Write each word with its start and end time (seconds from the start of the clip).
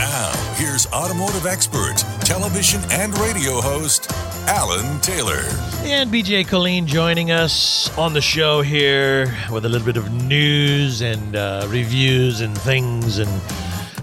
Now, 0.00 0.32
here's 0.54 0.86
automotive 0.94 1.44
expert, 1.44 1.96
television 2.20 2.80
and 2.90 3.16
radio 3.18 3.60
host, 3.60 4.10
Alan 4.48 4.98
Taylor. 5.02 5.42
And 5.82 6.10
BJ 6.10 6.46
Killeen 6.46 6.86
joining 6.86 7.30
us 7.30 7.94
on 7.98 8.14
the 8.14 8.22
show 8.22 8.62
here 8.62 9.36
with 9.52 9.66
a 9.66 9.68
little 9.68 9.84
bit 9.84 9.98
of 9.98 10.10
news 10.24 11.02
and 11.02 11.36
uh, 11.36 11.66
reviews 11.68 12.40
and 12.40 12.56
things. 12.56 13.18
And 13.18 13.28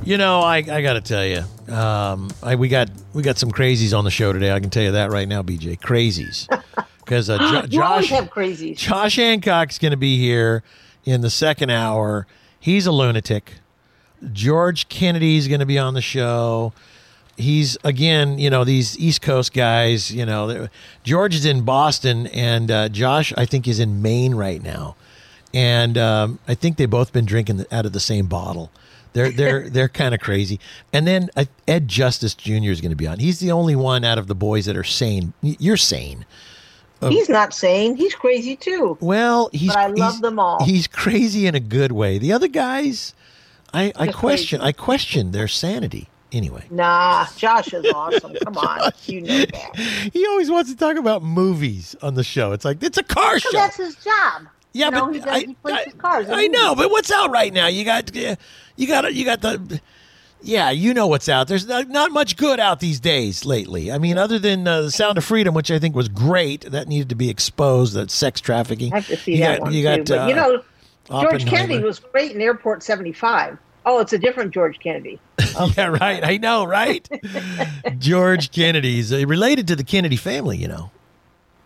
you 0.04 0.20
know, 0.20 0.42
I, 0.42 0.58
I 0.58 0.84
got 0.84 0.94
to 0.94 1.02
tell 1.02 1.26
you, 1.26 1.74
um, 1.74 2.30
I, 2.44 2.54
we 2.54 2.68
got 2.68 2.92
we 3.14 3.24
got 3.24 3.40
some 3.40 3.52
crazies 3.52 3.98
on 3.98 4.04
the 4.04 4.12
show 4.12 4.32
today. 4.32 4.52
I 4.52 4.60
can 4.60 4.70
tell 4.70 4.84
you 4.84 4.92
that 4.92 5.10
right 5.10 5.28
now, 5.28 5.42
BJ. 5.42 5.80
Crazies, 5.80 6.48
because 7.00 7.28
uh, 7.28 7.40
Jo- 7.40 7.62
You 7.64 7.68
Josh 7.70 8.10
have 8.10 8.30
crazies. 8.30 8.78
Josh 8.78 9.16
Hancock's 9.16 9.80
going 9.80 9.92
to 9.92 9.98
be 9.98 10.20
here 10.20 10.62
in 11.06 11.22
the 11.22 11.32
second 11.32 11.72
hour. 11.72 12.28
He's 12.60 12.86
a 12.86 12.92
lunatic. 12.92 13.54
George 14.34 14.90
Kennedy's 14.90 15.48
going 15.48 15.60
to 15.60 15.66
be 15.66 15.78
on 15.78 15.94
the 15.94 16.02
show. 16.02 16.74
He's 17.36 17.78
again, 17.84 18.40
you 18.40 18.50
know, 18.50 18.64
these 18.64 18.98
East 18.98 19.22
Coast 19.22 19.54
guys. 19.54 20.12
You 20.12 20.26
know, 20.26 20.68
George 21.04 21.36
is 21.36 21.46
in 21.46 21.62
Boston, 21.62 22.28
and 22.28 22.72
uh, 22.72 22.90
Josh, 22.90 23.32
I 23.38 23.46
think, 23.46 23.68
is 23.68 23.80
in 23.80 24.02
Maine 24.02 24.34
right 24.34 24.62
now. 24.62 24.96
And 25.54 25.98
um, 25.98 26.40
I 26.48 26.56
think 26.56 26.78
they've 26.78 26.90
both 26.90 27.14
been 27.14 27.26
drinking 27.26 27.66
out 27.72 27.86
of 27.86 27.94
the 27.94 28.00
same 28.00 28.26
bottle. 28.26 28.72
They're 29.14 29.32
they're 29.32 29.70
they're 29.72 29.90
kind 29.90 30.16
of 30.16 30.20
crazy. 30.20 30.60
And 30.92 31.06
then 31.06 31.30
uh, 31.36 31.46
Ed 31.68 31.88
Justice 31.88 32.34
Jr. 32.34 32.72
is 32.72 32.82
going 32.82 32.92
to 32.92 32.96
be 32.96 33.08
on. 33.08 33.20
He's 33.20 33.40
the 33.40 33.52
only 33.52 33.76
one 33.76 34.04
out 34.04 34.18
of 34.18 34.28
the 34.28 34.36
boys 34.36 34.66
that 34.66 34.76
are 34.76 34.84
sane. 34.84 35.34
You're 35.42 35.78
sane. 35.78 36.26
He's 37.02 37.30
not 37.30 37.54
sane. 37.54 37.96
He's 37.96 38.16
crazy 38.16 38.56
too. 38.56 38.98
Well, 39.00 39.50
he's. 39.54 39.70
But 39.70 39.78
I 39.78 39.88
love 39.88 40.22
them 40.22 40.40
all. 40.40 40.64
He's 40.64 40.88
crazy 40.88 41.46
in 41.46 41.54
a 41.54 41.60
good 41.60 41.92
way. 41.92 42.18
The 42.18 42.34
other 42.34 42.48
guys, 42.48 43.14
I, 43.74 43.92
I 43.96 44.12
question. 44.12 44.60
crazy. 44.60 44.70
I 44.70 44.72
question 44.72 45.32
their 45.32 45.48
sanity. 45.48 46.10
Anyway, 46.34 46.66
Nah, 46.70 47.26
Josh 47.38 47.74
is 47.74 47.86
awesome. 47.94 48.34
Come 48.44 48.58
on, 48.58 48.92
you 49.06 49.22
know 49.22 49.46
that. 49.46 50.10
he 50.12 50.26
always 50.28 50.52
wants 50.52 50.70
to 50.70 50.76
talk 50.78 50.98
about 50.98 51.24
movies 51.24 51.96
on 52.02 52.16
the 52.16 52.24
show. 52.24 52.52
It's 52.52 52.66
like 52.66 52.84
it's 52.84 52.98
a 52.98 53.04
car 53.04 53.40
So 53.40 53.50
show. 53.50 53.58
that's 53.58 53.78
his 53.78 53.96
job. 53.96 54.44
yeah, 54.74 54.86
you 54.88 54.92
know, 54.92 55.06
but 55.06 55.14
he, 55.14 55.20
does, 55.20 55.28
I, 55.30 55.40
he 55.40 55.54
plays 55.54 55.76
I, 55.78 55.84
his 55.86 55.94
cars. 55.94 56.28
I 56.30 56.48
know, 56.48 56.76
but 56.76 56.92
what's 56.92 57.12
out 57.12 57.32
right 57.32 57.54
now? 57.54 57.68
You 57.68 57.86
got, 57.86 58.16
uh, 58.18 58.36
you 58.76 58.88
got, 58.88 59.14
you 59.14 59.24
got 59.24 59.40
the. 59.42 59.80
Yeah, 60.42 60.70
you 60.70 60.94
know 60.94 61.08
what's 61.08 61.30
out. 61.30 61.48
There's 61.48 61.66
not, 61.66 61.88
not 61.88 62.12
much 62.12 62.36
good 62.38 62.60
out 62.60 62.80
these 62.80 63.00
days 63.00 63.44
lately. 63.46 63.92
I 63.92 63.98
mean, 63.98 64.18
other 64.20 64.38
than 64.38 64.68
uh, 64.68 64.82
the 64.82 64.92
Sound 64.92 65.18
of 65.18 65.24
Freedom, 65.26 65.56
which 65.56 65.72
I 65.72 65.80
think 65.80 65.96
was 65.96 66.10
great, 66.10 66.62
that 66.70 66.88
needed 66.88 67.10
to 67.10 67.16
be 67.16 67.30
exposed. 67.30 67.94
That 67.96 68.12
sex 68.12 68.40
trafficking. 68.40 68.94
I 68.94 68.98
have 68.98 69.08
to 69.08 69.18
see 69.18 69.34
you 69.36 69.40
that 69.40 69.58
got, 69.60 69.64
one 69.64 69.74
you 69.74 69.82
too. 69.82 69.84
got, 70.06 70.06
but 70.08 70.30
you 70.30 70.36
uh, 70.36 70.48
know, 70.48 70.64
George 71.10 71.46
Kennedy 71.46 71.84
was 71.84 72.00
great 72.00 72.32
in 72.32 72.42
Airport 72.42 72.84
75. 72.84 73.58
Oh, 73.86 74.00
it's 74.00 74.12
a 74.14 74.18
different 74.18 74.54
George 74.54 74.80
Kennedy. 74.80 75.20
yeah, 75.78 75.86
right. 75.88 76.22
I 76.24 76.38
know, 76.38 76.66
right? 76.66 77.08
George 78.00 78.52
Kennedy's 78.52 79.14
uh, 79.14 79.26
related 79.26 79.68
to 79.70 79.76
the 79.76 79.84
Kennedy 79.84 80.18
family, 80.18 80.58
you 80.58 80.68
know. 80.68 80.92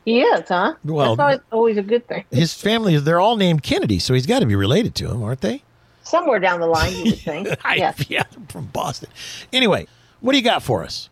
He 0.06 0.22
is, 0.22 0.48
huh? 0.48 0.76
Well- 0.84 1.16
That's 1.16 1.20
always, 1.20 1.40
always 1.52 1.78
a 1.78 1.84
good 1.84 2.08
thing. 2.08 2.26
His 2.32 2.54
family, 2.54 2.98
they're 3.00 3.20
all 3.20 3.38
named 3.38 3.64
Kennedy, 3.64 4.00
so 4.00 4.14
he's 4.14 4.26
got 4.26 4.40
to 4.40 4.46
be 4.46 4.56
related 4.56 4.94
to 4.96 5.10
him, 5.10 5.24
aren't 5.24 5.42
they? 5.42 5.64
Somewhere 6.04 6.40
down 6.40 6.60
the 6.60 6.68
line, 6.68 6.94
you 6.96 7.04
would 7.06 7.20
think. 7.20 7.48
I- 7.66 7.76
yes. 7.76 8.10
Yeah, 8.10 8.24
from 8.50 8.66
Boston. 8.68 9.10
Anyway, 9.54 9.88
what 10.20 10.34
do 10.34 10.38
you 10.38 10.44
got 10.44 10.62
for 10.64 10.84
us? 10.84 11.10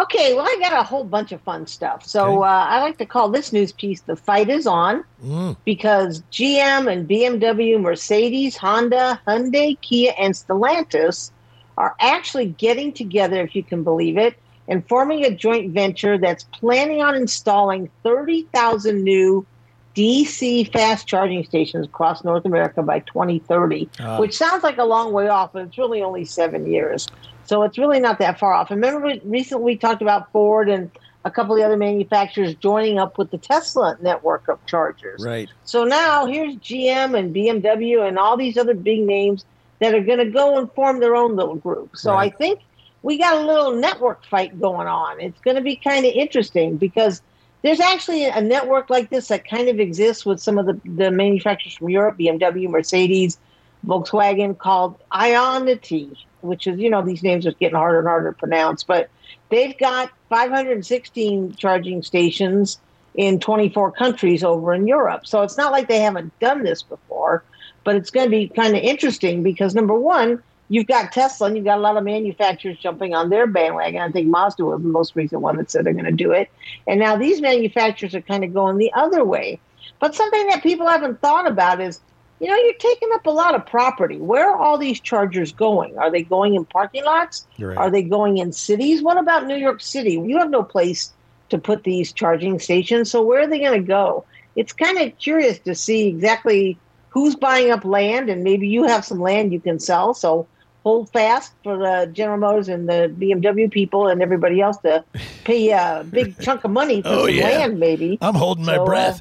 Okay, 0.00 0.34
well, 0.34 0.46
I 0.46 0.56
got 0.58 0.72
a 0.72 0.82
whole 0.82 1.04
bunch 1.04 1.32
of 1.32 1.42
fun 1.42 1.66
stuff. 1.66 2.02
So 2.04 2.22
Okay. 2.42 2.48
uh, 2.48 2.64
I 2.66 2.80
like 2.80 2.96
to 2.98 3.06
call 3.06 3.28
this 3.28 3.52
news 3.52 3.72
piece 3.72 4.00
"The 4.02 4.16
Fight 4.16 4.48
Is 4.48 4.66
On" 4.66 5.04
Mm. 5.22 5.56
because 5.64 6.22
GM 6.32 6.88
and 6.90 7.06
BMW, 7.08 7.78
Mercedes, 7.80 8.56
Honda, 8.56 9.20
Hyundai, 9.28 9.80
Kia, 9.82 10.12
and 10.18 10.34
Stellantis 10.34 11.30
are 11.76 11.94
actually 12.00 12.46
getting 12.46 12.92
together, 12.92 13.42
if 13.42 13.54
you 13.54 13.64
can 13.64 13.82
believe 13.84 14.16
it, 14.18 14.34
and 14.66 14.86
forming 14.88 15.24
a 15.24 15.34
joint 15.34 15.72
venture 15.74 16.16
that's 16.18 16.44
planning 16.58 17.02
on 17.02 17.14
installing 17.14 17.90
30,000 18.02 19.02
new 19.04 19.46
DC 19.94 20.72
fast 20.72 21.06
charging 21.06 21.44
stations 21.44 21.86
across 21.86 22.24
North 22.24 22.46
America 22.46 22.82
by 22.82 23.00
2030, 23.00 23.90
Ah. 24.00 24.18
which 24.18 24.34
sounds 24.36 24.62
like 24.64 24.78
a 24.78 24.84
long 24.84 25.12
way 25.12 25.28
off, 25.28 25.50
but 25.52 25.66
it's 25.66 25.76
really 25.76 26.02
only 26.02 26.24
seven 26.24 26.66
years. 26.66 27.06
So 27.44 27.62
it's 27.62 27.78
really 27.78 28.00
not 28.00 28.18
that 28.18 28.38
far 28.38 28.52
off. 28.52 28.70
And 28.70 28.82
remember, 28.82 29.06
we- 29.06 29.20
recently 29.24 29.64
we 29.64 29.76
talked 29.76 30.02
about 30.02 30.30
Ford 30.32 30.68
and 30.68 30.90
a 31.24 31.30
couple 31.30 31.54
of 31.54 31.58
the 31.60 31.64
other 31.64 31.76
manufacturers 31.76 32.54
joining 32.56 32.98
up 32.98 33.16
with 33.18 33.30
the 33.30 33.38
Tesla 33.38 33.96
network 34.00 34.48
of 34.48 34.64
chargers. 34.66 35.24
Right. 35.24 35.48
So 35.64 35.84
now 35.84 36.26
here's 36.26 36.56
GM 36.56 37.16
and 37.16 37.34
BMW 37.34 38.06
and 38.06 38.18
all 38.18 38.36
these 38.36 38.56
other 38.56 38.74
big 38.74 39.00
names 39.00 39.44
that 39.80 39.94
are 39.94 40.02
going 40.02 40.18
to 40.18 40.30
go 40.30 40.58
and 40.58 40.72
form 40.72 41.00
their 41.00 41.14
own 41.14 41.36
little 41.36 41.56
group. 41.56 41.90
So 41.96 42.12
Right. 42.12 42.32
I 42.32 42.36
think 42.36 42.60
we 43.02 43.18
got 43.18 43.36
a 43.36 43.46
little 43.46 43.72
network 43.72 44.24
fight 44.26 44.60
going 44.60 44.86
on. 44.88 45.20
It's 45.20 45.40
going 45.40 45.56
to 45.56 45.62
be 45.62 45.76
kind 45.76 46.06
of 46.06 46.12
interesting 46.12 46.76
because 46.76 47.20
there's 47.62 47.80
actually 47.80 48.24
a 48.24 48.40
network 48.40 48.90
like 48.90 49.10
this 49.10 49.28
that 49.28 49.48
kind 49.48 49.68
of 49.68 49.78
exists 49.78 50.26
with 50.26 50.40
some 50.40 50.58
of 50.58 50.66
the, 50.66 50.80
the 50.84 51.10
manufacturers 51.10 51.74
from 51.74 51.88
Europe, 51.90 52.18
BMW, 52.18 52.68
Mercedes, 52.68 53.38
Volkswagen, 53.86 54.56
called 54.56 54.98
Ionity, 55.12 56.16
which 56.40 56.66
is, 56.66 56.78
you 56.78 56.90
know, 56.90 57.02
these 57.02 57.22
names 57.22 57.46
are 57.46 57.52
getting 57.52 57.76
harder 57.76 57.98
and 58.00 58.08
harder 58.08 58.32
to 58.32 58.38
pronounce, 58.38 58.82
but 58.82 59.10
they've 59.50 59.76
got 59.78 60.10
516 60.28 61.54
charging 61.56 62.02
stations 62.02 62.78
in 63.14 63.38
24 63.38 63.92
countries 63.92 64.42
over 64.42 64.72
in 64.72 64.86
Europe. 64.86 65.26
So 65.26 65.42
it's 65.42 65.56
not 65.56 65.72
like 65.72 65.88
they 65.88 66.00
haven't 66.00 66.38
done 66.40 66.62
this 66.62 66.82
before, 66.82 67.44
but 67.84 67.96
it's 67.96 68.10
going 68.10 68.26
to 68.26 68.30
be 68.30 68.48
kind 68.48 68.76
of 68.76 68.82
interesting 68.82 69.42
because 69.42 69.74
number 69.74 69.94
one, 69.94 70.42
you've 70.68 70.86
got 70.86 71.12
Tesla 71.12 71.48
and 71.48 71.56
you've 71.56 71.66
got 71.66 71.78
a 71.78 71.80
lot 71.82 71.96
of 71.96 72.04
manufacturers 72.04 72.78
jumping 72.78 73.14
on 73.14 73.28
their 73.28 73.46
bandwagon. 73.46 74.00
I 74.00 74.10
think 74.10 74.28
Mazda 74.28 74.64
was 74.64 74.80
the 74.80 74.88
most 74.88 75.14
recent 75.14 75.42
one 75.42 75.56
that 75.58 75.70
said 75.70 75.84
they're 75.84 75.92
going 75.92 76.06
to 76.06 76.12
do 76.12 76.32
it. 76.32 76.50
And 76.86 76.98
now 76.98 77.16
these 77.16 77.40
manufacturers 77.40 78.14
are 78.14 78.22
kind 78.22 78.42
of 78.44 78.54
going 78.54 78.78
the 78.78 78.92
other 78.94 79.24
way. 79.24 79.60
But 80.00 80.14
something 80.14 80.46
that 80.48 80.62
people 80.62 80.88
haven't 80.88 81.20
thought 81.20 81.46
about 81.46 81.80
is, 81.80 82.00
you 82.42 82.48
know, 82.48 82.56
you're 82.56 82.74
taking 82.74 83.08
up 83.14 83.24
a 83.24 83.30
lot 83.30 83.54
of 83.54 83.64
property. 83.64 84.18
Where 84.18 84.50
are 84.50 84.60
all 84.60 84.76
these 84.76 85.00
chargers 85.00 85.52
going? 85.52 85.96
Are 85.96 86.10
they 86.10 86.24
going 86.24 86.56
in 86.56 86.64
parking 86.64 87.04
lots? 87.04 87.46
Right. 87.60 87.78
Are 87.78 87.88
they 87.88 88.02
going 88.02 88.38
in 88.38 88.52
cities? 88.52 89.00
What 89.00 89.16
about 89.16 89.46
New 89.46 89.54
York 89.56 89.80
City? 89.80 90.14
You 90.14 90.38
have 90.38 90.50
no 90.50 90.64
place 90.64 91.12
to 91.50 91.58
put 91.58 91.84
these 91.84 92.12
charging 92.12 92.58
stations. 92.58 93.12
So 93.12 93.22
where 93.22 93.42
are 93.42 93.46
they 93.46 93.60
going 93.60 93.80
to 93.80 93.86
go? 93.86 94.26
It's 94.56 94.72
kind 94.72 94.98
of 94.98 95.16
curious 95.18 95.60
to 95.60 95.76
see 95.76 96.08
exactly 96.08 96.80
who's 97.10 97.36
buying 97.36 97.70
up 97.70 97.84
land, 97.84 98.28
and 98.28 98.42
maybe 98.42 98.66
you 98.66 98.82
have 98.84 99.04
some 99.04 99.20
land 99.20 99.52
you 99.52 99.60
can 99.60 99.78
sell. 99.78 100.12
So 100.12 100.48
hold 100.82 101.12
fast 101.12 101.52
for 101.62 101.78
the 101.78 102.10
General 102.12 102.38
Motors 102.38 102.68
and 102.68 102.88
the 102.88 103.14
BMW 103.20 103.70
people 103.70 104.08
and 104.08 104.20
everybody 104.20 104.60
else 104.60 104.78
to 104.78 105.04
pay 105.44 105.70
a 105.70 106.04
big 106.10 106.36
chunk 106.42 106.64
of 106.64 106.72
money 106.72 107.02
for 107.02 107.08
Oh, 107.10 107.26
some 107.26 107.36
yeah. 107.36 107.44
land, 107.44 107.78
maybe. 107.78 108.18
I'm 108.20 108.34
holding 108.34 108.64
my 108.64 108.78
So, 108.78 108.82
uh, 108.82 108.86
breath. 108.86 109.20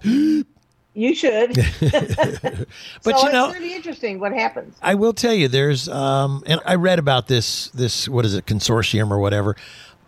You 0.94 1.16
should. 1.16 1.56
But 3.04 3.18
so 3.20 3.28
you 3.28 3.32
know- 3.34 3.50
it's 3.50 3.60
be 3.60 3.74
interesting 3.74 4.20
what 4.20 4.34
happens. 4.34 4.76
I 4.82 4.96
will 4.96 5.14
tell 5.14 5.34
you, 5.34 5.48
there's, 5.48 5.88
um, 5.90 6.44
and 6.46 6.60
I 6.66 6.76
read 6.76 7.00
about 7.00 7.28
this, 7.28 7.68
this, 7.70 8.08
what 8.10 8.26
is 8.26 8.34
it, 8.36 8.46
consortium 8.46 9.10
or 9.12 9.20
whatever. 9.20 9.56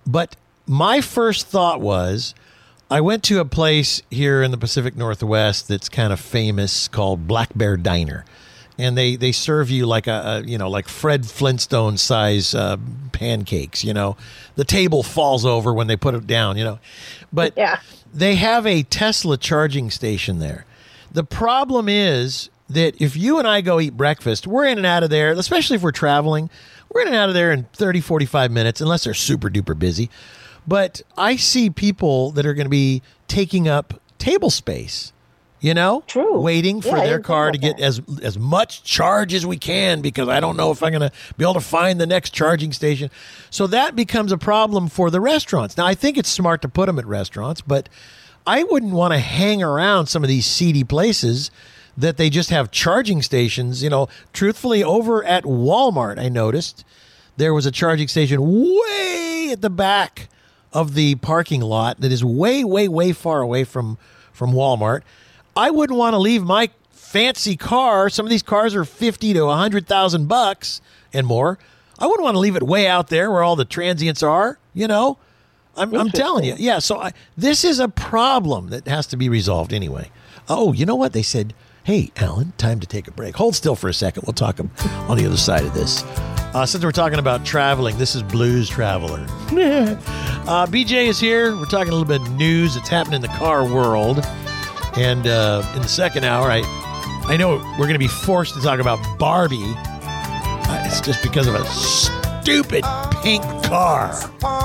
But 0.05 0.35
my 0.67 1.01
first 1.01 1.47
thought 1.47 1.81
was, 1.81 2.35
I 2.91 3.01
went 3.01 3.23
to 3.23 3.39
a 3.39 3.45
place 3.45 4.01
here 4.11 4.43
in 4.43 4.51
the 4.51 4.57
Pacific 4.57 4.95
Northwest 4.95 5.67
that's 5.67 5.89
kind 5.89 6.13
of 6.13 6.19
famous 6.19 6.87
called 6.87 7.27
Black 7.27 7.49
Bear 7.55 7.77
Diner. 7.77 8.25
And 8.77 8.97
they, 8.97 9.15
they 9.15 9.31
serve 9.31 9.69
you 9.69 9.85
like 9.85 10.07
a, 10.07 10.11
a 10.11 10.41
you 10.41 10.57
know 10.57 10.67
like 10.69 10.87
Fred 10.87 11.25
Flintstone 11.27 11.95
size 11.97 12.55
uh, 12.55 12.77
pancakes. 13.11 13.83
You 13.83 13.93
know, 13.93 14.17
the 14.55 14.65
table 14.65 15.03
falls 15.03 15.45
over 15.45 15.71
when 15.73 15.85
they 15.87 15.95
put 15.95 16.15
it 16.15 16.25
down. 16.25 16.57
You 16.57 16.63
know, 16.63 16.79
but 17.31 17.53
Yeah. 17.55 17.79
they 18.13 18.33
have 18.35 18.65
a 18.65 18.81
Tesla 18.83 19.37
charging 19.37 19.91
station 19.91 20.39
there. 20.39 20.65
The 21.13 21.23
problem 21.23 21.87
is 21.87 22.49
that 22.69 22.99
if 23.01 23.15
you 23.15 23.37
and 23.39 23.47
I 23.47 23.61
go 23.61 23.79
eat 23.79 23.95
breakfast, 23.95 24.47
we're 24.47 24.65
in 24.65 24.77
and 24.77 24.85
out 24.87 25.03
of 25.03 25.09
there, 25.09 25.31
especially 25.31 25.75
if 25.75 25.81
we're 25.83 25.91
traveling, 25.91 26.49
we're 26.91 27.01
in 27.01 27.07
and 27.07 27.15
out 27.15 27.29
of 27.29 27.35
there 27.35 27.51
in 27.51 27.65
30, 27.73 28.01
45 28.01 28.51
minutes, 28.51 28.81
unless 28.81 29.03
they're 29.03 29.13
super 29.13 29.49
duper 29.49 29.77
busy. 29.77 30.09
But 30.67 31.01
I 31.17 31.35
see 31.35 31.69
people 31.69 32.31
that 32.31 32.45
are 32.45 32.53
going 32.53 32.65
to 32.65 32.69
be 32.69 33.01
taking 33.27 33.67
up 33.67 33.99
table 34.17 34.49
space, 34.49 35.11
you 35.59 35.73
know, 35.73 36.03
True. 36.07 36.39
waiting 36.39 36.81
for 36.81 36.97
Yeah, 36.97 37.03
their 37.03 37.19
car 37.19 37.51
to 37.51 37.57
get 37.57 37.79
as 37.79 38.01
as 38.21 38.39
much 38.39 38.83
charge 38.83 39.33
as 39.33 39.45
we 39.45 39.57
can 39.57 40.01
because 40.01 40.29
I 40.29 40.39
don't 40.39 40.55
know 40.55 40.71
if 40.71 40.81
I'm 40.81 40.91
going 40.91 41.01
to 41.09 41.11
be 41.37 41.43
able 41.43 41.55
to 41.55 41.59
find 41.61 41.99
the 41.99 42.07
next 42.07 42.29
charging 42.31 42.71
station. 42.71 43.09
So 43.49 43.67
that 43.67 43.95
becomes 43.95 44.31
a 44.31 44.37
problem 44.37 44.87
for 44.87 45.11
the 45.11 45.19
restaurants. 45.19 45.75
Now 45.77 45.85
I 45.85 45.95
think 45.95 46.17
it's 46.17 46.29
smart 46.29 46.61
to 46.61 46.69
put 46.69 46.85
them 46.85 46.97
at 46.97 47.05
restaurants, 47.05 47.59
but 47.61 47.89
I 48.45 48.63
wouldn't 48.63 48.93
want 48.93 49.13
to 49.13 49.19
hang 49.19 49.63
around 49.63 50.07
some 50.07 50.23
of 50.23 50.27
these 50.27 50.45
seedy 50.45 50.83
places 50.83 51.49
that 51.97 52.17
they 52.17 52.29
just 52.29 52.49
have 52.49 52.71
charging 52.71 53.21
stations. 53.21 53.83
You 53.83 53.89
know, 53.89 54.07
truthfully, 54.33 54.83
over 54.83 55.23
at 55.23 55.43
Walmart, 55.43 56.19
I 56.19 56.29
noticed 56.29 56.83
there 57.37 57.53
was 57.53 57.65
a 57.65 57.71
charging 57.71 58.07
station 58.07 58.41
way 58.41 59.49
at 59.51 59.61
the 59.61 59.69
back 59.69 60.27
of 60.73 60.95
the 60.95 61.15
parking 61.15 61.61
lot 61.61 62.01
that 62.01 62.11
is 62.11 62.23
way, 62.23 62.63
way, 62.63 62.87
way 62.87 63.11
far 63.11 63.41
away 63.41 63.63
from 63.63 63.97
from 64.31 64.51
Walmart. 64.51 65.03
I 65.55 65.69
wouldn't 65.69 65.97
want 65.97 66.15
to 66.15 66.17
leave 66.17 66.43
my 66.43 66.69
fancy 66.89 67.55
car. 67.55 68.09
Some 68.09 68.25
of 68.25 68.29
these 68.31 68.43
cars 68.43 68.75
are 68.75 68.83
fifty 68.83 69.33
to 69.33 69.45
a 69.45 69.55
hundred 69.55 69.87
thousand 69.87 70.27
bucks 70.27 70.81
and 71.13 71.27
more. 71.27 71.59
I 71.99 72.07
wouldn't 72.07 72.23
want 72.23 72.35
to 72.35 72.39
leave 72.39 72.55
it 72.55 72.63
way 72.63 72.87
out 72.87 73.09
there 73.09 73.31
where 73.31 73.43
all 73.43 73.55
the 73.55 73.65
transients 73.65 74.23
are. 74.23 74.57
You 74.73 74.87
know, 74.87 75.19
I'm, 75.75 75.93
I'm 75.95 76.09
telling 76.09 76.45
you, 76.45 76.55
yeah. 76.57 76.79
So 76.79 76.99
I, 76.99 77.13
this 77.37 77.63
is 77.63 77.79
a 77.79 77.87
problem 77.87 78.69
that 78.69 78.87
has 78.87 79.07
to 79.07 79.17
be 79.17 79.29
resolved 79.29 79.73
anyway. 79.73 80.11
Oh, 80.47 80.73
you 80.73 80.85
know 80.85 80.95
what? 80.95 81.13
They 81.13 81.23
said, 81.23 81.53
"Hey, 81.83 82.11
Alan, 82.17 82.53
time 82.57 82.79
to 82.79 82.87
take 82.87 83.07
a 83.07 83.11
break. 83.11 83.35
Hold 83.37 83.55
still 83.55 83.75
for 83.75 83.89
a 83.89 83.93
second. 83.93 84.23
We'll 84.27 84.33
talk 84.33 84.59
on 84.59 85.17
the 85.17 85.25
other 85.25 85.37
side 85.37 85.63
of 85.63 85.73
this." 85.73 86.03
Uh, 86.53 86.67
since 86.67 86.83
we're 86.83 86.91
talking 86.91 87.17
about 87.17 87.43
traveling, 87.43 87.97
this 87.97 88.13
is 88.13 88.21
Blues 88.21 88.69
Traveler. 88.69 89.19
uh, 89.49 90.67
BJ 90.67 91.07
is 91.07 91.19
here. 91.19 91.55
We're 91.55 91.65
talking 91.65 91.91
a 91.91 91.95
little 91.95 92.05
bit 92.05 92.21
of 92.21 92.31
news 92.37 92.75
that's 92.75 92.89
happening 92.89 93.15
in 93.15 93.21
the 93.21 93.27
car 93.39 93.63
world. 93.63 94.23
And 94.95 95.25
uh, 95.25 95.63
in 95.75 95.81
the 95.81 95.87
second 95.87 96.25
hour, 96.25 96.51
I, 96.51 96.61
I 97.25 97.37
know 97.37 97.55
we're 97.79 97.87
going 97.87 97.93
to 97.93 97.99
be 97.99 98.07
forced 98.07 98.53
to 98.53 98.61
talk 98.61 98.79
about 98.79 98.99
Barbie. 99.17 99.63
Uh, 99.65 100.83
it's 100.85 101.01
just 101.01 101.23
because 101.23 101.47
of 101.47 101.55
a 101.55 101.63
stupid 102.43 102.83
pink 103.23 103.41
car. 103.63 104.11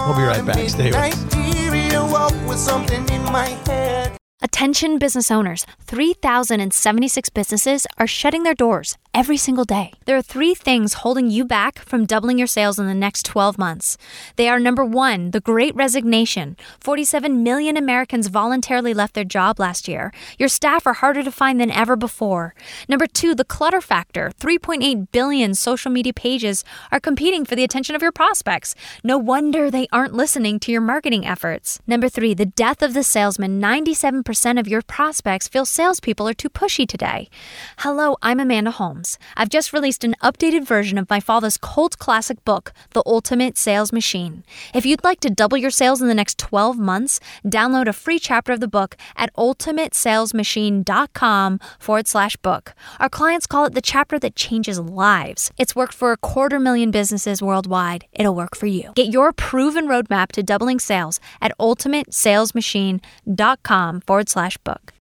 We'll 0.07 0.17
be 0.17 0.23
right 0.23 0.45
back. 0.45 0.69
Stay 0.69 0.91
with 0.91 0.97
us. 0.97 1.15
Attention 4.43 4.99
business 4.99 5.31
owners 5.31 5.65
3,076 5.83 7.31
businesses 7.31 7.87
are 7.97 8.09
shutting 8.09 8.43
their 8.43 8.55
doors 8.55 8.99
every 9.15 9.37
single 9.37 9.65
day. 9.65 9.93
There 10.05 10.17
are 10.17 10.23
three 10.23 10.55
things 10.55 10.95
holding 11.03 11.31
you 11.31 11.45
back 11.45 11.79
from 11.79 12.07
doubling 12.07 12.39
your 12.39 12.47
sales 12.47 12.79
in 12.79 12.87
the 12.87 12.95
next 12.95 13.25
12 13.25 13.59
months. 13.59 13.97
They 14.37 14.49
are 14.49 14.61
number 14.61 14.85
one, 14.85 15.31
the 15.31 15.41
great 15.41 15.75
resignation. 15.75 16.57
47 16.81 17.43
million 17.43 17.77
Americans 17.77 18.29
voluntarily 18.29 18.95
left 18.95 19.15
their 19.15 19.25
job 19.25 19.59
last 19.59 19.89
year. 19.89 20.13
Your 20.39 20.49
staff 20.49 20.87
are 20.87 20.93
harder 20.93 21.23
to 21.23 21.33
find 21.33 21.61
than 21.61 21.71
ever 21.71 21.97
before. 21.97 22.55
Number 22.89 23.07
two, 23.07 23.35
the 23.35 23.45
clutter 23.45 23.81
factor. 23.81 24.31
3.8 24.39 25.09
billion 25.11 25.55
social 25.55 25.91
media 25.91 26.13
pages 26.13 26.65
are 26.93 27.01
competing 27.01 27.45
for 27.45 27.57
the 27.57 27.65
attention 27.65 27.97
of 27.97 28.03
your 28.03 28.13
prospects. 28.13 28.75
No 29.03 29.19
wonder 29.19 29.71
they 29.71 29.89
aren't 29.91 30.15
listening 30.15 30.61
to 30.61 30.73
your 30.73 30.81
marketing 30.83 31.27
efforts. 31.27 31.81
Number 31.87 32.09
three, 32.09 32.35
the 32.35 32.47
death 32.47 32.83
of 32.83 32.95
the 32.95 33.03
salesman. 33.03 33.61
97% 33.61 34.61
of 34.61 34.69
your 34.69 34.83
prospects 34.83 35.49
feel 35.49 35.65
salespeople 35.65 36.29
are 36.29 36.35
too 36.35 36.51
pushy 36.51 36.87
today. 36.87 37.29
Hello, 37.79 38.17
I'm 38.23 38.41
Amanda 38.41 38.71
Holmes. 38.71 39.08
I've 39.37 39.49
just 39.49 39.73
released 39.73 40.03
an 40.05 40.17
updated 40.23 40.67
version 40.67 40.99
of 40.99 41.09
my 41.09 41.21
father's 41.21 41.57
cult 41.57 41.99
classic 41.99 42.45
book, 42.45 42.73
The 42.91 43.03
Ultimate 43.07 43.57
Sales 43.57 43.93
Machine. 43.93 44.43
If 44.75 44.85
you'd 44.85 45.05
like 45.05 45.21
to 45.21 45.31
double 45.31 45.57
your 45.57 45.71
sales 45.71 46.03
in 46.03 46.09
the 46.09 46.15
next 46.15 46.37
12 46.39 46.77
months, 46.79 47.21
download 47.47 47.87
a 47.87 47.93
free 47.93 48.19
chapter 48.19 48.51
of 48.53 48.59
the 48.61 48.67
book 48.69 48.97
at 49.17 49.33
ultimatesalesmachine.com 49.37 51.61
forward 51.79 52.09
slash 52.09 52.37
book. 52.37 52.75
Our 52.99 53.09
clients 53.09 53.47
call 53.47 53.65
it 53.65 53.75
the 53.75 53.81
chapter 53.81 54.19
that 54.19 54.37
changes 54.37 54.81
lives. 54.81 55.53
It's 55.57 55.77
worked 55.77 55.95
for 55.95 56.11
a 56.13 56.17
quarter 56.17 56.59
million 56.59 56.91
businesses 56.91 57.41
worldwide. 57.41 58.07
It'll 58.13 58.35
work 58.35 58.57
for 58.57 58.67
you. 58.67 58.91
Get 58.95 59.13
your 59.13 59.33
proven 59.33 59.87
roadmap 59.87 60.33
to 60.33 60.43
doubling 60.43 60.81
sales 60.81 61.21
at 61.41 61.57
ultimatesalesmachine.com 61.59 64.01
forward 64.03 64.29
slash 64.29 64.59
book. 64.59 64.93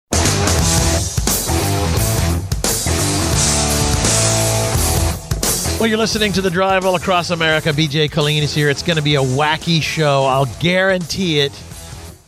Well, 5.78 5.86
you're 5.86 5.98
listening 5.98 6.32
to 6.32 6.40
the 6.40 6.48
Drive 6.48 6.86
All 6.86 6.94
Across 6.96 7.30
America. 7.30 7.68
BJ 7.68 8.10
Killeen 8.10 8.40
is 8.40 8.54
here. 8.54 8.70
It's 8.70 8.82
going 8.82 8.96
to 8.96 9.02
be 9.02 9.16
a 9.16 9.20
wacky 9.22 9.82
show. 9.82 10.24
I'll 10.24 10.46
guarantee 10.58 11.40
it. 11.40 11.52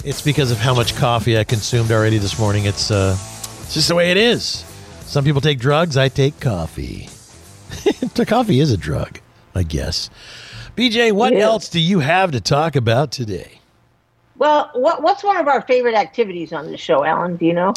It's 0.05 0.21
because 0.21 0.51
of 0.51 0.59
how 0.59 0.75
much 0.75 0.95
coffee 0.97 1.39
I 1.39 1.45
consumed 1.45 1.91
already 1.91 2.19
this 2.19 2.39
morning. 2.39 2.67
It's 2.67 2.91
uh, 2.91 3.17
it's 3.63 3.73
just 3.73 3.89
the 3.89 3.95
way 3.95 4.11
it 4.11 4.19
is. 4.19 4.65
Some 5.07 5.25
people 5.25 5.41
take 5.41 5.59
drugs. 5.59 5.97
I 5.97 6.11
take 6.11 6.39
coffee. 6.41 7.09
the 8.15 8.27
coffee 8.27 8.61
is 8.61 8.71
a 8.71 8.77
drug, 8.77 9.19
I 9.55 9.63
guess. 9.63 10.11
BJ, 10.77 11.13
what 11.13 11.33
Yeah. 11.33 11.41
else 11.41 11.71
do 11.71 11.81
you 11.81 12.01
have 12.01 12.33
to 12.33 12.43
talk 12.43 12.77
about 12.77 13.11
today? 13.13 13.61
Well, 14.37 14.71
what, 14.75 15.03
what's 15.03 15.25
one 15.25 15.39
of 15.39 15.49
our 15.49 15.63
favorite 15.63 15.95
activities 15.95 16.53
on 16.53 16.71
this 16.71 16.81
show, 16.81 17.03
Alan? 17.03 17.37
Do 17.37 17.47
you 17.47 17.55
know? 17.55 17.73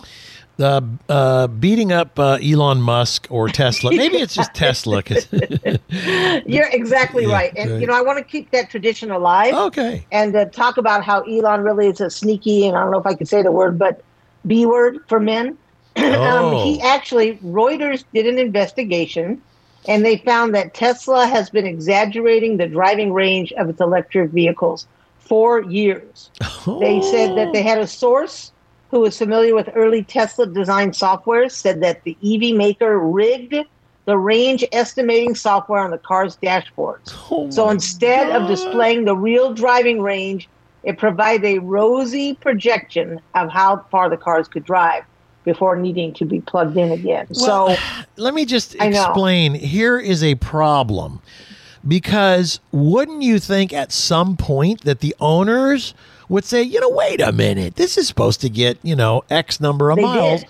Uh, 0.59 0.81
uh, 1.09 1.47
beating 1.47 1.91
up 1.91 2.19
uh, 2.19 2.37
Elon 2.41 2.81
Musk 2.81 3.25
or 3.29 3.47
Tesla. 3.49 3.91
Maybe 3.91 4.17
it's 4.17 4.35
just 4.35 4.53
Tesla. 4.53 5.01
You're 6.45 6.67
exactly 6.67 7.25
Yeah, 7.25 7.33
right. 7.33 7.53
And, 7.57 7.71
right. 7.71 7.81
you 7.81 7.87
know, 7.87 7.93
I 7.93 8.01
want 8.01 8.19
to 8.19 8.23
keep 8.23 8.51
that 8.51 8.69
tradition 8.69 9.09
alive 9.09 9.53
okay. 9.53 10.05
and 10.11 10.35
uh, 10.35 10.45
talk 10.45 10.77
about 10.77 11.03
how 11.03 11.21
Elon 11.21 11.61
really 11.61 11.87
is 11.87 11.99
a 11.99 12.09
sneaky, 12.09 12.67
and 12.67 12.77
I 12.77 12.81
don't 12.81 12.91
know 12.91 12.99
if 12.99 13.07
I 13.07 13.15
can 13.15 13.25
say 13.25 13.41
the 13.41 13.51
word, 13.51 13.79
but 13.79 14.03
B 14.45 14.65
word 14.65 14.99
for 15.07 15.19
men. 15.19 15.57
Oh. 15.95 16.21
um, 16.21 16.65
he 16.65 16.79
actually, 16.81 17.37
Reuters 17.37 18.03
did 18.13 18.27
an 18.27 18.37
investigation 18.37 19.41
and 19.87 20.05
they 20.05 20.17
found 20.17 20.53
that 20.55 20.73
Tesla 20.73 21.25
has 21.25 21.49
been 21.49 21.65
exaggerating 21.65 22.57
the 22.57 22.67
driving 22.67 23.13
range 23.13 23.51
of 23.53 23.69
its 23.69 23.81
electric 23.81 24.31
vehicles 24.31 24.87
for 25.19 25.61
years. 25.63 26.29
They 26.79 27.01
said 27.01 27.37
that 27.37 27.51
they 27.53 27.63
had 27.63 27.79
a 27.79 27.87
source 27.87 28.50
who 28.91 28.99
was 28.99 29.17
familiar 29.17 29.55
with 29.55 29.69
early 29.73 30.03
Tesla 30.03 30.45
design 30.45 30.93
software 30.93 31.47
said 31.47 31.81
that 31.81 32.03
the 32.03 32.15
EV 32.21 32.55
maker 32.55 32.99
rigged 32.99 33.55
the 34.05 34.17
range 34.17 34.65
estimating 34.73 35.33
software 35.33 35.79
on 35.79 35.91
the 35.91 35.97
car's 35.97 36.35
dashboards. 36.37 37.13
Oh 37.31 37.49
So 37.49 37.69
instead 37.69 38.29
of 38.35 38.47
displaying 38.47 39.05
the 39.05 39.15
real 39.15 39.53
driving 39.53 40.01
range, 40.01 40.49
it 40.83 40.97
provided 40.97 41.45
a 41.45 41.59
rosy 41.59 42.33
projection 42.33 43.21
of 43.33 43.49
how 43.49 43.85
far 43.89 44.09
the 44.09 44.17
cars 44.17 44.49
could 44.49 44.65
drive 44.65 45.05
before 45.45 45.75
needing 45.77 46.13
to 46.15 46.25
be 46.25 46.41
plugged 46.41 46.75
in 46.75 46.91
again. 46.91 47.27
Well, 47.29 47.75
so 47.75 47.81
let 48.17 48.33
me 48.33 48.43
just 48.43 48.75
explain. 48.75 49.53
Here 49.53 49.97
is 49.97 50.21
a 50.21 50.35
problem 50.35 51.21
because 51.87 52.59
wouldn't 52.71 53.23
you 53.23 53.39
think 53.39 53.71
at 53.71 53.93
some 53.93 54.35
point 54.35 54.81
that 54.81 54.99
the 54.99 55.15
owners 55.19 55.93
would 56.31 56.45
say, 56.45 56.63
you 56.63 56.79
know, 56.79 56.89
wait 56.89 57.19
a 57.19 57.33
minute, 57.33 57.75
this 57.75 57.97
is 57.97 58.07
supposed 58.07 58.39
to 58.39 58.49
get, 58.49 58.77
you 58.83 58.95
know, 58.95 59.23
X 59.29 59.59
number 59.59 59.89
of 59.89 59.97
They 59.97 60.03
miles. 60.03 60.43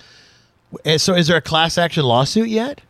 did. 0.84 1.02
So 1.02 1.16
is 1.16 1.28
there 1.28 1.38
a 1.38 1.42
class 1.42 1.78
action 1.78 2.06
lawsuit 2.06 2.50
yet? 2.50 2.82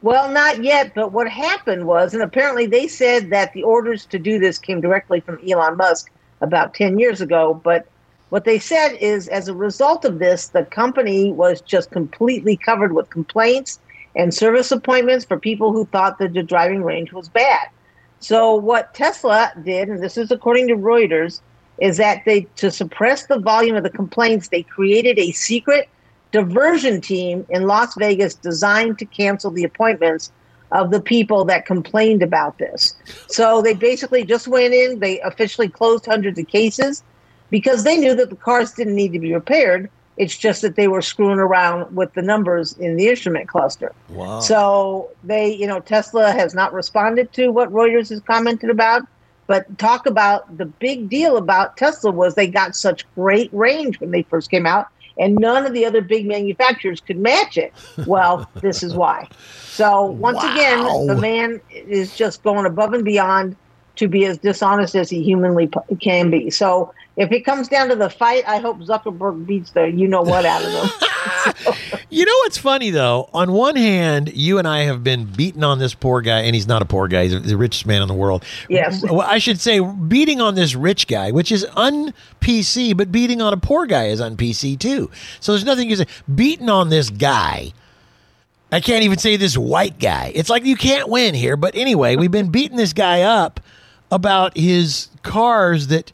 Well, 0.00 0.30
not 0.30 0.64
yet, 0.64 0.94
but 0.94 1.12
what 1.12 1.28
happened 1.28 1.86
was, 1.86 2.14
and 2.14 2.22
apparently 2.22 2.64
they 2.66 2.88
said 2.88 3.30
that 3.30 3.52
the 3.52 3.64
orders 3.64 4.06
to 4.06 4.18
do 4.18 4.38
this 4.38 4.58
came 4.58 4.80
directly 4.80 5.20
from 5.20 5.38
Elon 5.46 5.76
Musk 5.76 6.10
about 6.40 6.72
10 6.72 6.98
years 6.98 7.20
ago. 7.20 7.60
But 7.62 7.86
what 8.30 8.44
they 8.44 8.58
said 8.58 8.94
is, 8.94 9.28
as 9.28 9.48
a 9.48 9.54
result 9.54 10.06
of 10.06 10.18
this, 10.18 10.48
the 10.48 10.64
company 10.64 11.32
was 11.32 11.60
just 11.60 11.90
completely 11.90 12.56
covered 12.56 12.94
with 12.94 13.10
complaints 13.10 13.78
and 14.16 14.32
service 14.32 14.72
appointments 14.72 15.26
for 15.26 15.38
people 15.38 15.72
who 15.72 15.84
thought 15.86 16.18
that 16.18 16.32
the 16.32 16.42
driving 16.42 16.82
range 16.82 17.12
was 17.12 17.28
bad. 17.28 17.68
So, 18.20 18.54
what 18.54 18.94
Tesla 18.94 19.52
did, 19.64 19.88
and 19.88 20.02
this 20.02 20.16
is 20.16 20.30
according 20.30 20.68
to 20.68 20.76
Reuters, 20.76 21.40
is 21.80 21.96
that 21.96 22.22
they, 22.24 22.42
to 22.56 22.70
suppress 22.70 23.26
the 23.26 23.38
volume 23.38 23.76
of 23.76 23.82
the 23.82 23.90
complaints, 23.90 24.48
they 24.48 24.62
created 24.62 25.18
a 25.18 25.32
secret 25.32 25.88
diversion 26.32 27.00
team 27.00 27.46
in 27.48 27.66
Las 27.66 27.94
Vegas 27.96 28.34
designed 28.34 28.98
to 28.98 29.06
cancel 29.06 29.50
the 29.50 29.64
appointments 29.64 30.32
of 30.72 30.90
the 30.90 31.00
people 31.00 31.44
that 31.46 31.64
complained 31.64 32.22
about 32.22 32.58
this. 32.58 32.94
So 33.28 33.62
they 33.62 33.74
basically 33.74 34.24
just 34.24 34.46
went 34.48 34.74
in, 34.74 34.98
they 34.98 35.20
officially 35.20 35.68
closed 35.68 36.04
hundreds 36.04 36.38
of 36.38 36.46
cases 36.48 37.02
because 37.50 37.84
they 37.84 37.96
knew 37.96 38.14
that 38.14 38.28
the 38.28 38.36
cars 38.36 38.72
didn't 38.72 38.94
need 38.94 39.12
to 39.12 39.18
be 39.18 39.32
repaired. 39.32 39.90
It's 40.18 40.36
just 40.36 40.62
that 40.62 40.74
they 40.76 40.88
were 40.88 41.00
screwing 41.00 41.38
around 41.38 41.94
with 41.94 42.12
the 42.14 42.22
numbers 42.22 42.76
in 42.76 42.96
the 42.96 43.08
instrument 43.08 43.48
cluster. 43.48 43.92
Wow. 44.10 44.40
So 44.40 45.10
they, 45.24 45.54
you 45.54 45.66
know, 45.66 45.80
Tesla 45.80 46.32
has 46.32 46.54
not 46.54 46.74
responded 46.74 47.32
to 47.34 47.48
what 47.48 47.70
Reuters 47.70 48.10
has 48.10 48.20
commented 48.20 48.68
about. 48.68 49.02
But 49.48 49.78
talk 49.78 50.06
about 50.06 50.56
the 50.58 50.66
big 50.66 51.08
deal 51.10 51.36
about 51.38 51.76
Tesla 51.76 52.12
was 52.12 52.34
they 52.36 52.48
got 52.48 52.76
such 52.76 53.04
great 53.16 53.50
range 53.52 53.98
when 54.00 54.12
they 54.12 54.22
first 54.30 54.50
came 54.50 54.66
out, 54.66 54.86
and 55.18 55.40
none 55.40 55.66
of 55.66 55.72
the 55.72 55.86
other 55.86 56.02
big 56.02 56.26
manufacturers 56.28 57.00
could 57.00 57.18
match 57.18 57.56
it. 57.56 57.74
Well, 58.04 58.46
this 58.62 58.82
is 58.82 58.94
why. 58.94 59.28
So 59.70 60.06
once 60.06 60.44
Wow. 60.44 60.50
again, 60.52 60.84
the 61.06 61.16
man 61.16 61.60
is 61.70 62.14
just 62.14 62.42
going 62.44 62.66
above 62.66 62.92
and 62.94 63.04
beyond 63.04 63.56
to 63.98 64.08
be 64.08 64.24
as 64.24 64.38
dishonest 64.38 64.94
as 64.94 65.10
he 65.10 65.22
humanly 65.22 65.70
can 66.00 66.30
be. 66.30 66.50
So 66.50 66.92
if 67.16 67.32
it 67.32 67.40
comes 67.40 67.68
down 67.68 67.88
to 67.88 67.96
the 67.96 68.08
fight, 68.08 68.44
I 68.46 68.58
hope 68.58 68.78
Zuckerberg 68.78 69.46
beats 69.46 69.72
the 69.72 69.90
you 69.90 70.08
know 70.08 70.22
what 70.22 70.44
out 70.44 70.64
of 70.64 70.72
him. 70.72 71.74
You 72.10 72.24
know 72.24 72.32
what's 72.44 72.56
funny 72.56 72.88
though? 72.88 73.28
On 73.34 73.52
one 73.52 73.76
hand, 73.76 74.32
you 74.34 74.58
and 74.58 74.66
I 74.66 74.84
have 74.84 75.04
been 75.04 75.26
beating 75.26 75.62
on 75.62 75.78
this 75.78 75.94
poor 75.94 76.22
guy, 76.22 76.40
and 76.40 76.54
he's 76.54 76.66
not 76.66 76.80
a 76.80 76.86
poor 76.86 77.06
guy; 77.06 77.24
he's 77.24 77.42
the 77.42 77.56
richest 77.56 77.84
man 77.84 78.00
in 78.00 78.08
the 78.08 78.14
world. 78.14 78.44
Yes. 78.70 79.02
Well, 79.02 79.20
I 79.20 79.36
should 79.36 79.60
say 79.60 79.78
beating 79.80 80.40
on 80.40 80.54
this 80.54 80.74
rich 80.74 81.06
guy, 81.06 81.32
which 81.32 81.52
is 81.52 81.66
un 81.76 82.14
PC, 82.40 82.96
but 82.96 83.12
beating 83.12 83.42
on 83.42 83.52
a 83.52 83.58
poor 83.58 83.84
guy 83.84 84.06
is 84.06 84.22
un 84.22 84.38
PC 84.38 84.78
too. 84.78 85.10
So 85.40 85.52
there's 85.52 85.66
nothing 85.66 85.90
you 85.90 85.96
can 85.96 86.06
say. 86.06 86.12
Beating 86.34 86.70
on 86.70 86.88
this 86.88 87.10
guy. 87.10 87.72
I 88.72 88.80
can't 88.80 89.04
even 89.04 89.18
say 89.18 89.36
this 89.36 89.56
white 89.56 89.98
guy. 89.98 90.32
It's 90.34 90.50
like 90.50 90.64
you 90.64 90.76
can't 90.76 91.08
win 91.10 91.34
here. 91.34 91.56
But 91.56 91.74
anyway, 91.74 92.16
we've 92.16 92.30
been 92.30 92.50
beating 92.50 92.76
this 92.76 92.92
guy 92.94 93.22
up 93.22 93.60
about 94.10 94.56
his 94.56 95.08
cars 95.22 95.88
that, 95.88 96.12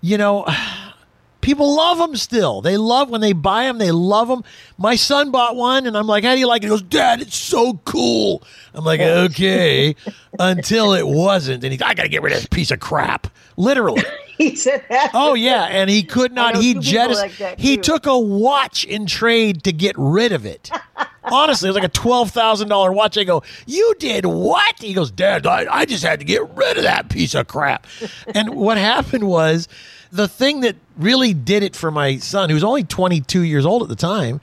you 0.00 0.16
know, 0.18 0.46
people 1.40 1.76
love 1.76 1.98
them 1.98 2.16
still. 2.16 2.60
They 2.60 2.76
love 2.76 3.08
when 3.10 3.20
they 3.20 3.32
buy 3.32 3.64
them, 3.64 3.78
they 3.78 3.90
love 3.92 4.28
them. 4.28 4.42
My 4.78 4.96
son 4.96 5.30
bought 5.30 5.56
one, 5.56 5.86
and 5.86 5.96
I'm 5.96 6.06
like, 6.06 6.24
How 6.24 6.34
do 6.34 6.40
you 6.40 6.46
like 6.48 6.62
it? 6.62 6.66
He 6.66 6.70
goes, 6.70 6.82
Dad, 6.82 7.20
it's 7.20 7.36
so 7.36 7.74
cool. 7.84 8.42
I'm 8.74 8.84
like, 8.84 9.00
Okay. 9.00 9.94
Until 10.38 10.92
it 10.92 11.06
wasn't. 11.06 11.64
And 11.64 11.72
he's, 11.72 11.80
I 11.82 11.94
got 11.94 12.02
to 12.02 12.08
get 12.08 12.22
rid 12.22 12.32
of 12.32 12.38
this 12.40 12.46
piece 12.46 12.70
of 12.70 12.80
crap. 12.80 13.28
Literally. 13.56 14.02
He 14.36 14.54
said 14.54 14.84
that. 14.90 15.12
Oh 15.14 15.32
yeah, 15.32 15.62
and 15.62 15.88
he 15.88 16.02
could 16.02 16.30
not. 16.30 16.56
He 16.56 16.74
jettisoned. 16.74 17.40
like 17.40 17.58
he 17.58 17.78
took 17.78 18.04
a 18.04 18.18
watch 18.18 18.84
in 18.84 19.06
trade 19.06 19.64
to 19.64 19.72
get 19.72 19.94
rid 19.96 20.32
of 20.32 20.44
it. 20.44 20.70
Honestly, 21.26 21.68
it 21.68 21.70
was 21.70 21.76
like 21.76 21.84
a 21.84 21.88
twelve 21.88 22.30
thousand 22.30 22.68
dollar 22.68 22.92
watch. 22.92 23.18
I 23.18 23.24
go, 23.24 23.42
"You 23.66 23.94
did 23.98 24.24
what?" 24.26 24.76
He 24.80 24.94
goes, 24.94 25.10
"Dad, 25.10 25.46
I, 25.46 25.66
I 25.70 25.84
just 25.84 26.04
had 26.04 26.20
to 26.20 26.24
get 26.24 26.48
rid 26.50 26.76
of 26.76 26.84
that 26.84 27.08
piece 27.08 27.34
of 27.34 27.48
crap." 27.48 27.86
and 28.34 28.54
what 28.54 28.78
happened 28.78 29.26
was, 29.28 29.68
the 30.12 30.28
thing 30.28 30.60
that 30.60 30.76
really 30.96 31.34
did 31.34 31.62
it 31.62 31.74
for 31.76 31.90
my 31.90 32.18
son, 32.18 32.48
who 32.48 32.54
was 32.54 32.64
only 32.64 32.84
twenty 32.84 33.20
two 33.20 33.42
years 33.42 33.66
old 33.66 33.82
at 33.82 33.88
the 33.88 33.96
time, 33.96 34.40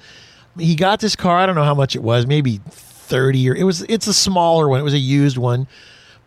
he 0.57 0.75
got 0.75 0.99
this 0.99 1.15
car. 1.15 1.37
I 1.39 1.45
don't 1.45 1.55
know 1.55 1.63
how 1.63 1.75
much 1.75 1.95
it 1.95 2.03
was, 2.03 2.25
maybe 2.27 2.59
thirty 2.69 3.49
or 3.49 3.55
it 3.55 3.63
was. 3.63 3.81
It's 3.83 4.07
a 4.07 4.13
smaller 4.13 4.67
one. 4.67 4.79
It 4.79 4.83
was 4.83 4.93
a 4.93 4.99
used 4.99 5.37
one. 5.37 5.67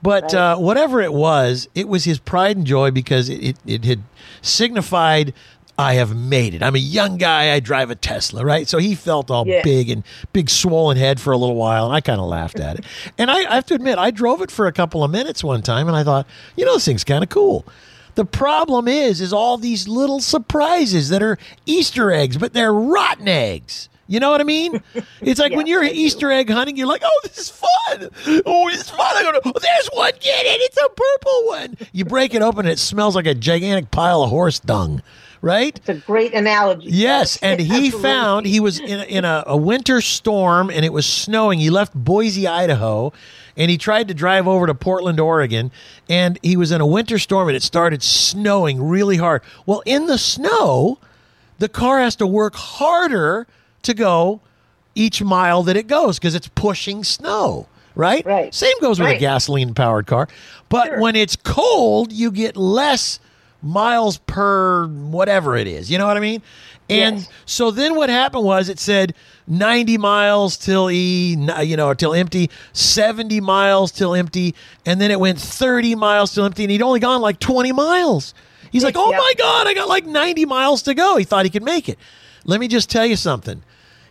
But 0.02 0.34
uh, 0.34 0.56
whatever 0.58 1.00
it 1.00 1.12
was, 1.12 1.68
it 1.74 1.88
was 1.88 2.04
his 2.04 2.18
pride 2.18 2.56
and 2.56 2.66
joy 2.66 2.90
because 2.90 3.28
it, 3.28 3.42
it, 3.42 3.56
it 3.66 3.84
had 3.84 4.02
signified, 4.42 5.32
I 5.78 5.94
have 5.94 6.16
made 6.16 6.54
it. 6.54 6.62
I'm 6.62 6.74
a 6.74 6.78
young 6.78 7.18
guy. 7.18 7.52
I 7.52 7.60
drive 7.60 7.90
a 7.90 7.94
Tesla, 7.94 8.44
right? 8.44 8.66
So 8.66 8.78
he 8.78 8.94
felt 8.94 9.30
all 9.30 9.46
Yeah. 9.46 9.62
big 9.62 9.90
and 9.90 10.04
big 10.32 10.48
swollen 10.48 10.96
head 10.96 11.20
for 11.20 11.32
a 11.32 11.36
little 11.36 11.56
while. 11.56 11.84
And 11.86 11.94
I 11.94 12.00
kind 12.00 12.18
of 12.20 12.26
laughed 12.26 12.58
at 12.60 12.78
it. 12.78 12.84
And 13.18 13.30
I, 13.30 13.50
I 13.50 13.54
have 13.56 13.66
to 13.66 13.74
admit, 13.74 13.98
I 13.98 14.10
drove 14.10 14.40
it 14.42 14.50
for 14.50 14.66
a 14.66 14.72
couple 14.72 15.04
of 15.04 15.10
minutes 15.10 15.44
one 15.44 15.60
time 15.62 15.86
and 15.88 15.96
I 15.96 16.02
thought, 16.04 16.26
you 16.56 16.64
know, 16.64 16.74
this 16.74 16.84
thing's 16.86 17.04
kind 17.04 17.22
of 17.22 17.28
cool. 17.30 17.64
The 18.14 18.24
problem 18.24 18.88
is, 18.88 19.20
is 19.20 19.32
all 19.34 19.58
these 19.58 19.86
little 19.86 20.20
surprises 20.20 21.10
that 21.10 21.22
are 21.22 21.36
Easter 21.66 22.10
eggs, 22.10 22.38
but 22.38 22.54
they're 22.54 22.72
rotten 22.72 23.28
eggs. 23.28 23.90
You 24.08 24.20
know 24.20 24.30
what 24.30 24.40
I 24.40 24.44
mean? 24.44 24.80
It's 25.20 25.40
like 25.40 25.52
when 25.52 25.66
you're. 25.66 25.82
Easter 25.84 26.30
egg 26.30 26.48
hunting, 26.48 26.76
you're 26.76 26.86
like, 26.86 27.02
oh, 27.04 27.20
this 27.24 27.36
is 27.38 27.50
fun. 27.50 28.08
Oh, 28.46 28.68
it's 28.68 28.88
fun. 28.90 29.00
I 29.00 29.22
go, 29.22 29.40
oh, 29.44 29.52
there's 29.60 29.88
one. 29.92 30.12
Get 30.20 30.46
it. 30.46 30.60
It's 30.62 30.76
a 30.78 30.88
purple 30.88 31.46
one. 31.48 31.76
You 31.92 32.04
break 32.04 32.32
it 32.34 32.40
open 32.42 32.60
and 32.60 32.68
it 32.72 32.78
smells 32.78 33.16
like 33.16 33.26
a 33.26 33.34
gigantic 33.34 33.90
pile 33.90 34.22
of 34.22 34.30
horse 34.30 34.60
dung, 34.60 35.02
right? 35.42 35.76
It's 35.76 35.88
a 35.88 35.94
great 35.94 36.34
analogy. 36.34 36.88
Yes, 36.90 37.36
and 37.42 37.60
he 37.60 37.90
found 37.90 38.46
he 38.46 38.60
was 38.60 38.78
in 38.80 39.00
a, 39.00 39.04
in 39.04 39.24
a, 39.24 39.44
a 39.46 39.56
winter 39.56 40.00
storm 40.00 40.70
and 40.70 40.84
it 40.84 40.92
was 40.92 41.06
snowing. 41.06 41.58
He 41.58 41.70
left 41.70 41.94
Boise, 41.94 42.46
Idaho, 42.46 43.12
and 43.56 43.70
he 43.70 43.78
tried 43.78 44.08
to 44.08 44.14
drive 44.14 44.46
over 44.46 44.66
to 44.66 44.74
Portland, 44.74 45.18
Oregon, 45.20 45.70
and 46.08 46.38
he 46.42 46.56
was 46.56 46.72
in 46.72 46.80
a 46.80 46.86
winter 46.86 47.18
storm 47.18 47.48
and 47.48 47.56
it 47.56 47.62
started 47.62 48.02
snowing 48.02 48.82
really 48.82 49.16
hard. 49.16 49.42
Well, 49.64 49.82
in 49.86 50.06
the 50.06 50.18
snow, 50.18 50.98
the 51.58 51.68
car 51.68 52.00
has 52.00 52.16
to 52.16 52.26
work 52.26 52.54
harder 52.54 53.46
to 53.82 53.94
go 53.94 54.40
each 54.94 55.22
mile 55.22 55.62
that 55.62 55.76
it 55.76 55.86
goes 55.86 56.18
because 56.18 56.34
it's 56.34 56.48
pushing 56.48 57.04
snow, 57.04 57.66
right? 57.94 58.24
Right. 58.26 58.54
Same 58.54 58.78
goes 58.80 58.98
with 58.98 59.08
a 59.10 59.18
gasoline 59.18 59.74
powered 59.74 60.06
car. 60.06 60.28
But 60.68 60.86
Sure. 60.88 61.00
when 61.00 61.16
it's 61.16 61.36
cold, 61.36 62.12
you 62.12 62.30
get 62.30 62.56
less 62.56 63.20
miles 63.66 64.18
per 64.18 64.86
whatever 64.86 65.56
it 65.56 65.66
is. 65.66 65.90
You 65.90 65.98
know 65.98 66.06
what 66.06 66.16
I 66.16 66.20
mean? 66.20 66.42
And 66.88 67.16
Yes. 67.18 67.28
so 67.46 67.70
then 67.72 67.96
what 67.96 68.08
happened 68.10 68.44
was 68.44 68.68
it 68.68 68.78
said 68.78 69.12
90 69.48 69.98
miles 69.98 70.56
till 70.56 70.88
E, 70.90 71.36
uh, 71.48 71.60
you 71.60 71.76
know, 71.76 71.92
till 71.94 72.14
empty, 72.14 72.48
70 72.72 73.40
miles 73.40 73.90
till 73.90 74.14
empty, 74.14 74.54
and 74.84 75.00
then 75.00 75.10
it 75.10 75.18
went 75.18 75.40
30 75.40 75.94
miles 75.96 76.32
till 76.32 76.44
empty, 76.44 76.62
and 76.64 76.70
he'd 76.70 76.82
only 76.82 77.00
gone 77.00 77.20
like 77.20 77.40
20 77.40 77.72
miles. 77.72 78.34
He's 78.70 78.84
like, 78.84 78.94
oh 78.96 79.10
Yep. 79.10 79.18
my 79.18 79.32
God, 79.38 79.66
I 79.66 79.74
got 79.74 79.88
like 79.88 80.06
90 80.06 80.44
miles 80.44 80.82
to 80.82 80.94
go. 80.94 81.16
He 81.16 81.24
thought 81.24 81.44
he 81.44 81.50
could 81.50 81.64
make 81.64 81.88
it. 81.88 81.98
Let 82.44 82.60
me 82.60 82.68
just 82.68 82.88
tell 82.88 83.06
you 83.06 83.16
something. 83.16 83.62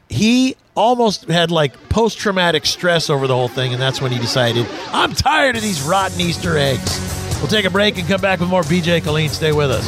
He 0.10 0.56
almost 0.76 1.26
had 1.30 1.52
like 1.52 1.90
post 1.90 2.18
traumatic 2.18 2.66
stress 2.66 3.10
over 3.10 3.26
the 3.28 3.36
whole 3.36 3.48
thing, 3.48 3.72
and 3.74 3.82
that's 3.82 4.02
when 4.02 4.12
he 4.12 4.20
decided, 4.20 4.68
I'm 4.92 5.14
tired 5.14 5.56
of 5.56 5.62
these 5.62 5.82
rotten 5.82 6.20
Easter 6.20 6.58
eggs. 6.58 7.25
We'll 7.40 7.48
take 7.48 7.66
a 7.66 7.70
break 7.70 7.98
and 7.98 8.08
come 8.08 8.22
back 8.22 8.40
with 8.40 8.50
more 8.50 8.64
BJ 8.64 9.02
Killeen. 9.02 9.30
Stay 9.30 9.52
with 9.52 9.72
us. 9.72 9.86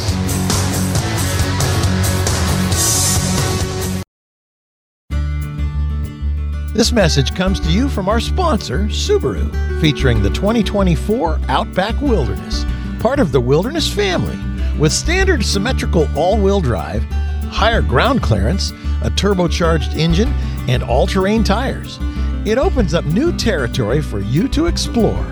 This 6.78 6.92
message 6.92 7.34
comes 7.34 7.60
to 7.62 7.72
you 7.72 7.90
from 7.90 8.08
our 8.08 8.20
sponsor, 8.20 8.82
Subaru, 8.82 9.82
featuring 9.82 10.22
the 10.22 10.30
2024 10.30 11.40
Outback 11.48 12.00
Wilderness, 12.02 12.66
part 13.00 13.20
of 13.20 13.32
the 13.32 13.42
Wilderness 13.42 13.92
family, 13.92 14.38
with 14.78 14.94
standard 14.94 15.44
symmetrical 15.44 16.08
all 16.16 16.38
wheel 16.38 16.62
drive, 16.62 17.02
higher 17.50 17.82
ground 17.82 18.22
clearance, 18.22 18.70
a 19.02 19.10
turbocharged 19.10 19.98
engine, 19.98 20.32
and 20.68 20.84
all 20.84 21.08
terrain 21.08 21.44
tires. 21.44 21.98
It 22.46 22.60
opens 22.60 22.94
up 22.94 23.06
new 23.06 23.36
territory 23.36 24.04
for 24.04 24.20
you 24.20 24.48
to 24.50 24.68
explore. 24.68 25.26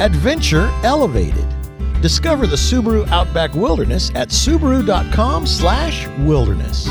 Adventure 0.00 0.72
elevated. 0.84 1.44
Discover 2.00 2.46
the 2.46 2.54
Subaru 2.54 3.04
Outback 3.08 3.52
Wilderness 3.54 4.12
at 4.14 4.28
subaru.com/wilderness. 4.28 6.84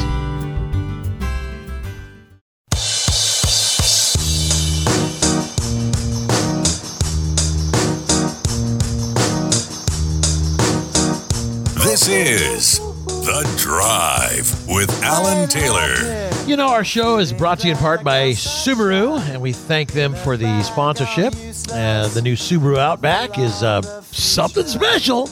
This 11.81 12.09
is 12.09 12.79
The 13.07 13.47
Drive 13.57 14.53
with 14.67 14.91
Alan 15.01 15.47
Taylor. 15.47 16.26
You 16.47 16.55
know, 16.55 16.69
our 16.69 16.85
show 16.85 17.17
is 17.17 17.33
brought 17.33 17.59
to 17.59 17.67
you 17.67 17.73
in 17.73 17.77
part 17.77 18.05
by 18.05 18.29
Subaru, 18.29 19.19
and 19.19 19.41
we 19.41 19.51
thank 19.51 19.91
them 19.91 20.15
for 20.15 20.37
the 20.37 20.63
sponsorship. 20.63 21.33
Uh, 21.73 22.07
the 22.07 22.21
new 22.23 22.37
Subaru 22.37 22.77
Outback 22.77 23.37
is 23.37 23.63
uh, 23.63 23.81
something 24.03 24.65
special. 24.65 25.29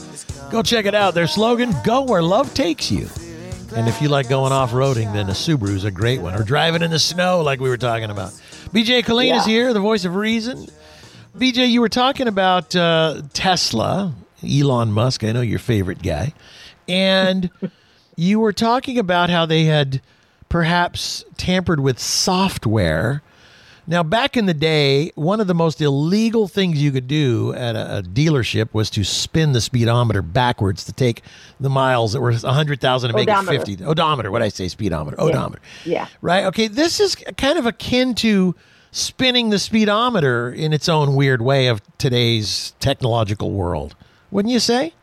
Go 0.52 0.62
check 0.62 0.86
it 0.86 0.94
out. 0.94 1.14
Their 1.14 1.28
slogan, 1.28 1.74
Go 1.86 2.02
Where 2.02 2.22
Love 2.22 2.54
Takes 2.54 2.92
You. 2.92 3.08
And 3.78 3.88
if 3.88 4.02
you 4.02 4.10
like 4.10 4.28
going 4.28 4.52
off 4.52 4.74
roading, 4.74 5.14
then 5.14 5.30
a 5.30 5.32
Subaru 5.32 5.70
is 5.70 5.86
a 5.86 5.90
great 5.90 6.20
one. 6.20 6.36
Or 6.36 6.44
driving 6.44 6.82
in 6.82 6.92
the 6.92 7.00
snow, 7.00 7.42
like 7.42 7.62
we 7.62 7.70
were 7.70 7.78
talking 7.78 8.10
about. 8.10 8.32
BJ 8.74 9.02
Killeen 9.02 9.38
is 9.38 9.46
here, 9.46 9.74
the 9.74 9.80
voice 9.80 10.04
of 10.04 10.16
reason. 10.16 10.68
BJ, 11.38 11.70
you 11.70 11.80
were 11.80 11.88
talking 11.88 12.28
about 12.28 12.76
uh, 12.76 13.22
Tesla, 13.32 14.14
Elon 14.46 14.92
Musk. 14.92 15.24
I 15.24 15.32
know 15.32 15.40
your 15.40 15.60
favorite 15.60 16.04
guy. 16.04 16.34
And 16.90 17.50
you 18.18 18.42
were 18.42 18.54
talking 18.54 19.00
about 19.00 19.30
how 19.30 19.46
they 19.46 19.64
had 19.64 20.02
perhaps 20.56 21.26
tampered 21.36 21.82
with 21.82 22.00
software. 22.00 23.22
Now, 23.88 24.04
back 24.04 24.38
in 24.38 24.46
the 24.46 24.54
day, 24.54 25.12
one 25.16 25.42
of 25.42 25.48
the 25.48 25.54
most 25.54 25.82
illegal 25.82 26.48
things 26.48 26.82
you 26.82 26.94
could 26.94 27.10
do 27.10 27.54
at 27.56 27.76
a, 27.76 27.98
a 27.98 28.02
dealership 28.02 28.70
was 28.72 28.90
to 28.92 29.04
spin 29.04 29.52
the 29.52 29.60
speedometer 29.60 30.22
backwards 30.22 30.86
to 30.86 30.94
take 30.94 31.24
the 31.60 31.70
miles 31.70 32.14
that 32.14 32.22
were 32.22 32.32
100,000 32.32 33.10
and 33.10 33.16
make 33.18 33.28
Odometer. 33.28 33.54
it 33.54 33.68
50. 33.68 33.84
Odometer. 33.84 34.32
What 34.32 34.42
I 34.42 34.48
say? 34.48 34.70
Speedometer. 34.70 35.20
Odometer. 35.20 35.62
Yeah. 35.84 36.08
Right? 36.22 36.46
Okay. 36.46 36.70
This 36.70 37.02
is 37.02 37.16
kind 37.36 37.60
of 37.60 37.66
akin 37.66 38.16
to 38.16 38.56
spinning 38.92 39.50
the 39.50 39.60
speedometer 39.60 40.54
in 40.54 40.72
its 40.72 40.88
own 40.88 41.16
weird 41.16 41.42
way 41.42 41.68
of 41.68 41.82
today's 41.98 42.72
technological 42.80 43.52
world. 43.52 43.94
Wouldn't 44.32 44.54
you 44.54 44.62
say? 44.62 44.94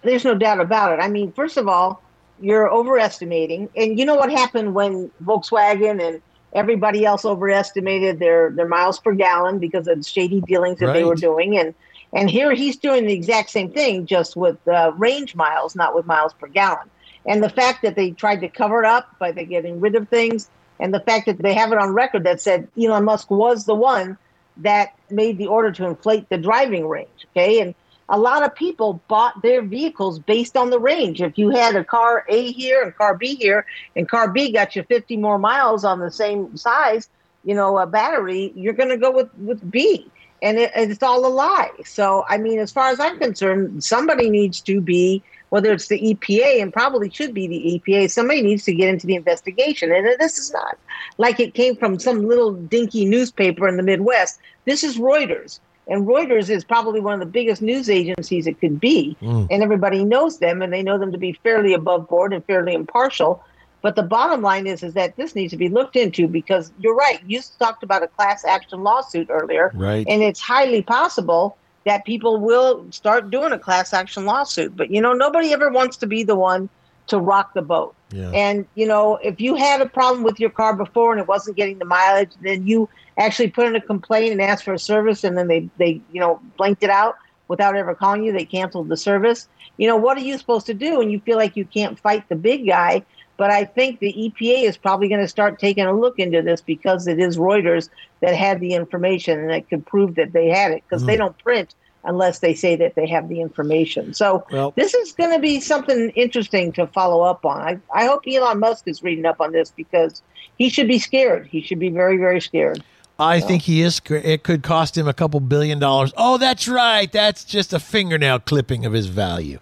There's 0.00 0.24
no 0.24 0.34
doubt 0.34 0.60
about 0.60 0.98
it. 0.98 1.02
I 1.02 1.08
mean, 1.08 1.30
first 1.32 1.58
of 1.58 1.68
all, 1.68 2.00
you're 2.40 2.70
overestimating, 2.72 3.68
and 3.76 3.98
you 3.98 4.04
know 4.04 4.14
what 4.14 4.30
happened 4.30 4.74
when 4.74 5.10
Volkswagen 5.22 6.06
and 6.06 6.20
everybody 6.52 7.04
else 7.04 7.24
overestimated 7.24 8.18
their 8.18 8.50
their 8.50 8.68
miles 8.68 8.98
per 8.98 9.12
gallon 9.12 9.58
because 9.58 9.88
of 9.88 9.98
the 9.98 10.04
shady 10.04 10.40
dealings 10.42 10.78
that 10.78 10.92
they 10.92 11.04
were 11.04 11.14
doing, 11.14 11.58
and 11.58 11.74
and 12.12 12.30
here 12.30 12.52
he's 12.52 12.76
doing 12.76 13.06
the 13.06 13.12
exact 13.12 13.50
same 13.50 13.70
thing, 13.70 14.06
just 14.06 14.36
with 14.36 14.56
uh, 14.68 14.92
range 14.96 15.34
miles, 15.34 15.74
not 15.74 15.94
with 15.94 16.06
miles 16.06 16.32
per 16.32 16.46
gallon. 16.46 16.88
And 17.26 17.42
the 17.42 17.48
fact 17.48 17.82
that 17.82 17.96
they 17.96 18.10
tried 18.10 18.40
to 18.40 18.48
cover 18.48 18.82
it 18.82 18.86
up 18.86 19.18
by 19.18 19.32
the 19.32 19.44
getting 19.44 19.80
rid 19.80 19.94
of 19.94 20.08
things, 20.08 20.48
and 20.78 20.92
the 20.92 21.00
fact 21.00 21.26
that 21.26 21.38
they 21.38 21.54
have 21.54 21.72
it 21.72 21.78
on 21.78 21.90
record 21.90 22.24
that 22.24 22.40
said 22.40 22.68
Elon 22.80 23.04
Musk 23.04 23.30
was 23.30 23.64
the 23.64 23.74
one 23.74 24.18
that 24.58 24.94
made 25.10 25.38
the 25.38 25.46
order 25.46 25.72
to 25.72 25.86
inflate 25.86 26.28
the 26.28 26.38
driving 26.38 26.86
range. 26.86 27.26
Okay, 27.32 27.60
and 27.60 27.74
a 28.08 28.18
lot 28.18 28.42
of 28.42 28.54
people 28.54 29.00
bought 29.08 29.40
their 29.42 29.62
vehicles 29.62 30.18
based 30.18 30.56
on 30.56 30.70
the 30.70 30.78
range. 30.78 31.22
If 31.22 31.38
you 31.38 31.50
had 31.50 31.74
a 31.76 31.84
car 31.84 32.24
A 32.28 32.52
here 32.52 32.82
and 32.82 32.94
car 32.94 33.16
B 33.16 33.34
here, 33.34 33.66
and 33.96 34.08
car 34.08 34.30
B 34.30 34.52
got 34.52 34.76
you 34.76 34.82
50 34.82 35.16
more 35.16 35.38
miles 35.38 35.84
on 35.84 36.00
the 36.00 36.10
same 36.10 36.56
size, 36.56 37.08
you 37.44 37.54
know, 37.54 37.78
a 37.78 37.86
battery, 37.86 38.52
you're 38.54 38.74
going 38.74 38.88
to 38.88 38.96
go 38.96 39.10
with, 39.10 39.32
with 39.38 39.70
B. 39.70 40.06
And 40.42 40.58
it, 40.58 40.72
it's 40.74 41.02
all 41.02 41.24
a 41.26 41.28
lie. 41.28 41.70
So, 41.84 42.24
I 42.28 42.36
mean, 42.36 42.58
as 42.58 42.70
far 42.70 42.90
as 42.90 43.00
I'm 43.00 43.18
concerned, 43.18 43.82
somebody 43.82 44.28
needs 44.28 44.60
to 44.62 44.80
be, 44.80 45.22
whether 45.48 45.72
it's 45.72 45.88
the 45.88 45.98
EPA 45.98 46.60
and 46.60 46.72
probably 46.72 47.08
should 47.08 47.32
be 47.32 47.46
the 47.46 47.80
EPA, 47.80 48.10
somebody 48.10 48.42
needs 48.42 48.64
to 48.64 48.74
get 48.74 48.88
into 48.88 49.06
the 49.06 49.14
investigation. 49.14 49.90
And 49.92 50.06
this 50.18 50.38
is 50.38 50.52
not 50.52 50.76
like 51.16 51.40
it 51.40 51.54
came 51.54 51.76
from 51.76 51.98
some 51.98 52.26
little 52.28 52.52
dinky 52.52 53.06
newspaper 53.06 53.66
in 53.68 53.78
the 53.78 53.82
Midwest. 53.82 54.38
This 54.66 54.84
is 54.84 54.98
Reuters. 54.98 55.60
And 55.86 56.06
Reuters 56.06 56.48
is 56.48 56.64
probably 56.64 57.00
one 57.00 57.14
of 57.14 57.20
the 57.20 57.26
biggest 57.26 57.60
news 57.60 57.90
agencies 57.90 58.46
it 58.46 58.58
could 58.60 58.80
be. 58.80 59.16
Mm. 59.20 59.48
And 59.50 59.62
everybody 59.62 60.04
knows 60.04 60.38
them 60.38 60.62
and 60.62 60.72
they 60.72 60.82
know 60.82 60.98
them 60.98 61.12
to 61.12 61.18
be 61.18 61.32
fairly 61.42 61.74
above 61.74 62.08
board 62.08 62.32
and 62.32 62.44
fairly 62.44 62.72
impartial. 62.72 63.42
But 63.82 63.96
the 63.96 64.02
bottom 64.02 64.40
line 64.40 64.66
is 64.66 64.82
is 64.82 64.94
that 64.94 65.16
this 65.16 65.34
needs 65.34 65.50
to 65.50 65.58
be 65.58 65.68
looked 65.68 65.94
into 65.94 66.26
because 66.26 66.72
you're 66.78 66.94
right. 66.94 67.20
You 67.26 67.42
talked 67.58 67.82
about 67.82 68.02
a 68.02 68.08
class 68.08 68.44
action 68.44 68.82
lawsuit 68.82 69.28
earlier. 69.28 69.72
Right. 69.74 70.06
And 70.08 70.22
it's 70.22 70.40
highly 70.40 70.80
possible 70.80 71.58
that 71.84 72.06
people 72.06 72.40
will 72.40 72.86
start 72.90 73.30
doing 73.30 73.52
a 73.52 73.58
class 73.58 73.92
action 73.92 74.24
lawsuit. 74.24 74.74
But 74.74 74.90
you 74.90 75.02
know, 75.02 75.12
nobody 75.12 75.52
ever 75.52 75.70
wants 75.70 75.98
to 75.98 76.06
be 76.06 76.22
the 76.22 76.34
one 76.34 76.70
to 77.08 77.18
rock 77.18 77.52
the 77.52 77.60
boat. 77.60 77.94
Yeah. 78.14 78.30
And 78.30 78.64
you 78.76 78.86
know, 78.86 79.16
if 79.16 79.40
you 79.40 79.56
had 79.56 79.80
a 79.80 79.86
problem 79.86 80.22
with 80.22 80.38
your 80.38 80.50
car 80.50 80.76
before 80.76 81.10
and 81.10 81.20
it 81.20 81.26
wasn't 81.26 81.56
getting 81.56 81.80
the 81.80 81.84
mileage, 81.84 82.30
then 82.42 82.64
you 82.64 82.88
actually 83.18 83.50
put 83.50 83.66
in 83.66 83.74
a 83.74 83.80
complaint 83.80 84.30
and 84.30 84.40
asked 84.40 84.62
for 84.62 84.72
a 84.72 84.78
service, 84.78 85.24
and 85.24 85.36
then 85.36 85.48
they 85.48 85.68
they 85.78 86.00
you 86.12 86.20
know 86.20 86.40
blanked 86.56 86.84
it 86.84 86.90
out 86.90 87.16
without 87.48 87.76
ever 87.76 87.92
calling 87.92 88.22
you. 88.22 88.32
They 88.32 88.44
canceled 88.44 88.88
the 88.88 88.96
service. 88.96 89.48
You 89.78 89.88
know, 89.88 89.96
what 89.96 90.16
are 90.16 90.20
you 90.20 90.38
supposed 90.38 90.66
to 90.66 90.74
do? 90.74 91.00
And 91.00 91.10
you 91.10 91.18
feel 91.20 91.36
like 91.36 91.56
you 91.56 91.64
can't 91.64 91.98
fight 91.98 92.28
the 92.28 92.36
big 92.36 92.66
guy. 92.66 93.04
But 93.36 93.50
I 93.50 93.64
think 93.64 93.98
the 93.98 94.12
EPA 94.12 94.62
is 94.62 94.76
probably 94.76 95.08
going 95.08 95.20
to 95.20 95.26
start 95.26 95.58
taking 95.58 95.84
a 95.84 95.92
look 95.92 96.20
into 96.20 96.40
this 96.40 96.60
because 96.60 97.08
it 97.08 97.18
is 97.18 97.36
Reuters 97.36 97.88
that 98.20 98.36
had 98.36 98.60
the 98.60 98.74
information 98.74 99.40
and 99.40 99.50
it 99.50 99.68
could 99.68 99.84
prove 99.84 100.14
that 100.14 100.32
they 100.32 100.48
had 100.48 100.70
it 100.70 100.84
because 100.88 101.02
mm. 101.02 101.06
they 101.06 101.16
don't 101.16 101.36
print 101.38 101.74
unless 102.04 102.40
they 102.40 102.54
say 102.54 102.76
that 102.76 102.94
they 102.94 103.06
have 103.06 103.28
the 103.28 103.40
information. 103.40 104.14
So 104.14 104.46
well, 104.50 104.72
this 104.76 104.94
is 104.94 105.12
going 105.12 105.32
to 105.32 105.38
be 105.38 105.60
something 105.60 106.10
interesting 106.10 106.72
to 106.72 106.86
follow 106.88 107.22
up 107.22 107.44
on. 107.44 107.60
I, 107.60 108.02
I 108.02 108.06
hope 108.06 108.22
Elon 108.26 108.60
Musk 108.60 108.86
is 108.86 109.02
reading 109.02 109.26
up 109.26 109.40
on 109.40 109.52
this 109.52 109.70
because 109.70 110.22
he 110.58 110.68
should 110.68 110.88
be 110.88 110.98
scared. 110.98 111.46
He 111.46 111.60
should 111.60 111.78
be 111.78 111.90
very, 111.90 112.16
very 112.16 112.40
scared. 112.40 112.82
I 113.18 113.40
think 113.40 113.62
he 113.62 113.82
is. 113.82 114.00
It 114.10 114.42
could 114.42 114.62
cost 114.62 114.98
him 114.98 115.06
a 115.06 115.14
couple 115.14 115.38
billion 115.38 115.78
dollars. 115.78 116.12
Oh, 116.16 116.36
that's 116.36 116.66
right. 116.66 117.10
That's 117.10 117.44
just 117.44 117.72
a 117.72 117.78
fingernail 117.78 118.40
clipping 118.40 118.84
of 118.84 118.92
his 118.92 119.06
value, 119.06 119.60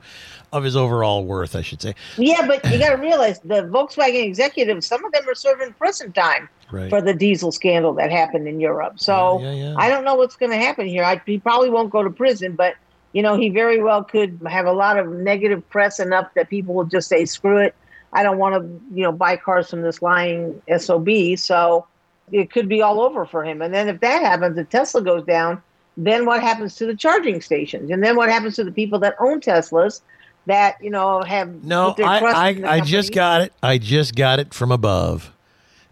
of 0.53 0.65
his 0.65 0.77
overall 0.77 1.25
worth, 1.25 1.57
I 1.57 1.63
should 1.63 1.81
say. 1.81 1.95
Yeah, 2.19 2.47
but 2.47 2.65
you 2.71 2.79
got 2.79 2.91
to 2.91 2.97
realize 2.97 3.41
the 3.41 3.63
Volkswagen 3.63 4.25
executives, 4.25 4.87
some 4.87 5.05
of 5.05 5.13
them 5.13 5.29
are 5.29 5.35
serving 5.35 5.73
prison 5.75 6.13
time 6.13 6.49
right. 6.71 6.91
for 6.91 7.01
the 7.01 7.15
diesel 7.15 7.53
scandal 7.53 7.95
that 7.95 8.11
happened 8.11 8.47
in 8.47 8.61
Europe. 8.61 9.01
So 9.01 9.41
yeah, 9.41 9.53
yeah, 9.53 9.71
yeah. 9.71 9.75
I 9.79 9.89
don't 9.89 10.05
know 10.05 10.15
what's 10.15 10.37
going 10.37 10.53
to 10.53 10.59
happen 10.59 10.87
here. 10.87 11.05
I, 11.05 11.21
he 11.25 11.39
probably 11.39 11.71
won't 11.71 11.91
go 11.91 12.03
to 12.03 12.11
prison, 12.11 12.55
but 12.55 12.75
you 13.13 13.23
know 13.23 13.37
he 13.37 13.49
very 13.49 13.83
well 13.83 14.05
could 14.05 14.41
have 14.47 14.67
a 14.67 14.73
lot 14.73 14.99
of 14.99 15.09
negative 15.09 15.69
press 15.71 16.01
enough 16.01 16.33
that 16.35 16.51
people 16.51 16.75
will 16.75 16.85
just 16.85 17.09
say, 17.09 17.25
"Screw 17.25 17.59
it, 17.59 17.75
I 18.13 18.23
don't 18.23 18.39
want 18.39 18.55
to, 18.55 18.97
you 18.97 19.03
know, 19.03 19.13
buy 19.13 19.37
cars 19.37 19.71
from 19.71 19.83
this 19.83 20.03
lying 20.03 20.61
sob." 20.79 21.09
So 21.37 21.87
it 22.31 22.51
could 22.51 22.69
be 22.69 22.83
all 22.83 23.01
over 23.01 23.27
for 23.27 23.45
him. 23.45 23.63
And 23.63 23.73
then 23.73 23.89
if 23.89 24.01
that 24.01 24.23
happens, 24.23 24.57
if 24.57 24.69
Tesla 24.71 25.03
goes 25.03 25.25
down, 25.25 25.63
then 25.97 26.25
what 26.25 26.41
happens 26.41 26.77
to 26.77 26.87
the 26.87 26.97
charging 26.97 27.41
stations? 27.43 27.91
And 27.91 28.03
then 28.03 28.17
what 28.17 28.31
happens 28.31 28.57
to 28.57 28.65
the 28.65 28.73
people 28.73 28.99
that 29.01 29.15
own 29.21 29.41
Teslas 29.41 30.01
that 30.47 30.83
you 30.83 30.91
know 30.91 31.23
have 31.23 31.65
no? 31.65 31.95
I 31.99 32.21
I, 32.21 32.77
I 32.77 32.81
just 32.81 33.15
got 33.15 33.43
it. 33.43 33.53
I 33.63 33.79
just 33.79 34.15
got 34.15 34.41
it 34.41 34.55
from 34.55 34.73
above. 34.73 35.33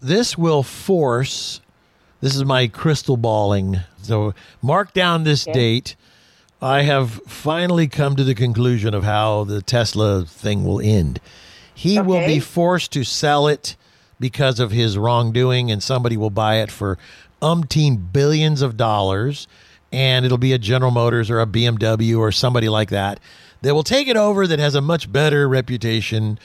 This 0.01 0.37
will 0.37 0.63
force. 0.63 1.61
This 2.21 2.35
is 2.35 2.43
my 2.43 2.67
crystal 2.67 3.17
balling. 3.17 3.79
So 4.01 4.33
mark 4.61 4.93
down 4.93 5.23
this 5.23 5.47
okay. 5.47 5.53
date. 5.53 5.95
I 6.61 6.83
have 6.83 7.11
finally 7.25 7.87
come 7.87 8.15
to 8.15 8.23
the 8.23 8.35
conclusion 8.35 8.93
of 8.93 9.03
how 9.03 9.45
the 9.45 9.61
Tesla 9.61 10.25
thing 10.25 10.63
will 10.63 10.79
end. 10.79 11.19
He 11.73 11.97
okay. 11.97 12.07
will 12.07 12.25
be 12.25 12.39
forced 12.39 12.91
to 12.91 13.03
sell 13.03 13.47
it 13.47 13.75
because 14.19 14.59
of 14.59 14.69
his 14.69 14.97
wrongdoing, 14.97 15.71
and 15.71 15.81
somebody 15.81 16.15
will 16.15 16.29
buy 16.29 16.57
it 16.57 16.71
for 16.71 16.99
umpteen 17.41 18.13
billions 18.13 18.61
of 18.61 18.77
dollars, 18.77 19.47
and 19.91 20.23
it'll 20.23 20.37
be 20.37 20.53
a 20.53 20.59
General 20.59 20.91
Motors 20.91 21.31
or 21.31 21.41
a 21.41 21.47
BMW 21.47 22.19
or 22.19 22.31
somebody 22.31 22.69
like 22.69 22.91
that 22.91 23.19
that 23.61 23.73
will 23.73 23.83
take 23.83 24.07
it 24.07 24.17
over 24.17 24.47
that 24.47 24.59
has 24.59 24.75
a 24.75 24.81
much 24.81 25.11
better 25.11 25.47
reputation. 25.47 26.39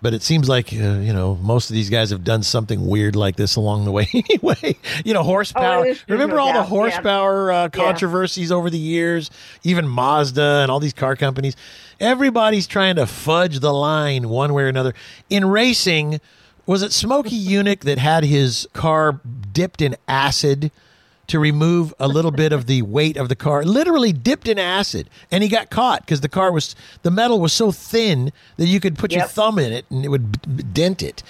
But 0.00 0.14
it 0.14 0.22
seems 0.22 0.48
like, 0.48 0.72
uh, 0.72 0.98
you 0.98 1.12
know, 1.12 1.36
most 1.36 1.70
of 1.70 1.74
these 1.74 1.88
guys 1.88 2.10
have 2.10 2.24
done 2.24 2.42
something 2.42 2.88
weird 2.88 3.14
like 3.14 3.36
this 3.36 3.54
along 3.54 3.84
the 3.84 3.92
way 3.92 4.08
anyway. 4.14 4.76
you 5.04 5.14
know, 5.14 5.22
horsepower. 5.22 5.86
Oh, 5.86 5.94
Remember 6.08 6.40
all 6.40 6.52
the 6.52 6.64
horsepower 6.64 7.52
yeah. 7.52 7.58
uh, 7.58 7.68
controversies 7.68 8.50
yeah. 8.50 8.56
over 8.56 8.68
the 8.68 8.78
years? 8.78 9.30
Even 9.62 9.86
Mazda 9.86 10.60
and 10.62 10.72
all 10.72 10.80
these 10.80 10.92
car 10.92 11.14
companies. 11.14 11.54
Everybody's 12.00 12.66
trying 12.66 12.96
to 12.96 13.06
fudge 13.06 13.60
the 13.60 13.72
line 13.72 14.28
one 14.28 14.52
way 14.54 14.64
or 14.64 14.68
another. 14.68 14.92
In 15.30 15.44
racing, 15.44 16.20
was 16.66 16.82
it 16.82 16.92
Smokey 16.92 17.40
Yunick 17.40 17.80
that 17.80 17.98
had 17.98 18.24
his 18.24 18.66
car 18.72 19.20
dipped 19.52 19.80
in 19.80 19.96
acid 20.08 20.72
to 21.32 21.38
remove 21.38 21.92
a 21.98 22.08
little 22.08 22.30
bit 22.30 22.52
of 22.52 22.66
the 22.66 22.82
weight 22.82 23.16
of 23.16 23.28
the 23.28 23.36
car? 23.36 23.64
Literally 23.64 24.12
dipped 24.12 24.46
in 24.46 24.58
acid, 24.58 25.08
and 25.30 25.42
he 25.42 25.48
got 25.48 25.70
caught 25.70 26.00
because 26.00 26.20
the 26.20 26.28
car 26.28 26.52
was 26.52 26.76
the 27.02 27.10
metal 27.10 27.40
was 27.40 27.52
so 27.52 27.72
thin 27.72 28.32
that 28.56 28.66
you 28.66 28.80
could 28.80 28.96
put 28.96 29.10
yep. 29.12 29.20
your 29.20 29.28
thumb 29.28 29.58
in 29.58 29.72
it 29.72 29.86
and 29.90 30.04
it 30.04 30.08
would 30.08 30.56
b- 30.56 30.62
dent 30.62 31.02
it. 31.02 31.22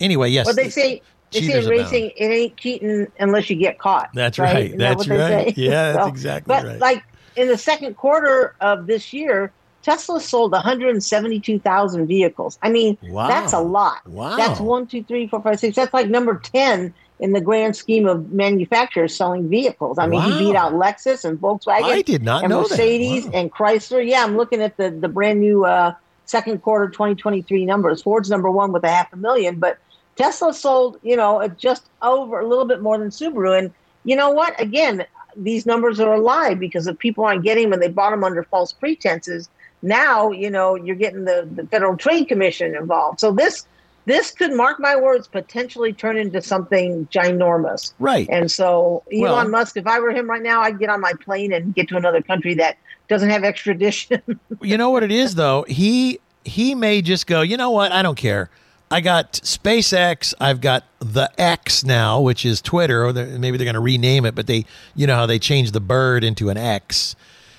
Anyway, 0.00 0.30
yes. 0.30 0.46
Well, 0.46 0.54
they 0.54 0.70
say 0.70 1.02
they 1.30 1.42
say 1.42 1.62
in 1.62 1.68
racing 1.68 2.10
it 2.16 2.24
ain't 2.24 2.56
cheating 2.56 3.06
unless 3.18 3.50
you 3.50 3.56
get 3.56 3.78
caught. 3.78 4.10
That's 4.14 4.38
right. 4.38 4.54
right. 4.54 4.78
That's 4.78 5.06
that 5.06 5.30
right. 5.46 5.58
Yeah, 5.58 5.92
that's 5.92 6.04
so, 6.04 6.08
exactly 6.08 6.54
but 6.54 6.64
right. 6.64 6.78
Like 6.78 7.04
in 7.36 7.48
the 7.48 7.58
second 7.58 7.96
quarter 7.96 8.54
of 8.60 8.86
this 8.86 9.12
year, 9.12 9.52
Tesla 9.82 10.20
sold 10.20 10.52
172,000 10.52 12.06
vehicles. 12.06 12.58
I 12.62 12.70
mean, 12.70 12.98
wow. 13.02 13.28
that's 13.28 13.52
a 13.52 13.60
lot. 13.60 14.06
Wow. 14.06 14.36
That's 14.36 14.60
one, 14.60 14.86
two, 14.86 15.02
three, 15.04 15.26
four, 15.26 15.42
five, 15.42 15.60
six. 15.60 15.76
That's 15.76 15.94
like 15.94 16.08
number 16.08 16.38
10 16.38 16.92
in 17.20 17.32
the 17.32 17.40
grand 17.40 17.76
scheme 17.76 18.06
of 18.06 18.32
manufacturers 18.32 19.14
selling 19.14 19.48
vehicles. 19.48 19.98
I 19.98 20.06
mean, 20.06 20.20
wow. 20.20 20.30
he 20.30 20.46
beat 20.46 20.56
out 20.56 20.72
Lexus 20.72 21.24
and 21.24 21.38
Volkswagen. 21.38 21.82
I 21.82 22.02
did 22.02 22.22
not 22.22 22.42
and 22.42 22.50
know 22.50 22.62
Mercedes 22.62 23.26
wow. 23.26 23.32
and 23.34 23.52
Chrysler. 23.52 24.06
Yeah, 24.06 24.24
I'm 24.24 24.36
looking 24.36 24.62
at 24.62 24.76
the, 24.78 24.90
the 24.90 25.08
brand 25.08 25.40
new 25.40 25.66
uh, 25.66 25.94
second 26.24 26.62
quarter 26.62 26.88
2023 26.88 27.66
numbers. 27.66 28.02
Ford's 28.02 28.30
number 28.30 28.50
one 28.50 28.72
with 28.72 28.84
a 28.84 28.88
half 28.88 29.12
a 29.12 29.16
million, 29.16 29.58
but 29.58 29.78
Tesla 30.16 30.54
sold, 30.54 30.98
you 31.02 31.14
know, 31.14 31.46
just 31.58 31.88
over 32.00 32.40
a 32.40 32.46
little 32.46 32.64
bit 32.64 32.80
more 32.80 32.98
than 32.98 33.10
Subaru. 33.10 33.58
And 33.58 33.72
you 34.04 34.16
know 34.16 34.30
what? 34.30 34.58
Again, 34.60 35.04
these 35.36 35.66
numbers 35.66 36.00
are 36.00 36.14
a 36.14 36.20
lie 36.20 36.54
because 36.54 36.86
if 36.86 36.98
people 36.98 37.24
aren't 37.24 37.44
getting 37.44 37.70
them 37.70 37.80
they 37.80 37.88
bought 37.88 38.10
them 38.10 38.24
under 38.24 38.42
false 38.44 38.72
pretenses, 38.72 39.48
now, 39.82 40.30
you 40.30 40.50
know, 40.50 40.74
you're 40.74 40.96
getting 40.96 41.24
the, 41.24 41.48
the 41.54 41.66
Federal 41.66 41.96
Trade 41.96 42.28
Commission 42.28 42.74
involved. 42.74 43.20
So 43.20 43.32
this 43.32 43.66
this 44.10 44.30
could, 44.30 44.52
mark 44.52 44.80
my 44.80 44.96
words, 44.96 45.28
potentially 45.28 45.92
turn 45.92 46.16
into 46.16 46.42
something 46.42 47.06
ginormous. 47.06 47.92
Right. 47.98 48.28
And 48.30 48.50
so 48.50 49.02
Elon 49.12 49.22
well, 49.22 49.48
Musk, 49.48 49.76
if 49.76 49.86
I 49.86 50.00
were 50.00 50.10
him 50.10 50.28
right 50.28 50.42
now, 50.42 50.62
I'd 50.62 50.78
get 50.78 50.90
on 50.90 51.00
my 51.00 51.12
plane 51.20 51.52
and 51.52 51.74
get 51.74 51.88
to 51.88 51.96
another 51.96 52.22
country 52.22 52.54
that 52.54 52.78
doesn't 53.08 53.30
have 53.30 53.44
extradition. 53.44 54.22
you 54.60 54.76
know 54.76 54.90
what 54.90 55.02
it 55.02 55.12
is 55.12 55.34
though? 55.34 55.64
He 55.68 56.20
he 56.44 56.74
may 56.74 57.02
just 57.02 57.26
go, 57.26 57.42
you 57.42 57.56
know 57.56 57.70
what, 57.70 57.92
I 57.92 58.02
don't 58.02 58.16
care. 58.16 58.50
I 58.92 59.00
got 59.00 59.34
SpaceX. 59.34 60.34
I've 60.40 60.60
got 60.60 60.84
the 60.98 61.30
X 61.38 61.84
now, 61.84 62.20
which 62.20 62.44
is 62.44 62.60
Twitter. 62.60 63.06
Or 63.06 63.12
maybe 63.12 63.56
they're 63.56 63.64
going 63.64 63.74
to 63.74 63.80
rename 63.80 64.26
it, 64.26 64.34
but 64.34 64.48
they, 64.48 64.64
you 64.96 65.06
know 65.06 65.14
how 65.14 65.26
they 65.26 65.38
changed 65.38 65.72
the 65.72 65.80
bird 65.80 66.24
into 66.24 66.50
an 66.50 66.56
X. 66.56 67.14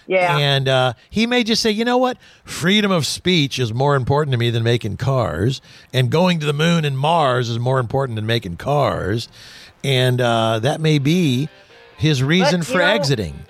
Yeah. 0.07 0.37
And 0.37 0.67
uh, 0.67 0.93
he 1.09 1.27
may 1.27 1.43
just 1.43 1.61
say, 1.61 1.71
you 1.71 1.85
know 1.85 1.97
what? 1.97 2.17
Freedom 2.43 2.91
of 2.91 3.05
speech 3.05 3.59
is 3.59 3.73
more 3.73 3.95
important 3.95 4.33
to 4.33 4.37
me 4.37 4.49
than 4.49 4.63
making 4.63 4.97
cars. 4.97 5.61
And 5.93 6.09
going 6.09 6.39
to 6.39 6.45
the 6.45 6.53
moon 6.53 6.85
and 6.85 6.97
Mars 6.97 7.49
is 7.49 7.59
more 7.59 7.79
important 7.79 8.15
than 8.15 8.25
making 8.25 8.57
cars. 8.57 9.27
And 9.83 10.21
uh, 10.21 10.59
that 10.59 10.81
may 10.81 10.99
be 10.99 11.49
his 11.97 12.21
reason 12.21 12.61
but, 12.61 12.67
for 12.67 12.77
know, 12.79 12.85
exiting. 12.85 13.45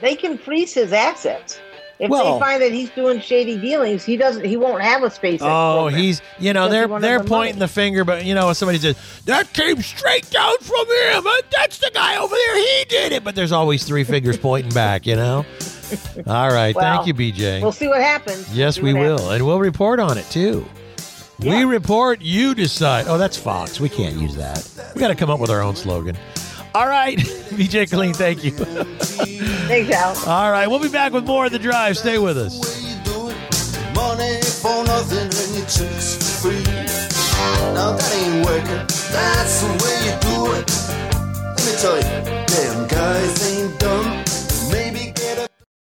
They 0.00 0.14
can 0.14 0.38
freeze 0.38 0.74
his 0.74 0.92
assets. 0.92 1.60
If 1.98 2.10
well, 2.10 2.34
they 2.34 2.44
find 2.44 2.62
that 2.62 2.70
he's 2.70 2.90
doing 2.90 3.20
shady 3.20 3.58
dealings, 3.58 4.04
he 4.04 4.16
doesn't. 4.16 4.44
He 4.44 4.56
won't 4.56 4.82
have 4.82 5.02
a 5.02 5.10
space. 5.10 5.40
Oh, 5.42 5.88
he's 5.88 6.22
you 6.38 6.52
know 6.52 6.68
they're 6.68 6.86
they're 7.00 7.18
pointing 7.18 7.56
money. 7.56 7.58
the 7.58 7.68
finger, 7.68 8.04
but 8.04 8.24
you 8.24 8.34
know 8.34 8.52
somebody 8.52 8.78
says 8.78 8.96
that 9.24 9.52
came 9.52 9.82
straight 9.82 10.30
down 10.30 10.56
from 10.58 10.86
him. 10.86 11.24
That's 11.50 11.78
the 11.78 11.90
guy 11.92 12.16
over 12.16 12.34
there. 12.34 12.56
He 12.56 12.84
did 12.88 13.12
it. 13.12 13.24
But 13.24 13.34
there's 13.34 13.52
always 13.52 13.82
three 13.84 14.04
fingers 14.04 14.38
pointing 14.38 14.72
back. 14.72 15.06
You 15.06 15.16
know. 15.16 15.44
All 16.26 16.50
right. 16.50 16.74
Well, 16.74 17.04
Thank 17.04 17.06
you, 17.06 17.14
BJ. 17.14 17.62
We'll 17.62 17.72
see 17.72 17.88
what 17.88 18.00
happens. 18.00 18.54
Yes, 18.54 18.78
we 18.78 18.94
will, 18.94 19.18
happens. 19.18 19.30
and 19.30 19.46
we'll 19.46 19.58
report 19.58 19.98
on 19.98 20.18
it 20.18 20.26
too. 20.30 20.66
Yeah. 21.40 21.58
We 21.58 21.64
report, 21.64 22.20
you 22.20 22.54
decide. 22.54 23.06
Oh, 23.06 23.16
that's 23.16 23.36
Fox. 23.36 23.80
We 23.80 23.88
can't 23.88 24.16
use 24.16 24.34
that. 24.36 24.68
We 24.94 25.00
got 25.00 25.08
to 25.08 25.14
come 25.14 25.30
up 25.30 25.38
with 25.38 25.50
our 25.50 25.62
own 25.62 25.76
slogan. 25.76 26.16
All 26.74 26.86
right, 26.86 27.18
BJ 27.58 27.88
Killeen, 27.88 28.14
thank 28.14 28.44
you. 28.44 28.52
Thanks, 28.52 29.90
Al. 29.94 30.16
All 30.28 30.52
right, 30.52 30.66
we'll 30.68 30.80
be 30.80 30.88
back 30.88 31.12
with 31.12 31.24
more 31.26 31.46
of 31.46 31.52
the 31.52 31.58
drive. 31.58 31.96
Stay 31.96 32.18
with 32.18 32.36
us. 32.38 32.58
Money 33.94 34.40
for 34.62 34.84
nothing 34.84 35.18
and 35.18 35.56
your 35.56 35.66
chicks 35.66 36.16
for 36.16 36.48
free. 36.48 36.62
Now 37.74 37.92
that 37.92 38.14
ain't 38.14 38.46
working. 38.46 38.86
That's 39.12 39.62
the 39.62 39.68
way 39.82 39.96
you 40.06 40.14
do 40.20 40.52
it. 40.54 40.70
Let 41.56 41.64
me 41.66 41.72
tell 41.80 41.96
you, 41.96 42.46
damn 42.46 42.86
guys 42.86 43.58
ain't 43.58 43.78
dumb. 43.80 44.24
Maybe 44.70 45.12
get 45.12 45.38
a 45.38 45.48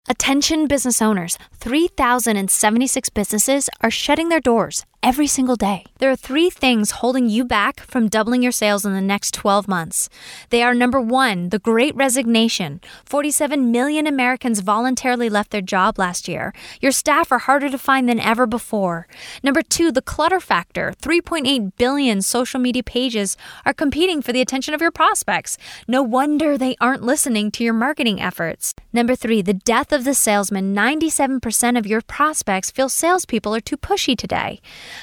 Attention 0.09 0.67
business 0.67 1.01
owners 1.01 1.37
3,076 1.55 3.09
businesses 3.09 3.69
are 3.81 3.91
shutting 3.91 4.29
their 4.29 4.39
doors 4.41 4.85
every 5.03 5.27
single 5.27 5.55
day. 5.55 5.83
There 5.97 6.11
are 6.11 6.15
three 6.15 6.49
things 6.49 6.91
holding 6.91 7.27
you 7.27 7.43
back 7.43 7.79
from 7.79 8.07
doubling 8.07 8.43
your 8.43 8.51
sales 8.51 8.85
in 8.85 8.93
the 8.93 9.01
next 9.01 9.33
12 9.33 9.67
months. 9.67 10.09
They 10.49 10.61
are 10.61 10.73
number 10.73 11.01
one, 11.01 11.49
the 11.49 11.59
great 11.59 11.95
resignation. 11.95 12.81
47 13.05 13.71
million 13.71 14.05
Americans 14.05 14.59
voluntarily 14.59 15.29
left 15.29 15.51
their 15.51 15.61
job 15.61 15.97
last 15.97 16.27
year. 16.27 16.53
Your 16.81 16.91
staff 16.91 17.31
are 17.31 17.39
harder 17.39 17.69
to 17.69 17.77
find 17.77 18.07
than 18.07 18.19
ever 18.19 18.45
before. 18.45 19.07
Number 19.43 19.61
two, 19.61 19.91
the 19.91 20.01
clutter 20.01 20.39
factor. 20.39 20.93
3.8 21.01 21.71
billion 21.77 22.21
social 22.21 22.59
media 22.59 22.83
pages 22.83 23.37
are 23.65 23.73
competing 23.73 24.21
for 24.21 24.31
the 24.31 24.41
attention 24.41 24.73
of 24.73 24.81
your 24.81 24.91
prospects. 24.91 25.57
No 25.87 26.03
wonder 26.03 26.57
they 26.57 26.75
aren't 26.79 27.03
listening 27.03 27.49
to 27.51 27.63
your 27.63 27.73
marketing 27.73 28.21
efforts. 28.21 28.73
Number 28.93 29.15
three, 29.15 29.41
the 29.41 29.53
death 29.53 29.91
of 29.91 30.03
the 30.03 30.13
salesman. 30.13 30.75
97% 30.75 31.77
of 31.77 31.87
your 31.87 32.01
prospects 32.01 32.69
feel 32.69 32.89
salespeople 32.89 33.55
are 33.55 33.61
too 33.61 33.77
pushy 33.77 34.17
today. 34.17 34.61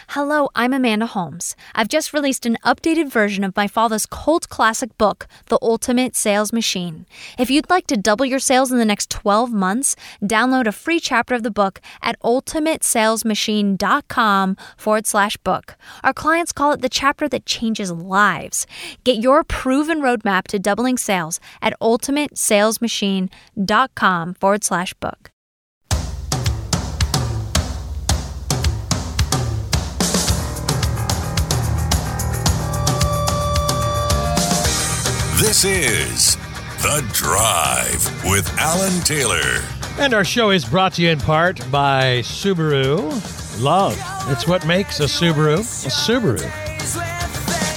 Hello, 0.09 0.49
I'm 0.55 0.73
Amanda 0.73 1.07
Holmes. 1.07 1.57
I've 1.75 1.89
just 1.89 2.13
released 2.13 2.47
an 2.47 2.57
updated 2.65 3.11
version 3.11 3.43
of 3.45 3.57
my 3.57 3.67
father's 3.67 4.07
cult 4.07 4.49
classic 4.49 4.97
book, 4.99 5.27
The 5.47 5.59
Ultimate 5.63 6.15
Sales 6.17 6.53
Machine. 6.53 7.07
If 7.39 7.51
you'd 7.51 7.71
like 7.71 7.87
to 7.89 7.97
double 7.97 8.27
your 8.27 8.39
sales 8.39 8.71
in 8.73 8.79
the 8.79 8.85
next 8.85 9.11
12 9.11 9.53
months, 9.53 9.97
download 10.23 10.67
a 10.67 10.73
free 10.73 11.01
chapter 11.01 11.35
of 11.35 11.43
the 11.43 11.51
book 11.51 11.81
at 12.03 12.21
ultimatesalesmachine.com 12.21 14.57
forward 14.77 15.07
slash 15.07 15.37
book. 15.39 15.77
Our 16.03 16.13
clients 16.13 16.53
call 16.53 16.73
it 16.73 16.81
the 16.81 16.89
chapter 16.89 17.29
that 17.29 17.47
changes 17.47 17.93
lives. 17.93 18.67
Get 19.05 19.23
your 19.23 19.45
proven 19.45 20.01
roadmap 20.01 20.49
to 20.49 20.59
doubling 20.59 20.99
sales 20.99 21.39
at 21.63 21.79
ultimatesalesmachine.com 21.81 24.35
forward 24.35 24.65
slash 24.65 24.93
book. 24.95 25.28
This 35.39 35.65
is 35.65 36.35
The 36.83 37.09
Drive 37.13 38.25
with 38.25 38.53
Alan 38.59 39.01
Taylor. 39.03 39.63
And 39.97 40.13
our 40.13 40.25
show 40.25 40.51
is 40.51 40.65
brought 40.65 40.95
to 40.95 41.03
you 41.03 41.11
in 41.11 41.21
part 41.21 41.59
by 41.71 42.23
Subaru. 42.23 43.63
Love. 43.63 43.97
It's 44.31 44.49
what 44.49 44.67
makes 44.67 44.99
a 44.99 45.05
Subaru 45.05 45.59
a 45.59 45.91
Subaru. 45.91 46.43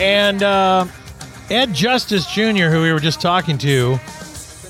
And 0.01 0.41
uh, 0.41 0.87
Ed 1.51 1.75
Justice 1.75 2.25
Jr., 2.25 2.69
who 2.69 2.81
we 2.81 2.91
were 2.91 2.99
just 2.99 3.21
talking 3.21 3.59
to, 3.59 3.99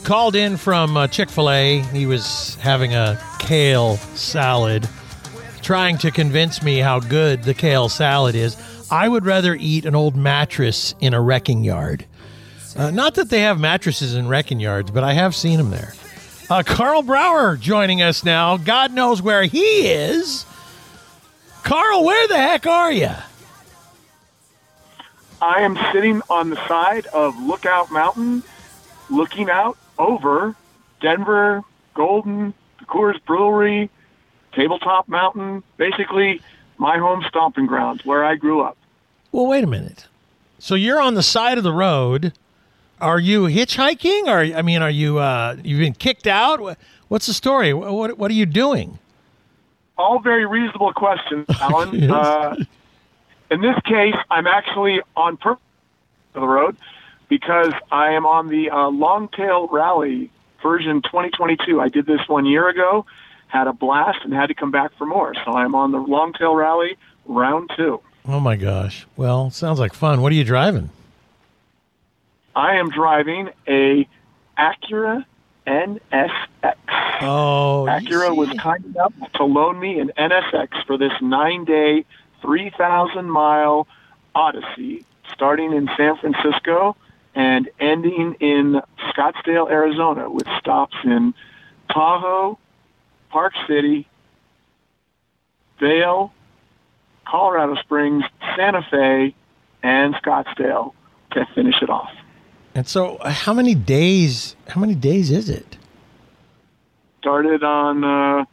called 0.04 0.36
in 0.36 0.58
from 0.58 0.98
uh, 0.98 1.08
Chick 1.08 1.30
fil 1.30 1.50
A. 1.50 1.80
He 1.94 2.06
was 2.06 2.56
having 2.56 2.94
a 2.94 3.18
kale 3.40 3.96
salad, 4.16 4.90
trying 5.62 5.98
to 6.00 6.12
convince 6.12 6.62
me 6.62 6.80
how 6.80 7.00
good 7.00 7.44
the 7.44 7.54
kale 7.54 7.88
salad 7.88 8.36
is. 8.36 8.58
I 8.92 9.08
would 9.08 9.26
rather 9.26 9.56
eat 9.56 9.86
an 9.86 9.96
old 9.96 10.18
mattress 10.18 10.94
in 11.00 11.14
a 11.14 11.22
wrecking 11.22 11.64
yard. 11.64 12.06
Uh, 12.76 12.92
not 12.92 13.16
that 13.16 13.30
they 13.30 13.42
have 13.42 13.60
mattresses 13.60 14.16
in 14.16 14.28
wrecking 14.28 14.60
yards, 14.60 14.92
but 14.92 15.04
I 15.04 15.14
have 15.14 15.36
seen 15.36 15.58
them 15.58 15.72
there. 15.72 15.94
Uh, 16.50 16.64
Karl 16.66 17.02
Brauer 17.02 17.58
joining 17.58 18.02
us 18.02 18.24
now. 18.24 18.58
God 18.58 18.94
knows 18.94 19.22
where 19.22 19.44
he 19.44 19.88
is. 19.88 20.46
Karl, 21.64 22.04
where 22.04 22.28
the 22.28 22.38
heck 22.38 22.68
are 22.68 22.92
you? 22.92 23.12
I 25.42 25.62
am 25.62 25.78
sitting 25.92 26.22
on 26.30 26.50
the 26.50 26.68
side 26.68 27.08
of 27.08 27.38
Lookout 27.42 27.92
Mountain, 27.92 28.44
looking 29.10 29.50
out 29.50 29.78
over 29.98 30.56
Denver, 31.00 31.64
Golden, 31.94 32.54
the 32.80 32.86
Coors 32.86 33.24
Brewery, 33.26 33.90
Tabletop 34.54 35.08
Mountain, 35.08 35.64
basically 35.78 36.42
my 36.78 36.98
home 36.98 37.24
stomping 37.28 37.66
grounds 37.66 38.06
where 38.06 38.24
I 38.24 38.36
grew 38.36 38.62
up. 38.62 38.78
Well, 39.32 39.48
wait 39.48 39.64
a 39.64 39.68
minute. 39.68 40.08
So 40.60 40.76
you're 40.76 41.02
on 41.02 41.16
the 41.16 41.24
side 41.24 41.58
of 41.58 41.64
the 41.64 41.72
road. 41.72 42.34
Are 43.02 43.20
you 43.20 43.44
hitchhiking? 43.44 44.28
Or 44.28 44.40
I 44.58 44.62
mean, 44.62 44.82
are 44.82 44.90
you 44.90 45.18
uh, 45.20 45.56
you've 45.64 45.80
been 45.80 45.94
kicked 45.94 46.28
out? 46.28 46.78
What's 47.08 47.26
the 47.28 47.34
story? 47.34 47.74
Wha- 47.74 47.92
What 47.92 48.18
what 48.18 48.32
are 48.32 48.36
you 48.36 48.46
doing? 48.46 49.00
All 49.98 50.20
very 50.20 50.46
reasonable 50.46 50.94
questions, 50.94 51.46
Alan. 51.60 51.94
Yes. 51.94 52.12
uh, 52.12 52.56
in 53.50 53.62
this 53.62 53.76
case, 53.86 54.16
I'm 54.30 54.48
actually 54.48 55.02
on 55.16 55.38
purpose 55.38 55.62
of 56.34 56.42
the 56.42 56.48
road 56.48 56.78
because 57.28 57.74
I 57.92 58.12
am 58.14 58.26
on 58.26 58.48
the 58.48 58.70
uh, 58.70 58.90
Longtail 58.90 59.68
Rally 59.68 60.32
version 60.64 61.02
2022. 61.02 61.80
I 61.82 61.90
did 61.90 62.06
this 62.06 62.22
one 62.28 62.46
year 62.46 62.70
ago, 62.70 63.06
had 63.48 63.68
a 63.68 63.74
blast, 63.74 64.20
and 64.24 64.34
had 64.34 64.48
to 64.48 64.54
come 64.54 64.72
back 64.72 64.92
for 64.98 65.06
more. 65.06 65.34
So 65.46 65.52
I'm 65.52 65.76
on 65.76 65.92
the 65.92 65.98
Longtail 66.00 66.56
Rally 66.56 66.98
round 67.26 67.70
two. 67.76 68.00
Oh 68.28 68.40
my 68.40 68.56
gosh. 68.56 69.06
Well, 69.18 69.50
sounds 69.50 69.80
like 69.80 69.94
fun. 69.94 70.22
What 70.22 70.32
are 70.32 70.36
you 70.36 70.44
driving? 70.44 70.90
I 72.56 72.76
am 72.76 72.90
driving 72.90 73.50
a 73.68 74.08
Acura 74.58 75.26
NSX. 75.66 76.76
Oh, 77.22 77.86
Acura 77.90 78.36
was 78.36 78.50
kind 78.60 78.84
enough 78.86 79.14
to 79.36 79.44
loan 79.44 79.80
me 79.80 80.00
an 80.00 80.12
NSX 80.18 80.86
for 80.86 80.98
this 80.98 81.14
nine 81.22 81.66
day, 81.66 82.06
3,000 82.42 83.30
mile 83.30 83.88
odyssey, 84.36 85.06
starting 85.34 85.74
in 85.74 85.90
San 85.96 86.18
Francisco 86.18 86.96
and 87.34 87.70
ending 87.80 88.36
in 88.40 88.82
Scottsdale, 89.10 89.70
Arizona, 89.70 90.30
with 90.30 90.48
stops 90.60 90.96
in 91.04 91.34
Tahoe, 91.90 92.58
Park 93.30 93.54
City, 93.68 94.08
Vail, 95.80 96.34
Colorado 97.26 97.76
Springs, 97.76 98.26
Santa 98.56 98.86
Fe, 98.90 99.34
and 99.82 100.14
Scottsdale 100.16 100.94
to 101.32 101.46
finish 101.56 101.82
it 101.82 101.90
off. 101.90 102.12
And 102.74 102.88
so, 102.88 103.18
how 103.24 103.54
many 103.54 103.76
days? 103.76 104.56
How 104.70 104.80
many 104.80 104.96
days 104.96 105.30
is 105.30 105.50
it? 105.50 105.78
started 107.22 107.64
on 107.64 108.04
uh, 108.04 108.46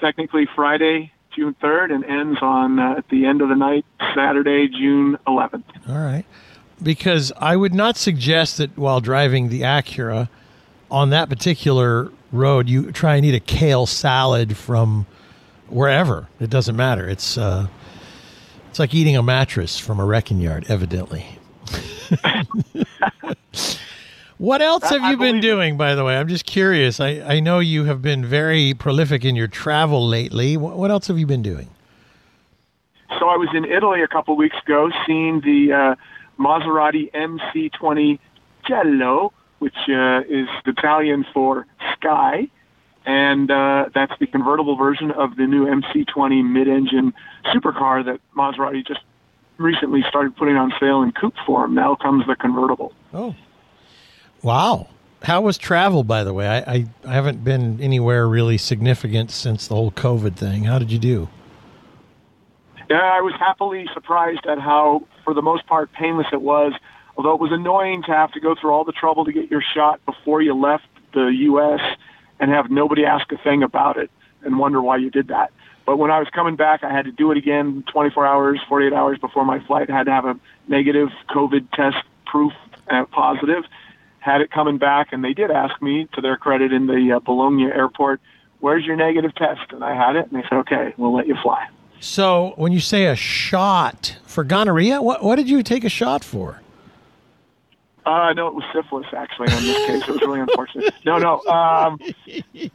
technically 0.00 0.48
Friday, 0.56 1.12
June 1.34 1.54
3rd, 1.62 1.92
and 1.92 2.04
ends 2.04 2.38
on 2.42 2.78
uh, 2.78 2.96
at 2.98 3.08
the 3.08 3.24
end 3.24 3.40
of 3.40 3.48
the 3.48 3.54
night, 3.54 3.86
Saturday, 4.14 4.68
June 4.68 5.16
11th. 5.26 5.62
All 5.88 5.94
right. 5.94 6.24
Because 6.82 7.32
I 7.38 7.54
would 7.54 7.72
not 7.72 7.96
suggest 7.96 8.58
that 8.58 8.76
while 8.76 9.00
driving 9.00 9.48
the 9.48 9.60
Acura 9.60 10.28
on 10.90 11.10
that 11.10 11.28
particular 11.28 12.10
road, 12.32 12.68
you 12.68 12.90
try 12.90 13.14
and 13.14 13.24
eat 13.24 13.36
a 13.36 13.40
kale 13.40 13.86
salad 13.86 14.56
from 14.56 15.06
wherever. 15.68 16.26
It 16.40 16.50
doesn't 16.50 16.74
matter. 16.74 17.08
It's 17.08 17.38
uh, 17.38 17.68
it's 18.68 18.80
like 18.80 18.92
eating 18.94 19.16
a 19.16 19.22
mattress 19.22 19.78
from 19.78 20.00
a 20.00 20.04
wrecking 20.04 20.40
yard, 20.40 20.66
evidently. 20.68 21.38
what 24.38 24.62
else 24.62 24.88
have 24.88 25.10
you 25.10 25.16
been 25.16 25.40
doing, 25.40 25.76
by 25.76 25.94
the 25.94 26.04
way? 26.04 26.16
I'm 26.16 26.28
just 26.28 26.46
curious. 26.46 27.00
I, 27.00 27.20
I 27.20 27.40
know 27.40 27.58
you 27.58 27.84
have 27.84 28.02
been 28.02 28.24
very 28.24 28.74
prolific 28.74 29.24
in 29.24 29.36
your 29.36 29.48
travel 29.48 30.06
lately. 30.06 30.56
What, 30.56 30.76
what 30.76 30.90
else 30.90 31.08
have 31.08 31.18
you 31.18 31.26
been 31.26 31.42
doing? 31.42 31.68
So 33.18 33.28
I 33.28 33.36
was 33.36 33.48
in 33.54 33.64
Italy 33.64 34.02
a 34.02 34.08
couple 34.08 34.36
weeks 34.36 34.56
ago, 34.64 34.90
seeing 35.06 35.40
the 35.42 35.72
uh, 35.72 35.94
Maserati 36.42 37.12
MC20 37.12 38.18
Cielo, 38.66 39.32
which 39.58 39.76
uh, 39.88 40.22
is 40.28 40.48
Italian 40.66 41.24
for 41.32 41.66
sky, 41.94 42.48
and 43.04 43.50
uh, 43.50 43.90
that's 43.94 44.12
the 44.18 44.26
convertible 44.26 44.76
version 44.76 45.10
of 45.10 45.36
the 45.36 45.46
new 45.46 45.66
MC20 45.66 46.44
mid-engine 46.44 47.12
supercar 47.46 48.04
that 48.04 48.20
Maserati 48.36 48.86
just 48.86 49.00
recently 49.58 50.02
started 50.08 50.36
putting 50.36 50.56
on 50.56 50.72
sale 50.80 51.02
in 51.02 51.12
coupe 51.12 51.36
form. 51.46 51.74
Now 51.74 51.94
comes 51.94 52.26
the 52.26 52.34
convertible. 52.34 52.92
Oh, 53.12 53.34
wow! 54.42 54.88
How 55.22 55.40
was 55.40 55.56
travel, 55.56 56.02
by 56.02 56.24
the 56.24 56.34
way? 56.34 56.48
I, 56.48 56.58
I, 56.58 56.86
I 57.06 57.12
haven't 57.12 57.44
been 57.44 57.80
anywhere 57.80 58.26
really 58.28 58.58
significant 58.58 59.30
since 59.30 59.68
the 59.68 59.74
whole 59.74 59.92
COVID 59.92 60.36
thing. 60.36 60.64
How 60.64 60.78
did 60.78 60.90
you 60.90 60.98
do? 60.98 61.28
Yeah, 62.90 63.00
I 63.00 63.20
was 63.20 63.32
happily 63.38 63.86
surprised 63.94 64.44
at 64.46 64.58
how, 64.58 65.06
for 65.24 65.32
the 65.32 65.42
most 65.42 65.66
part, 65.66 65.92
painless 65.92 66.26
it 66.32 66.42
was. 66.42 66.72
Although 67.16 67.34
it 67.34 67.40
was 67.40 67.52
annoying 67.52 68.02
to 68.04 68.12
have 68.12 68.32
to 68.32 68.40
go 68.40 68.54
through 68.54 68.70
all 68.70 68.84
the 68.84 68.92
trouble 68.92 69.24
to 69.24 69.32
get 69.32 69.50
your 69.50 69.62
shot 69.62 70.04
before 70.06 70.42
you 70.42 70.54
left 70.54 70.86
the 71.14 71.26
U.S. 71.26 71.80
and 72.40 72.50
have 72.50 72.70
nobody 72.70 73.04
ask 73.04 73.30
a 73.32 73.36
thing 73.38 73.62
about 73.62 73.96
it 73.96 74.10
and 74.42 74.58
wonder 74.58 74.82
why 74.82 74.96
you 74.96 75.10
did 75.10 75.28
that. 75.28 75.52
But 75.84 75.98
when 75.98 76.10
I 76.10 76.18
was 76.18 76.28
coming 76.28 76.56
back, 76.56 76.84
I 76.84 76.92
had 76.92 77.06
to 77.06 77.12
do 77.12 77.30
it 77.32 77.38
again 77.38 77.84
24 77.92 78.26
hours, 78.26 78.60
48 78.68 78.92
hours 78.92 79.18
before 79.18 79.44
my 79.44 79.58
flight. 79.66 79.90
I 79.90 79.96
had 79.96 80.04
to 80.06 80.12
have 80.12 80.24
a 80.24 80.38
negative 80.68 81.08
COVID 81.28 81.70
test 81.72 81.96
proof 82.26 82.52
uh, 82.88 83.04
positive, 83.06 83.64
had 84.20 84.40
it 84.40 84.50
coming 84.50 84.78
back, 84.78 85.08
and 85.12 85.24
they 85.24 85.32
did 85.32 85.50
ask 85.50 85.80
me, 85.82 86.08
to 86.14 86.20
their 86.20 86.36
credit, 86.36 86.72
in 86.72 86.86
the 86.86 87.14
uh, 87.16 87.20
Bologna 87.20 87.64
airport, 87.64 88.20
"Where's 88.60 88.84
your 88.84 88.96
negative 88.96 89.34
test?" 89.34 89.72
And 89.72 89.84
I 89.84 89.94
had 89.94 90.16
it, 90.16 90.30
and 90.30 90.40
they 90.40 90.46
said, 90.48 90.58
"Okay, 90.58 90.94
we'll 90.96 91.14
let 91.14 91.26
you 91.26 91.36
fly." 91.42 91.68
So 92.00 92.54
when 92.56 92.72
you 92.72 92.80
say 92.80 93.06
a 93.06 93.16
shot 93.16 94.16
for 94.24 94.44
gonorrhea, 94.44 95.02
what 95.02 95.22
what 95.22 95.36
did 95.36 95.48
you 95.48 95.62
take 95.62 95.84
a 95.84 95.88
shot 95.88 96.24
for? 96.24 96.61
Uh, 98.04 98.32
no, 98.32 98.48
it 98.48 98.54
was 98.54 98.64
syphilis 98.74 99.06
actually. 99.12 99.46
In 99.52 99.62
this 99.62 99.86
case, 99.86 100.02
it 100.02 100.08
was 100.08 100.20
really 100.22 100.40
unfortunate. 100.40 100.92
No, 101.04 101.18
no, 101.18 101.40
um, 101.46 101.98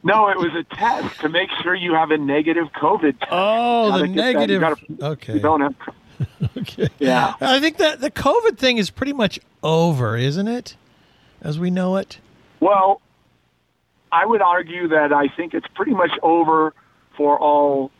no, 0.03 0.29
it 0.29 0.37
was 0.37 0.53
a 0.55 0.63
test 0.75 1.19
to 1.21 1.29
make 1.29 1.49
sure 1.61 1.75
you 1.75 1.93
have 1.93 2.11
a 2.11 2.17
negative 2.17 2.67
COVID 2.73 3.19
test. 3.19 3.29
Oh, 3.31 3.97
the 3.99 4.07
negative. 4.07 4.61
gotta- 4.61 4.85
okay. 5.01 5.39
Don't 5.39 5.61
have. 5.61 5.75
okay. 6.57 6.87
Yeah. 6.99 7.33
I 7.41 7.59
think 7.59 7.77
that 7.77 7.99
the 7.99 8.09
COVID 8.11 8.57
thing 8.57 8.77
is 8.77 8.89
pretty 8.89 9.13
much 9.13 9.39
over, 9.61 10.15
isn't 10.17 10.47
it? 10.47 10.75
As 11.41 11.59
we 11.59 11.69
know 11.69 11.97
it. 11.97 12.19
Well, 12.59 13.01
I 14.11 14.25
would 14.25 14.41
argue 14.41 14.87
that 14.87 15.11
I 15.13 15.27
think 15.27 15.53
it's 15.53 15.67
pretty 15.75 15.93
much 15.93 16.11
over 16.23 16.73
for 17.17 17.37
all 17.39 17.91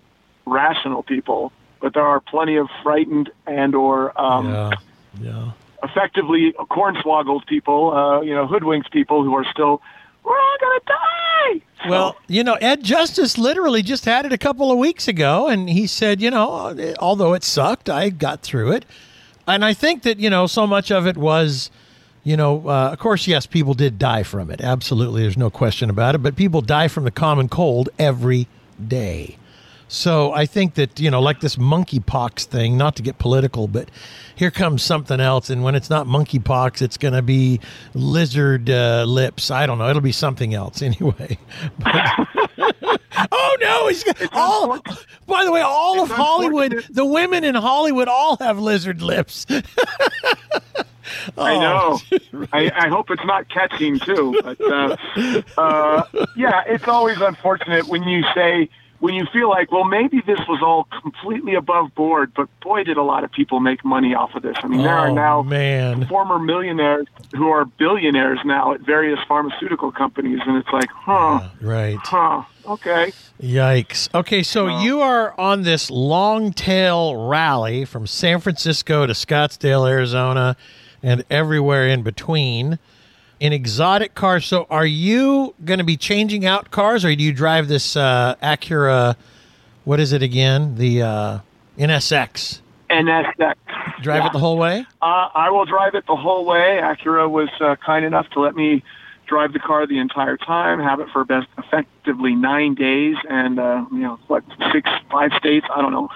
rational 0.46 1.04
people, 1.04 1.52
but 1.82 1.94
there 1.94 2.06
are 2.06 2.20
plenty 2.22 2.56
of 2.56 2.68
frightened 2.82 3.30
and 3.46 3.76
or 3.76 4.20
um, 4.20 4.48
yeah. 4.50 4.72
Yeah. 5.20 5.52
Effectively 5.84 6.54
cornswoggled 6.72 7.46
people, 7.48 7.92
uh, 7.94 8.22
you 8.22 8.34
know, 8.34 8.48
hoodwinked 8.48 8.92
people 8.92 9.24
who 9.24 9.36
are 9.36 9.46
still, 9.52 9.82
we're 10.24 10.38
all 10.38 10.58
gonna 10.60 10.80
die. 10.86 11.62
So, 11.84 11.90
Well, 11.90 12.16
you 12.28 12.44
know, 12.44 12.56
Ed 12.56 12.84
Justice 12.84 13.38
literally 13.38 13.82
just 13.82 14.06
had 14.06 14.26
it 14.26 14.34
a 14.34 14.38
couple 14.38 14.72
of 14.72 14.78
weeks 14.78 15.08
ago, 15.08 15.48
and 15.48 15.70
he 15.70 15.88
said, 15.88 16.22
you 16.22 16.32
know, 16.32 16.76
although 17.00 17.34
it 17.34 17.44
sucked, 17.44 17.90
I 17.90 18.10
got 18.10 18.42
through 18.42 18.72
it. 18.74 18.86
And 19.48 19.63
I 19.63 19.74
think 19.74 20.04
that, 20.04 20.20
you 20.20 20.30
know, 20.30 20.46
so 20.48 20.68
much 20.68 20.92
of 20.92 21.08
it 21.08 21.16
was, 21.16 21.72
you 22.24 22.36
know, 22.36 22.68
uh, 22.68 22.90
of 22.92 23.00
course, 23.00 23.28
yes, 23.28 23.46
people 23.46 23.74
did 23.74 23.98
die 23.98 24.24
from 24.24 24.52
it. 24.52 24.60
Absolutely. 24.60 25.22
There's 25.22 25.38
no 25.38 25.50
question 25.50 25.90
about 25.90 26.16
it. 26.16 26.18
But 26.18 26.36
people 26.36 26.62
die 26.62 26.90
from 26.90 27.06
the 27.06 27.12
common 27.12 27.48
cold 27.48 27.88
every 27.98 28.48
day. 28.86 29.38
So 29.89 30.34
I 30.34 30.45
think 30.45 30.73
that, 30.73 31.00
you 31.00 31.10
know, 31.10 31.21
like 31.21 31.39
this 31.39 31.56
monkeypox 31.56 32.43
thing, 32.43 32.78
not 32.78 32.95
to 32.97 33.02
get 33.02 33.19
political, 33.19 33.67
but 33.69 33.89
here 34.36 34.52
comes 34.52 34.84
something 34.84 35.19
else. 35.21 35.50
And 35.50 35.63
when 35.63 35.76
it's 35.76 35.89
not 35.89 36.08
monkeypox, 36.08 36.82
it's 36.82 36.97
going 36.97 37.13
to 37.13 37.21
be 37.21 37.62
lizard 37.93 38.69
uh, 38.69 39.06
lips. 39.08 39.50
I 39.50 39.65
don't 39.65 39.78
know. 39.78 39.89
It'll 39.89 40.02
be 40.02 40.12
something 40.12 40.54
else 40.54 40.82
anyway. 40.82 41.38
But- 41.80 42.28
oh, 43.32 43.58
no. 43.62 43.88
He's 43.88 44.04
got 44.04 44.17
all, 44.34 44.80
by 45.26 45.45
the 45.45 45.52
way, 45.54 45.62
all 45.62 46.02
of 46.04 46.10
Hollywood, 46.10 46.86
the 46.89 47.06
women 47.06 47.43
in 47.45 47.56
Hollywood 47.56 48.08
all 48.10 48.36
have 48.38 48.60
lizard 48.60 49.02
lips. 49.02 49.45
I 51.38 51.56
Oh. 51.56 52.00
know. 52.12 52.41
I, 52.52 52.69
I 52.76 52.88
hope 52.89 53.10
it's 53.10 53.23
not 53.23 53.47
catching 53.50 53.97
too. 54.00 54.38
But 54.43 54.60
uh, 54.62 54.97
uh, 55.58 56.04
yeah, 56.36 56.63
it's 56.67 56.88
always 56.88 57.21
unfortunate 57.21 57.88
when 57.88 58.04
you 58.04 58.23
say 58.36 58.69
when 59.00 59.14
you 59.14 59.26
feel 59.32 59.50
like, 59.50 59.72
well, 59.72 59.84
maybe 59.84 60.22
this 60.26 60.40
was 60.48 60.62
all 60.64 60.88
completely 61.02 61.54
above 61.56 61.94
board, 61.96 62.32
but 62.36 62.48
boy, 62.62 62.84
did 62.84 62.98
a 62.98 63.04
lot 63.04 63.24
of 63.24 63.32
people 63.32 63.60
make 63.60 63.86
money 63.86 64.16
off 64.16 64.34
of 64.36 64.42
this. 64.44 64.58
I 64.64 64.68
mean, 64.68 64.82
there 64.82 64.94
are 64.98 65.10
Oh, 65.10 65.14
now 65.14 65.42
man. 65.44 66.06
former 66.08 66.40
millionaires 66.40 67.06
who 67.36 67.50
are 67.50 67.66
billionaires 67.66 68.40
now 68.46 68.74
at 68.74 68.82
various 68.82 69.20
pharmaceutical 69.28 69.92
companies, 69.92 70.40
and 70.46 70.58
it's 70.58 70.70
like, 70.72 70.90
huh, 70.92 71.42
Right. 71.62 72.00
huh, 72.04 72.44
okay. 72.66 73.14
Yikes. 73.42 74.10
Okay, 74.16 74.42
so 74.42 74.82
you 74.82 75.02
are 75.02 75.40
on 75.40 75.62
this 75.64 75.92
long 75.92 76.52
tail 76.52 77.28
rally 77.28 77.86
from 77.86 78.08
San 78.08 78.40
Francisco 78.40 79.06
to 79.06 79.14
Scottsdale, 79.14 79.88
Arizona, 79.88 80.56
and 81.04 81.24
everywhere 81.30 81.88
in 81.88 82.02
between 82.02 82.80
in 83.39 83.54
exotic 83.54 84.15
cars. 84.15 84.45
So 84.45 84.65
are 84.69 84.86
you 84.86 85.54
going 85.63 85.80
to 85.80 85.86
be 85.86 85.97
changing 85.97 86.45
out 86.45 86.71
cars 86.71 87.06
or 87.06 87.15
do 87.15 87.23
you 87.23 87.34
drive 87.34 87.67
this 87.67 87.95
uh, 87.95 88.36
Acura? 88.41 89.15
What 89.86 90.00
is 90.00 90.12
it 90.13 90.21
again? 90.23 90.76
The 90.76 91.02
uh, 91.02 91.39
NSX. 91.78 92.62
That. 92.89 93.58
Drive 94.02 94.21
Yeah. 94.23 94.28
it 94.28 94.34
the 94.34 94.39
whole 94.39 94.58
way? 94.58 94.86
Uh, 95.02 95.30
I 95.34 95.50
will 95.50 95.65
drive 95.65 95.95
it 95.95 96.06
the 96.08 96.15
whole 96.15 96.45
way. 96.45 96.80
Acura 96.82 97.30
was 97.30 97.50
uh, 97.60 97.76
kind 97.86 98.06
enough 98.06 98.30
to 98.32 98.39
let 98.39 98.56
me 98.56 98.84
drive 99.28 99.52
the 99.54 99.60
car 99.60 99.86
the 99.86 100.00
entire 100.00 100.38
time, 100.38 100.80
have 100.80 101.00
it 101.02 101.10
for 101.12 101.26
best 101.26 101.47
effectively 101.58 102.34
nine 102.34 102.76
days, 102.76 103.17
and 103.30 103.60
uh, 103.60 103.84
you 103.91 104.00
know 104.00 104.17
what, 104.28 104.43
six, 104.71 104.89
five 105.12 105.32
states. 105.38 105.65
I 105.76 105.82
don't 105.82 105.91
know. 105.91 106.10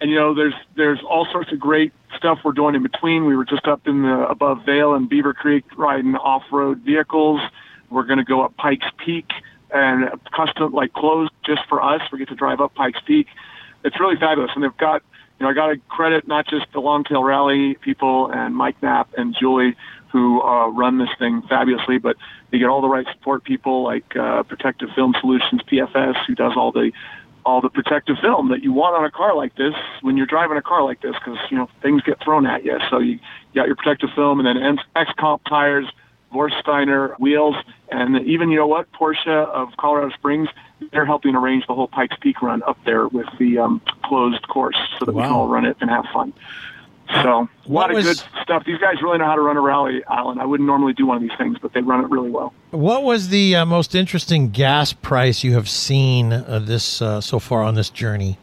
And 0.00 0.10
you 0.10 0.16
know, 0.16 0.34
there's 0.34 0.54
there's 0.76 1.00
all 1.02 1.26
sorts 1.32 1.52
of 1.52 1.58
great 1.58 1.92
stuff 2.16 2.40
we're 2.44 2.52
doing 2.52 2.74
in 2.74 2.82
between. 2.82 3.24
We 3.24 3.36
were 3.36 3.44
just 3.44 3.66
up 3.66 3.86
in 3.86 4.02
the 4.02 4.28
above 4.28 4.64
Vail 4.64 4.94
and 4.94 5.08
Beaver 5.08 5.34
Creek 5.34 5.64
riding 5.76 6.14
off-road 6.14 6.78
vehicles. 6.78 7.40
We're 7.90 8.04
going 8.04 8.18
to 8.18 8.24
go 8.24 8.42
up 8.42 8.56
Pikes 8.56 8.86
Peak 9.04 9.26
and 9.70 10.08
custom 10.34 10.72
like 10.72 10.92
closed 10.92 11.32
just 11.44 11.62
for 11.68 11.82
us. 11.82 12.00
We 12.12 12.18
get 12.18 12.28
to 12.28 12.34
drive 12.34 12.60
up 12.60 12.74
Pikes 12.74 13.00
Peak. 13.06 13.26
It's 13.84 13.98
really 13.98 14.16
fabulous, 14.16 14.52
and 14.54 14.62
they've 14.62 14.76
got 14.76 15.02
you 15.38 15.44
know 15.44 15.50
I 15.50 15.54
got 15.54 15.68
to 15.68 15.78
credit 15.88 16.28
not 16.28 16.46
just 16.46 16.66
the 16.72 16.80
Longtail 16.80 17.24
Rally 17.24 17.74
people 17.74 18.30
and 18.30 18.54
Mike 18.54 18.80
Knapp 18.82 19.12
and 19.16 19.34
Julie 19.38 19.76
who 20.10 20.40
uh, 20.40 20.68
run 20.68 20.98
this 20.98 21.10
thing 21.18 21.42
fabulously, 21.42 21.98
but 21.98 22.16
they 22.50 22.58
get 22.58 22.68
all 22.68 22.80
the 22.80 22.88
right 22.88 23.06
support 23.12 23.44
people 23.44 23.82
like 23.82 24.16
uh, 24.16 24.42
Protective 24.42 24.88
Film 24.94 25.14
Solutions 25.20 25.60
(PFS), 25.70 26.16
who 26.26 26.34
does 26.34 26.52
all 26.56 26.72
the 26.72 26.92
all 27.44 27.60
the 27.60 27.68
protective 27.68 28.16
film 28.20 28.50
that 28.50 28.62
you 28.62 28.72
want 28.72 28.96
on 28.96 29.04
a 29.04 29.10
car 29.10 29.34
like 29.34 29.54
this 29.56 29.74
when 30.02 30.16
you're 30.16 30.26
driving 30.26 30.56
a 30.56 30.62
car 30.62 30.82
like 30.84 31.00
this 31.00 31.14
because 31.14 31.38
you 31.50 31.56
know 31.56 31.68
things 31.82 32.02
get 32.02 32.22
thrown 32.22 32.46
at 32.46 32.64
you. 32.64 32.78
So 32.90 32.98
you 32.98 33.18
got 33.54 33.66
your 33.66 33.76
protective 33.76 34.10
film 34.14 34.44
and 34.44 34.46
then 34.46 34.78
X 34.96 35.10
Comp 35.18 35.42
tires, 35.44 35.86
Vorsteiner 36.32 37.18
wheels, 37.18 37.56
and 37.90 38.16
even 38.26 38.50
you 38.50 38.58
know 38.58 38.66
what 38.66 38.90
Porsche 38.92 39.46
of 39.48 39.68
Colorado 39.78 40.10
Springs. 40.14 40.48
They're 40.92 41.06
helping 41.06 41.34
arrange 41.34 41.66
the 41.66 41.74
whole 41.74 41.88
Pikes 41.88 42.16
Peak 42.20 42.40
run 42.42 42.62
up 42.62 42.78
there 42.84 43.08
with 43.08 43.26
the 43.38 43.58
um, 43.58 43.80
closed 44.04 44.46
course 44.48 44.78
so 44.98 45.06
that 45.06 45.14
we 45.14 45.22
can 45.22 45.32
all 45.32 45.48
run 45.48 45.64
it 45.64 45.76
and 45.80 45.90
have 45.90 46.04
fun. 46.12 46.32
So 47.10 47.20
a 47.20 47.48
What 47.66 47.90
lot 47.90 47.98
of 47.98 48.04
good 48.04 48.22
stuff. 48.42 48.64
These 48.64 48.78
guys 48.78 49.00
really 49.02 49.18
know 49.18 49.24
how 49.24 49.34
to 49.34 49.40
run 49.40 49.56
a 49.56 49.60
rally, 49.60 50.02
Alan. 50.10 50.38
I 50.38 50.44
wouldn't 50.44 50.66
normally 50.66 50.92
do 50.92 51.06
one 51.06 51.16
of 51.16 51.22
these 51.22 51.36
things, 51.38 51.56
but 51.60 51.72
they 51.72 51.80
run 51.80 52.04
it 52.04 52.10
really 52.10 52.30
well. 52.30 52.52
What 52.70 53.02
was 53.02 53.28
the 53.28 53.56
uh, 53.56 53.64
most 53.64 53.94
interesting 53.94 54.50
gas 54.50 54.92
price 54.92 55.42
you 55.42 55.54
have 55.54 55.68
seen 55.68 56.32
uh, 56.32 56.60
this 56.62 57.00
uh, 57.00 57.20
so 57.20 57.38
far 57.38 57.62
on 57.62 57.74
this 57.74 57.90
journey? 57.90 58.38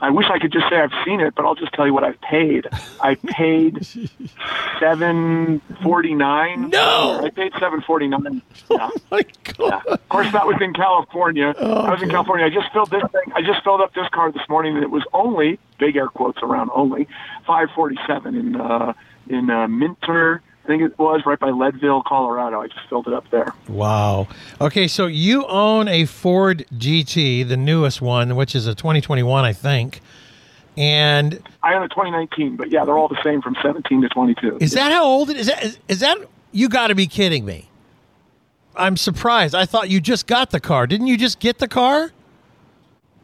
I 0.00 0.10
wish 0.10 0.26
I 0.30 0.38
could 0.38 0.52
just 0.52 0.68
say 0.70 0.76
I've 0.76 0.92
seen 1.04 1.20
it, 1.20 1.34
but 1.34 1.44
I'll 1.44 1.54
just 1.54 1.72
tell 1.72 1.86
you 1.86 1.92
what 1.92 2.04
I've 2.04 2.20
paid. 2.20 2.66
I 3.00 3.16
paid 3.16 3.86
seven 4.78 5.60
forty 5.82 6.14
nine. 6.14 6.70
No! 6.70 7.20
I 7.22 7.30
paid 7.30 7.52
seven 7.60 7.82
forty 7.82 8.08
nine. 8.08 8.42
Yeah. 8.70 8.90
My 9.10 9.22
God. 9.58 9.86
Of 9.86 10.08
course, 10.08 10.32
that 10.32 10.46
was 10.46 10.56
in 10.60 10.72
California. 10.72 11.54
I 11.58 11.90
was 11.90 12.02
in 12.02 12.08
California. 12.08 12.46
I 12.46 12.50
just 12.50 12.72
filled 12.72 12.90
this 12.90 13.02
thing. 13.12 13.32
I 13.34 13.42
just 13.42 13.62
filled 13.62 13.80
up 13.80 13.92
this 13.94 14.08
card 14.08 14.34
this 14.34 14.48
morning, 14.48 14.74
and 14.74 14.82
it 14.82 14.90
was 14.90 15.04
only 15.12 15.58
big 15.78 15.96
air 15.96 16.08
quotes 16.08 16.38
around 16.42 16.70
only 16.74 17.06
five 17.46 17.68
forty 17.74 17.98
seven 18.06 18.34
in 18.34 18.56
uh, 18.56 18.94
in 19.28 19.50
uh, 19.50 19.68
Minturn. 19.68 20.40
I 20.64 20.66
think 20.66 20.82
it 20.82 20.98
was 20.98 21.22
right 21.24 21.38
by 21.38 21.50
Leadville, 21.50 22.02
Colorado. 22.06 22.60
I 22.60 22.68
just 22.68 22.86
filled 22.88 23.06
it 23.06 23.14
up 23.14 23.28
there. 23.30 23.52
Wow. 23.68 24.28
Okay, 24.60 24.86
so 24.88 25.06
you 25.06 25.46
own 25.46 25.88
a 25.88 26.04
Ford 26.04 26.66
GT, 26.74 27.48
the 27.48 27.56
newest 27.56 28.02
one, 28.02 28.36
which 28.36 28.54
is 28.54 28.66
a 28.66 28.74
2021, 28.74 29.44
I 29.44 29.52
think. 29.52 30.00
And 30.76 31.42
I 31.62 31.74
own 31.74 31.82
a 31.82 31.88
2019, 31.88 32.56
but 32.56 32.70
yeah, 32.70 32.84
they're 32.84 32.96
all 32.96 33.08
the 33.08 33.20
same 33.24 33.42
from 33.42 33.56
17 33.62 34.02
to 34.02 34.08
22. 34.08 34.58
is 34.60 34.72
that 34.72 34.92
how 34.92 35.04
old 35.04 35.30
it 35.30 35.36
is? 35.36 35.46
That, 35.46 35.64
is, 35.64 35.78
is 35.88 36.00
that 36.00 36.18
you 36.52 36.68
got 36.68 36.88
to 36.88 36.94
be 36.94 37.06
kidding 37.06 37.44
me? 37.44 37.68
I'm 38.76 38.96
surprised. 38.96 39.54
I 39.54 39.66
thought 39.66 39.90
you 39.90 40.00
just 40.00 40.26
got 40.26 40.50
the 40.50 40.60
car. 40.60 40.86
Didn't 40.86 41.08
you 41.08 41.16
just 41.16 41.40
get 41.40 41.58
the 41.58 41.68
car? 41.68 42.12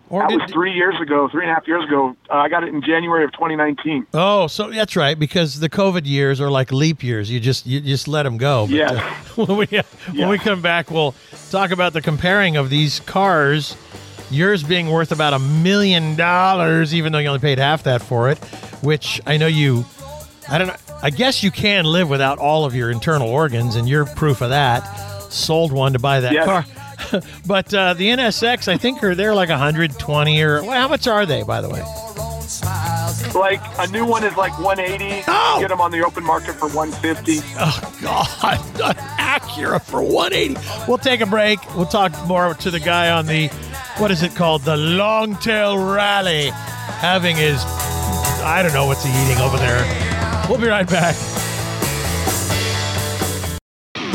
Or 0.08 0.22
That 0.22 0.28
did, 0.30 0.40
was 0.42 0.50
three 0.52 0.72
years 0.72 1.00
ago, 1.00 1.28
three 1.28 1.42
and 1.42 1.50
a 1.50 1.54
half 1.54 1.66
years 1.66 1.84
ago. 1.84 2.16
Uh, 2.30 2.34
I 2.36 2.48
got 2.48 2.62
it 2.62 2.68
in 2.68 2.80
January 2.80 3.24
of 3.24 3.32
2019. 3.32 4.06
Oh, 4.14 4.46
so 4.46 4.70
that's 4.70 4.94
right 4.94 5.18
because 5.18 5.58
the 5.58 5.68
COVID 5.68 6.06
years 6.06 6.40
are 6.40 6.48
like 6.50 6.70
leap 6.70 7.02
years. 7.02 7.28
You 7.30 7.40
just 7.40 7.66
you 7.66 7.80
just 7.80 8.06
let 8.06 8.22
them 8.22 8.36
go. 8.36 8.66
But, 8.66 8.74
Yes. 8.76 8.92
uh, 9.38 9.44
when 9.46 9.56
we 9.58 9.66
when 10.18 10.28
we 10.28 10.38
come 10.38 10.62
back, 10.62 10.90
we'll 10.92 11.14
talk 11.50 11.72
about 11.72 11.92
the 11.92 12.00
comparing 12.02 12.56
of 12.56 12.70
these 12.70 13.00
cars. 13.00 13.76
Yours 14.30 14.62
being 14.62 14.90
worth 14.90 15.12
about 15.12 15.34
a 15.34 15.38
million 15.38 16.14
dollars, 16.16 16.94
even 16.94 17.12
though 17.12 17.18
you 17.18 17.28
only 17.28 17.38
paid 17.40 17.58
half 17.58 17.82
that 17.84 18.00
for 18.02 18.30
it. 18.30 18.38
Which 18.82 19.20
I 19.26 19.36
know 19.36 19.46
you. 19.48 19.84
I 20.48 20.58
don't 20.58 20.68
know. 20.68 20.76
I 21.02 21.10
guess 21.10 21.42
you 21.42 21.50
can 21.50 21.84
live 21.84 22.08
without 22.08 22.38
all 22.38 22.64
of 22.64 22.74
your 22.76 22.90
internal 22.92 23.28
organs, 23.28 23.74
and 23.76 23.88
you're 23.88 24.06
proof 24.06 24.40
of 24.40 24.50
that. 24.50 24.82
Sold 25.32 25.72
one 25.72 25.92
to 25.94 25.98
buy 25.98 26.20
that 26.20 26.32
Yes. 26.32 26.44
car. 26.44 26.64
but 27.46 27.72
uh, 27.72 27.94
the 27.94 28.08
NSX, 28.08 28.68
I 28.68 28.76
think, 28.76 29.02
are 29.02 29.14
they're 29.14 29.34
like 29.34 29.48
120 29.48 30.42
or 30.42 30.62
well, 30.62 30.72
how 30.72 30.88
much 30.88 31.06
are 31.06 31.26
they, 31.26 31.42
by 31.42 31.60
the 31.60 31.68
way? 31.68 31.82
Like 33.34 33.60
a 33.78 33.90
new 33.90 34.06
one 34.06 34.24
is 34.24 34.36
like 34.36 34.58
180. 34.58 35.24
Oh! 35.28 35.58
Get 35.60 35.68
them 35.68 35.80
on 35.80 35.90
the 35.90 36.04
open 36.04 36.24
market 36.24 36.54
for 36.54 36.68
150. 36.68 37.40
Oh 37.58 37.98
God, 38.00 38.58
an 38.82 38.94
Acura 39.18 39.80
for 39.82 40.02
180. 40.02 40.56
We'll 40.88 40.98
take 40.98 41.20
a 41.20 41.26
break. 41.26 41.58
We'll 41.74 41.86
talk 41.86 42.12
more 42.26 42.54
to 42.54 42.70
the 42.70 42.80
guy 42.80 43.10
on 43.10 43.26
the 43.26 43.48
what 43.98 44.10
is 44.10 44.22
it 44.22 44.34
called, 44.34 44.62
the 44.62 44.76
Longtail 44.76 45.78
Rally, 45.78 46.50
having 46.50 47.36
his 47.36 47.62
I 48.42 48.62
don't 48.62 48.72
know 48.72 48.86
what's 48.86 49.04
he 49.04 49.10
eating 49.24 49.38
over 49.38 49.56
there. 49.56 50.46
We'll 50.48 50.60
be 50.60 50.68
right 50.68 50.88
back. 50.88 51.16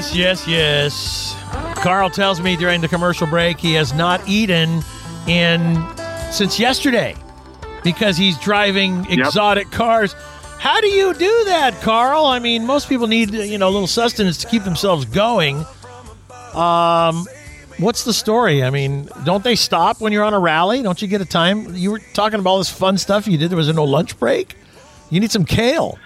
Yes, 0.00 0.16
yes, 0.16 0.48
yes. 0.48 1.36
Karl 1.82 2.08
tells 2.08 2.40
me 2.40 2.56
during 2.56 2.80
the 2.80 2.88
commercial 2.88 3.26
break 3.26 3.58
he 3.58 3.74
has 3.74 3.92
not 3.92 4.26
eaten 4.26 4.82
in 5.26 5.86
since 6.32 6.58
yesterday 6.58 7.14
because 7.84 8.16
he's 8.16 8.38
driving 8.38 9.04
exotic 9.10 9.70
cars. 9.70 10.14
How 10.58 10.80
do 10.80 10.86
you 10.86 11.12
do 11.12 11.44
that, 11.48 11.78
Karl? 11.82 12.24
I 12.24 12.38
mean, 12.38 12.64
most 12.64 12.88
people 12.88 13.08
need 13.08 13.34
you 13.34 13.58
know 13.58 13.68
a 13.68 13.70
little 13.70 13.86
sustenance 13.86 14.38
to 14.38 14.46
keep 14.46 14.64
themselves 14.64 15.04
going. 15.04 15.66
Um, 16.54 17.26
what's 17.76 18.04
the 18.04 18.14
story? 18.14 18.62
I 18.62 18.70
mean, 18.70 19.06
don't 19.26 19.44
they 19.44 19.54
stop 19.54 20.00
when 20.00 20.14
you're 20.14 20.24
on 20.24 20.32
a 20.32 20.40
rally? 20.40 20.80
Don't 20.80 21.02
you 21.02 21.08
get 21.08 21.20
a 21.20 21.26
time? 21.26 21.76
You 21.76 21.90
were 21.90 22.00
talking 22.14 22.40
about 22.40 22.48
all 22.48 22.58
this 22.58 22.70
fun 22.70 22.96
stuff 22.96 23.26
you 23.26 23.36
did. 23.36 23.50
There 23.50 23.58
was 23.58 23.68
no 23.68 23.84
lunch 23.84 24.18
break. 24.18 24.56
You 25.10 25.20
need 25.20 25.30
some 25.30 25.44
kale. 25.44 25.98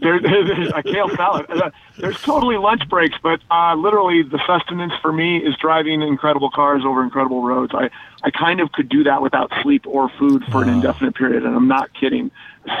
There, 0.00 0.20
there's 0.20 0.72
a 0.74 0.82
kale 0.82 1.08
salad. 1.10 1.46
Uh, 1.50 1.70
There's 1.98 2.20
totally 2.22 2.56
lunch 2.56 2.88
breaks, 2.88 3.16
but 3.22 3.40
uh, 3.50 3.74
literally 3.74 4.22
the 4.22 4.40
sustenance 4.46 4.92
for 5.02 5.12
me 5.12 5.38
is 5.38 5.56
driving 5.56 6.00
incredible 6.02 6.50
cars 6.50 6.82
over 6.84 7.02
incredible 7.02 7.42
roads. 7.42 7.72
I, 7.74 7.90
I 8.22 8.30
kind 8.30 8.60
of 8.60 8.70
could 8.72 8.88
do 8.88 9.04
that 9.04 9.20
without 9.20 9.52
sleep 9.62 9.84
or 9.86 10.08
food 10.10 10.44
for 10.52 10.62
an 10.62 10.68
indefinite 10.68 11.14
period, 11.16 11.44
and 11.44 11.56
I'm 11.56 11.66
not 11.66 11.92
kidding. 11.94 12.30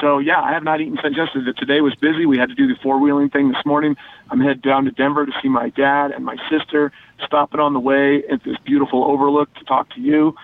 So 0.00 0.18
yeah, 0.18 0.40
I 0.40 0.52
have 0.52 0.62
not 0.62 0.80
eaten 0.80 0.98
since 1.02 1.16
yesterday. 1.16 1.52
Today 1.56 1.80
was 1.80 1.94
busy. 1.96 2.26
We 2.26 2.38
had 2.38 2.48
to 2.50 2.54
do 2.54 2.68
the 2.68 2.76
four 2.80 2.98
wheeling 3.00 3.30
thing 3.30 3.48
this 3.50 3.64
morning. 3.64 3.96
I'm 4.30 4.40
headed 4.40 4.62
down 4.62 4.84
to 4.84 4.90
Denver 4.90 5.26
to 5.26 5.32
see 5.42 5.48
my 5.48 5.70
dad 5.70 6.12
and 6.12 6.24
my 6.24 6.36
sister. 6.48 6.92
Stopping 7.24 7.58
on 7.60 7.72
the 7.72 7.80
way 7.80 8.22
at 8.30 8.44
this 8.44 8.56
beautiful 8.64 9.04
overlook 9.04 9.52
to 9.54 9.64
talk 9.64 9.90
to 9.94 10.00
you. 10.00 10.36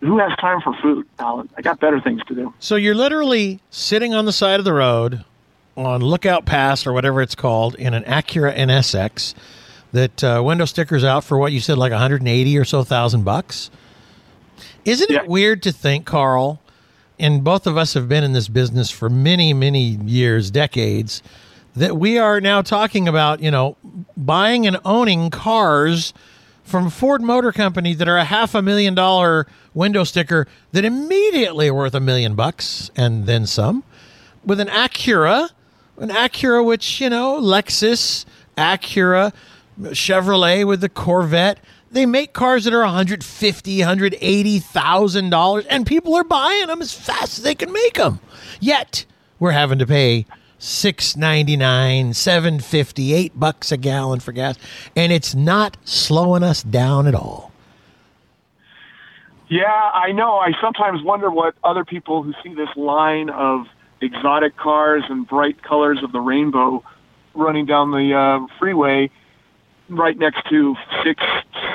Who 0.00 0.18
has 0.18 0.34
time 0.38 0.60
for 0.62 0.74
food, 0.80 1.06
Alan? 1.18 1.48
I 1.56 1.62
got 1.62 1.78
better 1.80 2.00
things 2.00 2.22
to 2.24 2.34
do. 2.34 2.54
So 2.58 2.76
you're 2.76 2.94
literally 2.94 3.60
sitting 3.70 4.14
on 4.14 4.24
the 4.24 4.32
side 4.32 4.58
of 4.58 4.64
the 4.64 4.72
road 4.72 5.24
on 5.76 6.00
Lookout 6.02 6.44
Pass 6.44 6.86
or 6.86 6.92
whatever 6.92 7.22
it's 7.22 7.34
called 7.34 7.74
in 7.76 7.94
an 7.94 8.04
Acura 8.04 8.56
NSX 8.56 9.34
that 9.92 10.22
uh, 10.24 10.42
window 10.44 10.64
stickers 10.64 11.04
out 11.04 11.24
for 11.24 11.38
what 11.38 11.52
you 11.52 11.60
said 11.60 11.78
like 11.78 11.92
180 11.92 12.58
or 12.58 12.64
so 12.64 12.82
thousand 12.84 13.24
bucks. 13.24 13.70
Isn't 14.84 15.10
Yeah. 15.10 15.20
it 15.22 15.28
weird 15.28 15.62
to 15.64 15.72
think, 15.72 16.04
Karl? 16.06 16.60
And 17.18 17.44
both 17.44 17.66
of 17.66 17.76
us 17.76 17.94
have 17.94 18.08
been 18.08 18.24
in 18.24 18.32
this 18.32 18.48
business 18.48 18.90
for 18.90 19.08
many, 19.08 19.52
many 19.52 19.82
years, 20.04 20.50
decades, 20.50 21.22
that 21.76 21.96
we 21.96 22.18
are 22.18 22.40
now 22.40 22.62
talking 22.62 23.06
about, 23.06 23.40
you 23.40 23.50
know, 23.50 23.76
buying 24.16 24.66
and 24.66 24.78
owning 24.84 25.30
cars 25.30 26.12
from 26.64 26.90
Ford 26.90 27.22
Motor 27.22 27.52
Company 27.52 27.94
that 27.94 28.08
are 28.08 28.16
a 28.18 28.24
half 28.24 28.54
a 28.54 28.62
million 28.62 28.94
dollar 28.94 29.46
window 29.74 30.04
sticker 30.04 30.46
that 30.72 30.84
immediately 30.84 31.68
are 31.68 31.74
worth 31.74 31.94
a 31.94 32.00
million 32.00 32.34
bucks 32.34 32.90
and 32.96 33.26
then 33.26 33.46
some 33.46 33.84
with 34.44 34.58
an 34.60 34.68
Acura, 34.68 35.50
an 36.02 36.08
Acura, 36.08 36.64
which, 36.64 37.00
you 37.00 37.08
know, 37.08 37.40
Lexus, 37.40 38.24
Acura, 38.58 39.32
Chevrolet 39.80 40.66
with 40.66 40.80
the 40.80 40.88
Corvette. 40.88 41.58
They 41.92 42.06
make 42.06 42.32
cars 42.32 42.64
that 42.64 42.74
are 42.74 42.80
150, 42.80 43.78
180,000 43.78 45.30
dollars, 45.30 45.64
and 45.66 45.86
people 45.86 46.14
are 46.14 46.24
buying 46.24 46.66
them 46.66 46.82
as 46.82 46.92
fast 46.92 47.38
as 47.38 47.44
they 47.44 47.54
can 47.54 47.72
make 47.72 47.94
them. 47.94 48.18
Yet 48.60 49.04
we're 49.38 49.52
having 49.52 49.78
to 49.78 49.86
pay 49.86 50.26
six 50.58 51.16
ninety 51.16 51.56
nine, 51.56 52.14
seven 52.14 52.58
fifty, 52.60 53.12
eight 53.12 53.38
bucks 53.38 53.70
a 53.70 53.76
gallon 53.76 54.20
for 54.20 54.32
gas, 54.32 54.56
and 54.96 55.12
it's 55.12 55.34
not 55.34 55.76
slowing 55.84 56.42
us 56.42 56.62
down 56.62 57.06
at 57.06 57.14
all. 57.14 57.52
Yeah, 59.48 59.66
I 59.66 60.12
know. 60.12 60.38
I 60.38 60.52
sometimes 60.62 61.02
wonder 61.02 61.30
what 61.30 61.54
other 61.62 61.84
people 61.84 62.22
who 62.22 62.32
see 62.42 62.54
this 62.54 62.74
line 62.74 63.28
of 63.28 63.66
exotic 64.02 64.56
cars 64.56 65.04
and 65.08 65.26
bright 65.26 65.62
colors 65.62 66.02
of 66.02 66.12
the 66.12 66.20
rainbow 66.20 66.82
running 67.34 67.66
down 67.66 67.90
the 67.90 68.14
uh, 68.14 68.46
freeway 68.58 69.10
right 69.88 70.18
next 70.18 70.48
to 70.48 70.76
six, 71.04 71.22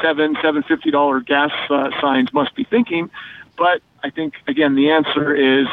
seven, 0.01 0.35
seven 0.41 0.63
fifty 0.63 0.91
dollar 0.91 1.19
gas 1.19 1.51
uh, 1.69 1.89
signs 2.01 2.31
must 2.33 2.55
be 2.55 2.63
thinking. 2.63 3.09
But 3.57 3.81
I 4.03 4.09
think 4.09 4.35
again 4.47 4.75
the 4.75 4.91
answer 4.91 5.35
is 5.35 5.67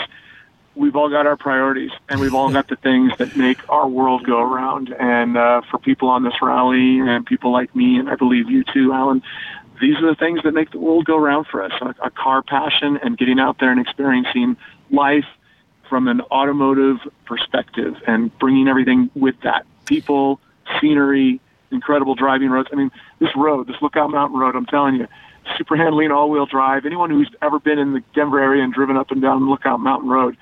we've 0.74 0.96
all 0.96 1.08
got 1.08 1.26
our 1.26 1.36
priorities 1.36 1.92
and 2.08 2.20
we've 2.20 2.34
all 2.34 2.50
got 2.50 2.68
the 2.68 2.76
things 2.76 3.12
that 3.18 3.36
make 3.36 3.68
our 3.68 3.86
world 3.86 4.24
go 4.24 4.40
around. 4.40 4.94
And 4.98 5.36
uh, 5.36 5.62
for 5.70 5.78
people 5.78 6.08
on 6.08 6.24
this 6.24 6.34
rally 6.42 6.98
and 6.98 7.24
people 7.24 7.52
like 7.52 7.74
me, 7.76 7.98
and 7.98 8.08
I 8.08 8.16
believe 8.16 8.50
you 8.50 8.64
too, 8.64 8.92
Alan, 8.92 9.22
these 9.80 9.96
are 9.96 10.06
the 10.06 10.16
things 10.16 10.40
that 10.44 10.52
make 10.52 10.70
the 10.70 10.78
world 10.78 11.04
go 11.04 11.16
round 11.16 11.46
for 11.46 11.62
us 11.62 11.72
a, 11.80 11.94
a 12.06 12.10
car 12.10 12.42
passion 12.42 12.98
and 13.02 13.16
getting 13.16 13.38
out 13.38 13.58
there 13.60 13.70
and 13.70 13.80
experiencing 13.80 14.56
life 14.90 15.26
from 15.88 16.08
an 16.08 16.20
automotive 16.22 16.98
perspective 17.24 17.94
and 18.06 18.36
bringing 18.38 18.68
everything 18.68 19.10
with 19.14 19.34
that 19.42 19.66
people, 19.86 20.40
scenery, 20.80 21.40
incredible 21.70 22.14
driving 22.14 22.50
roads. 22.50 22.68
I 22.72 22.76
mean, 22.76 22.90
this 23.18 23.30
road, 23.36 23.66
this 23.66 23.76
Lookout 23.82 24.10
Mountain 24.10 24.38
Road, 24.38 24.56
I'm 24.56 24.66
telling 24.66 24.96
you, 24.96 25.08
super 25.58 25.76
handling 25.76 26.10
all 26.10 26.30
wheel 26.30 26.46
drive. 26.46 26.86
Anyone 26.86 27.10
who's 27.10 27.30
ever 27.42 27.58
been 27.58 27.78
in 27.78 27.92
the 27.92 28.02
Denver 28.14 28.40
area 28.40 28.62
and 28.62 28.72
driven 28.72 28.96
up 28.96 29.10
and 29.10 29.20
down 29.20 29.48
Lookout 29.48 29.80
Mountain 29.80 30.08
Road, 30.08 30.36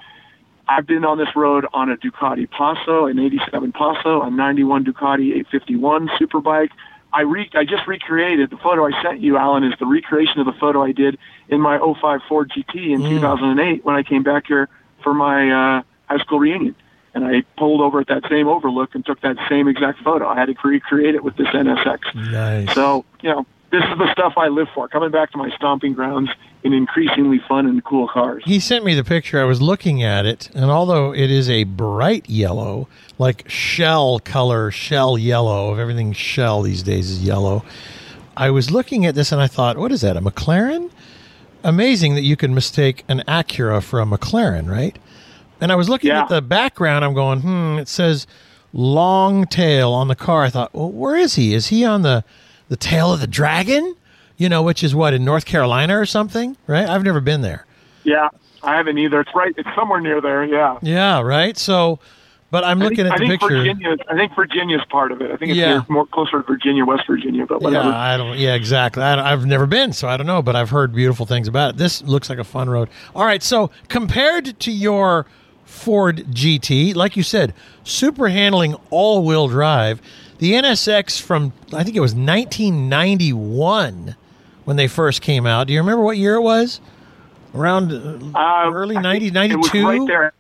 I've 0.69 0.87
been 0.87 1.05
on 1.05 1.19
this 1.19 1.35
road 1.35 1.67
on 1.75 1.91
a 1.91 1.97
Ducati 1.97 2.49
Passo, 2.49 3.07
an 3.07 3.19
87 3.19 3.73
Passo, 3.73 4.23
a 4.23 4.31
91 4.31 4.85
Ducati 4.85 5.35
851 5.35 6.09
Superbike. 6.21 6.71
I 7.13 7.23
re- 7.23 7.51
I 7.53 7.65
just 7.65 7.87
recreated 7.87 8.49
the 8.49 8.57
photo 8.57 8.87
I 8.87 9.03
sent 9.03 9.21
you, 9.21 9.37
Alan, 9.37 9.65
is 9.65 9.75
the 9.79 9.87
recreation 9.87 10.41
of 10.41 10.47
the 10.47 10.55
photo 10.59 10.83
I 10.83 10.93
did 10.93 11.19
in 11.49 11.61
my 11.61 11.79
05 11.79 12.21
Ford 12.29 12.51
GT 12.57 12.93
in 12.95 13.03
mm. 13.03 13.09
2008 13.09 13.85
when 13.85 13.97
I 13.97 14.03
came 14.03 14.23
back 14.23 14.47
here 14.47 14.69
for 15.03 15.15
my 15.15 15.79
uh, 15.79 15.83
high 16.09 16.19
school 16.19 16.39
reunion. 16.39 16.75
And 17.15 17.25
I 17.27 17.43
pulled 17.59 17.83
over 17.83 18.01
at 18.01 18.09
that 18.09 18.23
same 18.31 18.49
overlook 18.49 18.95
and 18.95 19.05
took 19.05 19.21
that 19.21 19.37
same 19.49 19.69
exact 19.69 20.01
photo. 20.03 20.27
I 20.27 20.39
had 20.39 20.47
to 20.47 20.55
recreate 20.65 21.15
it 21.15 21.23
with 21.23 21.37
this 21.37 21.49
NSX. 21.49 22.15
Nice. 22.15 22.75
So, 22.75 23.05
you 23.21 23.29
know, 23.29 23.47
this 23.71 23.83
is 23.85 23.99
the 23.99 24.13
stuff 24.13 24.35
I 24.37 24.49
live 24.49 24.69
for, 24.75 24.87
coming 24.89 25.11
back 25.11 25.33
to 25.33 25.39
my 25.39 25.51
stomping 25.57 25.95
grounds 25.95 26.31
in 26.63 26.73
increasingly 26.75 27.41
fun 27.49 27.67
and 27.67 27.83
cool 27.83 28.07
cars. 28.07 28.43
He 28.45 28.61
sent 28.61 28.85
me 28.85 28.95
the 28.95 29.03
picture. 29.03 29.41
I 29.41 29.45
was 29.45 29.61
looking 29.61 30.03
at 30.03 30.27
it, 30.27 30.51
and 30.55 30.67
although 30.67 31.13
it 31.15 31.31
is 31.31 31.49
a 31.51 31.65
bright 31.65 32.29
yellow, 32.29 32.89
like 33.19 33.49
shell 33.49 34.19
color, 34.19 34.71
shell 34.71 35.17
yellow, 35.17 35.71
of 35.71 35.79
everything 35.79 36.13
shell 36.13 36.63
these 36.63 36.83
days 36.83 37.11
is 37.11 37.23
yellow, 37.23 37.65
I 38.37 38.51
was 38.51 38.71
looking 38.71 39.07
at 39.07 39.15
this 39.15 39.33
and 39.33 39.41
I 39.41 39.47
thought, 39.47 39.79
what 39.79 39.91
is 39.91 40.03
that, 40.03 40.17
a 40.17 40.21
McLaren? 40.21 40.91
Amazing 41.65 42.15
that 42.15 42.23
you 42.23 42.37
can 42.37 42.55
mistake 42.55 43.05
an 43.09 43.23
Acura 43.29 43.83
for 43.83 44.01
a 44.01 44.05
McLaren, 44.05 44.69
right? 44.69 44.97
And 45.61 45.71
I 45.71 45.77
was 45.77 45.89
looking 45.89 46.09
Yeah. 46.11 46.23
at 46.23 46.29
the 46.29 46.43
background. 46.43 47.05
I'm 47.05 47.15
going, 47.15 47.41
hmm, 47.41 47.79
it 47.79 47.89
says 47.89 48.27
long 48.73 49.47
tail 49.47 49.93
on 49.93 50.09
the 50.09 50.17
car. 50.17 50.43
I 50.45 50.51
thought, 50.51 50.75
well, 50.75 50.91
where 50.91 51.17
is 51.17 51.35
he? 51.37 51.55
Is 51.55 51.69
he 51.69 51.85
on 51.85 52.03
the, 52.03 52.25
the 52.69 52.77
tail 52.77 53.13
of 53.13 53.21
the 53.21 53.27
dragon? 53.27 53.95
You 54.37 54.49
know, 54.49 54.63
which 54.63 54.83
is 54.83 54.95
what, 54.95 55.15
in 55.15 55.25
North 55.25 55.45
Carolina 55.45 55.99
or 55.99 56.07
something, 56.07 56.57
right? 56.67 56.89
I've 56.89 57.05
never 57.05 57.21
been 57.21 57.43
there. 57.43 57.65
Yeah, 58.03 58.29
I 58.65 58.75
haven't 58.77 58.99
either. 58.99 59.21
It's 59.21 59.31
right. 59.35 59.55
It's 59.57 59.69
somewhere 59.77 60.01
near 60.01 60.21
there. 60.21 60.43
Yeah. 60.45 60.79
Yeah, 60.83 61.21
right. 61.21 61.57
So, 61.57 62.01
but 62.53 62.63
I'm 62.65 62.79
looking 62.79 62.99
think, 62.99 63.09
at 63.13 63.19
the 63.19 63.25
I 63.25 63.29
think 63.29 63.41
picture. 63.41 63.57
Virginia. 63.57 63.97
I 64.09 64.15
think 64.15 64.37
Virginia's 64.37 64.83
part 64.91 65.11
of 65.11 65.21
it. 65.23 65.31
I 65.33 65.37
think 65.37 65.51
it's 65.53 65.59
Yeah. 65.59 65.83
more 65.89 66.05
closer 66.07 66.41
to 66.41 66.47
Virginia, 66.47 66.85
West 66.85 67.05
Virginia, 67.09 67.47
but 67.47 67.63
whatever. 67.63 67.89
Yeah, 67.89 67.99
I 67.99 68.17
don't. 68.19 68.39
Yeah, 68.39 68.55
exactly. 68.55 69.03
I, 69.03 69.31
have 69.31 69.47
never 69.47 69.67
been, 69.67 69.93
so 69.95 70.07
I 70.07 70.17
don't 70.19 70.27
know, 70.27 70.43
but 70.43 70.55
I've 70.55 70.69
heard 70.71 70.95
beautiful 70.95 71.25
things 71.27 71.49
about 71.49 71.71
it. 71.71 71.77
This 71.79 72.03
looks 72.03 72.29
like 72.31 72.39
a 72.39 72.45
fun 72.45 72.69
road. 72.71 72.89
All 73.17 73.25
right, 73.25 73.43
so 73.43 73.71
compared 73.89 74.61
to 74.61 74.71
your 74.71 75.25
Ford 75.65 76.27
GT, 76.31 76.95
like 76.95 77.17
you 77.17 77.23
said, 77.23 77.55
super 77.83 78.29
handling, 78.29 78.75
all-wheel 78.91 79.49
drive. 79.49 80.03
The 80.39 80.53
NSX 80.53 81.19
from 81.21 81.53
I 81.73 81.83
think 81.85 81.97
it 81.97 82.01
was 82.01 82.15
1991 82.15 84.17
when 84.65 84.77
they 84.77 84.87
first 84.89 85.23
came 85.23 85.47
out. 85.47 85.67
Do 85.69 85.73
you 85.73 85.81
remember 85.81 86.03
what 86.05 86.17
year 86.19 86.35
it 86.35 86.43
was? 86.43 86.81
Around 87.55 87.93
uh, 87.93 88.19
Uh, 88.39 88.71
early 88.73 88.97
I 88.97 89.03
90s, 89.03 89.33
think 89.33 89.53
It 89.53 89.57
was 89.57 89.73
92. 89.75 89.87
right 89.87 90.07
there. 90.07 90.33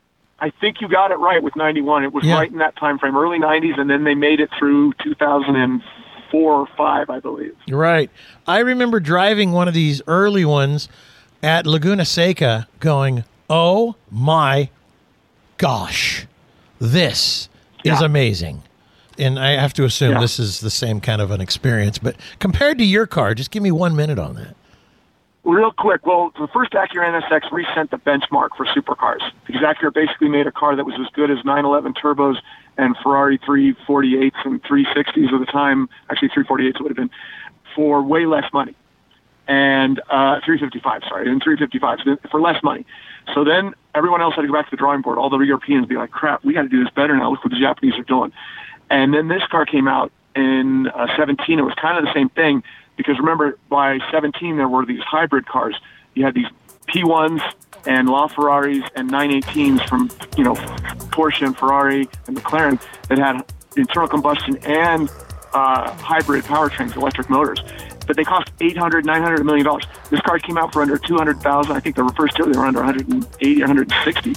I 0.42 0.50
think 0.60 0.80
you 0.80 0.88
got 0.88 1.12
it 1.12 1.18
right 1.20 1.40
with 1.40 1.54
91. 1.54 2.02
It 2.02 2.12
was 2.12 2.24
Yeah. 2.24 2.34
right 2.34 2.50
in 2.50 2.58
that 2.58 2.74
time 2.76 2.98
frame, 2.98 3.16
early 3.16 3.38
90s, 3.38 3.78
and 3.78 3.88
then 3.88 4.02
they 4.02 4.14
made 4.16 4.40
it 4.40 4.50
through 4.58 4.92
2004 4.94 6.52
or 6.52 6.66
5, 6.76 7.08
I 7.10 7.20
believe. 7.20 7.54
Right. 7.70 8.10
I 8.46 8.58
remember 8.58 8.98
driving 8.98 9.52
one 9.52 9.68
of 9.68 9.74
these 9.74 10.02
early 10.08 10.44
ones 10.44 10.88
at 11.44 11.64
Laguna 11.64 12.04
Seca 12.04 12.66
going, 12.80 13.22
oh 13.48 13.94
my 14.10 14.68
gosh, 15.58 16.26
this 16.80 17.48
is 17.84 18.00
amazing. 18.00 18.62
And 19.18 19.38
I 19.38 19.52
have 19.60 19.72
to 19.74 19.84
assume 19.84 20.12
Yeah. 20.14 20.20
this 20.20 20.40
is 20.40 20.58
the 20.60 20.70
same 20.70 21.00
kind 21.00 21.22
of 21.22 21.30
an 21.30 21.40
experience. 21.40 21.98
But 21.98 22.16
compared 22.40 22.78
to 22.78 22.84
your 22.84 23.06
car, 23.06 23.34
just 23.34 23.52
give 23.52 23.62
me 23.62 23.70
one 23.70 23.94
minute 23.94 24.18
on 24.18 24.34
that. 24.34 24.56
Real 25.44 25.72
quick, 25.72 26.06
well, 26.06 26.32
the 26.38 26.46
first 26.46 26.70
Acura 26.72 27.20
NSX 27.20 27.50
reset 27.50 27.90
the 27.90 27.98
benchmark 27.98 28.50
for 28.56 28.64
supercars 28.64 29.22
because 29.44 29.60
Acura 29.62 29.92
basically 29.92 30.28
made 30.28 30.46
a 30.46 30.52
car 30.52 30.76
that 30.76 30.84
was 30.84 30.94
as 31.00 31.08
good 31.14 31.32
as 31.32 31.38
911 31.44 31.94
turbos 31.94 32.36
and 32.78 32.96
Ferrari 33.02 33.38
348s 33.38 34.30
and 34.44 34.62
360s 34.62 35.32
at 35.32 35.40
the 35.40 35.46
time. 35.50 35.88
Actually, 36.10 36.28
348s 36.28 36.80
would 36.80 36.90
have 36.90 36.96
been 36.96 37.10
for 37.74 38.04
way 38.04 38.24
less 38.24 38.44
money, 38.52 38.76
and 39.48 39.98
uh, 40.10 40.38
355, 40.44 41.02
sorry, 41.08 41.28
and 41.28 41.42
355s 41.42 42.30
for 42.30 42.40
less 42.40 42.62
money. 42.62 42.86
So 43.34 43.42
then 43.42 43.74
everyone 43.96 44.22
else 44.22 44.36
had 44.36 44.42
to 44.42 44.46
go 44.46 44.54
back 44.54 44.66
to 44.66 44.70
the 44.70 44.76
drawing 44.76 45.02
board. 45.02 45.18
All 45.18 45.28
the 45.28 45.38
Europeans 45.38 45.86
be 45.86 45.96
like, 45.96 46.12
"Crap, 46.12 46.44
we 46.44 46.54
got 46.54 46.62
to 46.62 46.68
do 46.68 46.84
this 46.84 46.92
better 46.94 47.16
now. 47.16 47.32
Look 47.32 47.42
what 47.42 47.50
the 47.50 47.58
Japanese 47.58 47.94
are 47.94 48.04
doing." 48.04 48.32
And 48.90 49.12
then 49.12 49.26
this 49.26 49.42
car 49.50 49.66
came 49.66 49.88
out 49.88 50.12
in 50.36 50.86
uh, 50.88 51.08
17. 51.16 51.58
It 51.58 51.62
was 51.62 51.74
kind 51.74 51.98
of 51.98 52.04
the 52.04 52.14
same 52.14 52.28
thing 52.28 52.62
because 53.02 53.18
remember, 53.18 53.58
by 53.68 53.98
17 54.10 54.56
there 54.56 54.68
were 54.68 54.86
these 54.86 55.02
hybrid 55.02 55.46
cars. 55.46 55.76
You 56.14 56.24
had 56.24 56.34
these 56.34 56.46
P1s 56.88 57.40
and 57.86 58.08
LaFerraris 58.08 58.88
and 58.94 59.10
918s 59.10 59.88
from 59.88 60.10
you 60.36 60.44
know 60.44 60.54
Porsche 61.10 61.46
and 61.46 61.56
Ferrari 61.56 62.08
and 62.26 62.36
McLaren 62.36 62.80
that 63.08 63.18
had 63.18 63.44
internal 63.76 64.08
combustion 64.08 64.56
and 64.64 65.10
uh, 65.52 65.92
hybrid 65.94 66.44
powertrains, 66.44 66.96
electric 66.96 67.28
motors. 67.28 67.62
But 68.06 68.16
they 68.16 68.24
cost 68.24 68.50
800, 68.60 69.06
900, 69.06 69.40
a 69.40 69.44
million 69.44 69.64
dollars. 69.64 69.84
This 70.10 70.20
car 70.20 70.38
came 70.38 70.58
out 70.58 70.72
for 70.72 70.82
under 70.82 70.98
200,000. 70.98 71.72
I 71.72 71.80
think 71.80 71.96
the 71.96 72.12
first 72.16 72.36
two 72.36 72.44
they 72.50 72.58
were 72.58 72.66
under 72.66 72.80
180, 72.80 73.60
160 73.60 74.34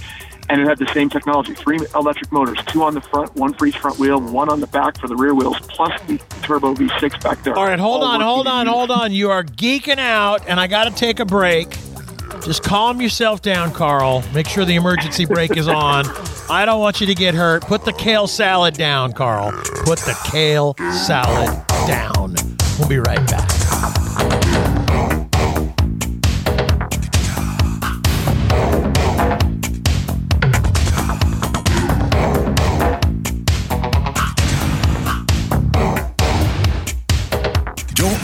and 0.49 0.61
it 0.61 0.67
had 0.67 0.77
the 0.77 0.87
same 0.93 1.09
technology 1.09 1.53
three 1.53 1.79
electric 1.95 2.31
motors 2.31 2.57
two 2.67 2.83
on 2.83 2.93
the 2.93 3.01
front 3.01 3.33
one 3.35 3.53
for 3.53 3.65
each 3.65 3.77
front 3.77 3.97
wheel 3.99 4.19
one 4.19 4.49
on 4.49 4.59
the 4.59 4.67
back 4.67 4.97
for 4.99 5.07
the 5.07 5.15
rear 5.15 5.33
wheels 5.33 5.57
plus 5.61 5.91
the 6.03 6.17
turbo 6.41 6.73
v6 6.73 7.21
back 7.23 7.41
there 7.43 7.55
All 7.57 7.65
right, 7.65 7.79
hold 7.79 8.03
on, 8.03 8.21
hold 8.21 8.47
on, 8.47 8.67
hold 8.67 8.91
on. 8.91 9.11
You 9.11 9.31
are 9.31 9.43
geeking 9.43 9.97
out, 9.99 10.47
and 10.47 10.59
I 10.59 10.67
got 10.67 10.85
to 10.85 10.91
take 10.91 11.19
a 11.19 11.25
break. 11.25 11.69
Just 12.43 12.63
calm 12.63 13.01
yourself 13.01 13.41
down, 13.41 13.71
Karl. 13.71 14.23
Make 14.33 14.47
sure 14.47 14.65
the 14.65 14.75
emergency 14.75 15.25
brake 15.25 15.57
is 15.57 15.67
on. 15.67 16.05
I 16.49 16.65
don't 16.65 16.79
want 16.79 17.01
you 17.01 17.07
to 17.07 17.15
get 17.15 17.33
hurt. 17.33 17.63
Put 17.63 17.85
the 17.85 17.93
kale 17.93 18.27
salad 18.27 18.75
down, 18.75 19.13
Karl. 19.13 19.51
Put 19.83 19.99
the 19.99 20.17
kale 20.31 20.75
salad 21.07 21.65
down. 21.87 22.35
We'll 22.77 22.89
be 22.89 22.99
right 22.99 23.25
back. 23.27 23.54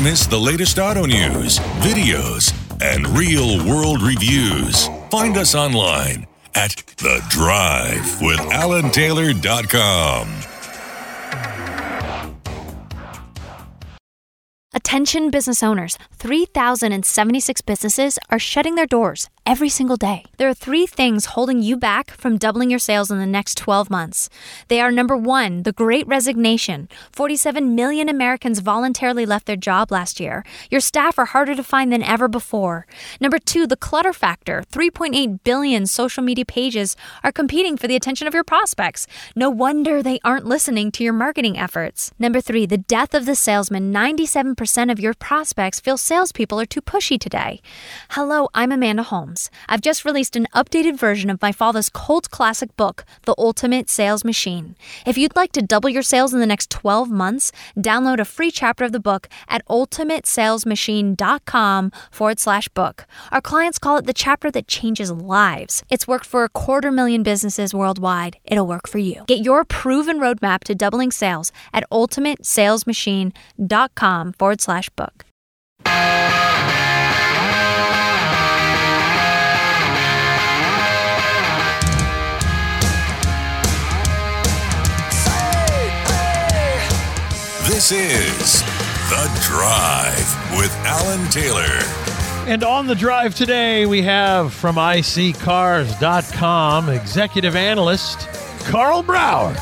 Miss 0.02 0.26
the 0.26 0.40
latest 0.40 0.80
auto 0.80 1.06
news, 1.06 1.60
videos, 1.80 2.52
and 2.82 3.08
real 3.10 3.64
world 3.68 4.02
reviews. 4.02 4.88
Find 5.12 5.38
us 5.38 5.54
online 5.54 6.26
at 6.56 6.72
The 6.98 7.24
Drive 7.30 8.20
with 8.22 8.40
AlanTaylor.com. 8.40 10.28
Attention 14.74 15.30
business 15.30 15.62
owners 15.62 15.98
3,076 16.14 17.62
businesses 17.62 18.18
are 18.30 18.40
shutting 18.40 18.76
their 18.76 18.88
doors 18.88 19.30
every 19.46 19.70
single 19.70 19.96
day. 19.96 20.24
There 20.38 20.50
are 20.50 20.54
three 20.54 20.86
things 20.86 21.26
holding 21.26 21.62
you 21.62 21.76
back 21.76 22.12
from 22.12 22.38
doubling 22.38 22.70
your 22.70 22.80
sales 22.80 23.10
in 23.10 23.18
the 23.18 23.26
next 23.26 23.58
12 23.58 23.90
months. 23.90 24.30
They 24.68 24.80
are 24.80 24.92
number 24.92 25.18
one, 25.18 25.64
the 25.64 25.72
great 25.72 26.08
resignation. 26.08 26.88
47 27.12 27.74
million 27.74 28.08
Americans 28.08 28.60
voluntarily 28.60 29.26
left 29.26 29.48
their 29.48 29.56
job 29.56 29.92
last 29.92 30.20
year. 30.20 30.46
Your 30.70 30.82
staff 30.82 31.18
are 31.18 31.26
harder 31.26 31.56
to 31.56 31.64
find 31.64 31.92
than 31.92 32.04
ever 32.04 32.28
before. 32.28 32.86
Number 33.20 33.40
two, 33.40 33.66
the 33.66 33.76
clutter 33.76 34.14
factor. 34.14 34.64
3.8 34.72 35.40
billion 35.44 35.86
social 35.88 36.24
media 36.24 36.46
pages 36.46 36.96
are 37.24 37.32
competing 37.32 37.78
for 37.78 37.88
the 37.88 37.96
attention 37.96 38.28
of 38.28 38.34
your 38.34 38.44
prospects. 38.44 39.08
No 39.36 39.50
wonder 39.50 40.04
they 40.04 40.20
aren't 40.24 40.46
listening 40.46 40.92
to 40.92 41.04
your 41.04 41.14
marketing 41.14 41.58
efforts. 41.58 42.12
Number 42.20 42.42
three, 42.42 42.66
the 42.66 42.78
death 42.78 43.14
of 43.14 43.26
the 43.26 43.36
salesman. 43.36 43.92
97% 43.92 44.92
of 44.92 45.00
your 45.00 45.14
prospects 45.16 45.80
feel 45.80 45.98
salespeople 45.98 46.60
are 46.60 46.66
too 46.66 46.82
pushy 46.82 47.20
today. 47.20 47.60
Hello, 48.12 48.48
I'm 48.54 48.72
Amanda 48.72 49.04
Holmes. 49.04 49.31
I've 49.70 49.82
just 49.82 50.06
released 50.06 50.36
an 50.36 50.48
updated 50.54 50.98
version 50.98 51.30
of 51.30 51.40
my 51.42 51.52
father's 51.52 51.90
cult 51.90 52.32
classic 52.32 52.76
book, 52.76 53.06
The 53.24 53.36
Ultimate 53.38 53.88
Sales 53.90 54.26
Machine. 54.26 54.76
If 55.06 55.18
you'd 55.18 55.36
like 55.36 55.52
to 55.54 55.62
double 55.62 55.90
your 55.90 56.04
sales 56.04 56.34
in 56.34 56.40
the 56.40 56.46
next 56.46 56.70
12 56.70 57.10
months, 57.10 57.52
download 57.78 58.20
a 58.20 58.26
free 58.26 58.52
chapter 58.52 58.84
of 58.84 58.92
the 58.92 59.00
book 59.00 59.30
at 59.48 59.66
ultimatesalesmachine.com 59.68 61.92
forward 62.12 62.40
slash 62.40 62.68
book. 62.70 63.06
Our 63.32 63.42
clients 63.42 63.80
call 63.80 63.98
it 63.98 64.06
the 64.06 64.14
chapter 64.14 64.52
that 64.52 64.68
changes 64.68 65.12
lives. 65.12 65.84
It's 65.90 66.08
worked 66.08 66.26
for 66.26 66.44
a 66.44 66.50
quarter 66.50 66.92
million 66.92 67.24
businesses 67.24 67.74
worldwide. 67.74 68.38
It'll 68.46 68.68
work 68.68 68.88
for 68.88 69.00
you. 69.00 69.24
Get 69.28 69.44
your 69.46 69.66
proven 69.66 70.20
roadmap 70.20 70.64
to 70.66 70.76
doubling 70.76 71.12
sales 71.12 71.52
at 71.74 71.84
ultimatesalesmachine.com 71.92 74.34
forward 74.34 74.62
slash 74.62 74.90
book. 74.90 75.26
This 87.82 87.94
is 87.94 88.62
The 89.10 89.26
Drive 89.42 90.30
with 90.56 90.70
Alan 90.86 91.28
Taylor. 91.32 91.82
And 92.48 92.64
on 92.64 92.86
the 92.86 92.94
drive 92.94 93.34
today, 93.34 93.88
we 93.88 94.04
have 94.04 94.54
from 94.54 94.76
iSeeCars.com 94.76 96.90
executive 96.90 97.56
analyst 97.56 98.30
Karl 98.66 99.02
Brauer. 99.02 99.56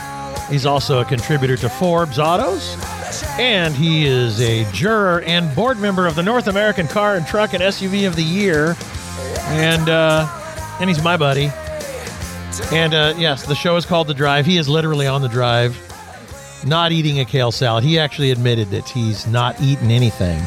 He's 0.50 0.66
also 0.66 1.00
a 1.00 1.06
contributor 1.06 1.56
to 1.56 1.70
Forbes 1.70 2.20
Autos, 2.20 2.76
and 3.40 3.74
he 3.74 4.06
is 4.06 4.42
a 4.42 4.70
juror 4.74 5.22
and 5.22 5.56
board 5.56 5.80
member 5.80 6.06
of 6.06 6.16
the 6.16 6.24
North 6.24 6.48
American 6.48 6.90
Car 6.90 7.16
and 7.16 7.26
Truck 7.26 7.54
and 7.54 7.64
SUV 7.64 8.06
of 8.06 8.18
the 8.18 8.24
Year. 8.24 8.76
And 9.48 9.88
uh, 9.88 10.28
and 10.82 10.90
he's 10.90 11.02
my 11.02 11.16
buddy. 11.16 11.52
And 12.74 12.94
uh, 12.94 13.14
yes, 13.18 13.46
the 13.46 13.56
show 13.56 13.78
is 13.78 13.86
called 13.86 14.08
The 14.08 14.14
Drive. 14.14 14.46
He 14.46 14.58
is 14.58 14.68
literally 14.68 15.08
on 15.08 15.22
the 15.22 15.30
drive, 15.30 15.78
not 16.66 16.92
eating 16.92 17.20
a 17.20 17.26
kale 17.26 17.52
salad. 17.52 17.84
He 17.84 18.00
actually 18.00 18.32
admitted 18.32 18.70
that 18.70 18.88
he's 18.88 19.28
not 19.28 19.60
eaten 19.62 19.92
anything. 19.92 20.42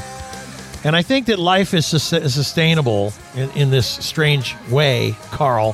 And 0.85 0.97
I 0.97 1.03
think 1.03 1.27
that 1.27 1.39
life 1.39 1.75
is 1.75 1.87
sustainable 1.87 3.13
in, 3.35 3.51
in 3.51 3.71
this 3.71 3.87
strange 3.87 4.57
way, 4.71 5.15
Karl, 5.31 5.73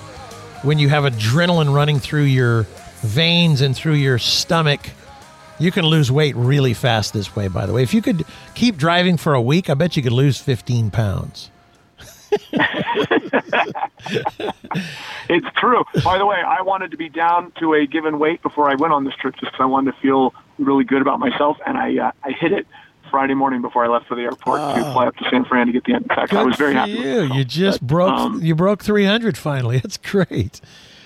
when 0.63 0.79
you 0.79 0.89
have 0.91 1.05
adrenaline 1.05 1.75
running 1.75 1.99
through 1.99 2.25
your 2.25 2.67
veins 3.01 3.61
and 3.61 3.77
through 3.77 3.95
your 3.95 4.19
stomach. 4.19 4.91
You 5.59 5.73
can 5.73 5.85
lose 5.85 6.11
weight 6.11 6.37
really 6.37 6.75
fast 6.75 7.13
this 7.13 7.35
way, 7.35 7.49
by 7.49 7.67
the 7.67 7.73
way. 7.73 7.83
If 7.83 7.93
you 7.95 8.03
could 8.03 8.25
keep 8.55 8.77
driving 8.77 9.17
for 9.17 9.35
a 9.35 9.41
week, 9.41 9.69
I 9.71 9.75
bet 9.75 9.97
you 9.97 10.03
could 10.03 10.13
lose 10.13 10.39
15 10.39 10.91
pounds. 10.91 11.51
It's 15.31 15.47
true. 15.57 15.85
By 16.05 16.17
the 16.17 16.25
way, 16.25 16.37
I 16.37 16.63
wanted 16.63 16.91
to 16.93 16.97
be 16.97 17.09
down 17.11 17.53
to 17.59 17.75
a 17.75 17.87
given 17.87 18.19
weight 18.19 18.41
before 18.43 18.71
I 18.71 18.77
went 18.77 18.95
on 18.95 19.05
this 19.05 19.15
trip, 19.15 19.35
just 19.35 19.53
because 19.53 19.61
I 19.61 19.67
wanted 19.67 19.93
to 19.93 20.01
feel 20.01 20.33
really 20.59 20.85
good 20.85 21.03
about 21.03 21.19
myself, 21.21 21.59
and 21.67 21.77
I 21.77 21.99
uh, 21.99 22.13
I 22.25 22.31
hit 22.33 22.53
it 22.53 22.67
Friday 23.11 23.35
morning 23.35 23.61
before 23.61 23.85
I 23.85 23.89
left 23.89 24.07
for 24.07 24.15
the 24.15 24.23
airport 24.23 24.61
to 24.61 24.83
fly 24.93 25.07
up 25.07 25.17
to 25.17 25.29
San 25.29 25.45
Fran 25.45 25.67
to 25.67 25.73
get 25.73 25.85
the 25.85 25.93
NSX. 25.93 26.33
I 26.35 26.43
was 26.45 26.57
very 26.57 26.73
happy. 26.75 26.97
with 26.97 27.05
you. 27.05 27.35
You 27.35 27.45
just 27.45 27.81
But, 27.81 27.87
broke 27.89 28.13
um, 28.19 28.43
you 28.43 28.55
broke 28.55 28.83
300 28.83 29.37
finally. 29.37 29.79
That's 29.83 29.99
great. 29.99 30.61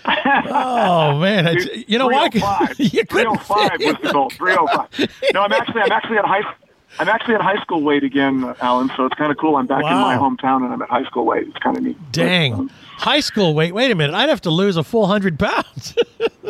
oh 0.05 1.19
man, 1.21 1.57
Dude, 1.57 1.85
you 1.89 1.99
know? 1.99 2.09
305. 2.09 2.79
You 2.79 3.05
couldn't 3.07 3.39
305 3.41 3.71
was 3.81 3.97
the 4.03 4.13
goal. 4.13 4.31
305. 4.31 5.11
No, 5.35 5.43
I'm 5.43 5.53
actually 5.53 5.81
I'm 5.83 5.93
actually 5.93 6.19
at 6.19 6.25
high 6.25 6.43
I'm 6.99 7.09
actually 7.09 7.35
at 7.35 7.41
high 7.41 7.61
school 7.63 7.83
weight 7.83 8.05
again, 8.05 8.55
Alan. 8.61 8.91
So 8.97 9.07
it's 9.07 9.15
kind 9.15 9.33
of 9.33 9.39
cool. 9.39 9.57
I'm 9.57 9.67
back 9.67 9.83
in 9.83 9.91
my 9.91 10.17
hometown 10.17 10.65
and 10.65 10.73
I'm 10.73 10.83
at 10.83 10.89
high 10.89 11.05
school 11.05 11.25
weight. 11.25 11.49
It's 11.49 11.59
kind 11.59 11.77
of 11.77 11.83
neat. 11.83 11.97
Dang. 12.13 12.53
Um, 12.55 12.71
High 12.99 13.21
school 13.21 13.55
weight. 13.55 13.75
Wait 13.75 13.91
a 13.91 13.95
minute. 13.95 14.15
I'd 14.15 14.29
have 14.29 14.43
to 14.43 14.51
lose 14.51 14.77
a 14.77 14.85
full 14.85 15.07
hundred 15.07 15.39
pounds. 15.39 15.97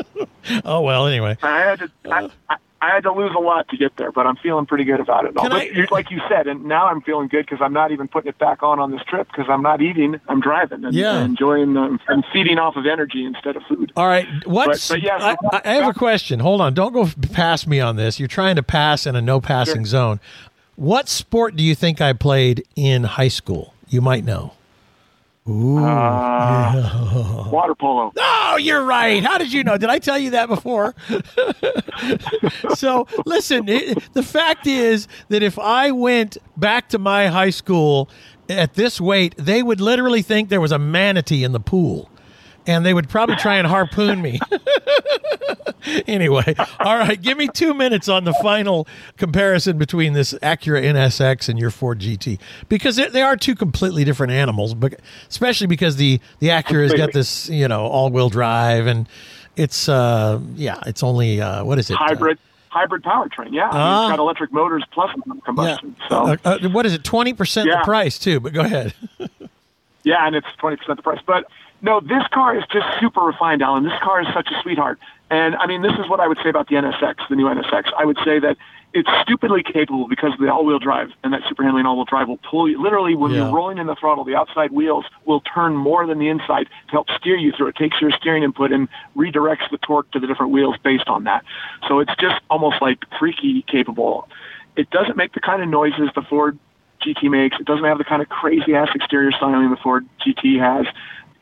oh 0.64 0.82
well. 0.82 1.06
Anyway. 1.06 1.38
I 1.42 1.60
had 1.60 1.78
to 1.78 1.90
I, 2.10 2.30
I, 2.50 2.56
I 2.82 2.90
had 2.92 3.04
to 3.04 3.12
lose 3.12 3.30
a 3.36 3.40
lot 3.40 3.68
to 3.68 3.76
get 3.76 3.96
there, 3.96 4.10
but 4.10 4.26
I'm 4.26 4.34
feeling 4.36 4.66
pretty 4.66 4.82
good 4.84 4.98
about 5.00 5.24
it. 5.24 5.36
all. 5.36 5.44
But 5.48 5.52
I- 5.52 5.86
like 5.92 6.10
you 6.10 6.20
said, 6.28 6.46
and 6.48 6.64
now 6.64 6.86
I'm 6.86 7.00
feeling 7.00 7.28
good 7.28 7.46
because 7.46 7.62
I'm 7.62 7.72
not 7.72 7.92
even 7.92 8.08
putting 8.08 8.28
it 8.28 8.38
back 8.38 8.62
on 8.62 8.78
on 8.80 8.90
this 8.90 9.02
trip 9.08 9.28
because 9.28 9.46
I'm 9.48 9.62
not 9.62 9.80
eating. 9.80 10.20
I'm 10.28 10.40
driving 10.40 10.84
and, 10.84 10.92
Yeah. 10.92 11.18
and 11.18 11.30
enjoying. 11.30 11.76
Um, 11.76 12.00
I'm 12.08 12.22
feeding 12.32 12.58
off 12.58 12.76
of 12.76 12.84
energy 12.86 13.24
instead 13.24 13.56
of 13.56 13.62
food. 13.68 13.92
All 13.96 14.06
right. 14.08 14.26
What's? 14.46 14.88
but 14.88 15.00
yeah, 15.00 15.18
so 15.18 15.36
I, 15.52 15.60
I 15.64 15.74
have 15.74 15.88
a 15.88 15.96
question. 15.98 16.40
Hold 16.40 16.60
on. 16.60 16.74
Don't 16.74 16.92
go 16.92 17.08
past 17.32 17.66
me 17.68 17.78
on 17.80 17.96
this. 17.96 18.18
You're 18.18 18.26
trying 18.28 18.56
to 18.56 18.62
pass 18.62 19.06
in 19.06 19.14
a 19.16 19.22
no 19.22 19.40
passing 19.40 19.86
zone. 19.86 20.18
What 20.74 21.08
sport 21.08 21.54
do 21.54 21.62
you 21.62 21.74
think 21.76 22.00
I 22.00 22.12
played 22.12 22.64
in 22.74 23.04
high 23.04 23.28
school? 23.28 23.74
You 23.88 24.00
might 24.00 24.24
know. 24.24 24.54
Ooh. 25.48 25.78
Uh, 25.78 27.48
Water 27.52 27.74
polo. 27.74 28.12
Oh, 28.16 28.56
you're 28.60 28.84
right. 28.84 29.22
How 29.22 29.38
did 29.38 29.52
you 29.52 29.64
know? 29.64 29.76
Did 29.76 29.90
I 29.90 29.98
tell 29.98 30.18
you 30.18 30.30
that 30.30 30.48
before? 30.48 30.94
so, 32.74 33.06
listen, 33.26 33.68
it, 33.68 34.12
the 34.12 34.22
fact 34.22 34.66
is 34.66 35.08
that 35.28 35.42
if 35.42 35.58
I 35.58 35.90
went 35.90 36.36
back 36.56 36.88
to 36.90 36.98
my 36.98 37.26
high 37.26 37.50
school 37.50 38.08
at 38.48 38.74
this 38.74 39.00
weight, 39.00 39.34
they 39.36 39.62
would 39.62 39.80
literally 39.80 40.22
think 40.22 40.48
there 40.48 40.60
was 40.60 40.72
a 40.72 40.78
manatee 40.78 41.42
in 41.42 41.52
the 41.52 41.60
pool. 41.60 42.08
And 42.66 42.86
they 42.86 42.94
would 42.94 43.08
probably 43.08 43.36
try 43.36 43.56
and 43.56 43.66
harpoon 43.66 44.22
me. 44.22 44.38
anyway, 46.06 46.54
all 46.80 46.96
right, 46.98 47.20
give 47.20 47.36
me 47.36 47.48
two 47.48 47.74
minutes 47.74 48.08
on 48.08 48.24
the 48.24 48.32
final 48.34 48.86
comparison 49.16 49.78
between 49.78 50.12
this 50.12 50.32
Acura 50.34 50.82
NSX 50.84 51.48
and 51.48 51.58
your 51.58 51.70
Ford 51.70 51.98
GT 52.00 52.38
because 52.68 52.96
they, 52.96 53.22
are 53.22 53.36
two 53.36 53.54
completely 53.54 54.04
different 54.04 54.32
animals. 54.32 54.74
But 54.74 54.94
especially 55.28 55.66
because 55.66 55.96
the 55.96 56.20
the 56.38 56.48
Acura's 56.48 56.92
got 56.94 57.12
this, 57.12 57.48
you 57.48 57.66
know, 57.68 57.86
all-wheel 57.86 58.28
drive 58.28 58.86
and 58.86 59.08
it's 59.56 59.88
uh 59.88 60.40
yeah, 60.56 60.78
it's 60.86 61.02
only 61.02 61.40
uh 61.40 61.64
what 61.64 61.78
is 61.78 61.90
it? 61.90 61.96
Hybrid. 61.96 62.38
hybrid 62.68 63.02
powertrain, 63.02 63.48
yeah. 63.52 63.68
I 63.68 63.72
mean, 63.72 63.80
Ah. 63.82 64.06
it's 64.06 64.12
got 64.12 64.18
electric 64.18 64.52
motors 64.52 64.84
plus 64.92 65.10
Uh, 65.10 65.34
combustion. 65.44 65.96
yeah. 66.00 66.08
So 66.08 66.16
Uh, 66.28 66.36
uh, 66.44 66.68
what 66.70 66.86
is 66.86 66.94
it? 66.94 67.04
Twenty 67.04 67.32
percent 67.32 67.68
the 67.68 67.80
price 67.84 68.18
too. 68.18 68.40
But 68.40 68.52
go 68.52 68.60
ahead. 68.62 68.94
Yeah, 70.04 70.26
and 70.26 70.34
it's 70.34 70.48
twenty 70.58 70.74
percent 70.76 70.96
the 70.96 71.02
price. 71.04 71.20
But 71.24 71.46
no, 71.82 72.00
this 72.00 72.26
car 72.32 72.56
is 72.56 72.64
just 72.72 72.86
super 73.00 73.20
refined, 73.20 73.60
Alan. 73.62 73.84
This 73.84 73.98
car 74.02 74.20
is 74.20 74.28
such 74.32 74.48
a 74.50 74.62
sweetheart. 74.62 74.98
And 75.30 75.56
I 75.56 75.66
mean, 75.66 75.82
this 75.82 75.92
is 75.92 76.08
what 76.08 76.20
I 76.20 76.28
would 76.28 76.38
say 76.42 76.48
about 76.48 76.68
the 76.68 76.76
NSX, 76.76 77.16
the 77.28 77.36
new 77.36 77.46
NSX. 77.46 77.90
I 77.98 78.04
would 78.04 78.18
say 78.24 78.38
that 78.38 78.56
it's 78.94 79.08
stupidly 79.22 79.62
capable 79.62 80.06
because 80.06 80.34
of 80.34 80.38
the 80.38 80.52
all-wheel 80.52 80.78
drive, 80.78 81.10
and 81.24 81.32
that 81.32 81.40
super 81.48 81.62
handling 81.62 81.86
all-wheel 81.86 82.04
drive 82.04 82.28
will 82.28 82.40
pull 82.48 82.68
you. 82.68 82.80
Literally, 82.80 83.14
when 83.14 83.30
Yeah. 83.30 83.38
you're 83.38 83.50
rolling 83.50 83.78
in 83.78 83.86
the 83.86 83.94
throttle, 83.94 84.22
the 84.22 84.36
outside 84.36 84.70
wheels 84.70 85.06
will 85.24 85.40
turn 85.40 85.74
more 85.74 86.06
than 86.06 86.18
the 86.18 86.28
inside 86.28 86.68
to 86.88 86.92
help 86.92 87.10
steer 87.10 87.36
you 87.36 87.52
through. 87.52 87.68
It 87.68 87.76
takes 87.76 88.00
your 88.02 88.10
steering 88.10 88.42
input 88.42 88.70
and 88.70 88.88
redirects 89.16 89.68
the 89.70 89.78
torque 89.78 90.10
to 90.10 90.20
the 90.20 90.26
different 90.26 90.52
wheels 90.52 90.76
based 90.82 91.08
on 91.08 91.24
that. 91.24 91.42
So 91.88 92.00
it's 92.00 92.14
just 92.16 92.40
almost 92.50 92.82
like 92.82 92.98
freaky 93.18 93.62
capable. 93.62 94.28
It 94.76 94.90
doesn't 94.90 95.16
make 95.16 95.32
the 95.32 95.40
kind 95.40 95.62
of 95.62 95.68
noises 95.70 96.10
the 96.14 96.22
Ford 96.22 96.58
GT 97.00 97.30
makes. 97.30 97.58
It 97.58 97.64
doesn't 97.64 97.84
have 97.84 97.98
the 97.98 98.04
kind 98.04 98.20
of 98.20 98.28
crazy 98.28 98.74
ass 98.74 98.90
exterior 98.94 99.32
styling 99.32 99.70
the 99.70 99.76
Ford 99.76 100.06
GT 100.24 100.58
has. 100.60 100.86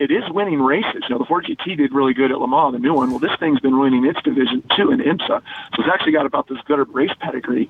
It 0.01 0.09
is 0.09 0.23
winning 0.31 0.59
races. 0.61 1.03
You 1.03 1.09
know, 1.09 1.19
the 1.19 1.25
Ford 1.25 1.45
GT 1.45 1.77
did 1.77 1.93
really 1.93 2.15
good 2.15 2.31
at 2.31 2.39
Le 2.39 2.47
Mans, 2.47 2.73
the 2.73 2.79
new 2.79 2.93
one. 2.95 3.11
Well, 3.11 3.19
this 3.19 3.37
thing's 3.39 3.59
been 3.59 3.77
winning 3.77 4.03
its 4.03 4.19
division 4.23 4.63
too 4.75 4.89
in 4.91 4.97
IMSA. 4.99 5.27
So 5.27 5.43
it's 5.77 5.89
actually 5.93 6.13
got 6.13 6.25
about 6.25 6.47
this 6.47 6.57
good 6.65 6.79
a 6.79 6.83
race 6.85 7.11
pedigree. 7.19 7.69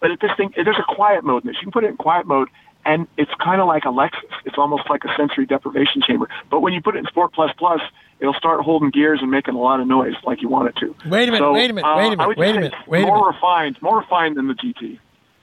But 0.00 0.10
this 0.20 0.32
thing, 0.36 0.50
there's 0.56 0.78
a 0.78 0.94
quiet 0.94 1.22
mode 1.22 1.44
in 1.44 1.48
this. 1.48 1.56
You 1.56 1.62
can 1.66 1.70
put 1.72 1.84
it 1.84 1.90
in 1.90 1.96
quiet 1.96 2.26
mode, 2.26 2.48
and 2.84 3.06
it's 3.16 3.30
kind 3.40 3.60
of 3.60 3.68
like 3.68 3.84
a 3.84 3.88
Lexus. 3.88 4.32
It's 4.44 4.58
almost 4.58 4.90
like 4.90 5.04
a 5.04 5.14
sensory 5.16 5.46
deprivation 5.46 6.02
chamber. 6.02 6.28
But 6.50 6.58
when 6.60 6.72
you 6.72 6.80
put 6.82 6.96
it 6.96 7.00
in 7.00 7.06
Sport 7.06 7.32
Plus 7.34 7.52
Plus, 7.56 7.80
it'll 8.18 8.34
start 8.34 8.62
holding 8.62 8.90
gears 8.90 9.20
and 9.22 9.30
making 9.30 9.54
a 9.54 9.58
lot 9.60 9.78
of 9.80 9.86
noise 9.86 10.14
like 10.24 10.42
you 10.42 10.48
want 10.48 10.68
it 10.70 10.76
to. 10.80 10.94
Wait 11.08 11.28
a 11.28 11.32
minute, 11.32 11.38
So, 11.38 11.52
wait 11.52 11.70
a 11.70 11.72
minute, 11.74 11.88
uh, 11.88 11.96
wait 11.96 12.06
a 12.18 12.22
I 12.22 12.26
minute, 12.26 12.38
wait 12.38 12.50
a 12.50 12.54
minute, 12.54 12.72
it's 12.78 12.88
wait 12.88 13.02
a 13.04 13.06
more 13.06 13.16
minute. 13.18 13.34
refined, 13.36 13.82
more 13.82 13.98
refined 14.00 14.36
than 14.36 14.48
the 14.48 14.54
GT. 14.54 14.98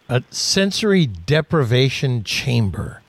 A 0.09 0.23
sensory 0.29 1.05
deprivation 1.05 2.23
chamber. 2.23 3.01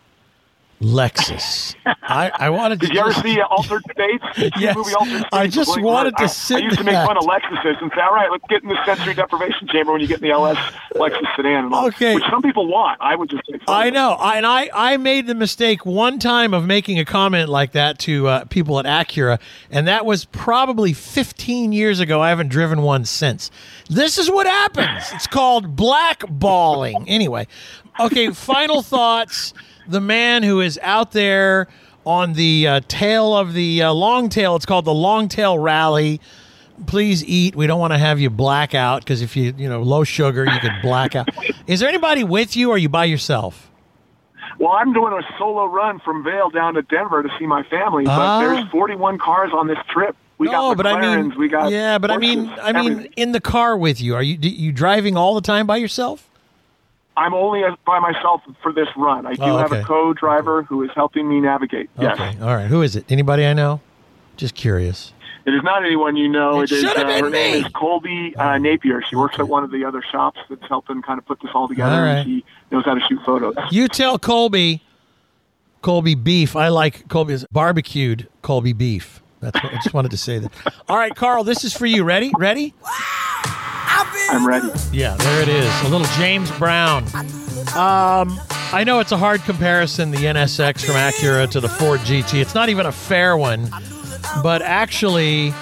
Lexus. 0.80 1.74
I, 2.02 2.30
I 2.34 2.50
wanted 2.50 2.80
to. 2.80 2.86
Did 2.86 2.94
you 2.94 3.00
ever 3.00 3.12
see 3.12 3.40
uh, 3.40 3.46
Altered 3.46 3.82
States? 3.92 4.24
Yes. 4.58 4.76
movie 4.76 4.94
Altered 4.94 5.10
States 5.18 5.28
I 5.32 5.46
just 5.46 5.74
Blake 5.74 5.84
wanted 5.84 6.16
to 6.18 6.28
sit 6.28 6.58
I 6.58 6.60
used 6.60 6.78
to 6.78 6.84
make 6.84 6.94
that. 6.94 7.06
fun 7.06 7.16
of 7.16 7.24
Lexuses 7.24 7.80
and 7.82 7.90
say, 7.94 8.00
all 8.00 8.14
right, 8.14 8.30
let's 8.30 8.44
get 8.48 8.62
in 8.62 8.68
the 8.68 8.78
sensory 8.84 9.14
deprivation 9.14 9.66
chamber 9.68 9.92
when 9.92 10.00
you 10.00 10.06
get 10.06 10.22
in 10.22 10.28
the 10.28 10.30
LS 10.30 10.56
Lexus 10.94 11.36
sedan 11.36 11.64
and 11.66 11.74
all. 11.74 11.86
Okay. 11.88 12.14
Which 12.14 12.24
some 12.30 12.42
people 12.42 12.68
want. 12.68 13.00
I 13.00 13.16
would 13.16 13.28
just 13.28 13.42
say. 13.50 13.58
I 13.66 13.90
know, 13.90 14.12
I, 14.12 14.36
and 14.36 14.46
I, 14.46 14.70
I 14.72 14.96
made 14.96 15.26
the 15.26 15.34
mistake 15.34 15.84
one 15.84 16.18
time 16.18 16.54
of 16.54 16.64
making 16.64 16.98
a 16.98 17.04
comment 17.04 17.48
like 17.48 17.72
that 17.72 17.98
to 18.00 18.28
uh, 18.28 18.44
people 18.44 18.78
at 18.78 18.84
Acura, 18.84 19.40
and 19.70 19.88
that 19.88 20.06
was 20.06 20.24
probably 20.26 20.92
15 20.92 21.72
years 21.72 22.00
ago. 22.00 22.20
I 22.20 22.28
haven't 22.28 22.48
driven 22.48 22.82
one 22.82 23.04
since. 23.04 23.50
This 23.90 24.16
is 24.18 24.30
what 24.30 24.46
happens. 24.46 25.10
It's 25.12 25.26
called 25.26 25.76
blackballing. 25.76 27.04
Anyway, 27.06 27.46
okay. 27.98 28.30
Final 28.30 28.82
thoughts. 28.82 29.52
The 29.88 30.00
man 30.00 30.42
who 30.42 30.60
is 30.60 30.78
out 30.82 31.12
there 31.12 31.66
on 32.04 32.34
the 32.34 32.66
uh, 32.68 32.80
tail 32.88 33.34
of 33.34 33.54
the 33.54 33.82
uh, 33.82 33.92
long 33.92 34.28
tail. 34.28 34.54
It's 34.56 34.66
called 34.66 34.84
the 34.84 34.94
long 34.94 35.28
tail 35.28 35.58
rally. 35.58 36.20
Please 36.86 37.24
eat. 37.24 37.56
We 37.56 37.66
don't 37.66 37.80
want 37.80 37.92
to 37.92 37.98
have 37.98 38.20
you 38.20 38.30
black 38.30 38.74
out 38.74 39.00
because 39.02 39.20
if 39.22 39.36
you 39.36 39.52
you 39.56 39.68
know 39.68 39.82
low 39.82 40.04
sugar, 40.04 40.44
you 40.44 40.60
could 40.60 40.80
black 40.82 41.16
out. 41.16 41.28
Is 41.66 41.80
there 41.80 41.88
anybody 41.88 42.22
with 42.22 42.56
you, 42.56 42.70
or 42.70 42.74
are 42.74 42.78
you 42.78 42.88
by 42.88 43.04
yourself? 43.06 43.70
Well, 44.58 44.72
I'm 44.72 44.92
doing 44.92 45.12
a 45.12 45.22
solo 45.38 45.66
run 45.66 46.00
from 46.00 46.24
Vail 46.24 46.50
down 46.50 46.74
to 46.74 46.82
Denver 46.82 47.22
to 47.22 47.28
see 47.38 47.46
my 47.46 47.62
family, 47.64 48.04
but 48.04 48.12
Ah. 48.18 48.40
there's 48.40 48.68
41 48.70 49.18
cars 49.18 49.50
on 49.52 49.68
this 49.68 49.78
trip. 49.88 50.16
We 50.38 50.46
no, 50.46 50.74
got 50.74 50.76
but 50.78 50.86
I 50.86 51.00
mean, 51.00 51.36
we 51.38 51.48
got 51.48 51.70
yeah, 51.72 51.98
but 51.98 52.10
I 52.12 52.16
mean, 52.16 52.48
I 52.62 52.72
mean, 52.72 52.92
everything. 52.92 53.12
in 53.16 53.32
the 53.32 53.40
car 53.40 53.76
with 53.76 54.00
you, 54.00 54.14
are 54.14 54.22
you 54.22 54.36
you 54.40 54.70
driving 54.70 55.16
all 55.16 55.34
the 55.34 55.40
time 55.40 55.66
by 55.66 55.76
yourself? 55.78 56.27
I'm 57.18 57.34
only 57.34 57.62
by 57.86 57.98
myself 57.98 58.42
for 58.62 58.72
this 58.72 58.88
run. 58.96 59.26
I 59.26 59.34
do 59.34 59.42
Oh, 59.42 59.58
have 59.58 59.72
a 59.72 59.82
co-driver 59.82 60.62
who 60.62 60.82
is 60.84 60.90
helping 60.94 61.28
me 61.28 61.40
navigate. 61.40 61.90
Yes. 61.98 62.14
Okay, 62.18 62.38
all 62.40 62.54
right. 62.54 62.66
Who 62.68 62.82
is 62.82 62.94
it? 62.96 63.04
Anybody 63.10 63.44
I 63.44 63.52
know? 63.52 63.80
Just 64.36 64.54
curious. 64.54 65.12
It 65.44 65.54
is 65.54 65.62
not 65.62 65.84
anyone 65.84 66.14
you 66.16 66.28
know. 66.28 66.60
It 66.60 66.70
It 66.70 66.74
is. 66.76 66.80
should 66.82 66.96
have 66.96 67.06
uh, 67.06 67.10
been 67.10 67.24
her 67.24 67.30
name 67.30 67.64
is 67.64 67.72
Colby 67.72 68.36
uh, 68.36 68.58
Napier. 68.58 69.02
She 69.02 69.16
works 69.16 69.34
Okay. 69.34 69.42
at 69.42 69.48
one 69.48 69.64
of 69.64 69.70
the 69.70 69.84
other 69.84 70.02
shops 70.12 70.38
that's 70.48 70.66
helping 70.68 71.00
kind 71.02 71.18
of 71.18 71.26
put 71.26 71.40
this 71.40 71.50
all 71.54 71.66
together. 71.68 71.90
All 71.96 72.02
right. 72.02 72.18
And 72.18 72.26
she 72.26 72.44
knows 72.70 72.84
how 72.84 72.94
to 72.94 73.00
shoot 73.08 73.20
photos. 73.24 73.54
You 73.70 73.88
tell 73.88 74.18
Colby, 74.18 74.82
Colby 75.82 76.14
beef. 76.14 76.54
I 76.54 76.68
like 76.68 77.08
Colby's 77.08 77.44
barbecued 77.50 78.28
Colby 78.42 78.72
beef. 78.74 79.22
That's 79.40 79.62
what 79.62 79.72
I 79.72 79.76
just 79.76 79.94
wanted 79.94 80.10
to 80.10 80.16
say 80.18 80.38
that. 80.40 80.52
All 80.88 80.96
right, 80.98 81.14
Karl, 81.14 81.44
this 81.44 81.64
is 81.64 81.72
for 81.72 81.86
you. 81.86 82.04
Ready? 82.04 82.30
Ready? 82.38 82.74
I'm 84.30 84.46
ready. 84.46 84.68
Yeah, 84.92 85.14
there 85.16 85.42
it 85.42 85.48
is. 85.48 85.82
A 85.82 85.88
little 85.88 86.06
James 86.16 86.50
Brown. 86.58 87.04
Um, 87.74 88.38
I 88.72 88.84
know 88.84 89.00
it's 89.00 89.12
a 89.12 89.16
hard 89.16 89.42
comparison, 89.42 90.10
the 90.10 90.18
NSX 90.18 90.84
from 90.84 90.94
Acura 90.94 91.50
to 91.50 91.60
the 91.60 91.68
Ford 91.68 92.00
GT. 92.00 92.40
It's 92.40 92.54
not 92.54 92.68
even 92.68 92.86
a 92.86 92.92
fair 92.92 93.36
one, 93.36 93.68
but 94.42 94.62
actually, 94.62 95.52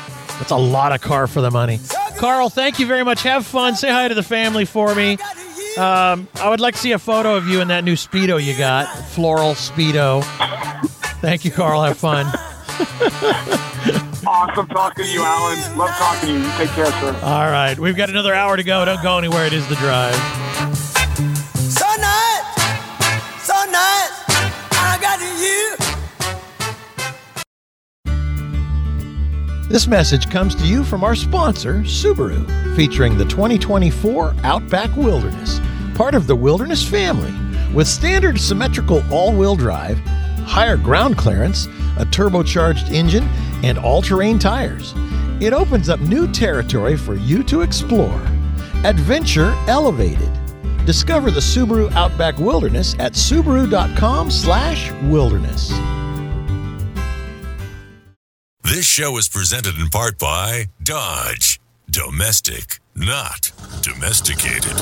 it's 0.41 0.51
a 0.51 0.57
lot 0.57 0.93
of 0.93 1.01
car 1.01 1.26
for 1.26 1.41
the 1.41 1.51
money. 1.51 1.80
Karl, 2.18 2.49
thank 2.49 2.78
you 2.78 2.87
very 2.87 3.05
much. 3.05 3.22
Have 3.22 3.47
fun. 3.47 3.74
Say 3.76 3.91
hi 3.91 4.09
to 4.09 4.14
the 4.14 4.22
family 4.22 4.64
for 4.64 4.95
me. 4.95 5.12
Um, 5.76 6.26
I 6.37 6.49
would 6.49 6.61
like 6.61 6.74
to 6.74 6.80
see 6.80 6.93
a 6.93 6.99
photo 6.99 7.37
of 7.37 7.47
you 7.47 7.61
in 7.61 7.68
that 7.68 7.84
new 7.84 7.95
Speedo 7.95 8.43
you 8.43 8.57
got, 8.57 8.87
floral 9.11 9.53
Speedo. 9.53 10.24
Thank 11.20 11.45
you, 11.45 11.51
Karl. 11.51 11.82
Have 11.82 11.99
fun. 11.99 12.26
Awesome 14.29 14.66
talking 14.66 15.05
to 15.05 15.11
you, 15.11 15.22
Alan. 15.22 15.79
Love 15.79 15.91
talking 15.91 16.29
to 16.29 16.33
you. 16.35 16.41
You 16.41 16.51
Take 16.59 16.70
care, 16.70 16.87
sir. 16.87 17.16
All 17.22 17.49
right, 17.49 17.79
we've 17.79 17.97
got 17.97 18.11
another 18.11 18.35
hour 18.35 18.57
to 18.57 18.64
go. 18.64 18.85
Don't 18.85 19.01
go 19.01 19.18
anywhere. 19.18 19.47
It 19.47 19.53
is 19.53 19.68
the 19.68 19.77
drive. 19.77 20.16
So 21.55 21.87
nice, 22.01 22.43
so 23.41 23.55
nice. 23.70 24.11
I 24.72 24.99
got 25.01 25.20
you. 25.20 25.77
This 29.68 29.87
message 29.87 30.29
comes 30.29 30.57
to 30.57 30.66
you 30.66 30.83
from 30.83 31.05
our 31.05 31.14
sponsor, 31.14 31.83
Subaru, 31.83 32.74
featuring 32.74 33.16
the 33.16 33.27
2024 33.27 34.35
Outback 34.43 34.97
Wilderness, 34.97 35.61
part 35.95 36.16
of 36.16 36.27
the 36.27 36.35
Wilderness 36.35 36.83
family, 36.85 37.33
with 37.72 37.87
standard 37.87 38.41
symmetrical 38.41 39.05
all 39.12 39.33
wheel 39.33 39.55
drive, 39.55 39.99
higher 40.47 40.77
ground 40.77 41.16
clearance, 41.16 41.68
a 41.97 42.05
turbocharged 42.07 42.93
engine, 42.93 43.29
and 43.63 43.79
all 43.79 44.03
terrain 44.03 44.39
tires. 44.39 44.95
It 45.41 45.53
opens 45.53 45.89
up 45.89 46.01
new 46.01 46.27
territory 46.33 46.97
for 46.97 47.15
you 47.15 47.45
to 47.45 47.63
explore. 47.63 48.21
Adventure 48.85 49.55
elevated. 49.67 50.31
Discover 50.87 51.31
the 51.33 51.41
Subaru 51.41 51.91
Outback 51.93 52.39
Wilderness 52.39 52.95
at 52.99 53.15
subaru.com/wilderness. 53.15 55.73
This 58.63 58.87
show 58.87 59.17
is 59.17 59.29
presented 59.29 59.79
in 59.79 59.89
part 59.89 60.19
by 60.19 60.67
Dodge. 60.83 61.61
Domestic, 61.89 62.81
not 62.95 63.53
domesticated. 63.81 64.77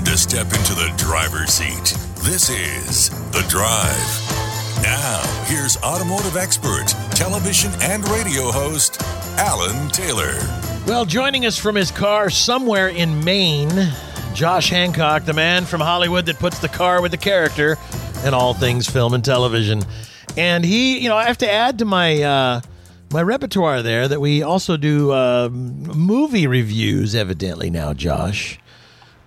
Turn 0.00 0.12
to 0.14 0.18
step 0.18 0.46
into 0.46 0.72
the 0.72 0.90
driver's 0.96 1.50
seat. 1.50 1.94
This 2.24 2.48
is 2.48 3.10
The 3.32 3.44
Drive. 3.50 4.82
Now, 4.82 5.20
here's 5.44 5.76
automotive 5.82 6.38
expert, 6.38 6.86
television 7.10 7.70
and 7.82 8.08
radio 8.08 8.50
host, 8.50 9.02
Alan 9.36 9.90
Taylor. 9.90 10.32
Well, 10.86 11.04
joining 11.04 11.44
us 11.44 11.58
from 11.58 11.74
his 11.74 11.90
car 11.90 12.30
somewhere 12.30 12.88
in 12.88 13.22
Maine, 13.24 13.92
Josh 14.32 14.70
Hancock, 14.70 15.24
the 15.24 15.34
man 15.34 15.66
from 15.66 15.82
Hollywood 15.82 16.24
that 16.26 16.38
puts 16.38 16.60
the 16.60 16.68
car 16.68 17.02
with 17.02 17.10
the 17.10 17.18
character 17.18 17.76
in 18.24 18.32
all 18.32 18.54
things 18.54 18.88
film 18.88 19.12
and 19.12 19.22
television. 19.22 19.82
And 20.34 20.64
he, 20.64 20.98
you 20.98 21.10
know, 21.10 21.16
I 21.16 21.24
have 21.24 21.38
to 21.38 21.50
add 21.50 21.80
to 21.80 21.84
my 21.84 22.22
uh, 22.22 22.60
my 23.12 23.22
repertoire 23.22 23.82
there 23.82 24.08
that 24.08 24.20
we 24.20 24.42
also 24.42 24.78
do 24.78 25.12
um 25.12 25.82
movie 25.82 26.46
reviews, 26.46 27.14
evidently 27.14 27.68
now, 27.68 27.92
Josh. 27.92 28.59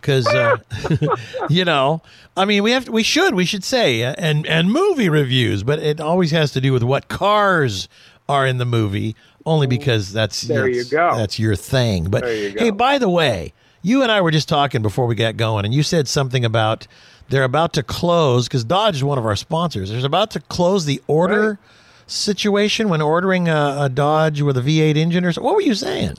Because 0.03 0.27
uh, 0.27 0.57
you 1.49 1.63
know, 1.63 2.01
I 2.35 2.43
mean, 2.43 2.61
we 2.61 2.71
have 2.71 2.89
we 2.89 3.03
should 3.03 3.35
we 3.35 3.45
should 3.45 3.63
say 3.63 4.03
uh, 4.03 4.13
and 4.17 4.45
and 4.45 4.69
movie 4.69 5.07
reviews, 5.07 5.63
but 5.63 5.79
it 5.79 6.01
always 6.01 6.31
has 6.31 6.51
to 6.51 6.61
do 6.61 6.73
with 6.73 6.83
what 6.83 7.07
cars 7.07 7.87
are 8.27 8.45
in 8.45 8.57
the 8.57 8.65
movie, 8.65 9.15
only 9.45 9.65
because 9.65 10.11
that's 10.11 10.41
There 10.41 10.67
you 10.67 10.83
go. 10.83 11.15
that's 11.15 11.39
your 11.39 11.55
thing. 11.55 12.09
But 12.09 12.25
you 12.25 12.53
hey, 12.57 12.69
by 12.69 12.97
the 12.97 13.07
way, 13.09 13.53
you 13.81 14.03
and 14.03 14.11
I 14.11 14.19
were 14.19 14.31
just 14.31 14.49
talking 14.49 14.81
before 14.81 15.05
we 15.05 15.15
got 15.15 15.37
going, 15.37 15.63
and 15.63 15.73
you 15.73 15.83
said 15.83 16.09
something 16.09 16.43
about 16.43 16.85
they're 17.29 17.45
about 17.45 17.71
to 17.73 17.83
close 17.83 18.49
because 18.49 18.65
Dodge 18.65 18.97
is 18.97 19.03
one 19.05 19.17
of 19.17 19.25
our 19.25 19.37
sponsors. 19.37 19.89
They're 19.89 20.05
about 20.05 20.31
to 20.31 20.41
close 20.41 20.83
the 20.85 21.01
order 21.07 21.59
situation 22.07 22.89
when 22.89 23.01
ordering 23.01 23.47
a, 23.47 23.77
a 23.79 23.89
Dodge 23.89 24.41
with 24.41 24.57
a 24.57 24.61
V8 24.61 24.97
engine 24.97 25.23
or 25.23 25.31
so. 25.31 25.41
What 25.41 25.55
were 25.55 25.61
you 25.61 25.75
saying? 25.75 26.17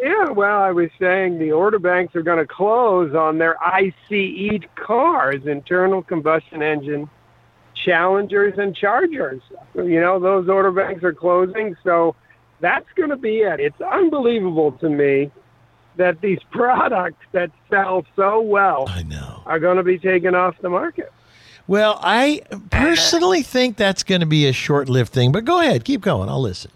Yeah, 0.00 0.30
well, 0.30 0.60
I 0.60 0.70
was 0.70 0.90
saying 0.98 1.38
the 1.38 1.52
order 1.52 1.78
banks 1.78 2.14
are 2.14 2.22
going 2.22 2.38
to 2.38 2.46
close 2.46 3.14
on 3.14 3.38
their 3.38 3.56
ICE 3.62 4.60
cars, 4.76 5.46
internal 5.46 6.02
combustion 6.02 6.62
engine 6.62 7.10
Challengers 7.84 8.54
and 8.58 8.74
Chargers. 8.74 9.40
You 9.74 10.00
know, 10.00 10.18
those 10.18 10.48
order 10.48 10.70
banks 10.72 11.02
are 11.04 11.12
closing, 11.12 11.76
so 11.84 12.14
that's 12.60 12.86
going 12.96 13.10
to 13.10 13.16
be 13.16 13.38
it. 13.38 13.60
It's 13.60 13.80
unbelievable 13.80 14.72
to 14.72 14.88
me 14.88 15.30
that 15.96 16.20
these 16.20 16.40
products 16.50 17.24
that 17.32 17.50
sell 17.70 18.04
so 18.16 18.40
well 18.40 18.86
I 18.88 19.02
know. 19.02 19.42
are 19.46 19.58
going 19.58 19.76
to 19.76 19.82
be 19.82 19.98
taken 19.98 20.34
off 20.34 20.56
the 20.60 20.70
market. 20.70 21.12
Well, 21.66 21.98
I 22.02 22.42
personally 22.70 23.42
think 23.42 23.76
that's 23.76 24.02
going 24.02 24.22
to 24.22 24.26
be 24.26 24.46
a 24.46 24.52
short-lived 24.52 25.12
thing. 25.12 25.32
But 25.32 25.44
go 25.44 25.60
ahead, 25.60 25.84
keep 25.84 26.00
going. 26.00 26.30
I'll 26.30 26.40
listen. 26.40 26.70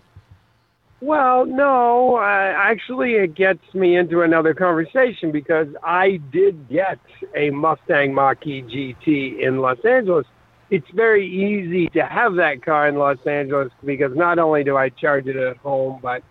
Well, 1.03 1.47
no, 1.47 2.15
uh, 2.15 2.21
actually, 2.21 3.15
it 3.15 3.35
gets 3.35 3.75
me 3.75 3.97
into 3.97 4.23
another 4.23 4.55
conversation 4.55 5.33
because 5.33 5.67
I 5.83 6.21
did 6.31 6.69
get 6.69 7.01
a 7.35 7.51
Mustang 7.51 8.15
Mach-E 8.15 8.63
GT 8.63 9.41
in 9.41 9.59
Los 9.59 9.85
Angeles. 9.85 10.27
It's 10.71 10.87
very 10.95 11.27
easy 11.27 11.89
to 11.89 12.07
have 12.07 12.37
that 12.37 12.65
car 12.65 12.87
in 12.87 12.95
Los 12.95 13.19
Angeles 13.27 13.73
because 13.85 14.13
not 14.15 14.39
only 14.39 14.63
do 14.63 14.77
I 14.77 14.91
charge 14.91 15.27
it 15.27 15.35
at 15.35 15.57
home, 15.57 15.99
but 16.01 16.23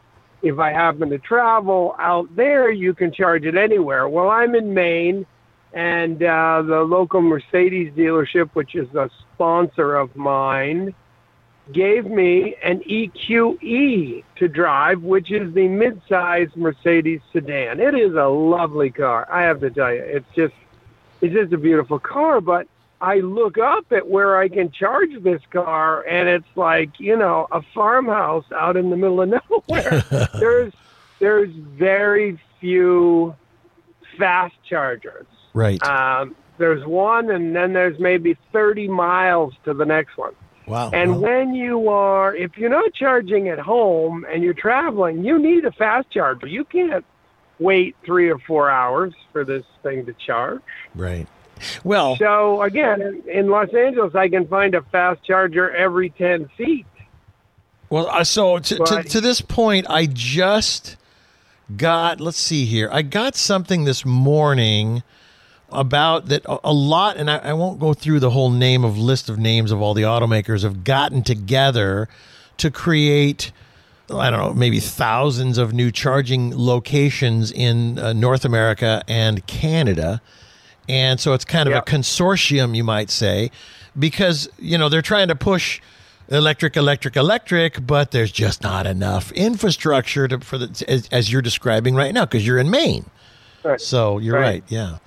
if 0.41 0.57
I 0.57 0.72
happen 0.72 1.09
to 1.09 1.17
travel 1.17 1.93
out 1.99 2.34
there, 2.38 2.72
you 2.72 2.93
can 2.93 3.11
charge 3.11 3.43
it 3.43 3.57
anywhere. 3.57 4.07
Well, 4.07 4.30
I'm 4.30 4.55
in 4.55 4.74
Maine, 4.74 5.26
and 5.74 6.24
uh, 6.24 6.63
the 6.65 6.80
local 6.80 7.19
Mercedes 7.19 7.91
dealership, 7.91 8.51
which 8.53 8.74
is 8.76 8.88
a 8.95 9.09
sponsor 9.36 9.97
of 9.97 10.15
mine, 10.15 10.95
gave 11.72 12.05
me 12.05 12.55
an 12.64 12.80
EQE 12.82 14.24
to 14.36 14.47
drive, 14.47 15.01
which 15.03 15.32
is 15.32 15.53
the 15.53 15.68
mid-size 15.68 16.49
Mercedes 16.55 17.22
sedan. 17.32 17.80
It 17.80 17.95
is 17.95 18.16
a 18.16 18.28
lovely 18.28 18.89
car. 18.89 19.28
I 19.32 19.43
have 19.43 19.59
to 19.62 19.70
tell 19.70 19.93
you, 19.93 20.01
it's 20.01 20.26
just 20.36 20.53
it's 21.22 21.34
just 21.34 21.53
a 21.53 21.57
beautiful 21.57 21.99
car. 21.99 22.41
But 22.41 22.68
I 22.99 23.18
look 23.18 23.57
up 23.57 23.91
at 23.91 24.07
where 24.07 24.38
I 24.38 24.47
can 24.47 24.72
charge 24.72 25.12
this 25.22 25.41
car, 25.51 26.03
and 26.07 26.28
it's 26.28 26.57
like 26.57 26.99
you 26.99 27.16
know 27.16 27.47
a 27.51 27.62
farmhouse 27.74 28.45
out 28.51 28.76
in 28.76 28.89
the 28.89 28.97
middle 28.97 29.22
of 29.22 29.30
nowhere. 29.49 30.03
there's 30.39 30.74
there's 31.20 31.53
very 31.53 32.39
few 32.59 33.36
fast 34.18 34.55
chargers. 34.68 35.28
Right. 35.53 35.82
Um, 35.84 36.36
there's 36.57 36.86
one, 36.86 37.32
and 37.32 37.55
then 37.55 37.74
there's 37.74 37.99
maybe 37.99 38.38
30 38.53 38.88
miles 38.88 39.53
to 39.66 39.74
the 39.74 39.86
next 39.86 40.16
one. 40.18 40.34
Wow. 40.68 40.91
And 40.91 41.12
Well, 41.12 41.22
when 41.22 41.53
you 41.53 41.89
are, 41.89 42.36
if 42.36 42.57
you're 42.57 42.70
not 42.70 42.93
charging 42.93 43.49
at 43.49 43.59
home 43.59 44.26
and 44.32 44.43
you're 44.43 44.53
traveling, 44.53 45.24
you 45.24 45.39
need 45.39 45.66
a 45.66 45.72
fast 45.72 46.09
charger. 46.12 46.47
You 46.47 46.64
can't 46.66 47.05
wait 47.59 47.95
three 48.05 48.30
or 48.30 48.39
four 48.39 48.70
hours 48.70 49.14
for 49.32 49.45
this 49.45 49.64
thing 49.84 50.05
to 50.05 50.14
charge. 50.14 50.62
right. 50.95 51.28
Well, 51.84 52.16
So 52.18 52.64
again, 52.64 53.01
in, 53.01 53.24
in 53.30 53.49
Los 53.49 53.72
Angeles, 53.72 54.16
I 54.16 54.30
can 54.30 54.47
find 54.47 54.74
a 54.74 54.82
fast 54.82 55.24
charger 55.24 55.70
every 55.70 56.09
10 56.09 56.49
feet. 56.57 56.88
Well, 57.91 58.07
uh, 58.07 58.24
so 58.24 58.57
to, 58.57 58.78
to, 58.78 59.03
to 59.03 59.22
this 59.22 59.41
point, 59.41 59.86
I 59.88 60.07
just 60.07 60.97
got, 61.78 62.20
let's 62.20 62.39
see 62.39 62.66
here, 62.66 62.89
I 62.91 63.03
got 63.03 63.36
something 63.36 63.84
this 63.84 64.05
morning 64.05 65.03
about 65.72 66.28
that 66.28 66.43
a, 66.45 66.74
lot, 66.74 67.17
and 67.17 67.30
I, 67.30 67.38
I 67.38 67.53
won't 67.53 67.80
go 67.80 67.93
through 67.93 68.19
the 68.19 68.32
whole 68.32 68.49
name 68.49 68.84
of 68.84 68.97
list 68.97 69.30
of 69.30 69.38
names 69.38 69.72
of 69.72 69.82
all 69.82 69.93
the 69.93 70.03
automakers 70.03 70.63
have 70.63 70.84
gotten 70.84 71.24
together 71.24 72.07
to 72.57 72.69
create. 72.72 73.51
I 74.09 74.30
don't 74.30 74.39
know, 74.39 74.53
maybe 74.53 74.82
thousands 74.82 75.57
of 75.57 75.74
new 75.74 75.89
charging 75.89 76.53
locations 76.53 77.49
in 77.49 77.97
uh, 77.97 78.11
North 78.11 78.43
America 78.43 79.03
and 79.07 79.47
Canada. 79.47 80.22
And 80.89 81.17
so 81.17 81.32
it's 81.34 81.45
kind 81.45 81.69
of 81.69 81.76
Yep. 81.76 81.88
a 81.88 81.91
consortium, 81.91 82.76
you 82.76 82.84
might 82.84 83.09
say, 83.09 83.51
because, 83.97 84.49
you 84.59 84.78
know, 84.78 84.89
they're 84.89 85.01
trying 85.01 85.30
to 85.30 85.36
push 85.36 85.80
electric, 86.28 86.76
electric, 86.76 87.15
electric, 87.15 87.88
but 87.88 88.11
there's 88.11 88.34
just 88.34 88.61
not 88.63 88.86
enough 88.86 89.32
infrastructure 89.32 90.28
to, 90.28 90.39
for 90.39 90.57
the, 90.57 90.86
as, 90.89 91.07
as 91.09 91.32
you're 91.32 91.41
describing 91.41 91.95
right 91.95 92.13
now, 92.13 92.26
because 92.26 92.45
you're 92.45 92.57
in 92.57 92.69
Maine. 92.69 93.05
Right. 93.63 93.80
So 93.80 94.17
you're 94.17 94.36
right. 94.36 94.41
Right. 94.41 94.63
Yeah. 94.67 94.97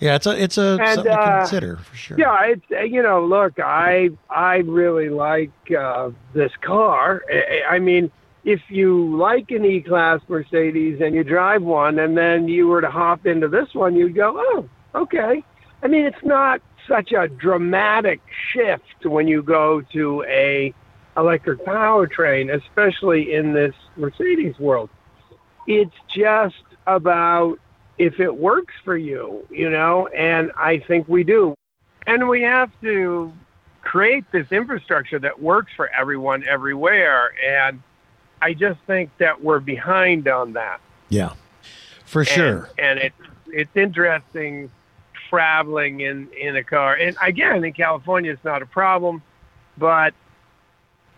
Yeah. 0.00 0.16
It's 0.16 0.26
a, 0.26 0.42
it's 0.42 0.58
a, 0.58 0.78
And, 0.80 0.94
something 0.94 1.12
to 1.12 1.20
uh, 1.20 1.40
consider 1.40 1.76
for 1.76 1.96
sure. 1.96 2.18
Yeah, 2.18 2.44
it's 2.44 2.64
uh, 2.70 2.80
you 2.82 3.02
know, 3.02 3.24
look, 3.24 3.58
I 3.58 4.10
I 4.30 4.56
really 4.56 5.08
like 5.08 5.50
uh, 5.76 6.10
this 6.34 6.52
car. 6.60 7.22
I, 7.30 7.76
I 7.76 7.78
mean, 7.78 8.10
if 8.44 8.60
you 8.68 9.16
like 9.16 9.50
an 9.50 9.64
E-Class 9.64 10.20
Mercedes 10.28 11.00
and 11.00 11.14
you 11.14 11.24
drive 11.24 11.62
one, 11.62 11.98
and 11.98 12.16
then 12.16 12.46
you 12.46 12.68
were 12.68 12.80
to 12.80 12.90
hop 12.90 13.26
into 13.26 13.48
this 13.48 13.74
one, 13.74 13.96
you'd 13.96 14.14
go, 14.14 14.34
oh, 14.36 14.68
okay. 14.94 15.42
I 15.82 15.88
mean, 15.88 16.06
it's 16.06 16.24
not 16.24 16.62
such 16.86 17.12
a 17.12 17.26
dramatic 17.26 18.20
shift 18.52 19.04
when 19.04 19.26
you 19.26 19.42
go 19.42 19.80
to 19.92 20.24
a 20.28 20.72
electric 21.16 21.64
powertrain, 21.64 22.54
especially 22.54 23.34
in 23.34 23.52
this 23.52 23.74
Mercedes 23.96 24.58
world. 24.58 24.90
It's 25.66 25.94
just 26.14 26.54
about 26.86 27.58
if 27.98 28.20
it 28.20 28.34
works 28.34 28.74
for 28.84 28.96
you, 28.96 29.46
you 29.50 29.70
know, 29.70 30.06
and 30.08 30.52
I 30.56 30.78
think 30.78 31.08
we 31.08 31.24
do. 31.24 31.54
And 32.06 32.28
we 32.28 32.42
have 32.42 32.70
to 32.82 33.32
create 33.82 34.24
this 34.32 34.46
infrastructure 34.50 35.18
that 35.18 35.40
works 35.40 35.72
for 35.74 35.88
everyone 35.88 36.44
everywhere. 36.46 37.32
And 37.44 37.82
I 38.42 38.54
just 38.54 38.78
think 38.86 39.10
that 39.18 39.42
we're 39.42 39.60
behind 39.60 40.28
on 40.28 40.52
that. 40.54 40.80
Yeah. 41.08 41.32
For 42.04 42.24
sure. 42.24 42.70
And, 42.78 42.98
and 42.98 42.98
it, 42.98 43.12
it's 43.46 43.76
interesting 43.76 44.70
traveling 45.28 46.00
in, 46.00 46.28
in 46.38 46.56
a 46.56 46.62
car. 46.62 46.94
And 46.94 47.16
again, 47.22 47.64
in 47.64 47.72
California, 47.72 48.32
it's 48.32 48.44
not 48.44 48.62
a 48.62 48.66
problem, 48.66 49.22
but 49.78 50.14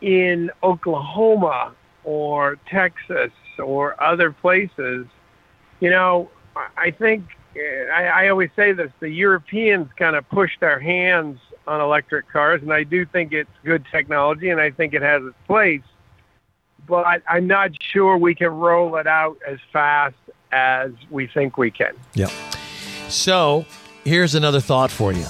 in 0.00 0.50
Oklahoma 0.62 1.74
or 2.04 2.58
Texas 2.66 3.32
or 3.58 4.00
other 4.02 4.30
places, 4.30 5.06
you 5.80 5.90
know, 5.90 6.30
I- 6.76 6.90
think 6.90 7.24
uh, 7.56 7.92
I, 7.92 8.24
I 8.24 8.28
always 8.28 8.50
say 8.56 8.72
this: 8.72 8.90
the 9.00 9.08
Europeans 9.08 9.88
kind 9.96 10.16
of 10.16 10.28
pushed 10.28 10.60
their 10.60 10.78
hands 10.78 11.38
on 11.66 11.80
electric 11.80 12.28
cars, 12.30 12.62
and 12.62 12.72
I 12.72 12.82
do 12.82 13.04
think 13.04 13.32
it's 13.32 13.50
good 13.64 13.84
technology, 13.90 14.50
and 14.50 14.60
I 14.60 14.70
think 14.70 14.94
it 14.94 15.02
has 15.02 15.22
its 15.22 15.36
place. 15.46 15.82
But 16.86 17.22
I'm 17.28 17.46
not 17.46 17.70
sure 17.80 18.16
we 18.16 18.34
can 18.34 18.48
roll 18.48 18.96
it 18.96 19.06
out 19.06 19.36
as 19.46 19.58
fast 19.72 20.16
as 20.52 20.92
we 21.10 21.26
think 21.26 21.58
we 21.58 21.70
can. 21.70 21.94
Yeah. 22.14 22.30
So 23.08 23.66
here's 24.04 24.34
another 24.34 24.60
thought 24.60 24.90
for 24.90 25.12
you. 25.12 25.26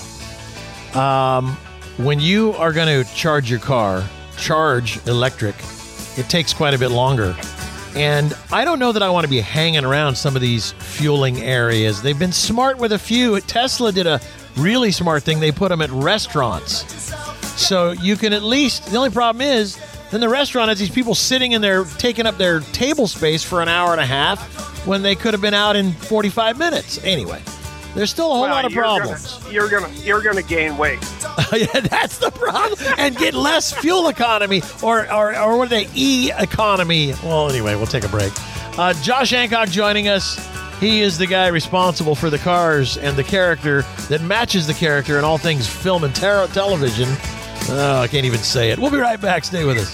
Um, 0.99 1.57
when 1.97 2.21
you 2.21 2.53
are 2.53 2.73
going 2.73 3.05
to 3.05 3.11
charge 3.15 3.51
your 3.51 3.59
car, 3.59 4.05
charge 4.37 5.05
electric, 5.09 5.57
it 6.17 6.29
takes 6.29 6.55
quite 6.55 6.75
a 6.75 6.79
bit 6.79 6.91
longer. 6.91 7.37
And 7.99 8.33
I 8.53 8.65
don't 8.65 8.79
know 8.79 8.93
that 8.93 9.03
I 9.03 9.11
want 9.11 9.25
to 9.25 9.29
be 9.29 9.41
hanging 9.41 9.85
around 9.85 10.15
some 10.15 10.37
of 10.37 10.41
these 10.41 10.71
fueling 10.71 11.41
areas. 11.41 12.01
They've 12.01 12.19
been 12.19 12.31
smart 12.31 12.79
with 12.79 12.93
a 12.93 12.99
few. 12.99 13.41
Tesla 13.41 13.91
did 13.91 14.07
a 14.07 14.21
really 14.57 14.93
smart 14.93 15.25
thing. 15.25 15.41
They 15.41 15.51
put 15.51 15.71
them 15.71 15.83
at 15.83 15.91
restaurants. 15.91 17.13
So 17.61 17.91
you 17.91 18.17
can 18.17 18.33
at 18.33 18.45
least, 18.45 18.87
the 18.87 18.97
only 18.97 19.11
problem 19.11 19.43
is, 19.43 19.81
then 20.13 20.21
the 20.21 20.29
restaurant 20.29 20.69
has 20.69 20.79
these 20.79 20.91
people 20.91 21.17
sitting 21.17 21.53
in 21.53 21.61
there 21.61 21.85
taking 21.99 22.25
up 22.25 22.39
their 22.39 22.61
table 22.61 23.09
space 23.09 23.43
for 23.43 23.63
an 23.63 23.69
hour 23.69 23.91
and 23.91 24.01
a 24.01 24.07
half 24.07 24.87
when 24.87 25.03
they 25.03 25.17
could 25.17 25.35
have 25.35 25.41
been 25.41 25.53
out 25.53 25.75
in 25.75 25.93
45 25.93 26.57
minutes. 26.57 27.03
Anyway, 27.03 27.43
there's 27.99 28.11
still 28.11 28.27
a 28.27 28.35
whole 28.35 28.43
Well, 28.43 28.51
lot 28.51 28.65
of 28.65 28.73
you're 28.73 28.85
gonna- 28.85 29.01
problems. 29.07 29.41
you're 29.51 29.69
gonna 29.69 29.89
you're 30.05 30.23
gonna 30.23 30.43
gain 30.43 30.77
weight. 30.79 31.01
yeah, 31.53 31.81
that's 31.81 32.19
the 32.19 32.31
problem. 32.31 32.79
And 32.97 33.17
get 33.17 33.35
less 33.35 33.73
fuel 33.73 34.09
economy 34.09 34.63
or, 34.83 35.13
or, 35.13 35.37
or 35.37 35.59
what 35.59 35.67
are 35.67 35.69
they? 35.71 35.89
E 35.95 36.31
economy. 36.39 37.13
Well, 37.25 37.51
anyway, 37.51 37.75
we'll 37.75 37.87
take 37.87 38.05
a 38.05 38.09
break. 38.09 38.33
Uh, 38.79 38.95
Josh 39.03 39.31
Hancock 39.31 39.69
joining 39.69 40.07
us. 40.09 40.39
He 40.79 41.01
is 41.01 41.19
the 41.19 41.27
guy 41.27 41.49
responsible 41.49 42.15
for 42.15 42.31
the 42.31 42.39
cars 42.39 42.97
and 42.99 43.17
the 43.17 43.25
character 43.25 43.83
that 44.09 44.23
matches 44.23 44.69
the 44.69 44.75
character 44.75 45.19
in 45.19 45.25
all 45.25 45.37
things 45.37 45.67
film 45.67 46.05
and 46.05 46.15
ter- 46.15 46.47
television. 46.49 47.09
Oh, 47.71 48.01
I 48.03 48.07
can't 48.07 48.25
even 48.25 48.39
say 48.39 48.71
it. 48.71 48.79
We'll 48.79 48.93
be 48.93 48.99
right 48.99 49.21
back. 49.21 49.45
Stay 49.45 49.65
with 49.65 49.77
us. 49.79 49.93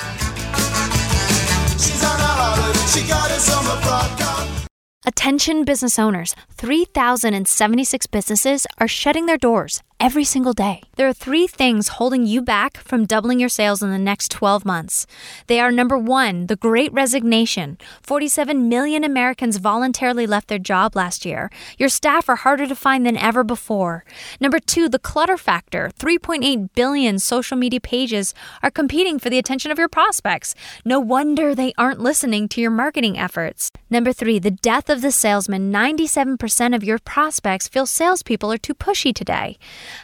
Attention 5.06 5.64
business 5.64 5.98
owners 5.98 6.34
3,076 6.52 8.06
businesses 8.06 8.66
are 8.78 8.88
shutting 8.88 9.26
their 9.26 9.36
doors 9.36 9.82
every 10.04 10.22
single 10.22 10.52
day. 10.52 10.82
There 10.96 11.08
are 11.08 11.14
three 11.14 11.46
things 11.46 11.96
holding 11.96 12.26
you 12.26 12.42
back 12.42 12.76
from 12.76 13.06
doubling 13.06 13.40
your 13.40 13.48
sales 13.48 13.82
in 13.82 13.90
the 13.90 13.98
next 13.98 14.30
12 14.30 14.62
months. 14.66 15.06
They 15.46 15.58
are 15.58 15.72
number 15.72 15.96
one, 15.96 16.46
the 16.46 16.56
great 16.56 16.92
resignation. 16.92 17.78
47 18.02 18.68
million 18.68 19.02
Americans 19.02 19.56
voluntarily 19.56 20.26
left 20.26 20.48
their 20.48 20.58
job 20.58 20.94
last 20.94 21.24
year. 21.24 21.50
Your 21.78 21.88
staff 21.88 22.28
are 22.28 22.36
harder 22.36 22.66
to 22.66 22.76
find 22.76 23.06
than 23.06 23.16
ever 23.16 23.42
before. 23.42 24.04
Number 24.40 24.58
two, 24.58 24.90
the 24.90 24.98
clutter 24.98 25.38
factor. 25.38 25.90
3.8 25.98 26.68
billion 26.74 27.18
social 27.18 27.56
media 27.56 27.80
pages 27.80 28.34
are 28.62 28.70
competing 28.70 29.18
for 29.18 29.30
the 29.30 29.38
attention 29.38 29.70
of 29.70 29.78
your 29.78 29.88
prospects. 29.88 30.54
No 30.84 31.00
wonder 31.00 31.54
they 31.54 31.72
aren't 31.78 31.98
listening 31.98 32.46
to 32.48 32.60
your 32.60 32.70
marketing 32.70 33.16
efforts. 33.18 33.72
Number 33.88 34.12
three, 34.12 34.38
the 34.38 34.50
death 34.50 34.90
of 34.90 35.00
the 35.00 35.10
salesman. 35.10 35.72
97% 35.72 36.76
of 36.76 36.84
your 36.84 36.98
prospects 36.98 37.68
feel 37.68 37.86
salespeople 37.86 38.52
are 38.52 38.58
too 38.58 38.74
pushy 38.74 39.14
today. 39.14 39.56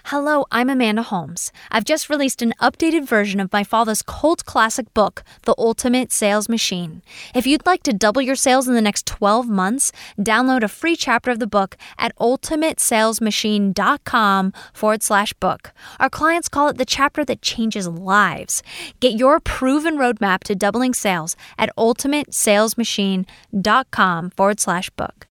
Hello, 0.04 0.44
I'm 0.50 0.68
Amanda 0.68 1.02
Holmes. 1.02 1.50
I've 1.70 1.84
just 1.84 2.10
released 2.10 2.42
an 2.42 2.52
updated 2.60 3.06
version 3.06 3.38
of 3.40 3.50
my 3.52 3.64
father's 3.64 4.02
cult 4.02 4.44
classic 4.44 4.92
book, 4.94 5.22
The 5.42 5.54
Ultimate 5.56 6.12
Sales 6.12 6.48
Machine. 6.48 7.02
If 7.34 7.46
you'd 7.46 7.64
like 7.64 7.84
to 7.84 7.92
double 7.92 8.22
your 8.22 8.34
sales 8.36 8.68
in 8.68 8.74
the 8.74 8.82
next 8.82 9.06
12 9.06 9.48
months, 9.48 9.92
download 10.18 10.62
a 10.62 10.68
free 10.68 10.96
chapter 10.96 11.30
of 11.30 11.38
the 11.38 11.46
book 11.46 11.76
at 11.98 12.16
ultimatesalesmachine.com 12.18 14.52
forward 14.72 15.02
slash 15.02 15.32
book. 15.34 15.72
Our 15.98 16.10
clients 16.10 16.48
call 16.48 16.68
it 16.68 16.76
the 16.76 16.84
chapter 16.84 17.24
that 17.24 17.42
changes 17.42 17.88
lives. 17.88 18.62
Get 19.00 19.14
your 19.14 19.40
proven 19.40 19.96
roadmap 19.96 20.44
to 20.44 20.54
doubling 20.54 20.94
sales 20.94 21.34
at 21.58 21.74
ultimatesalesmachine.com 21.76 24.30
forward 24.30 24.60
slash 24.60 24.90
book. 24.90 25.29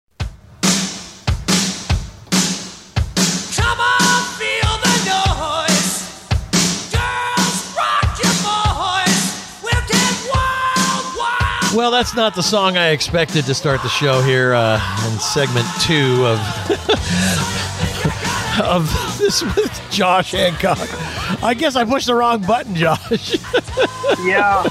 Well, 11.75 11.91
that's 11.91 12.15
not 12.15 12.37
the 12.37 12.43
song 12.43 12.77
I 12.77 12.91
expected 12.91 13.47
to 13.47 13.55
start 13.55 13.83
the 13.83 13.89
show 13.89 14.23
here 14.23 14.55
uh, 14.55 14.77
in 15.07 15.19
segment 15.19 15.67
two 15.81 16.25
of 16.25 16.39
of 18.63 19.19
this 19.19 19.43
with 19.43 19.83
Josh 19.91 20.31
Hancock. 20.31 20.79
I 21.43 21.53
guess 21.55 21.75
I 21.75 21.85
pushed 21.85 22.07
the 22.07 22.15
wrong 22.15 22.43
button, 22.43 22.75
Josh. 22.75 23.37
Yeah. 24.23 24.63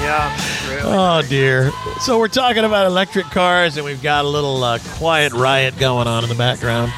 Yeah. 0.00 0.68
Really. 0.68 0.82
oh 0.84 1.22
dear. 1.28 1.70
So 2.00 2.18
we're 2.18 2.28
talking 2.28 2.64
about 2.64 2.86
electric 2.86 3.26
cars, 3.26 3.76
and 3.76 3.86
we've 3.86 4.02
got 4.02 4.24
a 4.24 4.28
little 4.28 4.62
uh, 4.62 4.78
quiet 4.96 5.32
riot 5.32 5.78
going 5.78 6.06
on 6.06 6.24
in 6.24 6.28
the 6.28 6.34
background. 6.34 6.92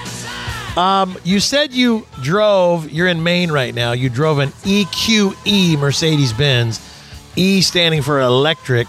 Um, 0.77 1.17
you 1.25 1.41
said 1.41 1.73
you 1.73 2.07
drove. 2.23 2.91
You're 2.91 3.07
in 3.07 3.23
Maine 3.23 3.53
right 3.53 3.75
now. 3.75 3.93
You 3.93 4.09
drove 4.09 4.39
an 4.39 4.49
EQE 4.65 5.79
Mercedes 5.79 6.33
Benz. 6.33 6.81
E 7.37 7.61
standing 7.61 8.03
for 8.03 8.21
electric. 8.21 8.89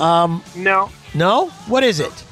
No, 0.00 0.90
No, 1.14 1.46
what 1.68 1.84
is 1.84 2.00
it? 2.00 2.24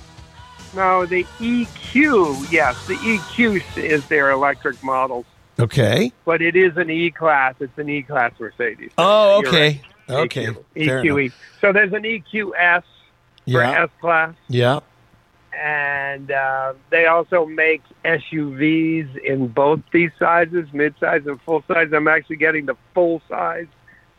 no, 0.75 1.07
the 1.07 1.25
EQ, 1.39 2.51
yes, 2.53 2.87
the 2.87 2.95
EQ 2.95 3.63
is 3.77 4.07
their 4.09 4.31
electric 4.31 4.83
models, 4.83 5.27
Okay. 5.61 6.13
but 6.25 6.41
it 6.43 6.57
is 6.57 6.77
an 6.77 6.91
E 6.91 7.11
class. 7.11 7.55
It's 7.61 7.77
an 7.79 7.89
E 7.89 8.03
class 8.03 8.33
Mercedes. 8.39 8.91
Oh, 8.99 9.39
okay. 9.47 9.81
right. 10.09 10.17
Okay. 10.25 10.47
EQ. 10.47 11.03
EQE. 11.05 11.33
So 11.61 11.73
there's 11.73 11.93
an 11.93 12.03
EQS 12.05 12.83
for 12.83 12.83
Yeah. 13.45 13.83
S 13.85 13.91
class, 14.01 14.35
Yeah. 14.49 14.81
and 15.59 16.31
uh, 16.31 16.73
they 16.91 17.07
also 17.07 17.45
make 17.47 17.83
SUVs 18.05 19.17
in 19.25 19.49
both 19.49 19.81
these 19.93 20.11
sizes, 20.19 20.67
mid-size 20.73 21.27
and 21.27 21.41
full 21.43 21.63
size. 21.69 21.89
I'm 21.93 22.09
actually 22.09 22.37
getting 22.37 22.67
the 22.67 22.77
full 22.95 23.21
size 23.29 23.67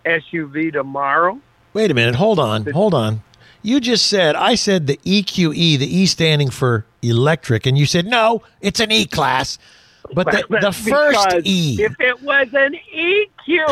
SUV 0.05 0.71
tomorrow. 0.73 1.39
Wait 1.73 1.89
a 1.91 1.93
minute. 1.93 2.15
Hold 2.15 2.39
on. 2.39 2.65
Hold 2.71 2.93
on. 2.93 3.21
You 3.61 3.79
just 3.79 4.05
said 4.07 4.35
I 4.35 4.55
said 4.55 4.87
the 4.87 4.97
EQE, 5.05 5.77
the 5.79 5.97
E 5.97 6.05
standing 6.05 6.49
for 6.49 6.85
electric, 7.01 7.65
and 7.65 7.77
you 7.77 7.85
said 7.85 8.05
no, 8.05 8.41
it's 8.61 8.79
an 8.79 8.91
E 8.91 9.05
class. 9.05 9.57
But 10.13 10.31
the, 10.31 10.45
the 10.61 10.71
first 10.71 11.45
E. 11.45 11.77
If 11.79 11.99
it 11.99 12.21
was 12.23 12.47
an 12.53 12.75
EQS, 12.95 13.69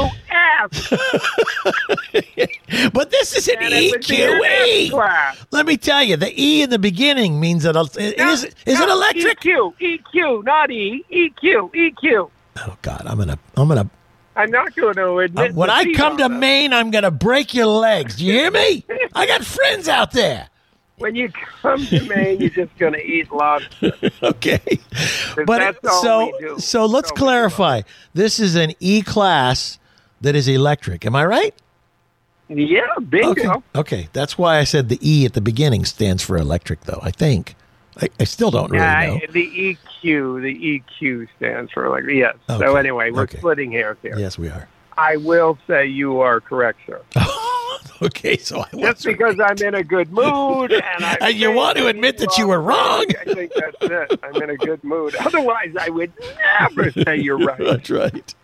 But 2.93 3.09
this 3.11 3.35
is 3.35 3.47
an 3.47 3.55
then 3.59 3.73
it 3.73 3.91
would 3.91 4.07
be 4.07 4.21
an 4.21 4.41
EQE. 4.41 5.47
Let 5.51 5.65
me 5.65 5.77
tell 5.77 6.03
you, 6.03 6.15
the 6.17 6.31
E 6.39 6.61
in 6.61 6.69
the 6.69 6.77
beginning 6.79 7.39
means 7.39 7.63
that 7.63 7.75
it 7.75 8.19
is, 8.19 8.43
is 8.43 8.53
it 8.79 8.85
No, 8.87 8.93
electric? 8.93 9.39
EQ, 9.39 9.73
EQ, 9.79 10.43
not 10.43 10.69
E, 10.69 11.03
EQ, 11.11 11.71
EQ. 11.73 12.29
Oh 12.57 12.77
God, 12.81 13.03
I'm 13.05 13.17
gonna, 13.17 13.39
I'm 13.55 13.67
gonna. 13.67 13.89
I'm 14.37 14.51
not 14.51 14.75
going 14.75 14.95
to 14.95 15.13
uh, 15.13 15.17
admit. 15.17 15.53
when 15.55 15.69
I 15.69 15.93
come 15.93 16.17
to. 16.17 16.29
Maine, 16.29 16.71
I'm 16.71 16.91
gonna 16.91 17.11
break 17.11 17.53
your 17.53 17.65
legs. 17.65 18.17
Do 18.17 18.25
you 18.25 18.33
hear 18.33 18.51
me? 18.51 18.85
I 19.15 19.25
got 19.25 19.43
friends 19.43 19.87
out 19.89 20.11
there. 20.11 20.47
when 20.97 21.15
you 21.15 21.29
come 21.61 21.85
to 21.87 22.03
Maine, 22.05 22.39
you're 22.39 22.49
just 22.49 22.77
going 22.77 22.93
to 22.93 23.03
eat 23.03 23.31
lobster. 23.31 23.93
Okay, 24.23 24.79
but 25.45 25.77
so 25.83 26.31
so 26.31 26.31
let's 26.31 26.59
That's 26.59 26.75
all 26.75 26.87
we 26.87 27.01
do. 27.01 27.13
clarify. 27.15 27.81
This 28.13 28.39
is 28.39 28.55
an 28.55 28.73
E 28.79 29.01
class 29.01 29.79
that 30.21 30.35
is 30.35 30.47
electric. 30.47 31.05
Am 31.05 31.15
I 31.15 31.25
right? 31.25 31.53
Yeah, 32.49 32.87
bingo. 33.09 33.31
Okay. 33.31 33.49
Okay, 33.75 34.09
that's 34.13 34.37
why 34.37 34.57
I 34.59 34.63
said 34.63 34.89
the 34.89 34.99
E 35.01 35.25
at 35.25 35.33
the 35.33 35.41
beginning 35.41 35.83
stands 35.85 36.23
for 36.23 36.37
electric, 36.37 36.81
though. 36.81 36.99
I 37.03 37.11
think. 37.11 37.55
I, 38.01 38.09
I 38.19 38.23
still 38.25 38.51
don't 38.51 38.71
really 38.71 38.83
Yeah, 38.83 39.07
know. 39.07 39.19
the 39.31 39.77
EQ, 40.03 40.41
the 40.41 40.81
EQ 41.01 41.27
stands 41.37 41.71
for 41.71 41.89
like 41.89 42.05
yes. 42.05 42.35
So 42.47 42.75
anyway, 42.75 43.11
we're 43.11 43.23
okay. 43.23 43.37
splitting 43.37 43.71
hairs 43.71 43.97
here. 44.01 44.17
Yes, 44.17 44.37
we 44.37 44.49
are. 44.49 44.67
I 44.97 45.17
will 45.17 45.57
say 45.67 45.85
you 45.85 46.19
are 46.21 46.39
correct, 46.39 46.79
sir. 46.87 47.01
okay, 48.01 48.37
so 48.37 48.59
I 48.61 48.63
Just 48.71 48.73
was 48.73 49.05
because 49.05 49.39
I'm 49.39 49.57
in 49.65 49.75
a 49.75 49.83
good 49.83 50.11
mood 50.11 50.71
and 50.95 51.05
I 51.05 51.17
And 51.21 51.35
you 51.35 51.51
want 51.51 51.77
to 51.77 51.87
admit 51.87 52.17
that 52.19 52.37
you 52.37 52.47
were 52.47 52.59
wrong. 52.61 53.05
I 53.21 53.33
think 53.33 53.51
that's 53.53 53.75
it. 53.81 54.19
I'm 54.23 54.41
in 54.41 54.49
a 54.49 54.57
good 54.57 54.83
mood. 54.83 55.15
Otherwise, 55.19 55.75
I 55.79 55.89
would 55.89 56.11
never 56.59 56.91
say 56.91 57.17
you're 57.17 57.37
right. 57.37 57.59
That's 57.59 57.89
right. 57.89 58.35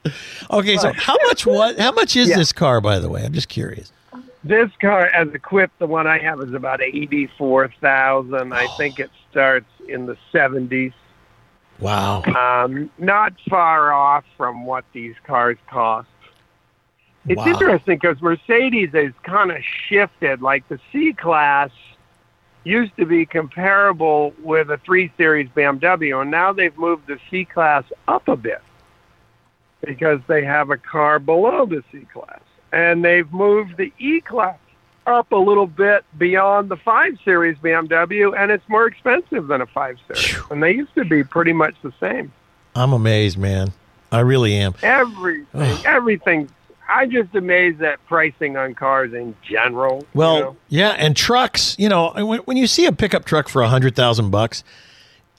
Okay, 0.52 0.78
so 0.78 0.94
how 0.94 1.18
much 1.28 1.46
what? 1.46 1.80
How 1.80 1.92
much 1.92 2.16
is 2.16 2.30
Yeah. 2.30 2.38
this 2.38 2.52
car, 2.54 2.82
by 2.82 3.00
the 3.00 3.10
way? 3.10 3.24
I'm 3.26 3.34
just 3.34 3.50
curious. 3.50 3.92
This 4.44 4.70
car, 4.82 5.06
as 5.08 5.30
equipped, 5.34 5.80
the 5.80 5.88
one 5.88 6.06
I 6.06 6.20
have 6.20 6.42
is 6.42 6.54
about 6.54 6.82
eighty-four 6.82 7.70
thousand. 7.80 8.54
I 8.54 8.68
think 8.68 9.00
it 9.00 9.10
starts 9.32 9.70
in 9.88 10.06
the 10.06 10.18
seventies. 10.32 10.92
Wow. 11.80 12.24
Um, 12.24 12.90
not 12.98 13.34
far 13.50 13.94
off 13.94 14.26
from 14.38 14.66
what 14.66 14.84
these 14.94 15.16
cars 15.26 15.58
cost. 15.70 16.08
It's 17.28 17.38
Wow. 17.38 17.52
interesting 17.52 17.98
because 17.98 18.22
Mercedes 18.22 18.92
has 18.94 19.14
kind 19.24 19.52
of 19.52 19.64
shifted. 19.64 20.42
Like 20.42 20.68
the 20.68 20.80
C 20.92 21.14
class 21.14 21.72
used 22.66 22.96
to 22.98 23.06
be 23.06 23.26
comparable 23.26 24.34
with 24.42 24.70
a 24.72 24.78
3 24.78 25.12
Series 25.18 25.50
BMW, 25.50 26.22
and 26.22 26.32
now 26.32 26.54
they've 26.54 26.78
moved 26.78 27.08
the 27.08 27.20
C 27.30 27.46
class 27.46 27.84
up 28.08 28.28
a 28.28 28.36
bit 28.36 28.62
because 29.86 30.20
they 30.28 30.44
have 30.46 30.70
a 30.70 30.78
car 30.78 31.20
below 31.20 31.66
the 31.66 31.84
C 31.92 32.06
class. 32.14 32.40
And 32.74 33.06
they've 33.06 33.32
moved 33.32 33.78
the 33.78 33.94
E 34.00 34.20
class 34.20 34.58
up 35.06 35.32
a 35.32 35.38
little 35.38 35.68
bit 35.68 36.04
beyond 36.18 36.70
the 36.70 36.78
5 36.78 37.20
Series 37.24 37.58
BMW, 37.58 38.38
and 38.38 38.52
it's 38.52 38.68
more 38.68 38.88
expensive 38.88 39.48
than 39.48 39.62
a 39.62 39.66
5 39.68 39.98
Series. 40.08 40.38
And 40.50 40.64
they 40.64 40.72
used 40.74 40.94
to 40.96 41.06
be 41.06 41.24
pretty 41.24 41.54
much 41.54 41.76
the 41.84 41.94
same. 42.00 42.32
I'm 42.76 42.94
amazed, 42.94 43.38
man. 43.38 43.74
I 44.12 44.22
really 44.22 44.56
am. 44.56 44.74
Everything, 44.82 45.78
everything. 45.86 46.50
I'm 46.88 47.10
just 47.12 47.34
amazed 47.34 47.82
at 47.82 48.04
pricing 48.08 48.58
on 48.58 48.76
cars 48.76 49.14
in 49.14 49.36
general. 49.42 50.06
Well, 50.14 50.36
you 50.36 50.44
know? 50.44 50.58
yeah, 50.70 50.90
and 50.90 51.16
trucks. 51.16 51.76
You 51.80 51.90
know, 51.90 52.12
when, 52.16 52.40
when 52.42 52.58
you 52.58 52.68
see 52.68 52.86
a 52.86 52.92
pickup 52.92 53.26
truck 53.26 53.50
for 53.50 53.62
a 53.62 53.70
hundred 53.70 53.96
thousand 53.96 54.32
bucks, 54.32 54.64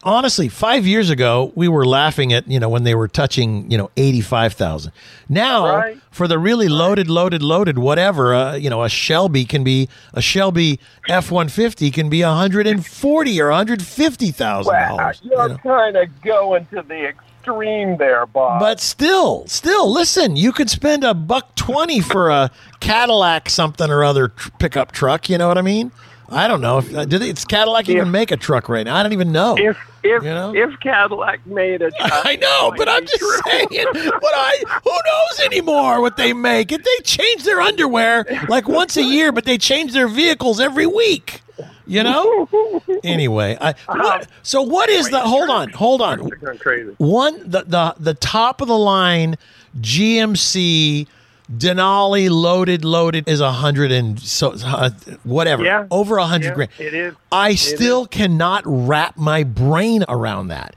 honestly, 0.04 0.48
five 0.48 0.86
years 0.86 1.10
ago 1.10 1.52
we 1.54 1.66
were 1.68 1.84
laughing 1.84 2.32
at 2.32 2.46
you 2.48 2.60
know 2.60 2.68
when 2.68 2.84
they 2.84 2.94
were 2.94 3.08
touching 3.08 3.70
you 3.70 3.76
know 3.78 3.90
eighty 3.96 4.20
five 4.20 4.52
thousand. 4.52 4.92
Now 5.28 5.66
Right. 5.76 5.98
for 6.10 6.28
the 6.28 6.38
really 6.38 6.68
loaded, 6.68 7.08
loaded, 7.08 7.42
loaded, 7.42 7.78
whatever, 7.78 8.34
uh, 8.34 8.54
you 8.54 8.68
know, 8.70 8.82
a 8.84 8.88
Shelby 8.88 9.44
can 9.44 9.64
be 9.64 9.88
a 10.12 10.20
Shelby 10.22 10.78
F 11.08 11.30
one 11.30 11.48
fifty 11.48 11.90
can 11.90 12.08
be 12.08 12.22
a 12.22 12.30
hundred 12.32 12.66
and 12.66 12.84
forty 12.86 13.40
or 13.40 13.48
a 13.50 13.56
hundred 13.56 13.82
fifty 13.82 14.30
thousand 14.30 14.72
Well, 14.72 14.96
dollars. 14.98 15.20
you're 15.24 15.58
kind 15.58 15.96
of 15.96 16.08
going 16.22 16.66
to 16.66 16.82
the 16.82 17.06
extreme 17.08 17.96
there, 17.98 18.24
Bob. 18.26 18.60
But 18.60 18.80
still, 18.80 19.46
still, 19.46 19.92
listen. 19.92 20.36
You 20.36 20.52
could 20.52 20.70
spend 20.70 21.04
a 21.04 21.14
buck 21.14 21.54
twenty 21.56 22.00
for 22.00 22.30
a 22.30 22.50
Cadillac 22.80 23.48
something 23.50 23.90
or 23.90 24.04
other 24.04 24.28
tr- 24.28 24.50
pickup 24.58 24.92
truck. 24.92 25.28
You 25.28 25.38
know 25.38 25.48
what 25.48 25.58
I 25.58 25.62
mean? 25.62 25.90
I 26.28 26.48
don't 26.48 26.60
know 26.60 26.78
if 26.78 26.94
uh, 26.94 27.04
did 27.04 27.22
it's 27.22 27.44
Cadillac 27.44 27.88
even 27.88 28.10
make 28.10 28.30
a 28.30 28.36
truck 28.36 28.68
right 28.68 28.84
now. 28.84 28.96
I 28.96 29.02
don't 29.02 29.12
even 29.12 29.32
know. 29.32 29.56
if 29.58 29.76
if 30.02 30.22
You 30.22 30.30
know? 30.30 30.54
if 30.54 30.78
Cadillac 30.80 31.46
made 31.46 31.82
a, 31.82 31.90
I 32.00 32.36
know, 32.36 32.72
but 32.76 32.88
I'm 32.88 33.06
just 33.06 33.22
saying. 33.44 33.68
But 33.70 34.32
I 34.34 34.62
who 34.84 34.90
knows 34.90 35.40
anymore 35.46 36.00
what 36.00 36.16
they 36.16 36.32
make? 36.32 36.72
If 36.72 36.82
they 36.82 37.02
change 37.04 37.44
their 37.44 37.60
underwear 37.60 38.24
like 38.48 38.68
once 38.68 38.96
a 38.96 39.02
year, 39.02 39.32
but 39.32 39.44
they 39.44 39.58
change 39.58 39.92
their 39.92 40.08
vehicles 40.08 40.60
every 40.60 40.86
week. 40.86 41.42
You 41.86 42.02
know. 42.02 42.48
Anyway, 43.04 43.56
I, 43.60 43.74
what, 43.86 44.26
so 44.42 44.62
what 44.62 44.88
is 44.88 45.10
the? 45.10 45.20
Hold 45.20 45.50
on, 45.50 45.68
hold 45.70 46.00
on. 46.00 46.20
One 46.96 47.38
the 47.38 47.64
the 47.66 47.94
the 47.98 48.14
top 48.14 48.62
of 48.62 48.68
the 48.68 48.78
line 48.78 49.36
GMC 49.78 51.06
Denali 51.52 52.30
loaded 52.30 52.84
loaded 52.84 53.28
is 53.28 53.40
a 53.40 53.52
hundred 53.52 53.92
and 53.92 54.18
so 54.18 54.54
uh, 54.64 54.90
whatever 55.24 55.62
Yeah. 55.62 55.86
over 55.90 56.16
a 56.16 56.24
hundred 56.26 56.48
Yeah, 56.50 56.54
grand. 56.54 56.70
it 56.78 56.94
is. 56.94 57.14
I 57.30 57.50
It 57.50 57.58
still 57.58 58.06
cannot 58.06 58.62
wrap 58.64 59.16
my 59.18 59.44
brain 59.44 60.04
around 60.08 60.48
that. 60.48 60.74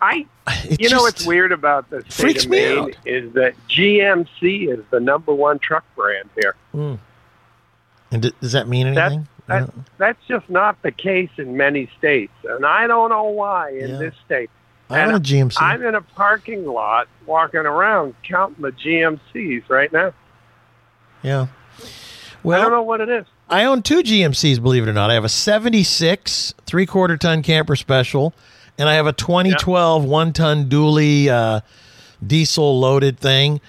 I, 0.00 0.26
It 0.64 0.80
you 0.80 0.88
know, 0.90 1.00
what's 1.00 1.26
weird 1.26 1.50
about 1.50 1.90
the 1.90 2.02
state 2.02 2.12
freaks 2.12 2.46
me 2.46 2.76
out. 2.78 2.92
is 3.04 3.32
that 3.32 3.54
GMC 3.68 4.68
is 4.72 4.84
the 4.90 5.00
number 5.00 5.34
one 5.34 5.58
truck 5.58 5.84
brand 5.96 6.28
here. 6.40 6.54
And 6.72 8.22
d- 8.22 8.32
does 8.40 8.52
that 8.52 8.68
mean 8.68 8.86
anything? 8.86 9.26
that, 9.48 9.68
that's 9.98 10.24
just 10.28 10.48
not 10.48 10.80
the 10.82 10.92
case 10.92 11.30
in 11.38 11.56
many 11.56 11.90
states, 11.98 12.32
and 12.44 12.64
I 12.64 12.86
don't 12.86 13.10
know 13.10 13.24
why 13.24 13.70
in 13.72 13.88
Yeah. 13.90 13.96
this 13.98 14.14
state. 14.24 14.50
I 14.90 15.02
own 15.04 15.14
a 15.14 15.20
GMC. 15.20 15.56
I'm 15.60 15.82
in 15.82 15.94
a 15.94 16.00
parking 16.00 16.66
lot 16.66 17.08
walking 17.26 17.60
around 17.60 18.14
counting 18.22 18.62
the 18.62 18.72
GMCs 18.72 19.68
right 19.68 19.92
now. 19.92 20.12
yeah. 21.22 21.46
I 22.44 22.62
don't 22.62 22.70
know 22.70 22.82
what 22.82 23.00
it 23.00 23.08
is. 23.08 23.26
I 23.50 23.64
own 23.64 23.82
two 23.82 24.02
GMCs, 24.02 24.62
believe 24.62 24.82
it 24.82 24.88
or 24.88 24.92
not. 24.92 25.10
I 25.10 25.14
have 25.14 25.24
a 25.24 25.28
76 25.28 26.54
three 26.66 26.86
quarter 26.86 27.16
ton 27.16 27.42
camper 27.42 27.76
special, 27.76 28.34
and 28.78 28.88
I 28.88 28.94
have 28.94 29.06
a 29.06 29.12
2012 29.12 30.04
one 30.04 30.32
ton 30.32 30.68
dually 30.68 31.28
uh, 31.28 31.60
diesel 32.26 32.78
loaded 32.78 33.18
thing. 33.18 33.60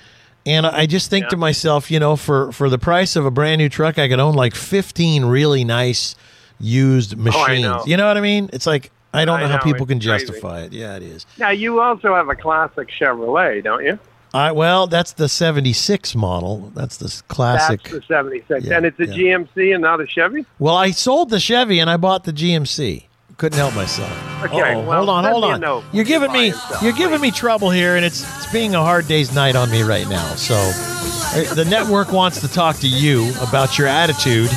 And 0.46 0.66
I 0.66 0.86
just 0.86 1.10
think 1.10 1.28
to 1.28 1.38
myself, 1.38 1.92
you 1.92 2.00
know, 2.00 2.16
for, 2.16 2.52
for 2.52 2.70
the 2.70 2.80
price 2.80 3.16
of 3.16 3.26
a 3.26 3.32
brand 3.32 3.60
new 3.60 3.70
truck, 3.70 4.00
I 4.00 4.08
could 4.08 4.20
own 4.20 4.36
like 4.36 4.56
15 4.56 5.26
really 5.26 5.64
nice 5.64 6.16
used 6.60 7.18
machines. 7.18 7.62
know. 7.62 7.84
You 7.86 7.98
know 7.98 8.08
what 8.08 8.18
I 8.18 8.22
mean? 8.22 8.50
It's 8.52 8.66
like, 8.66 8.92
I 9.14 9.26
don't 9.26 9.40
I 9.40 9.42
know, 9.44 9.48
how 9.48 9.56
know, 9.58 9.64
people 9.64 9.86
can 9.86 10.00
crazy. 10.00 10.26
justify 10.26 10.62
it. 10.62 10.74
Yeah, 10.74 10.96
it 10.96 11.04
is. 11.04 11.26
Now 11.38 11.50
you 11.50 11.80
also 11.82 12.14
have 12.16 12.30
a 12.30 12.36
classic 12.36 12.90
Chevrolet, 12.90 13.64
don't 13.64 13.84
you? 13.84 13.98
I, 14.34 14.52
well, 14.52 14.86
that's 14.86 15.14
the 15.14 15.28
76 15.28 16.14
model. 16.16 16.72
That's 16.76 16.98
the 16.98 17.22
classic. 17.30 17.82
That's 17.82 17.96
the 17.96 18.02
'76, 18.14 18.66
Yeah, 18.66 18.78
and 18.78 18.86
it's 18.86 19.00
a 19.00 19.08
yeah. 19.08 19.38
GMC 19.38 19.74
and 19.74 19.82
not 19.82 20.00
a 20.02 20.06
Chevy. 20.06 20.46
Well, 20.60 20.76
I 20.76 20.92
sold 20.92 21.32
the 21.32 21.40
Chevy 21.40 21.80
and 21.80 21.90
I 21.90 21.98
bought 21.98 22.26
the 22.26 22.34
GMC. 22.34 23.06
Couldn't 23.38 23.58
help 23.58 23.74
myself. 23.74 24.12
Okay, 24.44 24.76
well, 24.76 24.98
hold 24.98 25.10
on, 25.10 25.24
hold 25.24 25.44
on. 25.46 25.62
note 25.62 25.86
You're 25.94 26.04
giving 26.04 26.32
me 26.34 26.48
yourself, 26.48 26.84
you're 26.84 26.92
giving 26.94 27.22
me 27.22 27.32
trouble 27.32 27.70
here, 27.72 27.96
and 27.96 28.04
it's 28.06 28.22
it's 28.38 28.52
being 28.52 28.76
a 28.76 28.82
hard 28.82 29.08
day's 29.08 29.34
night 29.34 29.56
on 29.56 29.72
me 29.72 29.82
right 29.82 30.08
now. 30.10 30.36
So, 30.36 30.56
uh, 30.56 31.54
the 31.56 31.66
network 31.66 32.12
wants 32.12 32.42
to 32.42 32.50
talk 32.50 32.76
to 32.80 32.88
you 32.88 33.32
about 33.42 33.78
your 33.78 33.88
attitude, 33.88 34.50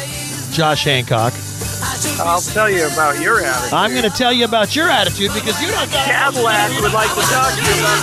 Josh 0.52 0.84
Hancock. 0.84 1.32
I'll 2.20 2.40
tell 2.40 2.68
you 2.68 2.86
about 2.86 3.20
your 3.20 3.40
attitude. 3.40 3.72
I'm 3.72 3.90
going 3.90 4.02
to 4.02 4.10
tell 4.10 4.32
you 4.32 4.44
about 4.44 4.76
your 4.76 4.88
attitude 4.88 5.32
because 5.34 5.60
you 5.62 5.68
don't 5.68 5.90
Cadillac 5.90 6.70
would 6.80 6.92
like 6.92 7.08
to 7.08 7.22
talk 7.22 7.54
to 7.54 7.62
you 7.62 7.80
about 7.80 8.02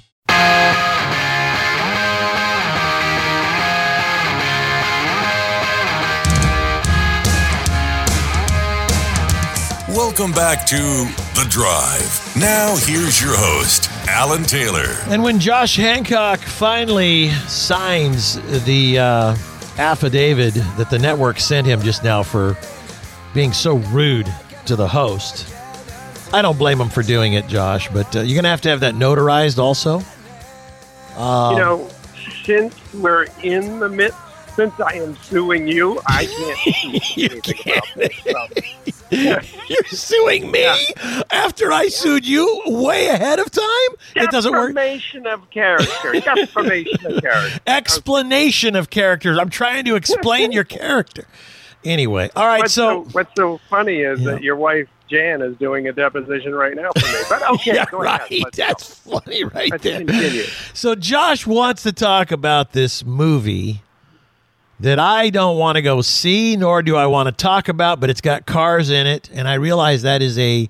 Welcome 9.93 10.31
back 10.31 10.65
to 10.67 10.77
The 10.77 11.45
Drive. 11.49 12.33
Now, 12.37 12.77
here's 12.77 13.21
your 13.21 13.35
host, 13.35 13.89
Alan 14.07 14.43
Taylor. 14.43 14.85
And 15.07 15.21
when 15.21 15.37
Josh 15.37 15.75
Hancock 15.75 16.39
finally 16.39 17.27
signs 17.49 18.35
the 18.63 18.99
uh, 18.99 19.35
affidavit 19.77 20.53
that 20.53 20.89
the 20.89 20.97
network 20.97 21.41
sent 21.41 21.67
him 21.67 21.81
just 21.81 22.05
now 22.05 22.23
for 22.23 22.57
being 23.33 23.51
so 23.51 23.79
rude 23.91 24.33
to 24.65 24.77
the 24.77 24.87
host, 24.87 25.53
I 26.33 26.41
don't 26.41 26.57
blame 26.57 26.79
him 26.79 26.87
for 26.89 27.03
doing 27.03 27.33
it, 27.33 27.49
Josh. 27.49 27.89
But 27.89 28.15
uh, 28.15 28.21
you're 28.21 28.35
going 28.35 28.45
to 28.45 28.49
have 28.49 28.61
to 28.61 28.69
have 28.69 28.79
that 28.79 28.95
notarized 28.95 29.57
also. 29.57 29.99
you 29.99 31.59
know, 31.59 31.89
since 32.45 32.73
we're 32.93 33.27
in 33.43 33.81
the 33.81 33.89
midst, 33.89 34.17
since 34.55 34.79
I 34.79 34.93
am 34.95 35.15
suing 35.17 35.67
you, 35.67 35.99
I 36.05 36.25
can't 36.25 37.03
do 37.15 37.23
anything 37.23 38.31
about 38.31 38.49
this. 38.55 38.95
So, 38.95 39.39
You're 39.67 39.83
suing 39.87 40.51
me 40.51 40.65
after 41.31 41.71
I 41.71 41.87
sued 41.89 42.25
you 42.25 42.61
way 42.65 43.07
ahead 43.07 43.39
of 43.39 43.51
time. 43.51 43.89
It 44.15 44.29
doesn't 44.31 44.51
work. 44.51 44.73
Defamation 44.73 45.27
of 45.27 45.49
character. 45.49 46.13
Defamation 46.13 47.05
of 47.05 47.21
character. 47.21 47.59
Explanation 47.67 48.75
of 48.75 48.89
characters. 48.89 49.37
I'm 49.37 49.49
trying 49.49 49.85
to 49.85 49.95
explain 49.95 50.51
your 50.51 50.63
character. 50.63 51.25
Anyway, 51.83 52.29
all 52.35 52.45
right. 52.47 52.59
What's 52.59 52.73
So 52.73 53.03
so, 53.05 53.09
what's 53.11 53.31
so 53.35 53.59
funny 53.69 54.01
is 54.01 54.21
Yeah. 54.21 54.31
that 54.31 54.43
your 54.43 54.55
wife 54.55 54.87
Jan 55.09 55.41
is 55.41 55.57
doing 55.57 55.87
a 55.89 55.91
deposition 55.91 56.53
right 56.53 56.75
now 56.75 56.89
for 56.97 57.05
me. 57.05 57.19
But 57.27 57.49
okay, 57.49 57.73
yeah, 57.75 57.85
go 57.91 57.99
right. 57.99 58.21
ahead. 58.21 58.39
Let's 58.43 58.57
go. 58.57 58.63
That's 58.65 58.95
funny, 58.99 59.43
right 59.43 59.71
Let's 59.71 59.83
there. 59.83 59.97
continue. 59.97 60.43
So 60.73 60.95
Josh 60.95 61.45
wants 61.45 61.83
to 61.83 61.91
talk 61.91 62.31
about 62.31 62.71
this 62.71 63.03
movie 63.03 63.81
that 64.81 64.99
I 64.99 65.29
don't 65.29 65.57
want 65.57 65.75
to 65.75 65.81
go 65.81 66.01
see, 66.01 66.55
nor 66.57 66.81
do 66.81 66.95
I 66.95 67.05
want 67.05 67.27
to 67.27 67.31
talk 67.31 67.69
about, 67.69 67.99
but 67.99 68.09
it's 68.09 68.21
got 68.21 68.45
cars 68.45 68.89
in 68.89 69.05
it, 69.07 69.29
and 69.31 69.47
I 69.47 69.53
realize 69.53 70.01
that 70.01 70.21
is 70.21 70.37
a 70.39 70.69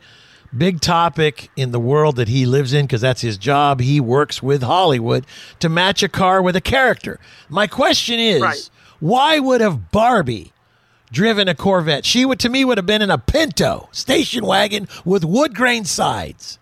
big 0.55 0.81
topic 0.81 1.49
in 1.55 1.71
the 1.71 1.79
world 1.79 2.17
that 2.17 2.27
he 2.27 2.45
lives 2.45 2.73
in 2.73 2.85
because 2.85 2.99
that's 3.01 3.21
his 3.21 3.37
job. 3.37 3.79
He 3.79 4.01
works 4.01 4.43
with 4.43 4.63
Hollywood 4.63 5.25
to 5.61 5.69
match 5.69 6.03
a 6.03 6.09
car 6.09 6.41
with 6.41 6.55
a 6.57 6.61
character. 6.61 7.19
My 7.49 7.67
question 7.67 8.19
is, 8.19 8.41
Right. 8.41 8.69
why 8.99 9.39
would 9.39 9.61
have 9.61 9.91
Barbie 9.91 10.51
driven 11.09 11.47
a 11.47 11.55
Corvette? 11.55 12.05
She 12.05 12.25
would 12.25 12.39
to 12.39 12.49
me 12.49 12.65
would 12.65 12.77
have 12.77 12.85
been 12.85 13.01
in 13.01 13.09
a 13.09 13.17
Pinto 13.17 13.87
station 13.93 14.45
wagon 14.45 14.89
with 15.05 15.23
wood 15.23 15.55
grain 15.55 15.85
sides. 15.85 16.59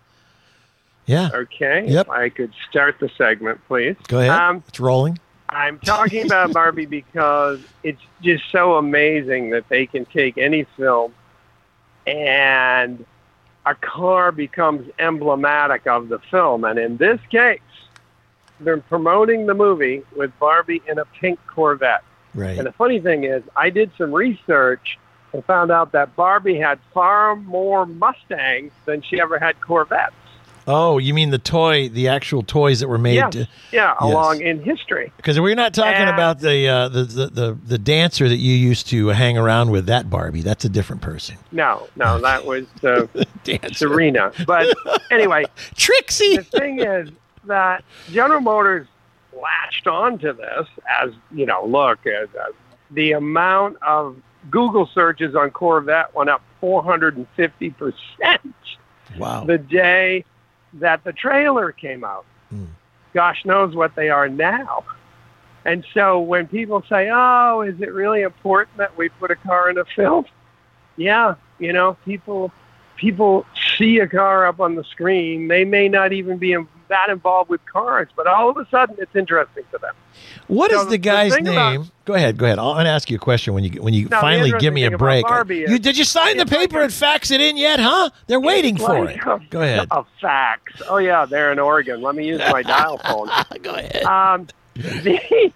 Yeah. 1.06 1.30
Okay. 1.34 1.86
Yep. 1.88 2.06
If 2.06 2.10
I 2.10 2.28
could 2.28 2.52
start 2.68 3.00
the 3.00 3.10
segment, 3.18 3.60
please. 3.66 3.96
Go 4.06 4.20
ahead. 4.20 4.30
Um, 4.30 4.62
it's 4.68 4.78
rolling. 4.78 5.18
I'm 5.50 5.78
talking 5.80 6.24
about 6.26 6.52
Barbie 6.52 6.86
because 6.86 7.60
it's 7.82 8.00
just 8.22 8.44
so 8.50 8.76
amazing 8.76 9.50
that 9.50 9.68
they 9.68 9.86
can 9.86 10.04
take 10.06 10.38
any 10.38 10.64
film 10.76 11.12
and 12.06 13.04
a 13.66 13.74
car 13.74 14.32
becomes 14.32 14.90
emblematic 14.98 15.86
of 15.86 16.08
the 16.08 16.18
film. 16.18 16.64
And 16.64 16.78
in 16.78 16.96
this 16.96 17.20
case, 17.30 17.60
they're 18.60 18.78
promoting 18.78 19.46
the 19.46 19.54
movie 19.54 20.02
with 20.16 20.36
Barbie 20.38 20.82
in 20.88 20.98
a 20.98 21.04
pink 21.04 21.38
Corvette. 21.46 22.04
Right. 22.34 22.56
And 22.56 22.66
the 22.66 22.72
funny 22.72 23.00
thing 23.00 23.24
is, 23.24 23.42
I 23.56 23.70
did 23.70 23.90
some 23.98 24.12
research 24.12 24.98
and 25.32 25.44
found 25.44 25.70
out 25.70 25.92
that 25.92 26.14
Barbie 26.16 26.58
had 26.58 26.78
far 26.92 27.36
more 27.36 27.86
Mustangs 27.86 28.72
than 28.84 29.02
she 29.02 29.20
ever 29.20 29.38
had 29.38 29.60
Corvettes. 29.60 30.14
Oh, 30.72 30.98
you 30.98 31.12
mean 31.14 31.30
the 31.30 31.38
toy, 31.38 31.88
the 31.88 32.08
actual 32.08 32.42
toys 32.42 32.80
that 32.80 32.88
were 32.88 32.98
made? 32.98 33.14
Yes. 33.16 33.32
to- 33.32 33.48
Yeah, 33.72 33.94
Yes. 33.94 33.96
along 34.00 34.40
in 34.42 34.62
history. 34.62 35.12
Because 35.16 35.38
we're 35.40 35.54
not 35.54 35.74
talking 35.74 35.92
And- 35.94 36.10
about 36.10 36.38
the, 36.40 36.68
uh, 36.68 36.88
the, 36.88 37.02
the 37.04 37.26
the 37.26 37.58
the 37.66 37.78
dancer 37.78 38.28
that 38.28 38.36
you 38.36 38.54
used 38.54 38.88
to 38.88 39.08
hang 39.08 39.36
around 39.36 39.70
with. 39.70 39.86
That 39.86 40.08
Barbie, 40.08 40.42
that's 40.42 40.64
a 40.64 40.68
different 40.68 41.02
person. 41.02 41.36
No, 41.52 41.88
no, 41.96 42.20
that 42.20 42.44
was 42.46 42.66
uh, 42.84 43.06
Serena. 43.72 44.32
But 44.46 44.74
anyway, 45.10 45.44
Trixie. 45.76 46.36
the 46.36 46.44
thing 46.44 46.80
is 46.80 47.10
that 47.44 47.84
General 48.10 48.40
Motors 48.40 48.86
latched 49.32 49.86
onto 49.86 50.32
this 50.32 50.66
as 51.02 51.10
you 51.32 51.46
know. 51.46 51.64
Look, 51.64 52.00
uh, 52.06 52.26
the 52.90 53.12
amount 53.12 53.76
of 53.82 54.16
Google 54.50 54.88
searches 54.92 55.34
on 55.34 55.50
Corvette 55.50 56.14
went 56.14 56.30
up 56.30 56.42
450 56.60 57.70
percent 57.70 58.54
Wow. 59.18 59.44
the 59.44 59.58
day 59.58 60.24
that 60.74 61.04
the 61.04 61.12
trailer 61.12 61.72
came 61.72 62.04
out. 62.04 62.24
Hmm. 62.50 62.66
Gosh 63.12 63.44
knows 63.44 63.74
what 63.74 63.94
they 63.96 64.10
are 64.10 64.28
now. 64.28 64.84
And 65.64 65.84
so 65.92 66.20
when 66.20 66.46
people 66.46 66.82
say, 66.88 67.10
"Oh, 67.12 67.62
is 67.62 67.80
it 67.80 67.92
really 67.92 68.22
important 68.22 68.78
that 68.78 68.96
we 68.96 69.08
put 69.08 69.30
a 69.30 69.36
car 69.36 69.68
in 69.68 69.78
a 69.78 69.84
film?" 69.84 70.24
Yeah, 70.96 71.34
you 71.58 71.72
know, 71.72 71.96
people 72.04 72.52
people 72.96 73.46
see 73.78 73.98
a 73.98 74.06
car 74.06 74.46
up 74.46 74.60
on 74.60 74.74
the 74.74 74.84
screen. 74.84 75.48
They 75.48 75.64
may 75.64 75.88
not 75.88 76.12
even 76.12 76.38
be 76.38 76.52
in, 76.52 76.68
that 76.90 77.08
involved 77.08 77.48
with 77.50 77.64
cars, 77.66 78.08
but 78.14 78.26
all 78.26 78.50
of 78.50 78.56
a 78.58 78.66
sudden 78.70 78.96
it's 78.98 79.16
interesting 79.16 79.64
to 79.72 79.78
them. 79.78 79.94
What 80.46 80.70
is 80.70 80.78
No, 80.78 80.84
the 80.84 80.90
the 80.90 80.98
guy's 80.98 81.32
about- 81.34 81.44
name? 81.72 81.90
go 82.04 82.14
ahead, 82.14 82.36
go 82.36 82.44
ahead. 82.46 82.58
I'll, 82.58 82.70
I'm 82.72 82.76
gonna 82.78 82.90
ask 82.90 83.08
you 83.10 83.16
a 83.16 83.20
question 83.20 83.54
when 83.54 83.64
you 83.64 83.82
when 83.82 83.94
you 83.94 84.08
No, 84.08 84.20
finally 84.20 84.52
give 84.58 84.74
me 84.74 84.84
a 84.84 84.90
break. 84.98 85.24
Is- 85.48 85.70
You 85.70 85.78
did 85.78 85.96
you 85.96 86.04
sign 86.04 86.36
the 86.36 86.44
like 86.44 86.50
paper 86.50 86.80
a- 86.80 86.84
and 86.84 86.92
fax 86.92 87.30
it 87.30 87.40
in 87.40 87.56
yet? 87.56 87.80
Huh? 87.80 88.10
They're 88.26 88.40
waiting 88.40 88.76
for 88.76 89.04
Like 89.06 89.16
it. 89.16 89.50
Go 89.50 89.62
ahead. 89.62 89.88
A 89.92 90.04
fax. 90.20 90.82
Oh 90.88 90.98
yeah, 90.98 91.24
they're 91.24 91.50
in 91.52 91.58
Oregon. 91.58 92.02
Let 92.02 92.14
me 92.14 92.26
use 92.26 92.40
my 92.50 92.62
dial 92.62 92.98
phone. 93.06 93.28
Go 93.62 93.70
ahead. 93.74 94.02
Um, 94.04 94.46
the 94.74 95.52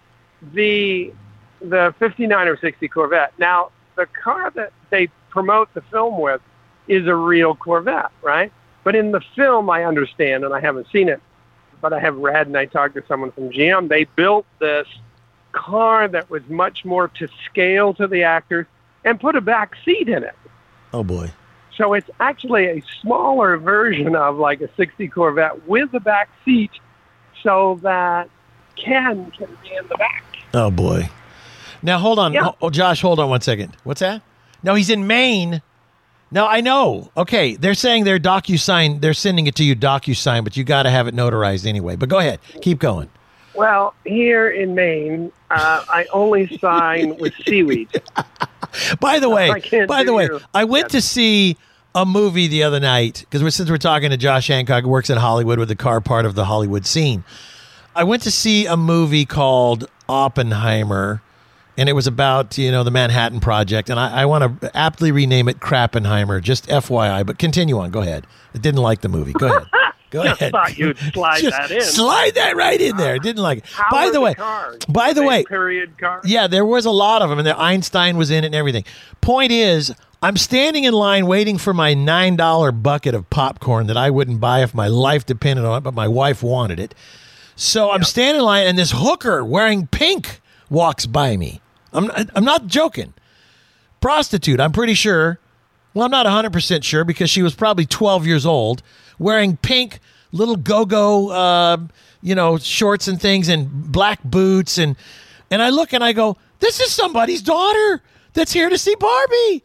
the 0.52 1.12
the 1.60 1.94
59 1.98 2.48
or 2.48 2.56
60 2.58 2.88
Corvette. 2.88 3.32
Now, 3.38 3.70
the 3.96 4.06
car 4.06 4.50
that 4.50 4.72
they 4.90 5.08
promote 5.30 5.72
the 5.74 5.80
film 5.82 6.20
with 6.20 6.40
is 6.88 7.06
a 7.06 7.14
real 7.14 7.54
Corvette, 7.54 8.10
right? 8.22 8.52
But 8.84 8.94
in 8.94 9.12
the 9.12 9.20
film, 9.34 9.70
I 9.70 9.84
understand, 9.84 10.44
and 10.44 10.54
I 10.54 10.60
haven't 10.60 10.86
seen 10.92 11.08
it, 11.08 11.20
but 11.80 11.92
I 11.92 12.00
have 12.00 12.16
read 12.16 12.46
and 12.46 12.56
I 12.56 12.66
talked 12.66 12.94
to 12.94 13.04
someone 13.08 13.32
from 13.32 13.50
GM. 13.50 13.88
They 13.88 14.04
built 14.04 14.46
this 14.60 14.86
car 15.52 16.06
that 16.08 16.28
was 16.30 16.42
much 16.48 16.84
more 16.84 17.08
to 17.08 17.28
scale 17.46 17.94
to 17.94 18.06
the 18.06 18.22
actors 18.22 18.66
and 19.04 19.18
put 19.20 19.36
a 19.36 19.40
back 19.40 19.74
seat 19.84 20.08
in 20.08 20.22
it. 20.22 20.36
Oh 20.92 21.02
boy. 21.02 21.30
So 21.76 21.94
it's 21.94 22.08
actually 22.20 22.66
a 22.66 22.82
smaller 23.00 23.56
version 23.56 24.14
of 24.14 24.36
like 24.36 24.60
a 24.60 24.68
60 24.76 25.08
Corvette 25.08 25.66
with 25.66 25.92
a 25.94 26.00
back 26.00 26.28
seat 26.44 26.70
so 27.42 27.80
that 27.82 28.28
Ken 28.76 29.30
can 29.32 29.48
be 29.62 29.74
in 29.74 29.86
the 29.88 29.96
back. 29.96 30.24
Oh 30.52 30.70
boy. 30.70 31.08
Now 31.82 31.98
hold 31.98 32.18
on. 32.18 32.32
Yeah. 32.32 32.52
Oh, 32.62 32.70
Josh, 32.70 33.00
hold 33.00 33.18
on 33.18 33.28
one 33.28 33.40
second. 33.40 33.76
What's 33.84 34.00
that? 34.00 34.22
No, 34.62 34.74
he's 34.74 34.88
in 34.88 35.06
Maine. 35.06 35.62
No, 36.34 36.48
I 36.48 36.62
know. 36.62 37.12
Okay, 37.16 37.54
they're 37.54 37.74
saying 37.74 38.02
they're 38.02 38.18
DocuSign. 38.18 39.00
They're 39.00 39.14
sending 39.14 39.46
it 39.46 39.54
to 39.54 39.64
you 39.64 39.76
DocuSign, 39.76 40.42
but 40.42 40.56
you 40.56 40.64
got 40.64 40.82
to 40.82 40.90
have 40.90 41.06
it 41.06 41.14
notarized 41.14 41.64
anyway. 41.64 41.94
But 41.94 42.08
go 42.08 42.18
ahead, 42.18 42.40
keep 42.60 42.80
going. 42.80 43.08
Well, 43.54 43.94
here 44.04 44.50
in 44.50 44.74
Maine, 44.74 45.30
uh, 45.52 45.84
I 45.88 46.06
only 46.12 46.58
sign 46.60 47.16
with 47.18 47.34
seaweed. 47.46 47.88
By 48.98 49.20
the 49.20 49.30
way, 49.30 49.48
I 49.48 49.86
by 49.86 50.02
the 50.02 50.12
way. 50.12 50.28
I 50.52 50.64
went 50.64 50.90
to 50.90 51.00
see 51.00 51.56
a 51.94 52.04
movie 52.04 52.48
the 52.48 52.64
other 52.64 52.80
night 52.80 53.24
because 53.30 53.54
since 53.54 53.70
we're 53.70 53.76
talking 53.76 54.10
to 54.10 54.16
Josh 54.16 54.48
Hancock, 54.48 54.82
who 54.82 54.90
works 54.90 55.10
in 55.10 55.18
Hollywood 55.18 55.60
with 55.60 55.68
the 55.68 55.76
car 55.76 56.00
part 56.00 56.26
of 56.26 56.34
the 56.34 56.46
Hollywood 56.46 56.84
scene. 56.84 57.22
I 57.94 58.02
went 58.02 58.24
to 58.24 58.32
see 58.32 58.66
a 58.66 58.76
movie 58.76 59.24
called 59.24 59.88
Oppenheimer, 60.08 61.22
and 61.76 61.88
it 61.88 61.92
was 61.92 62.06
about 62.06 62.56
you 62.58 62.70
know 62.70 62.84
the 62.84 62.90
Manhattan 62.90 63.40
Project, 63.40 63.90
and 63.90 63.98
I, 63.98 64.22
I 64.22 64.24
want 64.26 64.60
to 64.60 64.76
aptly 64.76 65.12
rename 65.12 65.48
it 65.48 65.60
Crappenheimer, 65.60 66.40
just 66.42 66.66
FYI. 66.68 67.24
But 67.26 67.38
continue 67.38 67.78
on. 67.78 67.90
Go 67.90 68.00
ahead. 68.00 68.26
I 68.54 68.58
didn't 68.58 68.80
like 68.82 69.00
the 69.00 69.08
movie. 69.08 69.32
Go 69.32 69.46
ahead. 69.46 69.66
Go 70.10 70.22
Just 70.22 70.40
ahead. 70.40 70.52
thought 70.52 70.78
you'd 70.78 70.96
slide 70.96 71.42
that 71.42 71.72
in. 71.72 71.80
Slide 71.80 72.36
that 72.36 72.54
right 72.54 72.80
in 72.80 72.96
there. 72.96 73.18
Didn't 73.18 73.42
like 73.42 73.58
it. 73.58 73.64
How 73.66 73.90
by 73.90 74.10
the 74.10 74.20
way, 74.20 74.34
cars? 74.34 74.84
by 74.88 75.12
the 75.12 75.24
way, 75.24 75.42
period 75.42 75.98
cars. 75.98 76.24
yeah, 76.24 76.46
there 76.46 76.64
was 76.64 76.84
a 76.86 76.92
lot 76.92 77.20
of 77.20 77.30
them, 77.30 77.40
and 77.40 77.46
the 77.46 77.58
Einstein 77.58 78.16
was 78.16 78.30
in 78.30 78.44
it 78.44 78.48
and 78.48 78.54
everything. 78.54 78.84
Point 79.20 79.50
is, 79.50 79.92
I'm 80.22 80.36
standing 80.36 80.84
in 80.84 80.94
line 80.94 81.26
waiting 81.26 81.58
for 81.58 81.74
my 81.74 81.94
nine 81.94 82.36
dollar 82.36 82.70
bucket 82.70 83.12
of 83.16 83.28
popcorn 83.28 83.88
that 83.88 83.96
I 83.96 84.08
wouldn't 84.10 84.38
buy 84.38 84.62
if 84.62 84.72
my 84.72 84.86
life 84.86 85.26
depended 85.26 85.64
on 85.64 85.78
it, 85.78 85.80
but 85.80 85.94
my 85.94 86.06
wife 86.06 86.44
wanted 86.44 86.78
it. 86.78 86.94
So 87.56 87.90
I'm 87.90 88.04
standing 88.04 88.38
in 88.38 88.44
line, 88.44 88.68
and 88.68 88.78
this 88.78 88.92
hooker 88.94 89.44
wearing 89.44 89.88
pink 89.88 90.40
walks 90.70 91.06
by 91.06 91.36
me. 91.36 91.60
I'm 91.94 92.10
I'm 92.34 92.44
not 92.44 92.66
joking. 92.66 93.14
Prostitute, 94.00 94.60
I'm 94.60 94.72
pretty 94.72 94.94
sure. 94.94 95.38
Well, 95.94 96.04
I'm 96.04 96.10
not 96.10 96.26
100% 96.26 96.82
sure 96.82 97.04
because 97.04 97.30
she 97.30 97.42
was 97.42 97.54
probably 97.54 97.86
12 97.86 98.26
years 98.26 98.44
old, 98.44 98.82
wearing 99.18 99.56
pink 99.56 100.00
little 100.32 100.56
go-go, 100.56 101.30
uh, 101.30 101.76
you 102.20 102.34
know, 102.34 102.58
shorts 102.58 103.06
and 103.06 103.20
things 103.20 103.48
and 103.48 103.92
black 103.92 104.22
boots. 104.24 104.76
And, 104.76 104.96
and 105.50 105.62
I 105.62 105.70
look 105.70 105.92
and 105.92 106.02
I 106.02 106.12
go, 106.12 106.36
this 106.58 106.80
is 106.80 106.92
somebody's 106.92 107.42
daughter 107.42 108.02
that's 108.32 108.52
here 108.52 108.68
to 108.68 108.76
see 108.76 108.96
Barbie. 108.96 109.62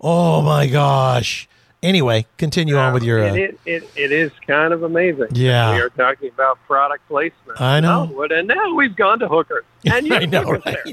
Oh, 0.00 0.42
my 0.42 0.66
gosh. 0.66 1.48
Anyway, 1.82 2.26
continue 2.36 2.76
on 2.76 2.92
with 2.92 3.02
your... 3.02 3.24
Uh, 3.24 3.34
it, 3.34 3.58
it, 3.64 3.90
it 3.96 4.12
is 4.12 4.30
kind 4.46 4.74
of 4.74 4.82
amazing. 4.82 5.28
Yeah. 5.32 5.72
We 5.72 5.80
are 5.80 5.88
talking 5.88 6.28
about 6.28 6.58
product 6.66 7.08
placement. 7.08 7.58
I 7.60 7.80
know. 7.80 8.12
Oh, 8.14 8.22
and 8.24 8.48
now 8.48 8.74
we've 8.74 8.94
gone 8.94 9.18
to 9.20 9.28
hookers. 9.28 9.64
And 9.86 10.06
you 10.06 10.14
I 10.14 10.26
know, 10.26 10.42
right? 10.42 10.62
there. 10.62 10.84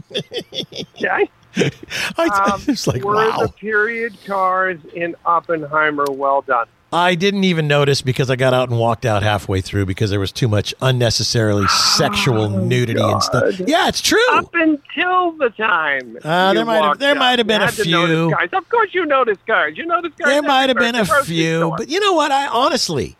Okay? 0.96 1.30
I, 2.18 2.52
Um, 2.54 2.62
it's 2.68 2.88
like, 2.88 3.04
were 3.04 3.16
wow. 3.16 3.38
the 3.42 3.50
period 3.50 4.18
cars 4.26 4.80
in 4.94 5.14
Oppenheimer 5.26 6.06
well 6.10 6.42
done? 6.42 6.68
I 6.92 7.16
didn't 7.16 7.44
even 7.44 7.68
notice 7.68 8.02
because 8.02 8.30
I 8.30 8.38
got 8.38 8.54
out 8.54 8.70
and 8.70 8.80
walked 8.80 9.06
out 9.06 9.22
halfway 9.22 9.60
through 9.60 9.86
because 9.88 10.10
there 10.10 10.22
was 10.22 10.32
too 10.32 10.48
much 10.48 10.74
unnecessarily 10.82 11.68
sexual 11.68 12.50
nudity 12.50 13.02
and 13.02 13.22
stuff. 13.22 13.60
Yeah, 13.60 13.90
it's 13.90 14.00
true. 14.00 14.20
Up 14.32 14.50
until 14.54 15.34
the 15.34 15.50
time. 15.58 16.18
Uh, 16.24 16.54
there 16.54 16.64
might 16.64 16.82
have- 16.84 17.00
there 17.00 17.12
out. 17.12 17.18
might 17.18 17.40
have 17.40 17.48
been 17.48 17.62
a 17.62 17.66
had 17.66 17.74
to 17.74 17.90
notice 17.90 18.16
few. 18.16 18.32
Guys. 18.32 18.50
Of 18.54 18.70
course, 18.70 18.94
you 18.94 19.06
notice 19.06 19.38
cars. 19.46 19.78
You 19.78 19.86
notice 19.86 20.14
cars. 20.18 20.32
There 20.32 20.42
might 20.42 20.70
have 20.70 20.78
been 20.78 20.96
a 20.96 21.06
few, 21.24 21.58
store. 21.60 21.76
but 21.78 21.90
you 21.90 22.00
know 22.00 22.14
what? 22.14 22.32
I 22.32 22.48
honestly, 22.48 23.18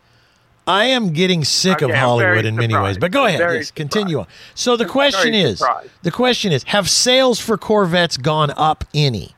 I 0.66 0.84
am 0.86 1.12
getting 1.12 1.44
sick 1.44 1.82
of 1.82 1.90
Okay, 1.90 1.98
I'm 1.98 2.04
Hollywood 2.04 2.46
in 2.46 2.56
many 2.56 2.74
ways. 2.74 2.96
But 2.96 3.10
go 3.10 3.26
ahead, 3.26 3.40
yes, 3.40 3.70
continue 3.70 4.20
on. 4.20 4.26
So 4.54 4.76
the 4.78 4.84
I'm 4.84 4.90
question 4.90 5.34
is, 5.34 5.58
surprised. 5.58 5.90
the 6.02 6.10
question 6.10 6.52
is, 6.52 6.62
have 6.64 6.88
sales 6.88 7.38
for 7.38 7.58
Corvettes 7.58 8.16
gone 8.16 8.50
up 8.56 8.84
any? 8.94 9.34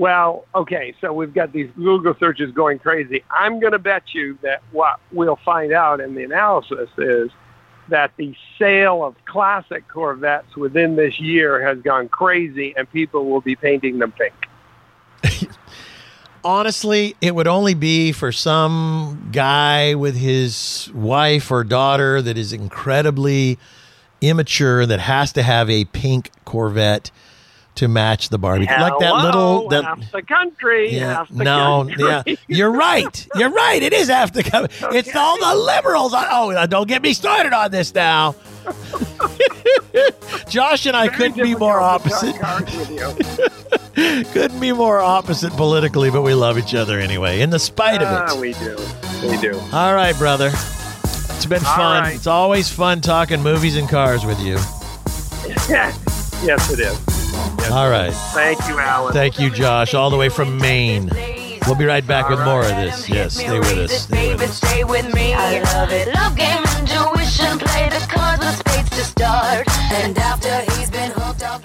Well, 0.00 0.46
okay, 0.54 0.94
so 0.98 1.12
we've 1.12 1.34
got 1.34 1.52
these 1.52 1.68
Google 1.76 2.14
searches 2.18 2.50
going 2.52 2.78
crazy. 2.78 3.22
I'm 3.30 3.60
going 3.60 3.74
to 3.74 3.78
bet 3.78 4.14
you 4.14 4.38
that 4.40 4.62
what 4.72 4.98
we'll 5.12 5.38
find 5.44 5.74
out 5.74 6.00
in 6.00 6.14
the 6.14 6.24
analysis 6.24 6.88
is 6.96 7.30
that 7.90 8.10
the 8.16 8.34
sale 8.58 9.04
of 9.04 9.14
classic 9.26 9.86
Corvettes 9.88 10.56
within 10.56 10.96
this 10.96 11.20
year 11.20 11.60
has 11.68 11.82
gone 11.82 12.08
crazy 12.08 12.72
and 12.78 12.90
people 12.90 13.26
will 13.26 13.42
be 13.42 13.54
painting 13.54 13.98
them 13.98 14.12
pink. 14.12 14.32
Honestly, 16.44 17.14
it 17.20 17.34
would 17.34 17.46
only 17.46 17.74
be 17.74 18.10
for 18.10 18.32
some 18.32 19.28
guy 19.32 19.94
with 19.94 20.16
his 20.16 20.90
wife 20.94 21.50
or 21.50 21.62
daughter 21.62 22.22
that 22.22 22.38
is 22.38 22.54
incredibly 22.54 23.58
immature 24.22 24.86
that 24.86 25.00
has 25.00 25.30
to 25.34 25.42
have 25.42 25.68
a 25.68 25.84
pink 25.84 26.30
Corvette 26.46 27.10
to 27.80 27.88
match 27.88 28.28
the 28.28 28.38
Barbie. 28.38 28.66
like 28.66 28.98
that 29.00 29.14
little 29.16 29.68
that 29.68 29.84
half 29.84 30.12
the 30.12 30.22
country, 30.22 30.94
Yeah, 30.96 31.14
half 31.14 31.28
the 31.28 31.44
no, 31.44 31.86
country. 31.88 32.04
yeah, 32.06 32.22
you're 32.48 32.70
right. 32.70 33.26
You're 33.34 33.50
right. 33.50 33.82
It 33.82 33.92
is 33.92 34.08
half 34.08 34.32
the 34.32 34.42
co- 34.42 34.66
It's 34.94 35.14
all 35.16 35.38
the 35.38 35.54
liberals. 35.62 36.12
Oh, 36.14 36.66
don't 36.66 36.86
get 36.88 37.02
me 37.02 37.12
started 37.14 37.52
on 37.52 37.70
this 37.70 37.94
now. 37.94 38.34
Josh 40.48 40.86
and 40.86 40.96
I 40.96 41.06
Very 41.08 41.16
couldn't 41.30 41.42
be 41.42 41.54
more 41.54 41.80
opposite. 41.80 42.32
talk 42.36 42.66
cars 42.66 42.76
with 42.76 42.90
you. 42.90 44.24
Couldn't 44.32 44.60
be 44.60 44.72
more 44.72 45.00
opposite 45.00 45.52
politically, 45.54 46.10
but 46.10 46.22
we 46.22 46.32
love 46.34 46.56
each 46.58 46.74
other 46.74 46.98
anyway, 46.98 47.40
in 47.40 47.50
the 47.50 47.58
spite 47.58 48.00
of 48.02 48.08
Ah, 48.08 48.34
it. 48.34 48.40
we 48.40 48.52
do. 48.54 48.76
We 49.28 49.36
do. 49.38 49.58
All 49.72 49.94
right, 49.94 50.16
brother. 50.16 50.50
It's 50.52 51.46
been 51.46 51.64
All 51.64 51.76
fun. 51.76 52.02
right. 52.04 52.14
It's 52.14 52.26
always 52.26 52.70
fun 52.70 53.00
talking 53.00 53.42
movies 53.42 53.76
and 53.76 53.88
cars 53.88 54.24
with 54.24 54.38
you. 54.40 54.54
yes, 55.68 56.70
it 56.72 56.80
is. 56.80 57.19
All 57.70 57.88
right. 57.88 58.12
Thank 58.34 58.66
you, 58.68 58.78
Alan. 58.78 59.12
Thank 59.12 59.38
you, 59.38 59.50
Josh, 59.50 59.94
all 59.94 60.10
the 60.10 60.16
way 60.16 60.28
from 60.28 60.58
Maine. 60.58 61.10
We'll 61.66 61.76
be 61.76 61.84
right 61.84 62.06
back 62.06 62.28
with 62.28 62.40
more 62.40 62.62
of 62.62 62.68
this. 62.68 63.08
Yes, 63.08 63.34
stay 63.34 63.58
with 63.58 63.78
us. 63.78 64.02
Stay 64.02 64.32
with 64.32 64.42
us. 64.42 64.56
Stay 64.56 64.84
with 64.84 65.14
me. 65.14 65.34
I 65.34 65.60
love 65.74 65.92
it. 65.92 66.08
Love 66.14 66.36
game, 66.36 66.64
intuition, 66.78 67.58
play 67.58 67.88
the 67.88 68.04
cards 68.08 68.44
with 68.44 68.56
spades 68.56 68.90
to 68.90 69.04
start. 69.04 69.68
And 69.92 70.18
after 70.18 70.60
he's 70.72 70.90
been 70.90 71.12
hooked 71.12 71.42
up. 71.42 71.62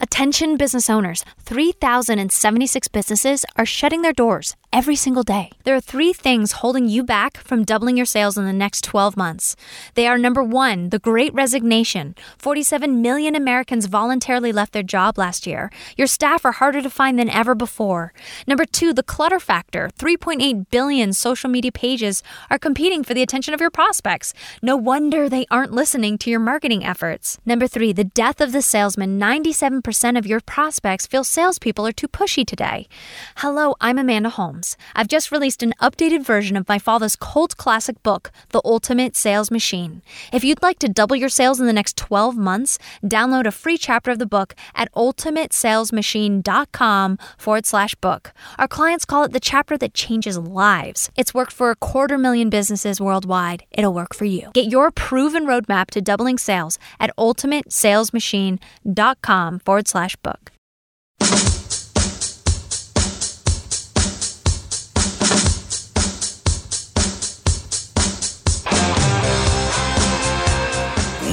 Attention 0.00 0.56
business 0.56 0.90
owners 0.90 1.24
3,076 1.40 2.88
businesses 2.88 3.44
are 3.56 3.64
shutting 3.64 4.02
their 4.02 4.12
doors 4.12 4.56
every 4.74 4.96
single 4.96 5.22
day. 5.22 5.52
There 5.62 5.76
are 5.76 5.80
three 5.80 6.12
things 6.12 6.50
holding 6.60 6.88
you 6.88 7.04
back 7.04 7.36
from 7.36 7.62
doubling 7.62 7.96
your 7.96 8.04
sales 8.04 8.36
in 8.36 8.44
the 8.44 8.52
next 8.52 8.82
12 8.82 9.16
months. 9.16 9.54
They 9.94 10.08
are 10.08 10.18
number 10.18 10.42
one, 10.42 10.88
the 10.88 10.98
great 10.98 11.32
resignation. 11.32 12.16
47 12.38 13.00
million 13.00 13.36
Americans 13.36 13.86
voluntarily 13.86 14.50
left 14.50 14.72
their 14.72 14.82
job 14.82 15.16
last 15.16 15.46
year. 15.46 15.70
Your 15.96 16.08
staff 16.08 16.44
are 16.44 16.58
harder 16.60 16.82
to 16.82 16.90
find 16.90 17.20
than 17.20 17.30
ever 17.30 17.54
before. 17.54 18.12
Number 18.48 18.64
two, 18.64 18.92
the 18.92 19.04
clutter 19.04 19.38
factor. 19.38 19.90
3.8 19.96 20.66
billion 20.70 21.12
social 21.12 21.48
media 21.48 21.70
pages 21.70 22.24
are 22.50 22.58
competing 22.58 23.04
for 23.04 23.14
the 23.14 23.22
attention 23.22 23.54
of 23.54 23.60
your 23.60 23.70
prospects. 23.70 24.34
No 24.60 24.76
wonder 24.76 25.28
they 25.28 25.46
aren't 25.52 25.72
listening 25.72 26.18
to 26.18 26.30
your 26.30 26.40
marketing 26.40 26.84
efforts. 26.84 27.38
Number 27.46 27.68
three, 27.68 27.92
the 27.92 28.10
death 28.22 28.40
of 28.40 28.50
the 28.50 28.60
salesman. 28.60 29.20
97% 29.20 30.18
of 30.18 30.26
your 30.26 30.40
prospects 30.40 31.06
feel 31.06 31.22
salespeople 31.22 31.86
are 31.86 31.92
too 31.92 32.08
pushy 32.08 32.44
today. 32.44 32.88
Hello, 33.36 33.76
I'm 33.80 33.98
Amanda 33.98 34.30
Holmes. 34.30 34.63
I've 34.96 35.08
just 35.08 35.32
released 35.32 35.62
an 35.62 35.72
updated 35.80 36.24
version 36.24 36.56
of 36.56 36.68
my 36.68 36.78
father's 36.78 37.16
cult 37.16 37.56
classic 37.56 38.02
book, 38.02 38.30
The 38.50 38.60
Ultimate 38.64 39.16
Sales 39.16 39.50
Machine. 39.50 40.02
If 40.32 40.44
you'd 40.44 40.62
like 40.62 40.78
to 40.80 40.88
double 40.88 41.16
your 41.16 41.28
sales 41.28 41.60
in 41.60 41.66
the 41.66 41.72
next 41.72 41.96
12 41.96 42.36
months, 42.36 42.78
download 43.04 43.46
a 43.46 43.52
free 43.52 43.76
chapter 43.76 44.10
of 44.10 44.18
the 44.18 44.26
book 44.26 44.54
at 44.74 44.92
ultimatesalesmachine.com 44.94 47.18
forward 47.36 47.66
slash 47.66 47.94
book. 47.96 48.32
Our 48.58 48.68
clients 48.68 49.04
call 49.04 49.24
it 49.24 49.32
the 49.32 49.40
chapter 49.40 49.76
that 49.78 49.94
changes 49.94 50.38
lives. 50.38 51.10
It's 51.16 51.34
worked 51.34 51.52
for 51.52 51.70
a 51.70 51.76
quarter 51.76 52.16
million 52.16 52.48
businesses 52.50 53.00
worldwide. 53.00 53.64
It'll 53.70 53.94
work 53.94 54.14
for 54.14 54.24
you. 54.24 54.50
Get 54.54 54.70
your 54.70 54.90
proven 54.90 55.46
roadmap 55.46 55.90
to 55.90 56.00
doubling 56.00 56.38
sales 56.38 56.78
at 56.98 57.14
ultimatesalesmachine.com 57.18 59.58
forward 59.58 59.88
slash 59.88 60.16
book. 60.16 60.53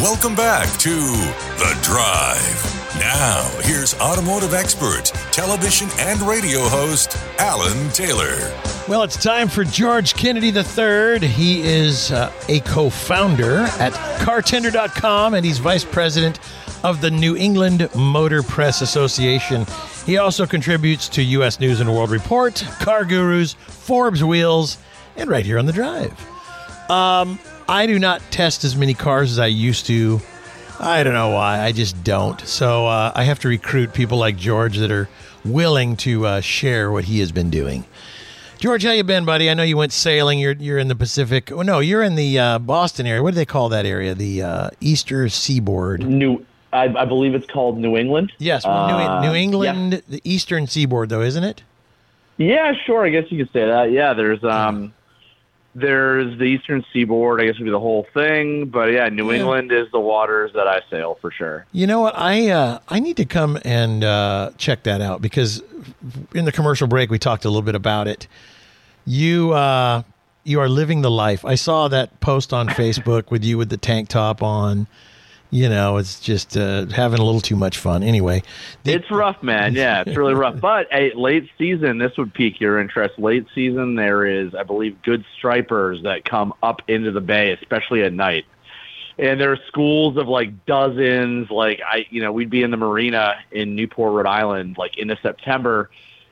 Welcome 0.02 0.34
back 0.34 0.68
to 0.80 0.90
The 0.90 1.78
Drive. 1.84 2.98
Now, 2.98 3.48
here's 3.62 3.94
automotive 4.00 4.52
expert, 4.52 5.06
television 5.32 5.90
and 6.00 6.20
radio 6.24 6.62
host, 6.62 7.16
Alan 7.38 7.88
Taylor. 7.92 8.52
Well, 8.88 9.04
it's 9.04 9.22
time 9.22 9.48
for 9.48 9.64
George 9.64 10.16
Kennedy 10.16 10.48
III. 10.48 11.28
He 11.28 11.62
is 11.62 12.12
uh, 12.12 12.34
a 12.50 12.62
co 12.62 12.90
founder 12.90 13.58
at 13.78 13.94
cartender.com 14.22 15.36
and 15.36 15.46
he's 15.46 15.60
vice 15.60 15.86
president 15.86 16.40
of 16.84 17.00
the 17.00 17.12
New 17.12 17.38
England 17.38 17.88
Motor 17.94 18.42
Press 18.42 18.82
Association. 18.82 19.68
He 20.08 20.18
also 20.18 20.48
contributes 20.48 21.10
to 21.10 21.22
U.S. 21.22 21.60
News 21.60 21.80
and 21.80 21.88
World 21.94 22.10
Report, 22.10 22.56
Car 22.80 23.06
Gurus, 23.06 23.54
Forbes 23.54 24.24
Wheels, 24.24 24.80
and 25.16 25.30
right 25.30 25.46
here 25.46 25.60
on 25.60 25.68
the 25.68 25.74
drive. 25.74 26.12
Um, 26.90 27.38
I 27.72 27.86
do 27.86 27.98
not 28.00 28.22
test 28.32 28.66
as 28.66 28.76
many 28.76 28.94
cars 28.94 29.32
as 29.32 29.40
I 29.40 29.48
used 29.48 29.86
to. 29.86 30.20
I 30.78 31.04
don't 31.04 31.14
know 31.14 31.30
why. 31.30 31.62
I 31.62 31.72
just 31.72 32.04
don't. 32.04 32.38
So 32.42 32.86
uh, 32.86 33.14
I 33.16 33.24
have 33.24 33.40
to 33.40 33.48
recruit 33.48 33.94
people 33.94 34.18
like 34.18 34.36
George 34.36 34.76
that 34.76 34.92
are 34.92 35.08
willing 35.46 35.96
to 35.98 36.26
uh, 36.26 36.42
share 36.42 36.92
what 36.92 37.06
he 37.06 37.22
has 37.22 37.32
been 37.32 37.50
doing. 37.50 37.86
George, 38.58 38.84
how 38.84 38.92
you 38.92 39.06
been, 39.06 39.24
buddy? 39.24 39.50
I 39.50 39.54
know 39.54 39.64
you 39.64 39.78
went 39.78 39.94
sailing. 39.94 40.38
You're 40.38 40.52
you're 40.52 40.80
in 40.80 40.90
the 40.90 40.96
Pacific. 40.96 41.50
Oh 41.50 41.62
no, 41.62 41.80
you're 41.80 42.04
in 42.04 42.16
the 42.16 42.38
uh, 42.38 42.60
Boston 42.60 43.06
area. 43.08 43.24
What 43.24 43.32
do 43.32 43.36
they 43.36 43.46
call 43.46 43.70
that 43.70 43.86
area? 43.86 44.16
The 44.16 44.42
uh, 44.42 44.70
Eastern 44.82 45.30
Seaboard. 45.30 46.06
New, 46.06 46.46
I, 46.74 46.84
I 46.90 47.06
believe 47.06 47.36
it's 47.36 47.48
called 47.48 47.78
New 47.78 47.96
England. 47.96 48.34
Yes, 48.38 48.66
well, 48.66 48.74
Uh, 48.74 49.22
New, 49.22 49.30
New 49.30 49.36
England, 49.36 50.04
the 50.10 50.20
Eastern 50.26 50.68
Seaboard, 50.68 51.08
though, 51.08 51.22
isn't 51.22 51.46
it? 51.46 51.64
Yeah, 52.36 52.74
sure. 52.86 53.06
I 53.06 53.10
guess 53.10 53.32
you 53.32 53.46
could 53.46 53.54
say 53.54 53.66
that. 53.66 53.92
Yeah, 53.92 54.14
there's 54.14 54.44
um, 54.44 54.94
there's 55.74 56.38
the 56.38 56.44
Eastern 56.46 56.84
Seaboard. 56.92 57.42
I 57.42 57.46
guess 57.46 57.58
would 57.58 57.66
be 57.66 57.72
the 57.72 57.80
whole 57.80 58.06
thing. 58.14 58.66
But 58.68 58.92
yeah, 58.92 59.08
New 59.10 59.32
Yeah. 59.32 59.40
England 59.40 59.72
is 59.72 59.90
the 59.92 60.00
waters 60.00 60.52
that 60.54 60.68
I 60.68 60.82
sail 60.90 61.18
for 61.22 61.32
sure. 61.32 61.66
You 61.72 61.88
know 61.88 62.02
what? 62.02 62.14
I 62.18 62.50
uh, 62.50 62.80
I 62.90 63.00
need 63.00 63.18
to 63.18 63.26
come 63.26 63.58
and 63.64 64.04
uh, 64.04 64.52
check 64.58 64.84
that 64.84 65.02
out 65.02 65.22
because 65.22 65.62
in 66.34 66.46
the 66.46 66.52
commercial 66.52 66.88
break 66.88 67.10
we 67.10 67.20
talked 67.20 67.46
a 67.46 67.50
little 67.50 67.62
bit 67.62 67.76
about 67.76 68.08
it. 68.08 68.28
You 69.06 69.54
uh, 69.54 70.04
you 70.44 70.60
are 70.60 70.70
living 70.70 71.02
the 71.02 71.12
life. 71.12 71.46
I 71.46 71.56
saw 71.56 71.88
that 71.88 72.20
post 72.20 72.54
on 72.54 72.68
Facebook 72.68 73.32
with 73.32 73.44
you 73.44 73.58
with 73.58 73.70
the 73.70 73.78
tank 73.78 74.10
top 74.10 74.44
on. 74.44 74.88
You 75.54 75.68
know, 75.68 75.98
it's 75.98 76.22
just 76.22 76.56
uh, 76.56 76.86
having 76.86 77.20
a 77.20 77.26
little 77.26 77.42
too 77.42 77.58
much 77.58 77.78
fun. 77.78 78.04
Anyway, 78.04 78.42
the- 78.86 78.94
It's 78.94 79.12
rough, 79.12 79.44
man. 79.44 79.76
Yeah, 79.76 80.04
it's 80.08 80.16
really 80.16 80.34
rough. 80.34 80.56
But 80.62 80.88
hey, 80.92 81.12
late 81.14 81.50
season, 81.58 81.98
this 81.98 82.18
would 82.18 82.34
pique 82.34 82.62
your 82.62 82.80
interest. 82.80 83.20
Late 83.20 83.46
season, 83.54 83.96
there 83.96 84.26
is, 84.26 84.56
I 84.56 84.64
believe, 84.64 85.02
good 85.02 85.26
stripers 85.38 86.04
that 86.04 86.24
come 86.24 86.54
up 86.64 86.82
into 86.88 87.12
the 87.12 87.20
bay, 87.20 87.52
especially 87.52 88.02
at 88.04 88.14
night. 88.14 88.46
And 89.20 89.40
there 89.42 89.52
are 89.52 89.60
schools 89.68 90.16
of 90.16 90.30
like 90.30 90.66
dozens. 90.66 91.50
Like 91.52 91.82
I, 91.86 92.06
you 92.10 92.22
know, 92.22 92.32
we'd 92.32 92.50
be 92.50 92.64
in 92.64 92.72
the 92.72 92.78
marina 92.78 93.36
in 93.52 93.76
Newport, 93.76 94.14
Rhode 94.14 94.26
Island, 94.30 94.78
like 94.78 94.98
into 94.98 95.18
September, 95.22 95.90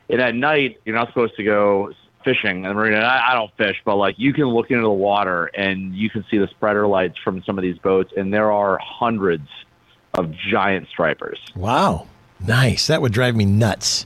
and 0.10 0.22
at 0.22 0.34
night 0.34 0.80
you're 0.86 0.96
not 0.96 1.10
supposed 1.10 1.36
to 1.36 1.44
go 1.44 1.92
fishing 2.30 2.58
in 2.58 2.64
the 2.64 2.74
marina. 2.74 2.98
And 2.98 3.06
I, 3.06 3.32
I 3.32 3.34
don't 3.34 3.52
fish, 3.58 3.78
but 3.86 3.96
like 3.96 4.16
you 4.18 4.34
can 4.34 4.46
look 4.46 4.70
into 4.72 4.84
the 4.84 4.90
water 4.90 5.46
and 5.54 5.96
you 5.96 6.10
can 6.10 6.26
see 6.30 6.38
the 6.38 6.48
spreader 6.48 6.88
lights 6.88 7.18
from 7.24 7.44
some 7.44 7.58
of 7.58 7.62
these 7.62 7.78
boats, 7.80 8.14
and 8.16 8.34
there 8.34 8.52
are 8.52 8.80
hundreds 8.82 9.48
of 10.14 10.32
giant 10.32 10.88
stripers. 10.90 11.40
wow, 11.56 12.08
nice. 12.46 12.88
That 12.88 13.02
would 13.02 13.14
drive 13.14 13.36
me 13.36 13.46
nuts. 13.46 14.06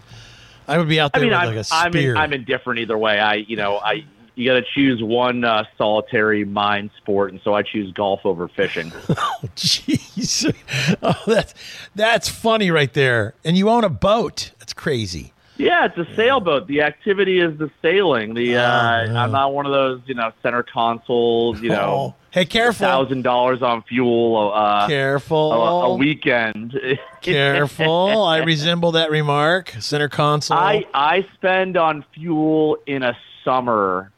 I 0.68 0.78
would 0.78 0.88
be 0.88 1.00
out 1.00 1.12
I 1.14 1.20
there 1.20 1.30
mean, 1.30 1.56
with 1.56 1.72
I'm, 1.72 1.84
like 1.84 1.96
a 1.96 2.00
I'm, 2.00 2.10
in, 2.10 2.18
I'm 2.18 2.34
indifferent 2.34 2.80
either 2.80 2.98
way. 2.98 3.20
I, 3.20 3.36
you 3.36 3.58
know, 3.58 3.78
I 3.78 4.06
you 4.36 4.50
got 4.50 4.56
to 4.56 4.66
choose 4.74 5.02
one 5.04 5.44
uh, 5.44 5.66
solitary 5.78 6.44
mind 6.46 6.92
sport, 6.98 7.32
and 7.32 7.42
so 7.44 7.54
I 7.54 7.62
choose 7.62 7.92
golf 7.92 8.22
over 8.26 8.48
fishing. 8.48 8.92
oh, 9.10 9.40
Jeez, 9.56 10.54
oh, 11.04 11.22
that's 11.28 11.54
that's 11.96 12.30
funny 12.30 12.72
right 12.72 12.94
there. 12.94 13.36
And 13.44 13.58
you 13.58 13.70
own 13.70 13.84
a 13.84 13.90
boat. 13.90 14.52
That's 14.60 14.74
crazy. 14.74 15.33
Yeah, 15.58 15.86
it's 15.86 15.98
a 15.98 16.08
sailboat. 16.16 16.68
The 16.68 16.82
activity 16.82 17.40
is 17.40 17.58
the 17.58 17.70
sailing. 17.82 18.34
The 18.34 18.56
uh, 18.56 18.60
yeah. 19.06 19.24
I'm 19.24 19.32
not 19.32 19.54
one 19.54 19.66
of 19.66 19.72
those, 19.72 20.02
you 20.06 20.16
know, 20.16 20.32
center 20.42 20.64
consoles. 20.64 21.62
You 21.62 21.70
know, 21.70 22.14
Oh, 22.14 22.16
hey, 22.32 22.46
careful, 22.46 22.86
thousand 22.86 23.24
dollars 23.24 23.62
on 23.62 23.84
fuel. 23.84 24.52
Uh, 24.54 24.88
careful, 24.88 25.52
a, 25.52 25.86
a 25.90 25.96
weekend. 25.96 26.80
careful. 27.22 28.24
I 28.24 28.38
resemble 28.44 28.94
that 28.94 29.12
remark. 29.12 29.76
Center 29.80 30.10
console. 30.10 30.58
I 30.58 30.86
I 30.94 31.28
spend 31.34 31.78
on 31.78 32.06
fuel 32.14 32.78
in 32.88 33.04
a 33.04 33.18
summer, 33.44 34.12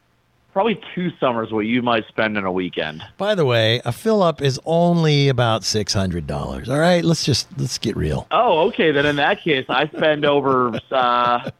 probably 0.56 0.80
two 0.96 1.12
summers, 1.20 1.52
what 1.52 1.66
you 1.66 1.82
might 1.82 2.08
spend 2.08 2.38
in 2.38 2.46
a 2.46 2.52
weekend. 2.52 3.04
By 3.18 3.36
the 3.36 3.44
way, 3.44 3.82
a 3.84 3.92
fill 3.92 4.24
up 4.24 4.42
is 4.42 4.58
only 4.64 5.28
about 5.28 5.66
six 5.66 5.94
hundred 5.94 6.28
dollars. 6.28 6.70
All 6.70 6.80
right, 6.80 7.04
let's 7.04 7.26
just 7.26 7.50
let's 7.60 7.78
get 7.78 7.98
real. 7.98 8.26
Oh, 8.32 8.68
okay. 8.70 8.94
Then 8.94 9.06
in 9.06 9.18
that 9.18 9.42
case, 9.42 9.66
I 9.68 9.88
spend 9.90 10.24
over 10.24 10.80
uh, 10.92 11.52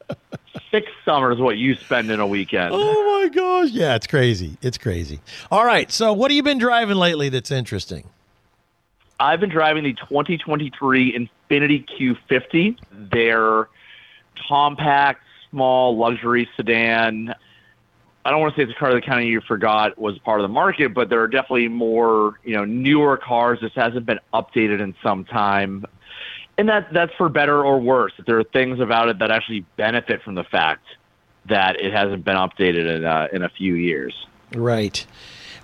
six 0.70 0.90
summers 1.04 1.38
what 1.38 1.58
you 1.58 1.74
spend 1.74 2.10
in 2.10 2.20
a 2.20 2.26
weekend. 2.26 2.70
Oh 2.72 3.20
my 3.20 3.28
gosh, 3.28 3.68
yeah, 3.70 3.96
it's 3.96 4.06
crazy. 4.06 4.56
It's 4.62 4.78
crazy. 4.78 5.20
All 5.50 5.66
right, 5.66 5.92
so 5.92 6.14
what 6.14 6.30
have 6.30 6.36
you 6.36 6.42
been 6.42 6.58
driving 6.58 6.96
lately 6.96 7.28
that's 7.28 7.50
interesting? 7.50 8.08
I've 9.20 9.40
been 9.40 9.50
driving 9.50 9.84
the 9.84 9.92
2023 9.92 11.30
Infiniti 11.50 11.86
Q50. 11.86 12.78
They're 13.12 13.68
compact, 14.48 15.20
small, 15.50 15.98
luxury 15.98 16.48
sedan. 16.56 17.34
I 18.26 18.30
don't 18.30 18.40
want 18.40 18.56
to 18.56 18.60
say 18.60 18.64
it's 18.64 18.76
a 18.76 18.78
car 18.78 18.92
that 18.92 19.06
kind 19.06 19.20
of 19.20 19.28
you 19.28 19.40
forgot 19.40 19.96
was 19.96 20.18
part 20.18 20.40
of 20.40 20.44
the 20.44 20.52
market, 20.52 20.92
but 20.92 21.08
there 21.08 21.20
are 21.20 21.28
definitely 21.28 21.68
more, 21.68 22.40
you 22.42 22.54
know, 22.54 22.64
newer 22.64 23.16
cars. 23.16 23.60
This 23.62 23.70
hasn't 23.76 24.04
been 24.04 24.18
updated 24.34 24.80
in 24.80 24.96
some 25.00 25.24
time. 25.24 25.84
And 26.58 26.68
that 26.68 26.92
that's 26.92 27.12
for 27.14 27.28
better 27.28 27.64
or 27.64 27.78
worse. 27.78 28.12
There 28.26 28.36
are 28.40 28.44
things 28.44 28.80
about 28.80 29.08
it 29.08 29.20
that 29.20 29.30
actually 29.30 29.60
benefit 29.76 30.22
from 30.24 30.34
the 30.34 30.42
fact 30.42 30.84
that 31.48 31.80
it 31.80 31.92
hasn't 31.92 32.24
been 32.24 32.34
updated 32.34 32.96
in, 32.96 33.04
uh, 33.04 33.28
in 33.32 33.42
a 33.44 33.48
few 33.48 33.74
years. 33.74 34.26
Right. 34.56 35.06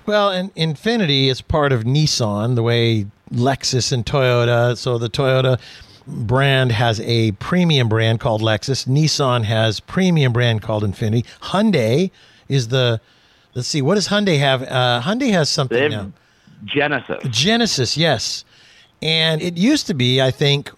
Well, 0.06 0.30
and 0.30 0.54
Infiniti 0.54 1.26
is 1.26 1.40
part 1.40 1.72
of 1.72 1.82
Nissan, 1.82 2.54
the 2.54 2.62
way 2.62 3.06
Lexus 3.32 3.90
and 3.90 4.06
Toyota. 4.06 4.76
So 4.76 4.98
the 4.98 5.10
Toyota 5.10 5.58
brand 6.06 6.70
has 6.70 7.00
a 7.00 7.32
premium 7.32 7.88
brand 7.88 8.20
called 8.20 8.40
Lexus. 8.40 8.86
Nissan 8.86 9.42
has 9.42 9.80
premium 9.80 10.32
brand 10.32 10.62
called 10.62 10.84
Infiniti. 10.84 11.24
Hyundai 11.40 12.12
is 12.49 12.68
the 12.68 13.01
let's 13.55 13.68
see, 13.68 13.82
what 13.82 13.97
does 13.97 14.09
Hyundai 14.09 14.38
have? 14.38 14.62
Uh, 14.62 15.01
Hyundai 15.05 15.30
has 15.32 15.49
something 15.51 15.78
They 15.78 15.88
now. 15.88 16.12
Genesis. 16.64 17.22
Genesis, 17.28 17.97
yes. 17.97 18.45
And 19.01 19.43
it 19.43 19.56
used 19.56 19.86
to 19.89 19.94
be, 19.94 20.23
I 20.23 20.31
think, 20.31 20.70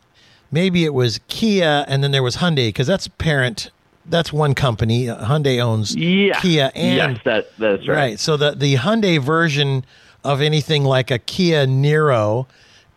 maybe 0.50 0.84
it 0.84 0.94
was 0.94 1.20
Kia 1.28 1.84
and 1.88 2.02
then 2.02 2.10
there 2.10 2.22
was 2.22 2.36
Hyundai 2.36 2.68
because 2.68 2.86
that's 2.86 3.06
parent. 3.08 3.70
That's 4.06 4.32
one 4.32 4.54
company. 4.54 5.06
Hyundai 5.06 5.60
owns 5.60 5.94
Yeah. 5.94 6.38
Kia 6.40 6.70
and 6.74 7.16
yes, 7.16 7.20
that 7.24 7.56
that's 7.58 7.86
right. 7.88 7.96
Right. 7.96 8.20
So 8.20 8.36
the 8.36 8.52
the 8.52 8.74
Hyundai 8.76 9.18
version 9.20 9.84
of 10.22 10.40
anything 10.40 10.84
like 10.84 11.10
a 11.10 11.18
Kia 11.18 11.66
Niro 11.66 12.46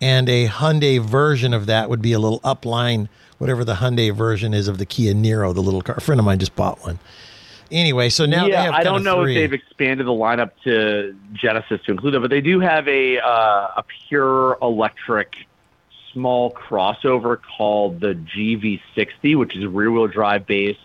and 0.01 0.29
a 0.29 0.47
Hyundai 0.47 0.99
version 0.99 1.53
of 1.53 1.65
that 1.65 1.89
would 1.89 2.01
be 2.01 2.13
a 2.13 2.19
little 2.19 2.39
upline, 2.41 3.09
whatever 3.37 3.63
the 3.65 3.75
Hyundai 3.75 4.13
version 4.13 4.53
is 4.53 4.67
of 4.67 4.77
the 4.77 4.85
Kia 4.85 5.13
Niro, 5.13 5.53
the 5.53 5.61
little 5.61 5.81
car. 5.81 5.95
A 5.97 6.01
friend 6.01 6.19
of 6.19 6.25
mine 6.25 6.39
just 6.39 6.55
bought 6.55 6.81
one. 6.83 6.99
Anyway, 7.71 8.09
so 8.09 8.25
now 8.25 8.45
they 8.45 8.51
yeah, 8.51 8.63
have 8.63 8.73
I 8.73 8.83
don't 8.83 9.03
know 9.03 9.23
three. 9.23 9.35
if 9.35 9.51
they've 9.51 9.59
expanded 9.59 10.07
the 10.07 10.11
lineup 10.11 10.51
to 10.63 11.15
Genesis 11.33 11.81
to 11.85 11.91
include 11.91 12.15
it, 12.15 12.21
but 12.21 12.29
they 12.29 12.41
do 12.41 12.59
have 12.59 12.87
a 12.87 13.19
uh, 13.19 13.67
a 13.77 13.83
pure 14.07 14.57
electric 14.61 15.35
small 16.13 16.51
crossover 16.51 17.37
called 17.57 17.99
the 17.99 18.13
GV60, 18.15 19.37
which 19.37 19.55
is 19.55 19.65
rear 19.65 19.91
wheel 19.91 20.07
drive 20.07 20.47
base, 20.47 20.77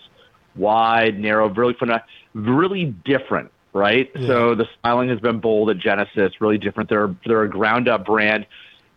wide, 0.57 1.19
narrow, 1.19 1.49
really 1.49 1.75
fun, 1.75 1.91
really 2.35 2.87
different, 2.87 3.51
right? 3.73 4.11
So 4.27 4.55
the 4.55 4.69
styling 4.79 5.09
has 5.09 5.21
been 5.21 5.39
bold 5.39 5.71
at 5.71 5.79
Genesis, 5.79 6.41
really 6.41 6.59
different. 6.59 6.91
They're 6.91 7.15
they're 7.25 7.45
a 7.45 7.49
ground 7.49 7.89
up 7.89 8.05
brand. 8.05 8.47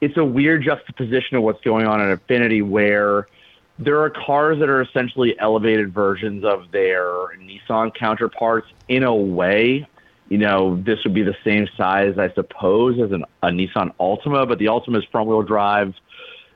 it's 0.02 0.18
a 0.18 0.26
weird 0.26 0.64
juxtaposition 0.64 1.38
of 1.38 1.44
what's 1.44 1.62
going 1.62 1.86
on 1.86 2.02
in 2.02 2.18
Infiniti, 2.18 2.68
where 2.68 3.28
there 3.78 4.02
are 4.02 4.10
cars 4.10 4.60
that 4.60 4.70
are 4.70 4.82
essentially 4.82 5.38
elevated 5.40 5.94
versions 5.94 6.46
of 6.46 6.72
their 6.72 7.04
Nissan 7.38 7.94
counterparts 7.94 8.68
in 8.88 9.04
a 9.04 9.14
way. 9.14 9.88
You 10.30 10.38
know, 10.38 10.82
this 10.82 11.04
would 11.04 11.14
be 11.14 11.24
the 11.24 11.36
same 11.44 11.68
size, 11.78 12.18
I 12.18 12.32
suppose, 12.34 13.00
as 13.00 13.12
an, 13.12 13.26
a 13.44 13.50
Nissan 13.50 13.94
Altima, 14.00 14.48
but 14.48 14.60
the 14.60 14.66
Altima 14.66 14.98
is 14.98 15.04
front 15.12 15.28
wheel 15.28 15.44
drive. 15.44 15.94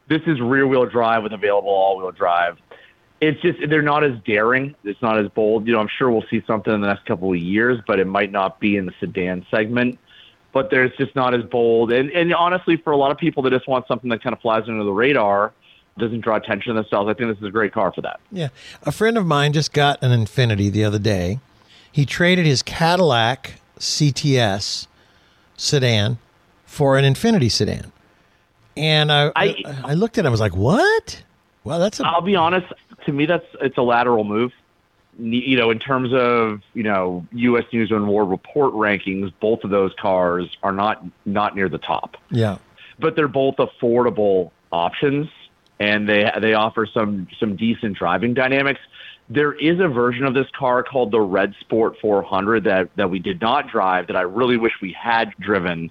This 0.08 0.22
is 0.26 0.40
rear 0.40 0.66
wheel 0.66 0.86
drive 0.86 1.24
with 1.24 1.34
available 1.34 1.70
all 1.70 1.98
wheel 1.98 2.12
drive. 2.12 2.58
It's 3.22 3.40
just, 3.42 3.60
they're 3.70 3.82
not 3.82 4.06
as 4.06 4.14
daring. 4.26 4.74
It's 4.86 5.02
not 5.02 5.20
as 5.20 5.28
bold. 5.28 5.68
You 5.68 5.74
know, 5.74 5.80
I'm 5.80 5.90
sure 5.90 6.10
we'll 6.10 6.26
see 6.30 6.42
something 6.48 6.74
in 6.74 6.80
the 6.80 6.88
next 6.88 7.06
couple 7.06 7.32
of 7.32 7.38
years, 7.38 7.80
but 7.86 8.00
it 8.00 8.08
might 8.08 8.32
not 8.32 8.62
be 8.62 8.78
in 8.78 8.86
the 8.86 8.94
sedan 9.00 9.46
segment. 9.52 10.00
But 10.54 10.72
there's 10.72 10.96
just 10.98 11.16
not 11.16 11.36
as 11.36 11.44
bold. 11.44 11.92
And, 11.92 12.10
and 12.12 12.34
honestly, 12.34 12.78
for 12.78 12.92
a 12.92 12.98
lot 12.98 13.12
of 13.12 13.18
people 13.18 13.44
that 13.44 13.52
just 13.52 13.68
want 13.68 13.88
something 13.88 14.10
that 14.10 14.24
kind 14.24 14.34
of 14.34 14.42
flies 14.42 14.64
under 14.68 14.84
the 14.84 14.92
radar, 14.92 15.54
doesn't 16.00 16.22
draw 16.22 16.36
attention 16.36 16.74
to 16.74 16.82
themselves, 16.82 17.10
I 17.10 17.14
think 17.14 17.30
this 17.30 17.38
is 17.38 17.44
a 17.48 17.52
great 17.52 17.74
car 17.74 17.92
for 17.92 18.02
that. 18.02 18.20
Yeah. 18.32 18.50
A 18.84 18.92
friend 18.92 19.18
of 19.18 19.26
mine 19.26 19.54
just 19.54 19.74
got 19.74 20.02
an 20.02 20.12
Infiniti 20.12 20.72
the 20.72 20.84
other 20.84 21.00
day. 21.00 21.40
He 21.92 22.06
traded 22.06 22.46
his 22.46 22.62
Cadillac 22.64 23.54
CTS 23.80 24.88
sedan 25.58 26.18
for 26.66 26.98
an 26.98 27.06
Infiniti 27.06 27.52
sedan. 27.52 27.92
And 28.78 29.12
I, 29.12 29.32
I, 29.36 29.56
I 29.84 29.94
looked 29.94 30.18
at 30.18 30.26
it, 30.26 30.28
I 30.28 30.32
was 30.32 30.40
like, 30.40 30.56
what? 30.56 31.22
Well, 31.64 31.80
that's 31.80 32.00
a. 32.00 32.06
I'll 32.08 32.22
be 32.22 32.36
honest. 32.36 32.68
To 33.06 33.12
me, 33.12 33.26
that's 33.26 33.46
it's 33.62 33.78
a 33.78 33.82
lateral 33.82 34.24
move. 34.24 34.52
You 35.18 35.58
know, 35.58 35.70
in 35.70 35.80
terms 35.80 36.14
of 36.14 36.62
you 36.74 36.84
know 36.84 37.26
U.S. 37.34 37.66
News 37.74 37.92
and 37.92 38.08
World 38.08 38.30
Report 38.30 38.74
rankings, 38.74 39.34
both 39.42 39.66
of 39.66 39.70
those 39.70 39.94
cars 40.00 40.56
are 40.64 40.72
not 40.72 41.04
not 41.26 41.56
near 41.56 41.68
the 41.68 41.78
top, 41.78 42.16
Yeah. 42.32 42.58
but 43.00 43.18
they're 43.18 43.28
both 43.28 43.56
affordable 43.58 44.52
options, 44.72 45.28
and 45.80 46.08
they 46.08 46.30
they 46.42 46.54
offer 46.54 46.86
some 46.86 47.28
some 47.40 47.56
decent 47.56 47.98
driving 47.98 48.34
dynamics. 48.34 48.80
There 49.30 49.54
is 49.54 49.80
a 49.80 49.88
version 49.88 50.26
of 50.26 50.34
this 50.34 50.48
car 50.58 50.84
called 50.84 51.12
the 51.12 51.22
Red 51.22 51.54
Sport 51.62 51.98
400 52.02 52.64
that 52.66 52.90
that 52.96 53.10
we 53.10 53.20
did 53.20 53.40
not 53.42 53.70
drive 53.70 54.08
that 54.08 54.16
I 54.16 54.22
really 54.22 54.58
wish 54.58 54.74
we 54.82 54.92
had 54.94 55.34
driven 55.40 55.90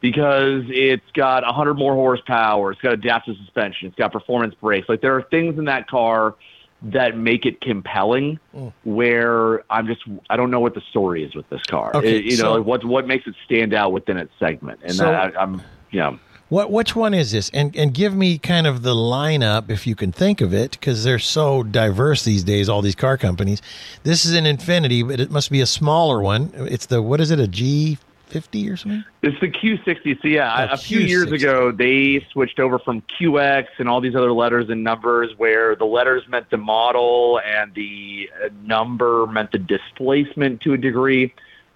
because 0.00 0.64
it's 0.68 1.10
got 1.14 1.44
100 1.44 1.74
more 1.74 1.94
horsepower, 1.94 2.72
it's 2.72 2.80
got 2.80 2.92
adaptive 2.92 3.36
suspension, 3.38 3.88
it's 3.88 3.96
got 3.96 4.12
performance 4.12 4.54
brakes. 4.54 4.88
Like 4.88 5.00
there 5.00 5.16
are 5.16 5.22
things 5.22 5.58
in 5.58 5.64
that 5.64 5.88
car 5.88 6.34
that 6.82 7.16
make 7.16 7.46
it 7.46 7.62
compelling. 7.62 8.38
Mm. 8.54 8.72
Where 8.84 9.64
I'm 9.70 9.86
just 9.86 10.02
I 10.28 10.36
don't 10.36 10.50
know 10.50 10.60
what 10.60 10.74
the 10.74 10.82
story 10.90 11.24
is 11.24 11.34
with 11.34 11.48
this 11.48 11.62
car. 11.62 11.92
Okay, 11.94 12.18
It- 12.18 12.24
you 12.24 12.32
so- 12.32 12.44
know 12.44 12.54
like 12.58 12.66
what 12.66 12.84
what 12.84 13.06
makes 13.06 13.26
it 13.26 13.34
stand 13.46 13.72
out 13.74 13.92
within 13.92 14.18
its 14.18 14.32
segment, 14.38 14.80
and 14.82 14.92
So- 14.92 15.04
that, 15.04 15.36
I, 15.36 15.42
I'm 15.42 15.62
you 15.90 16.00
know. 16.00 16.18
What 16.54 16.70
which 16.70 16.94
one 16.94 17.14
is 17.14 17.32
this? 17.32 17.50
And 17.52 17.74
and 17.74 17.92
give 17.92 18.14
me 18.14 18.38
kind 18.38 18.68
of 18.68 18.82
the 18.82 18.94
lineup 18.94 19.70
if 19.70 19.88
you 19.88 19.96
can 19.96 20.12
think 20.12 20.40
of 20.40 20.54
it, 20.54 20.70
because 20.70 21.02
they're 21.02 21.18
so 21.18 21.64
diverse 21.64 22.22
these 22.22 22.44
days. 22.44 22.68
All 22.68 22.80
these 22.80 22.94
car 22.94 23.18
companies. 23.18 23.60
This 24.04 24.24
is 24.24 24.34
an 24.34 24.44
Infiniti, 24.44 25.04
but 25.04 25.18
it 25.18 25.32
must 25.32 25.50
be 25.50 25.60
a 25.60 25.66
smaller 25.66 26.22
one. 26.22 26.52
It's 26.54 26.86
the 26.86 27.02
what 27.02 27.20
is 27.20 27.32
it? 27.32 27.40
A 27.40 27.48
G 27.48 27.98
fifty 28.28 28.70
or 28.70 28.76
something? 28.76 29.04
It's 29.22 29.40
the 29.40 29.48
Q60. 29.48 30.22
So 30.22 30.28
yeah, 30.28 30.68
Oh, 30.70 30.74
a 30.74 30.76
few 30.76 31.00
years 31.00 31.32
ago 31.32 31.72
they 31.72 32.24
switched 32.30 32.60
over 32.60 32.78
from 32.78 33.02
QX 33.02 33.66
and 33.78 33.88
all 33.88 34.00
these 34.00 34.14
other 34.14 34.32
letters 34.32 34.70
and 34.70 34.84
numbers, 34.84 35.32
where 35.36 35.74
the 35.74 35.86
letters 35.86 36.22
meant 36.28 36.50
the 36.50 36.56
model 36.56 37.40
and 37.44 37.74
the 37.74 38.30
uh, 38.44 38.48
number 38.62 39.26
meant 39.26 39.50
the 39.50 39.58
displacement 39.58 40.60
to 40.60 40.74
a 40.74 40.78
degree. 40.78 41.34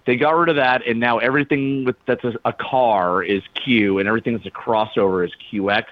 They 0.09 0.15
got 0.15 0.35
rid 0.35 0.49
of 0.49 0.55
that, 0.55 0.87
and 0.87 0.99
now 0.99 1.19
everything 1.19 1.83
with, 1.85 1.95
that's 2.07 2.23
a, 2.23 2.33
a 2.43 2.51
car 2.51 3.21
is 3.21 3.43
Q, 3.53 3.99
and 3.99 4.07
everything 4.07 4.33
that's 4.33 4.47
a 4.47 4.49
crossover 4.49 5.23
is 5.23 5.31
QX. 5.53 5.85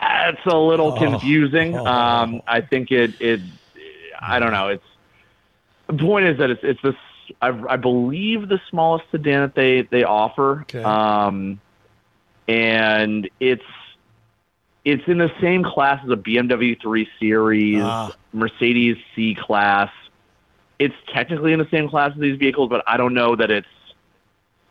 That's 0.00 0.46
a 0.46 0.56
little 0.56 0.92
Oh. 0.92 0.96
confusing. 0.96 1.76
Um, 1.76 2.40
I 2.46 2.60
think 2.60 2.92
it 2.92 3.20
it 3.20 3.40
I 4.20 4.38
don't 4.38 4.52
know. 4.52 4.68
It's 4.68 4.84
the 5.88 5.94
point 5.94 6.26
is 6.26 6.38
that 6.38 6.50
it's 6.50 6.60
it's 6.62 6.80
this 6.82 6.94
I, 7.42 7.48
I 7.68 7.74
believe 7.76 8.48
the 8.48 8.60
smallest 8.70 9.06
sedan 9.10 9.40
that 9.40 9.56
they 9.56 9.82
they 9.82 10.04
offer. 10.04 10.60
Okay. 10.60 10.84
Um, 10.84 11.58
and 12.46 13.28
it's 13.40 13.64
it's 14.84 15.02
in 15.08 15.18
the 15.18 15.32
same 15.40 15.64
class 15.64 16.00
as 16.04 16.10
a 16.10 16.16
BMW 16.16 16.80
3 16.80 17.08
Series, 17.18 17.82
Ah. 17.82 18.12
Mercedes 18.32 18.96
C 19.16 19.34
class. 19.34 19.90
It's 20.78 20.94
technically 21.12 21.52
in 21.52 21.58
the 21.58 21.68
same 21.70 21.88
class 21.88 22.12
as 22.14 22.20
these 22.20 22.38
vehicles, 22.38 22.68
but 22.68 22.82
I 22.86 22.96
don't 22.96 23.14
know 23.14 23.34
that 23.36 23.50
it's 23.50 23.66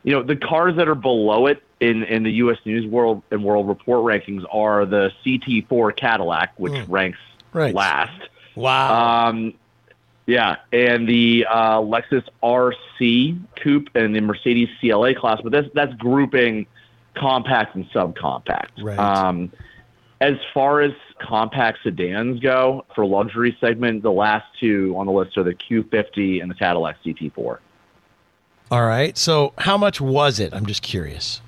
you 0.03 0.11
know 0.11 0.21
the 0.23 0.35
cars 0.35 0.75
that 0.75 0.87
are 0.87 0.95
below 0.95 1.47
it 1.47 1.63
in 1.79 2.03
in 2.03 2.23
the 2.23 2.31
U.S. 2.33 2.57
News 2.65 2.85
World 2.85 3.23
and 3.31 3.43
World 3.43 3.67
Report 3.67 4.03
rankings 4.03 4.43
are 4.51 4.85
the 4.85 5.11
CT4 5.25 5.95
Cadillac, 5.95 6.53
which 6.57 6.73
Mm. 6.73 6.85
ranks 6.89 7.19
Right. 7.53 7.73
last. 7.73 8.21
Wow. 8.55 9.27
Um, 9.29 9.53
yeah, 10.27 10.57
and 10.71 11.07
the 11.07 11.45
uh, 11.49 11.79
Lexus 11.79 12.23
RC 12.43 13.39
Coupe 13.61 13.89
and 13.95 14.15
the 14.15 14.21
Mercedes 14.21 14.69
CLA 14.79 15.13
class, 15.15 15.39
but 15.41 15.51
that's 15.51 15.67
that's 15.73 15.93
grouping 15.95 16.65
compact 17.15 17.75
and 17.75 17.89
subcompact. 17.91 18.81
Right. 18.83 18.97
Um, 18.99 19.51
as 20.21 20.35
far 20.53 20.81
as 20.81 20.93
compact 21.19 21.79
sedans 21.83 22.39
go, 22.39 22.85
for 22.95 23.05
luxury 23.05 23.55
segment, 23.59 24.03
the 24.03 24.11
last 24.11 24.45
two 24.59 24.93
on 24.97 25.05
the 25.05 25.11
list 25.11 25.37
are 25.37 25.43
the 25.43 25.53
Q50 25.53 26.41
and 26.41 26.49
the 26.49 26.55
Cadillac 26.55 26.97
CT4. 27.03 27.57
All 28.71 28.85
right. 28.85 29.17
So 29.17 29.53
how 29.57 29.77
much 29.77 30.01
was 30.01 30.39
it? 30.39 30.53
I'm 30.53 30.65
just 30.65 30.81
curious. 30.81 31.41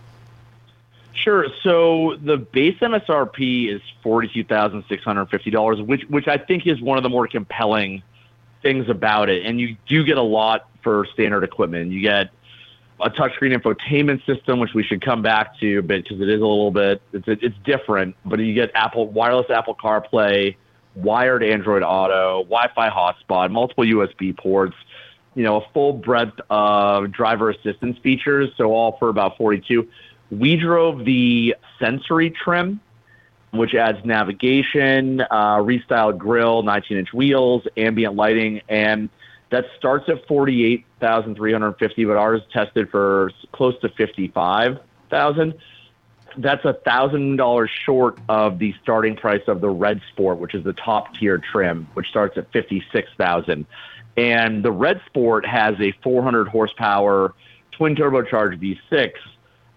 Sure. 1.14 1.48
So 1.64 2.18
the 2.24 2.38
base 2.38 2.78
MSRP 2.80 3.74
is 3.74 3.82
forty-two 4.04 4.44
thousand 4.44 4.84
six 4.88 5.04
hundred 5.04 5.28
fifty 5.30 5.50
dollars, 5.50 5.82
which 5.82 6.04
which 6.10 6.28
I 6.28 6.38
think 6.38 6.68
is 6.68 6.80
one 6.80 6.98
of 6.98 7.04
the 7.04 7.10
more 7.10 7.28
compelling 7.28 8.04
things 8.62 8.88
about 8.88 9.30
it. 9.30 9.44
And 9.44 9.60
you 9.60 9.78
do 9.88 10.04
get 10.04 10.18
a 10.18 10.22
lot 10.22 10.70
for 10.84 11.08
standard 11.14 11.44
equipment. 11.44 11.92
You 11.92 12.02
get 12.02 12.30
a 13.00 13.10
touchscreen 13.10 13.56
infotainment 13.56 14.26
system, 14.26 14.60
which 14.60 14.74
we 14.74 14.84
should 14.84 15.02
come 15.02 15.22
back 15.22 15.58
to 15.60 15.78
a 15.78 15.82
bit 15.82 16.04
because 16.04 16.20
it 16.20 16.30
is 16.30 16.42
a 16.42 16.46
little 16.46 16.72
bit 16.72 17.02
it's 17.14 17.26
it's 17.28 17.56
different. 17.64 18.16
But 18.26 18.40
you 18.40 18.54
get 18.54 18.72
Apple 18.74 19.08
wireless 19.08 19.50
Apple 19.50 19.76
CarPlay, 19.76 20.56
wired 20.96 21.44
Android 21.44 21.84
Auto, 21.84 22.44
Wi-Fi 22.44 22.90
hotspot, 22.90 23.52
multiple 23.52 23.84
USB 23.84 24.36
ports. 24.36 24.76
You 25.36 25.44
know, 25.44 25.62
a 25.62 25.70
full 25.72 25.94
breadth 25.94 26.40
of 26.50 27.12
driver 27.12 27.52
assistance 27.52 28.00
features. 28.00 28.50
So 28.58 28.72
all 28.72 28.98
for 28.98 29.10
about 29.10 29.38
forty-two. 29.38 29.88
We 30.32 30.58
drove 30.58 31.06
the 31.06 31.56
sensory 31.80 32.32
trim, 32.32 32.82
which 33.52 33.76
adds 33.76 34.04
navigation, 34.04 35.22
uh, 35.22 35.58
restyled 35.58 36.18
grill, 36.18 36.64
19-inch 36.64 37.14
wheels, 37.14 37.66
ambient 37.78 38.16
lighting, 38.16 38.62
and 38.68 39.10
that 39.50 39.66
starts 39.78 40.10
at 40.10 40.28
48,350, 40.28 42.06
but 42.06 42.18
ours 42.18 42.42
tested 42.52 42.90
for 42.90 43.32
close 43.52 43.80
to 43.82 43.90
55,000. 43.90 45.54
That's 46.38 46.66
a 46.66 46.74
thousand 46.74 47.38
dollars 47.38 47.72
short 47.86 48.20
of 48.30 48.60
the 48.60 48.76
starting 48.84 49.16
price 49.16 49.42
of 49.48 49.62
the 49.62 49.70
Red 49.70 50.02
Sport, 50.12 50.38
which 50.38 50.54
is 50.54 50.64
the 50.64 50.74
top 50.74 51.16
tier 51.16 51.38
trim, 51.40 51.88
which 51.94 52.08
starts 52.08 52.38
at 52.38 52.52
56,000. 52.52 53.66
And 54.18 54.64
the 54.64 54.72
Red 54.72 55.02
Sport 55.08 55.46
has 55.46 55.80
a 55.80 55.94
400 56.04 56.48
horsepower 56.48 57.34
twin 57.72 57.96
turbocharged 57.96 58.60
V6 58.60 59.12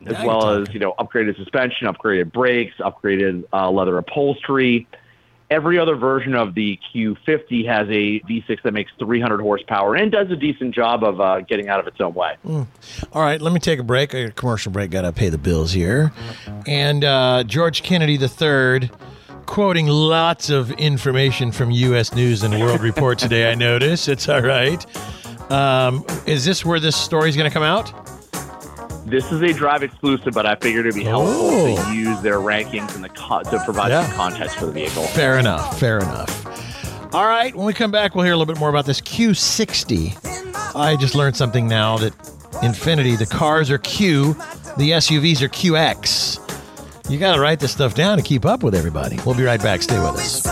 as 0.06 0.24
well 0.24 0.48
as 0.48 0.72
you 0.72 0.80
know 0.80 0.94
upgraded 0.98 1.36
suspension, 1.36 1.86
upgraded 1.86 2.32
brakes, 2.32 2.74
upgraded 2.78 3.44
uh, 3.52 3.70
leather 3.70 3.98
upholstery. 3.98 4.86
Every 5.50 5.78
other 5.78 5.96
version 5.96 6.34
of 6.34 6.54
the 6.54 6.78
Q50 6.94 7.66
has 7.66 7.88
a 7.88 8.20
V6 8.20 8.62
that 8.62 8.72
makes 8.72 8.92
300 9.00 9.40
horsepower 9.40 9.96
and 9.96 10.12
does 10.12 10.30
a 10.30 10.36
decent 10.36 10.74
job 10.74 11.02
of 11.02 11.20
uh, 11.20 11.40
getting 11.40 11.68
out 11.68 11.80
of 11.80 11.88
its 11.88 12.00
own 12.00 12.14
way. 12.14 12.36
All 12.46 13.22
right, 13.22 13.40
let 13.40 13.52
me 13.52 13.58
take 13.58 13.80
a 13.80 13.82
break. 13.82 14.14
A 14.14 14.30
commercial 14.30 14.70
break. 14.70 14.92
Got 14.92 15.02
to 15.02 15.12
pay 15.12 15.28
the 15.28 15.38
bills 15.38 15.72
here. 15.72 16.12
And 16.66 17.04
uh, 17.04 17.42
George 17.44 17.82
Kennedy 17.82 18.14
III, 18.14 18.90
quoting 19.46 19.88
lots 19.88 20.50
of 20.50 20.70
information 20.72 21.50
from 21.50 21.72
U.S. 21.72 22.14
News 22.14 22.44
and 22.44 22.54
World 22.60 22.80
Report 22.80 23.18
today. 23.18 23.50
I 23.50 23.56
notice 23.56 24.06
it's 24.06 24.28
all 24.28 24.42
right. 24.42 24.86
Um, 25.50 26.04
is 26.26 26.44
this 26.44 26.64
where 26.64 26.78
this 26.78 26.94
story 26.96 27.28
is 27.28 27.36
going 27.36 27.50
to 27.50 27.52
come 27.52 27.64
out? 27.64 27.92
This 29.10 29.30
is 29.32 29.42
a 29.42 29.52
drive 29.52 29.82
exclusive, 29.82 30.32
but 30.34 30.46
I 30.46 30.54
figured 30.54 30.86
it'd 30.86 30.94
be 30.94 31.04
helpful 31.04 31.34
Oh. 31.34 31.84
to 31.84 31.92
use 31.92 32.20
their 32.20 32.36
rankings 32.38 32.94
and 32.94 33.02
the 33.02 33.08
co- 33.08 33.42
to 33.42 33.58
provide 33.64 33.90
Yeah. 33.90 34.06
some 34.06 34.14
context 34.16 34.56
for 34.56 34.66
the 34.66 34.72
vehicle. 34.72 35.02
Fair 35.08 35.38
enough. 35.38 35.78
Fair 35.80 35.98
enough. 35.98 37.12
All 37.12 37.26
right. 37.26 37.54
When 37.54 37.66
we 37.66 37.72
come 37.72 37.90
back, 37.90 38.14
we'll 38.14 38.24
hear 38.24 38.34
a 38.34 38.36
little 38.36 38.52
bit 38.52 38.60
more 38.60 38.68
about 38.70 38.86
this 38.86 39.00
Q60. 39.00 40.16
I 40.76 40.94
just 40.96 41.14
learned 41.16 41.36
something 41.36 41.66
now 41.66 41.98
that 41.98 42.16
Infiniti, 42.62 43.18
the 43.18 43.26
cars 43.26 43.70
are 43.70 43.78
Q, 43.78 44.36
the 44.76 44.92
SUVs 44.92 45.42
are 45.42 45.48
QX. 45.48 46.38
You 47.08 47.18
got 47.18 47.34
to 47.34 47.40
write 47.40 47.58
this 47.58 47.72
stuff 47.72 47.94
down 47.94 48.16
to 48.18 48.22
keep 48.22 48.46
up 48.46 48.62
with 48.62 48.74
everybody. 48.76 49.18
We'll 49.26 49.34
be 49.34 49.42
right 49.42 49.60
back. 49.60 49.82
Stay 49.82 49.98
with 49.98 50.10
us. 50.20 50.46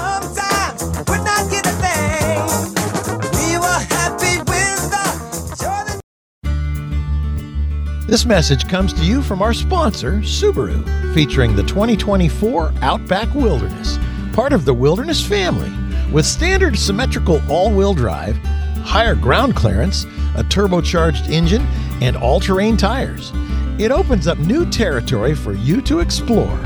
This 8.09 8.25
message 8.25 8.67
comes 8.67 8.93
to 8.95 9.05
you 9.05 9.21
from 9.21 9.43
our 9.43 9.53
sponsor, 9.53 10.23
Subaru, 10.23 10.83
featuring 11.13 11.55
the 11.55 11.63
2024 11.65 12.73
Outback 12.81 13.35
Wilderness, 13.35 13.99
part 14.33 14.55
of 14.55 14.65
the 14.65 14.73
Wilderness 14.73 15.23
family, 15.23 15.71
with 16.11 16.25
standard 16.25 16.79
symmetrical 16.79 17.43
all 17.51 17.71
wheel 17.71 17.93
drive, 17.93 18.39
higher 18.79 19.15
ground 19.15 19.55
clearance, 19.55 20.05
a 20.37 20.45
turbocharged 20.45 21.29
engine, 21.29 21.61
and 22.01 22.17
all 22.17 22.41
terrain 22.41 22.79
tires. 22.79 23.31
It 23.79 23.91
opens 23.91 24.27
up 24.27 24.39
new 24.39 24.65
territory 24.65 25.35
for 25.35 25.53
you 25.53 25.83
to 25.83 26.01
explore. 26.01 26.59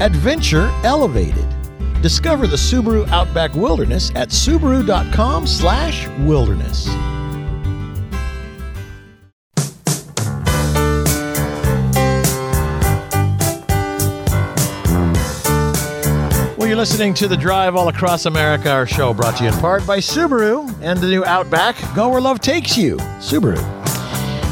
Adventure 0.00 0.72
elevated. 0.84 1.48
Discover 2.00 2.46
the 2.46 2.54
Subaru 2.54 3.08
Outback 3.08 3.56
Wilderness 3.56 4.12
at 4.14 4.28
subaru.com/wilderness. 4.28 7.15
Well, 16.66 16.70
you're 16.72 16.78
listening 16.78 17.14
to 17.14 17.28
The 17.28 17.36
Drive 17.36 17.76
All 17.76 17.86
Across 17.86 18.26
America, 18.26 18.68
our 18.68 18.88
show 18.88 19.14
brought 19.14 19.36
to 19.36 19.44
you 19.44 19.50
in 19.50 19.56
part 19.60 19.86
by 19.86 19.98
Subaru 19.98 20.68
and 20.82 20.98
the 20.98 21.06
new 21.06 21.24
Outback. 21.24 21.76
Go 21.94 22.08
where 22.08 22.20
love 22.20 22.40
takes 22.40 22.76
you. 22.76 22.96
Subaru. 23.20 23.56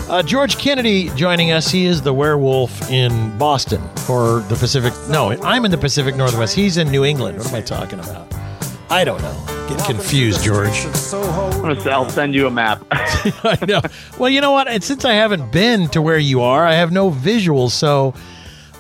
Uh, 0.09 0.23
George 0.23 0.57
Kennedy 0.57 1.09
joining 1.17 1.51
us. 1.51 1.69
He 1.69 1.87
is 1.87 2.03
the 2.03 2.13
werewolf 2.15 2.89
in 2.89 3.37
Boston 3.37 3.83
or 4.09 4.43
the 4.43 4.55
Pacific. 4.55 4.93
No, 5.09 5.33
I'm 5.43 5.65
in 5.65 5.73
the 5.73 5.77
Pacific 5.77 6.15
Northwest. 6.15 6.55
He's 6.55 6.77
in 6.77 6.89
New 6.89 7.05
England. 7.05 7.37
What 7.37 7.49
am 7.49 7.55
I 7.57 7.61
talking 7.61 7.99
about? 7.99 8.33
I 8.91 9.03
don't 9.03 9.21
know. 9.21 9.67
Get 9.69 9.85
confused, 9.85 10.45
George. 10.45 10.87
I'll 11.13 12.09
send 12.11 12.33
you 12.33 12.47
a 12.47 12.51
map. 12.51 12.87
I 12.93 13.59
know. 13.67 13.81
Well, 14.21 14.31
you 14.31 14.41
know 14.41 14.53
what? 14.53 14.69
And 14.69 14.85
since 14.85 15.05
I 15.05 15.15
haven't 15.15 15.51
been 15.51 15.89
to 15.89 16.01
where 16.01 16.19
you 16.19 16.43
are, 16.43 16.65
I 16.65 16.75
have 16.75 16.93
no 16.93 17.11
visuals. 17.11 17.73
So 17.73 18.15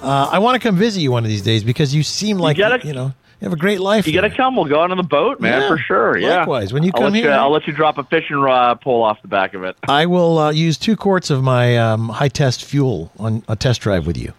uh, 0.02 0.28
I 0.30 0.38
want 0.38 0.54
to 0.54 0.60
come 0.60 0.76
visit 0.76 1.00
you 1.00 1.10
one 1.10 1.24
of 1.24 1.28
these 1.28 1.42
days 1.42 1.64
because 1.64 1.92
you 1.92 2.04
seem 2.04 2.38
like 2.38 2.56
you, 2.56 2.62
gotta- 2.62 2.86
know 2.86 2.88
you 2.88 3.10
have 3.44 3.52
a 3.52 3.56
great 3.56 3.80
life. 3.80 4.06
You 4.06 4.12
gotta 4.12 4.30
come. 4.30 4.56
We'll 4.56 4.64
go 4.64 4.80
out 4.82 4.90
on 4.90 4.96
the 4.96 5.02
boat, 5.02 5.40
man, 5.40 5.60
Yeah, 5.62 5.68
for 5.68 5.78
sure. 5.78 6.16
Yeah. 6.18 6.38
likewise. 6.38 6.72
When 6.72 6.82
you 6.82 6.90
I'll 6.94 7.02
come 7.02 7.12
let 7.12 7.22
here- 7.22 7.30
I'll 7.32 7.50
let 7.52 7.66
you 7.66 7.72
drop 7.72 7.98
a 7.98 8.04
fishing 8.04 8.36
rod 8.36 8.80
pole 8.80 9.02
off 9.02 9.20
the 9.22 9.28
back 9.28 9.54
of 9.54 9.62
it. 9.64 9.76
I 9.88 10.06
will 10.06 10.38
uh, 10.38 10.50
use 10.50 10.76
two 10.78 10.96
quarts 10.96 11.30
of 11.30 11.42
my 11.42 11.76
um, 11.78 12.08
high 12.08 12.28
test 12.28 12.64
fuel 12.64 13.12
on 13.18 13.42
a 13.48 13.54
test 13.56 13.80
drive 13.82 14.06
with 14.06 14.16
you. 14.16 14.32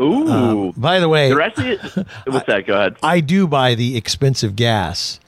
Ooh. 0.00 0.28
Um, 0.28 0.72
by 0.76 1.00
the 1.00 1.08
way, 1.08 1.28
the 1.28 1.36
rest 1.36 1.58
of 1.58 1.66
it. 1.66 1.80
What's 2.26 2.46
that? 2.46 2.66
Go 2.66 2.74
ahead. 2.74 2.96
I 3.02 3.20
do 3.20 3.46
buy 3.48 3.74
the 3.74 3.96
expensive 3.96 4.54
gas. 4.56 5.18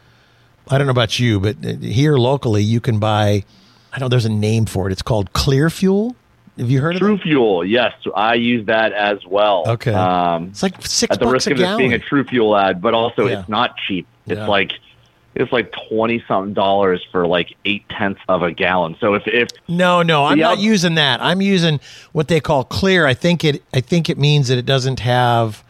I 0.68 0.78
don't 0.78 0.86
know 0.86 0.92
about 0.92 1.18
you, 1.18 1.40
but 1.40 1.56
uh, 1.64 1.70
here 1.78 2.16
locally, 2.16 2.62
you 2.62 2.80
can 2.80 3.00
buy. 3.00 3.44
I 3.92 3.98
know 3.98 4.06
there's 4.08 4.24
a 4.24 4.28
name 4.28 4.66
for 4.66 4.88
it. 4.88 4.92
It's 4.92 5.02
called 5.02 5.32
Clear 5.32 5.68
Fuel. 5.70 6.14
Have 6.60 6.70
you 6.70 6.80
heard 6.80 6.94
of 6.94 7.00
True? 7.00 7.18
Fuel, 7.18 7.64
yes, 7.64 7.92
I 8.14 8.34
use 8.34 8.66
that 8.66 8.92
as 8.92 9.18
well. 9.26 9.64
Okay. 9.66 9.92
Um, 9.92 10.48
It's 10.50 10.62
like 10.62 10.80
six 10.86 11.12
at 11.12 11.18
the 11.20 11.26
risk 11.26 11.50
of 11.50 11.58
this 11.58 11.76
being 11.76 11.92
a. 11.94 11.98
True 11.98 12.22
Fuel 12.24 12.56
ad, 12.56 12.80
but 12.80 12.94
also 12.94 13.26
Yeah. 13.26 13.40
it's 13.40 13.48
not 13.48 13.76
cheap. 13.88 14.06
It's 14.26 14.38
Yeah. 14.38 14.46
like 14.46 14.72
it's 15.34 15.52
like 15.52 15.72
twenty 15.88 16.22
something 16.28 16.54
dollars 16.54 17.04
for 17.12 17.26
like 17.26 17.54
eight 17.64 17.88
tenths 17.88 18.20
of 18.28 18.42
a 18.42 18.52
gallon. 18.52 18.96
So 19.00 19.14
if 19.14 19.26
if 19.26 19.48
No, 19.68 20.02
no, 20.02 20.26
I'm 20.26 20.38
not 20.38 20.58
using 20.58 20.96
that. 20.96 21.22
I'm 21.22 21.40
using 21.40 21.80
what 22.12 22.28
they 22.28 22.40
call 22.40 22.64
clear. 22.64 23.06
I 23.06 23.14
think 23.14 23.42
it. 23.44 23.62
I 23.72 23.80
think 23.80 24.10
it 24.10 24.18
means 24.18 24.48
that 24.48 24.58
it 24.58 24.66
doesn't 24.66 25.00
have 25.00 25.62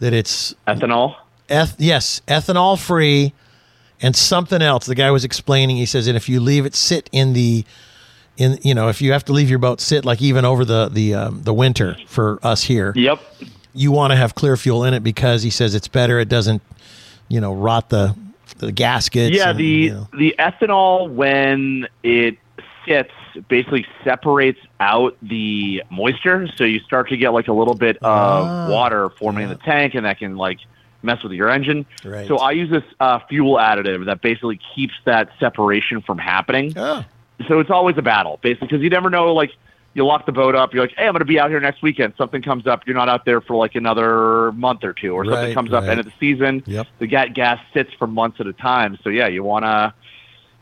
that 0.00 0.12
it's 0.12 0.54
ethanol, 0.66 1.14
eth- 1.48 1.76
yes, 1.78 2.20
ethanol 2.26 2.78
free, 2.78 3.32
and 4.02 4.14
something 4.16 4.60
else. 4.60 4.86
The 4.86 4.94
guy 4.94 5.10
was 5.10 5.24
explaining. 5.24 5.76
He 5.76 5.86
says, 5.86 6.06
and 6.06 6.16
if 6.16 6.28
you 6.28 6.40
leave 6.40 6.66
it 6.66 6.74
sit 6.74 7.08
in 7.12 7.32
the, 7.32 7.64
in 8.36 8.58
you 8.62 8.74
know, 8.74 8.88
if 8.88 9.02
you 9.02 9.12
have 9.12 9.24
to 9.26 9.32
leave 9.32 9.50
your 9.50 9.58
boat 9.58 9.80
sit 9.80 10.04
like 10.04 10.20
even 10.22 10.44
over 10.44 10.64
the 10.64 10.88
the 10.88 11.14
um, 11.14 11.42
the 11.42 11.54
winter 11.54 11.96
for 12.06 12.38
us 12.42 12.62
here, 12.62 12.92
yep, 12.96 13.20
you 13.74 13.92
want 13.92 14.12
to 14.12 14.16
have 14.16 14.34
clear 14.34 14.56
fuel 14.56 14.84
in 14.84 14.94
it 14.94 15.02
because 15.02 15.42
he 15.42 15.50
says 15.50 15.74
it's 15.74 15.88
better. 15.88 16.18
It 16.18 16.28
doesn't, 16.28 16.62
you 17.28 17.40
know, 17.40 17.52
rot 17.54 17.90
the 17.90 18.16
the 18.58 18.72
gaskets. 18.72 19.36
yeah, 19.36 19.50
and, 19.50 19.58
the 19.58 19.64
you 19.64 19.90
know. 19.92 20.08
the 20.18 20.34
ethanol 20.38 21.10
when 21.10 21.86
it 22.02 22.36
sits 22.86 23.12
basically 23.48 23.86
separates 24.04 24.58
out 24.80 25.16
the 25.22 25.82
moisture, 25.90 26.48
so 26.56 26.64
you 26.64 26.80
start 26.80 27.08
to 27.10 27.16
get 27.16 27.30
like 27.30 27.48
a 27.48 27.52
little 27.52 27.74
bit 27.74 27.96
of 27.98 28.02
Ah, 28.04 28.68
water 28.70 29.10
forming 29.10 29.44
in 29.44 29.48
the 29.50 29.56
tank, 29.56 29.94
and 29.94 30.04
that 30.06 30.18
can 30.18 30.36
like 30.36 30.58
mess 31.02 31.22
with 31.22 31.32
your 31.32 31.48
engine. 31.48 31.86
Right. 32.04 32.26
So 32.26 32.36
I 32.38 32.52
use 32.52 32.70
this 32.70 32.84
uh, 32.98 33.20
fuel 33.28 33.56
additive 33.56 34.06
that 34.06 34.20
basically 34.20 34.60
keeps 34.74 34.94
that 35.04 35.30
separation 35.38 36.00
from 36.02 36.18
happening. 36.18 36.72
Oh. 36.76 37.04
So 37.48 37.58
it's 37.60 37.70
always 37.70 37.96
a 37.98 38.02
battle, 38.02 38.38
basically, 38.42 38.68
because 38.68 38.82
you 38.82 38.90
never 38.90 39.10
know. 39.10 39.32
Like 39.34 39.50
you 39.94 40.04
lock 40.06 40.26
the 40.26 40.32
boat 40.32 40.54
up, 40.54 40.72
you're 40.74 40.84
like, 40.84 40.94
"Hey, 40.96 41.06
I'm 41.06 41.12
going 41.12 41.20
to 41.20 41.24
be 41.24 41.38
out 41.40 41.50
here 41.50 41.60
next 41.60 41.82
weekend." 41.82 42.14
Something 42.16 42.42
comes 42.42 42.66
up, 42.66 42.82
you're 42.86 42.96
not 42.96 43.08
out 43.08 43.24
there 43.24 43.40
for 43.40 43.56
like 43.56 43.74
another 43.74 44.52
month 44.52 44.84
or 44.84 44.92
two, 44.92 45.14
or 45.14 45.22
Right, 45.22 45.30
something 45.34 45.54
comes 45.54 45.72
up 45.72 45.84
end 45.84 46.00
of 46.00 46.06
the 46.06 46.12
season. 46.20 46.62
Yep. 46.66 46.86
The 46.98 47.06
ga- 47.06 47.28
gas 47.30 47.58
sits 47.74 47.90
for 47.98 48.06
months 48.06 48.40
at 48.40 48.46
a 48.46 48.52
time. 48.52 48.98
So 49.02 49.10
yeah, 49.10 49.26
you 49.26 49.42
want 49.42 49.64
to 49.64 49.92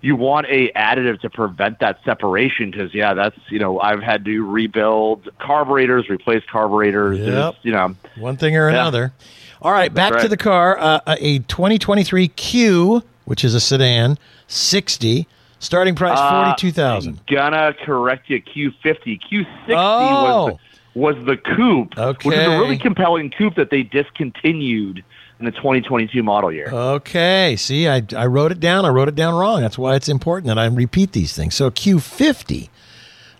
you 0.00 0.14
want 0.14 0.46
a 0.48 0.70
additive 0.72 1.20
to 1.22 1.28
prevent 1.30 1.80
that 1.80 1.98
separation 2.04 2.70
because 2.70 2.94
yeah, 2.94 3.14
that's 3.14 3.36
you 3.50 3.58
know 3.58 3.80
I've 3.80 4.02
had 4.02 4.24
to 4.26 4.40
rebuild 4.46 5.28
carburetors, 5.40 6.08
replace 6.08 6.44
carburetors. 6.50 7.18
Yep. 7.18 7.56
you 7.62 7.72
know, 7.72 7.96
One 8.16 8.36
thing 8.36 8.56
or 8.56 8.70
Yeah. 8.70 8.76
another. 8.80 9.12
All 9.60 9.72
right, 9.72 9.92
back 9.92 10.20
to 10.20 10.28
the 10.28 10.36
car. 10.36 10.78
Uh, 10.78 11.00
a 11.18 11.40
2023 11.40 12.28
Q, 12.28 13.02
which 13.24 13.42
is 13.44 13.54
a 13.56 13.60
sedan, 13.60 14.16
60. 14.46 15.26
Starting 15.60 15.94
price 15.94 16.18
Uh, 16.18 16.30
42000 16.44 17.20
gonna 17.26 17.74
correct 17.84 18.30
you. 18.30 18.40
Q50, 18.40 19.18
Q60 19.30 19.46
Oh. 19.70 20.44
was 20.46 20.54
the, 20.54 20.98
was 21.00 21.26
the 21.26 21.36
coupe, 21.36 21.96
which 22.24 22.36
is 22.36 22.42
Okay. 22.42 22.54
a 22.54 22.58
really 22.60 22.78
compelling 22.78 23.30
coupe 23.30 23.54
that 23.56 23.70
they 23.70 23.82
discontinued 23.82 25.02
in 25.40 25.44
the 25.44 25.50
2022 25.52 26.22
model 26.22 26.50
year. 26.52 26.68
Okay, 26.72 27.54
see, 27.56 27.88
I, 27.88 28.02
I 28.16 28.26
wrote 28.26 28.50
it 28.52 28.60
down. 28.60 28.84
I 28.84 28.88
wrote 28.88 29.08
it 29.08 29.14
down 29.14 29.34
wrong. 29.34 29.60
That's 29.60 29.78
why 29.78 29.94
it's 29.94 30.08
important 30.08 30.46
that 30.48 30.58
I 30.58 30.66
repeat 30.66 31.12
these 31.12 31.32
things. 31.34 31.54
So 31.54 31.70
Q50. 31.70 32.68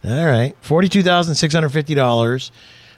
All 0.04 0.26
right, 0.26 0.54
$42,650. 0.62 2.50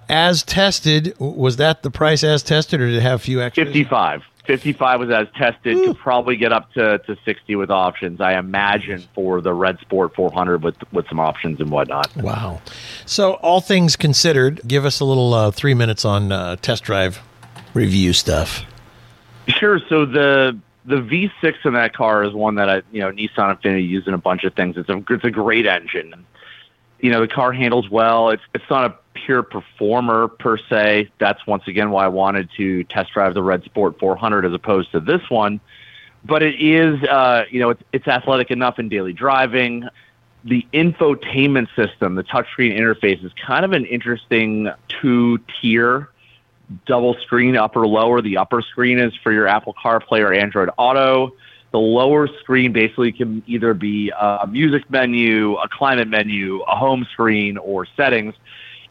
As 0.09 0.43
tested, 0.43 1.15
was 1.19 1.57
that 1.57 1.83
the 1.83 1.91
price 1.91 2.25
as 2.25 2.43
tested, 2.43 2.81
or 2.81 2.87
did 2.89 2.97
it 2.97 3.03
have 3.03 3.21
a 3.21 3.23
few 3.23 3.41
extras? 3.41 3.69
55. 3.69 4.23
55 4.47 5.01
was 5.01 5.11
as 5.11 5.29
tested. 5.37 5.77
Could 5.77 5.99
probably 5.99 6.37
get 6.37 6.53
up 6.53 6.73
to, 6.73 6.99
to 6.99 7.17
60 7.25 7.57
with 7.57 7.71
options. 7.71 8.21
I 8.21 8.39
imagine 8.39 9.05
for 9.15 9.41
the 9.41 9.53
Red 9.53 9.79
Sport 9.81 10.15
400 10.15 10.63
with 10.63 10.77
with 10.93 11.07
some 11.09 11.21
options 11.21 11.61
and 11.61 11.71
whatnot. 11.71 12.15
Wow. 12.17 12.61
So, 13.07 13.35
all 13.35 13.61
things 13.61 13.97
considered, 13.97 14.61
give 14.67 14.85
us 14.85 15.01
a 15.01 15.05
little 15.05 15.35
uh, 15.35 15.51
three 15.51 15.75
minutes 15.75 16.05
on 16.05 16.33
uh, 16.33 16.57
test 16.57 16.85
drive 16.85 17.21
review 17.75 18.13
stuff. 18.13 18.65
Sure. 19.49 19.81
So 19.89 20.07
the 20.07 20.59
the 20.85 20.97
V6 20.97 21.55
in 21.65 21.75
that 21.75 21.95
car 21.95 22.25
is 22.25 22.33
one 22.33 22.55
that 22.57 22.69
I 22.69 22.83
you 22.93 23.01
know 23.01 23.13
Nissan 23.13 23.57
Infiniti 23.57 23.87
used 23.87 24.09
in 24.09 24.15
a 24.15 24.19
bunch 24.19 24.45
of 24.45 24.55
things. 24.55 24.77
It's 24.77 24.89
a 24.89 25.03
it's 25.11 25.25
a 25.25 25.31
great 25.31 25.67
engine. 25.67 26.27
You 27.01 27.11
know 27.11 27.21
the 27.21 27.29
car 27.29 27.53
handles 27.53 27.91
well. 27.91 28.31
It's 28.31 28.43
it's 28.55 28.69
not 28.71 28.91
a 28.91 29.10
pure 29.31 29.43
performer 29.45 30.27
per 30.27 30.59
se. 30.59 31.09
That's 31.19 31.47
once 31.47 31.63
again 31.69 31.93
why 31.93 32.07
I 32.07 32.09
wanted 32.09 32.49
to 32.57 32.83
test 32.83 33.13
drive 33.13 33.33
the 33.35 33.45
Red 33.45 33.63
Sport 33.63 33.97
400 34.01 34.45
as 34.45 34.53
opposed 34.53 34.91
to 34.91 34.99
this 34.99 35.21
one. 35.31 35.61
But 36.25 36.43
it 36.43 36.61
is 36.61 37.01
uh, 37.05 37.45
you 37.49 37.61
know 37.61 37.71
it's 37.71 37.83
it's 37.93 38.09
athletic 38.09 38.51
enough 38.51 38.81
in 38.81 38.89
daily 38.89 39.13
driving. 39.13 39.89
The 40.43 40.67
infotainment 40.73 41.69
system, 41.77 42.17
the 42.17 42.25
touchscreen 42.25 42.77
interface, 42.77 43.25
is 43.25 43.31
kind 43.35 43.65
of 43.65 43.71
an 43.71 43.85
interesting 43.85 44.69
two 44.89 45.39
tier 45.61 46.09
double 46.87 47.15
screen 47.23 47.57
upper 47.57 47.87
lower 47.87 48.21
the 48.21 48.37
upper 48.37 48.63
screen 48.63 48.99
is 48.99 49.13
for 49.25 49.33
your 49.33 49.49
apple 49.49 49.75
carplay 49.75 50.21
or 50.21 50.33
android 50.33 50.71
auto 50.79 51.33
the 51.73 51.81
lower 51.81 52.29
screen 52.29 52.73
basically 52.73 53.11
can 53.11 53.43
either 53.49 53.75
be 53.75 54.11
a 54.11 54.47
music 54.49 54.89
menu 54.89 55.57
a 55.57 55.69
climate 55.69 56.07
menu 56.07 56.63
a 56.69 56.77
home 56.77 57.05
screen 57.11 57.59
or 57.59 57.89
settings 57.97 58.37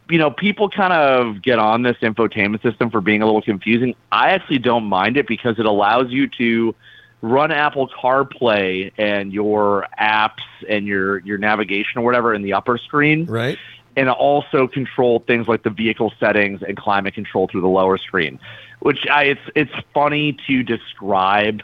you 0.10 0.18
know 0.18 0.32
people 0.32 0.70
kind 0.70 0.94
of 0.94 1.42
get 1.42 1.60
on 1.60 1.84
this 1.84 1.98
infotainment 2.02 2.62
system 2.64 2.90
for 2.90 3.00
being 3.02 3.22
a 3.22 3.26
little 3.26 3.42
confusing 3.42 3.96
i 4.12 4.32
actually 4.32 4.58
don't 4.60 4.86
mind 4.86 5.18
it 5.18 5.28
because 5.28 5.60
it 5.60 5.66
allows 5.66 6.10
you 6.12 6.28
to 6.28 6.74
run 7.22 7.52
apple 7.52 7.88
carplay 7.90 8.92
and 8.98 9.32
your 9.34 9.86
apps 10.00 10.42
and 10.68 10.88
your 10.88 11.20
your 11.20 11.38
navigation 11.38 12.00
or 12.00 12.02
whatever 12.06 12.34
in 12.34 12.42
the 12.42 12.54
upper 12.54 12.78
screen 12.78 13.26
Right. 13.26 13.58
and 13.96 14.10
also 14.10 14.68
control 14.68 15.20
things 15.28 15.48
like 15.48 15.64
the 15.64 15.70
vehicle 15.70 16.12
settings 16.20 16.62
and 16.64 16.78
climate 16.78 17.14
control 17.14 17.48
through 17.48 17.62
the 17.62 17.68
lower 17.68 17.98
screen. 17.98 18.40
Which 18.80 19.06
I, 19.12 19.24
it's 19.26 19.42
it's 19.56 19.72
funny 19.94 20.38
to 20.48 20.64
describe 20.64 21.62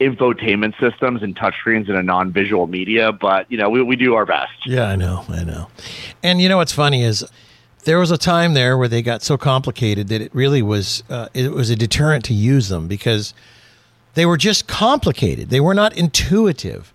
infotainment 0.00 0.78
systems 0.80 1.22
and 1.22 1.36
touchscreens 1.36 1.88
in 1.90 1.94
a 1.96 2.02
non-visual 2.02 2.66
media, 2.66 3.12
but 3.12 3.50
you 3.52 3.58
know 3.58 3.68
we, 3.68 3.82
we 3.82 3.96
do 3.96 4.14
our 4.14 4.24
best. 4.24 4.52
Yeah, 4.66 4.88
I 4.88 4.96
know, 4.96 5.24
I 5.28 5.44
know. 5.44 5.68
And 6.22 6.40
you 6.40 6.48
know 6.48 6.56
what's 6.56 6.72
funny 6.72 7.02
is 7.04 7.22
there 7.84 7.98
was 7.98 8.10
a 8.10 8.18
time 8.18 8.54
there 8.54 8.76
where 8.76 8.88
they 8.88 9.02
got 9.02 9.22
so 9.22 9.36
complicated 9.38 10.08
that 10.08 10.20
it 10.20 10.34
really 10.34 10.62
was 10.62 11.02
uh, 11.08 11.28
it 11.34 11.52
was 11.52 11.70
a 11.70 11.76
deterrent 11.76 12.24
to 12.26 12.34
use 12.34 12.68
them 12.68 12.88
because 12.88 13.34
they 14.14 14.26
were 14.26 14.36
just 14.36 14.66
complicated. 14.66 15.50
They 15.50 15.60
were 15.60 15.74
not 15.74 15.96
intuitive. 15.96 16.92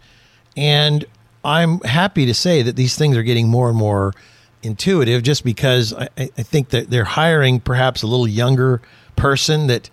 And 0.58 1.06
I'm 1.44 1.80
happy 1.82 2.26
to 2.26 2.34
say 2.34 2.62
that 2.62 2.76
these 2.76 2.98
things 2.98 3.16
are 3.18 3.24
getting 3.24 3.48
more 3.48 3.70
and 3.70 3.78
more 3.78 4.14
intuitive 4.64 5.24
just 5.24 5.44
because 5.44 5.94
I, 5.94 6.10
I 6.18 6.28
think 6.28 6.70
that 6.70 6.90
they're 6.90 7.04
hiring 7.04 7.60
perhaps 7.60 8.02
a 8.02 8.08
little 8.08 8.28
younger 8.28 8.82
person 9.16 9.68
that 9.68 9.90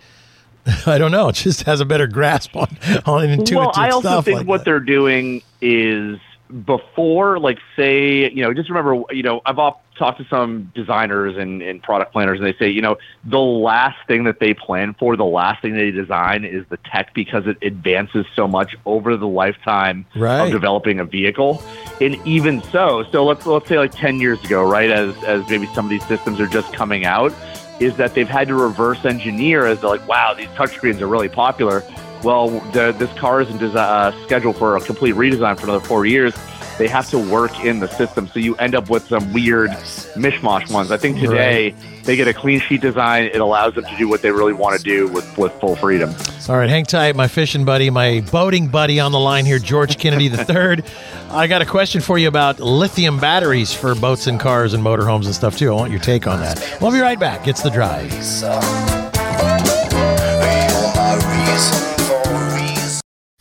I 0.85 0.97
don't 0.97 1.11
know, 1.11 1.31
just 1.33 1.63
has 1.63 1.81
a 1.81 1.85
better 1.85 2.07
grasp 2.07 2.55
on 2.55 2.77
on 3.05 3.29
intuitive 3.29 3.57
well, 3.57 3.71
I 3.75 3.89
also 3.89 4.21
think 4.21 4.39
like 4.39 4.47
what 4.47 4.59
that. 4.59 4.65
they're 4.65 4.79
doing 4.79 5.41
is 5.61 6.19
before, 6.65 7.39
like, 7.39 7.59
say, 7.75 8.29
you 8.29 8.43
know, 8.43 8.53
just 8.53 8.69
remember, 8.69 9.03
you 9.11 9.23
know, 9.23 9.41
I've 9.45 9.59
all 9.59 9.82
talked 9.97 10.19
to 10.19 10.27
some 10.29 10.71
designers 10.75 11.37
and, 11.37 11.61
and 11.61 11.81
product 11.81 12.11
planners, 12.13 12.39
and 12.39 12.47
they 12.47 12.53
say, 12.57 12.69
you 12.69 12.81
know, 12.81 12.97
the 13.23 13.39
last 13.39 13.97
thing 14.07 14.23
that 14.25 14.39
they 14.39 14.53
plan 14.53 14.93
for, 14.99 15.15
the 15.15 15.23
last 15.25 15.61
thing 15.61 15.73
they 15.73 15.91
design 15.91 16.45
is 16.45 16.65
the 16.69 16.77
tech 16.77 17.13
because 17.13 17.47
it 17.47 17.57
advances 17.61 18.25
so 18.35 18.47
much 18.47 18.75
over 18.85 19.15
the 19.17 19.27
lifetime 19.27 20.05
Right. 20.15 20.45
of 20.45 20.51
developing 20.51 20.99
a 20.99 21.05
vehicle. 21.05 21.63
And 22.01 22.15
even 22.25 22.61
so, 22.63 23.03
so 23.11 23.23
let's 23.25 23.45
let's 23.45 23.67
say 23.69 23.77
like 23.77 23.91
ten 23.93 24.19
years 24.19 24.43
ago, 24.43 24.63
right, 24.63 24.89
as 24.89 25.15
as 25.23 25.47
maybe 25.49 25.67
some 25.73 25.85
of 25.85 25.89
these 25.89 26.05
systems 26.07 26.39
are 26.39 26.47
just 26.47 26.73
coming 26.73 27.05
out, 27.05 27.33
is 27.79 27.95
that 27.97 28.13
they've 28.15 28.27
had 28.27 28.47
to 28.47 28.55
reverse 28.55 29.05
engineer 29.05 29.65
as 29.65 29.81
they're 29.81 29.89
like, 29.89 30.07
wow, 30.07 30.33
these 30.33 30.47
touchscreens 30.49 31.01
are 31.01 31.07
really 31.07 31.29
popular. 31.29 31.83
Well, 32.23 32.49
the, 32.71 32.93
this 32.97 33.11
car 33.19 33.41
isn't 33.41 33.59
desi- 33.59 33.75
uh, 33.75 34.11
scheduled 34.23 34.55
for 34.55 34.77
a 34.77 34.81
complete 34.81 35.15
redesign 35.15 35.57
for 35.59 35.65
another 35.65 35.85
four 35.85 36.05
years. 36.05 36.33
They 36.77 36.87
have 36.87 37.09
to 37.11 37.19
work 37.19 37.63
in 37.63 37.79
the 37.79 37.87
system, 37.87 38.27
so 38.27 38.39
you 38.39 38.55
end 38.55 38.73
up 38.75 38.89
with 38.89 39.07
some 39.07 39.31
weird 39.31 39.69
mishmash 40.15 40.71
ones. 40.71 40.91
I 40.91 40.97
think 40.97 41.19
today 41.19 41.75
they 42.03 42.15
get 42.15 42.27
a 42.27 42.33
clean 42.33 42.59
sheet 42.59 42.81
design. 42.81 43.25
It 43.25 43.41
allows 43.41 43.75
them 43.75 43.85
to 43.85 43.97
do 43.97 44.09
what 44.09 44.21
they 44.21 44.31
really 44.31 44.53
want 44.53 44.77
to 44.77 44.83
do 44.83 45.07
with, 45.07 45.37
with 45.37 45.51
full 45.59 45.75
freedom. 45.75 46.13
All 46.49 46.57
right, 46.57 46.69
hang 46.69 46.85
tight, 46.85 47.15
my 47.15 47.27
fishing 47.27 47.63
buddy, 47.63 47.89
my 47.89 48.21
boating 48.31 48.67
buddy 48.67 48.99
on 48.99 49.11
the 49.11 49.19
line 49.19 49.45
here, 49.45 49.59
George 49.59 49.97
Kennedy 49.97 50.25
III. 50.49 50.83
I 51.29 51.47
got 51.47 51.61
a 51.61 51.65
question 51.65 52.01
for 52.01 52.17
you 52.17 52.27
about 52.27 52.59
lithium 52.59 53.19
batteries 53.19 53.73
for 53.73 53.95
boats 53.95 54.27
and 54.27 54.39
cars 54.39 54.73
and 54.73 54.83
motorhomes 54.83 55.25
and 55.25 55.35
stuff 55.35 55.57
too. 55.57 55.71
I 55.71 55.75
want 55.75 55.91
your 55.91 56.01
take 56.01 56.27
on 56.27 56.39
that. 56.39 56.77
We'll 56.81 56.91
be 56.91 56.99
right 56.99 57.19
back. 57.19 57.47
It's 57.47 57.61
the 57.61 57.69
drive. 57.69 58.11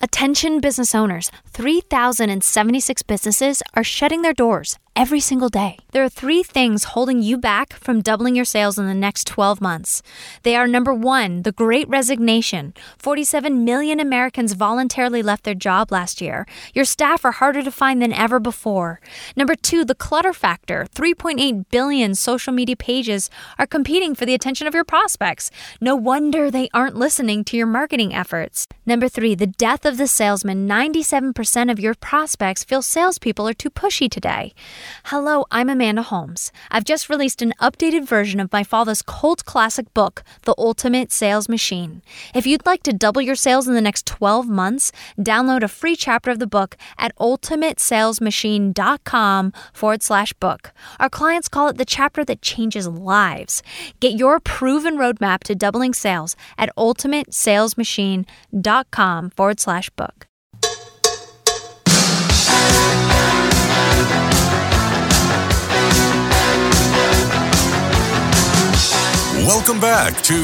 Attention 0.05 0.59
business 0.59 0.97
owners 0.97 1.31
3,076 1.51 3.03
businesses 3.05 3.63
are 3.75 3.85
shutting 3.85 4.23
their 4.23 4.33
doors 4.33 4.77
every 4.95 5.21
single 5.21 5.49
day. 5.49 5.79
There 5.93 6.05
are 6.05 6.09
three 6.09 6.43
things 6.43 6.85
holding 6.85 7.23
you 7.23 7.39
back 7.39 7.73
from 7.73 8.03
doubling 8.03 8.37
your 8.37 8.45
sales 8.45 8.79
in 8.79 8.87
the 8.87 8.95
next 8.95 9.27
12 9.27 9.61
months. 9.61 10.03
They 10.43 10.55
are 10.55 10.67
number 10.67 10.93
one, 10.93 11.43
the 11.43 11.53
great 11.53 11.89
resignation. 11.89 12.75
47 12.99 13.65
million 13.65 14.01
Americans 14.01 14.53
voluntarily 14.53 15.23
left 15.23 15.45
their 15.45 15.55
job 15.55 15.91
last 15.91 16.21
year. 16.21 16.47
Your 16.75 16.85
staff 16.85 17.25
are 17.25 17.33
harder 17.33 17.63
to 17.63 17.71
find 17.71 18.03
than 18.03 18.13
ever 18.13 18.39
before. 18.39 19.01
Number 19.35 19.55
two, 19.55 19.85
the 19.85 19.95
clutter 19.95 20.33
factor. 20.33 20.87
3.8 20.95 21.65
billion 21.71 22.15
social 22.15 22.53
media 22.53 22.77
pages 22.77 23.31
are 23.59 23.67
competing 23.67 24.15
for 24.15 24.27
the 24.27 24.35
attention 24.35 24.67
of 24.67 24.75
your 24.75 24.85
prospects. 24.85 25.51
No 25.81 25.97
wonder 25.97 26.51
they 26.51 26.69
aren't 26.75 26.97
listening 26.97 27.45
to 27.45 27.57
your 27.57 27.67
marketing 27.67 28.15
efforts. 28.15 28.67
Number 28.85 29.09
three, 29.09 29.35
the 29.35 29.47
death 29.47 29.85
of 29.85 29.97
the 29.97 30.07
salesman. 30.07 30.69
97% 30.69 31.71
of 31.71 31.81
your 31.81 31.95
prospects 31.95 32.65
feel 32.65 32.83
salespeople 32.83 33.49
are 33.49 33.55
too 33.55 33.71
pushy 33.71 34.11
today. 34.11 34.53
Hello, 35.05 35.45
I'm 35.51 35.69
Amanda 35.69 36.03
Holmes. 36.03 36.53
I've 36.71 36.85
just 36.85 37.09
released 37.09 37.43
an 37.43 37.53
updated 37.61 38.07
version 38.07 38.39
of 38.41 38.53
my 38.53 38.65
father's 38.65 39.03
cult 39.03 39.45
classic 39.45 39.93
book, 39.95 40.23
The 40.43 40.55
Ultimate 40.59 41.11
Sales 41.13 41.49
Machine. 41.49 42.03
If 42.35 42.47
you'd 42.47 42.67
like 42.67 42.83
to 42.85 42.93
double 42.93 43.23
your 43.23 43.35
sales 43.35 43.67
in 43.69 43.75
the 43.75 43.81
next 43.81 44.07
12 44.07 44.49
months, 44.49 44.93
download 45.19 45.63
a 45.63 45.69
free 45.69 45.97
chapter 45.97 46.31
of 46.31 46.39
the 46.39 46.47
book 46.47 46.77
at 46.99 47.17
ultimatesalesmachine.com 47.19 49.53
forward 49.73 50.03
slash 50.03 50.33
book. 50.35 50.73
Our 50.99 51.11
clients 51.11 51.49
call 51.49 51.69
it 51.69 51.79
the 51.79 51.85
chapter 51.85 52.25
that 52.25 52.43
changes 52.43 52.89
lives. 52.89 53.63
Get 54.01 54.19
your 54.19 54.41
proven 54.41 54.97
roadmap 54.97 55.45
to 55.45 55.55
doubling 55.55 55.95
sales 55.95 56.35
at 56.59 56.75
ultimatesalesmachine.com 56.77 59.31
forward 59.31 59.61
slash 59.61 59.91
book. 59.91 60.27
Welcome 69.45 69.81
back 69.81 70.23
to 70.23 70.35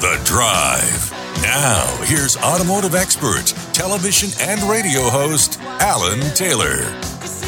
The 0.00 0.18
Drive. 0.24 1.12
Now, 1.42 1.84
here's 2.04 2.38
automotive 2.38 2.94
expert, 2.94 3.48
television 3.74 4.30
and 4.40 4.62
radio 4.62 5.02
host, 5.02 5.60
Alan 5.60 6.20
Taylor. 6.34 6.78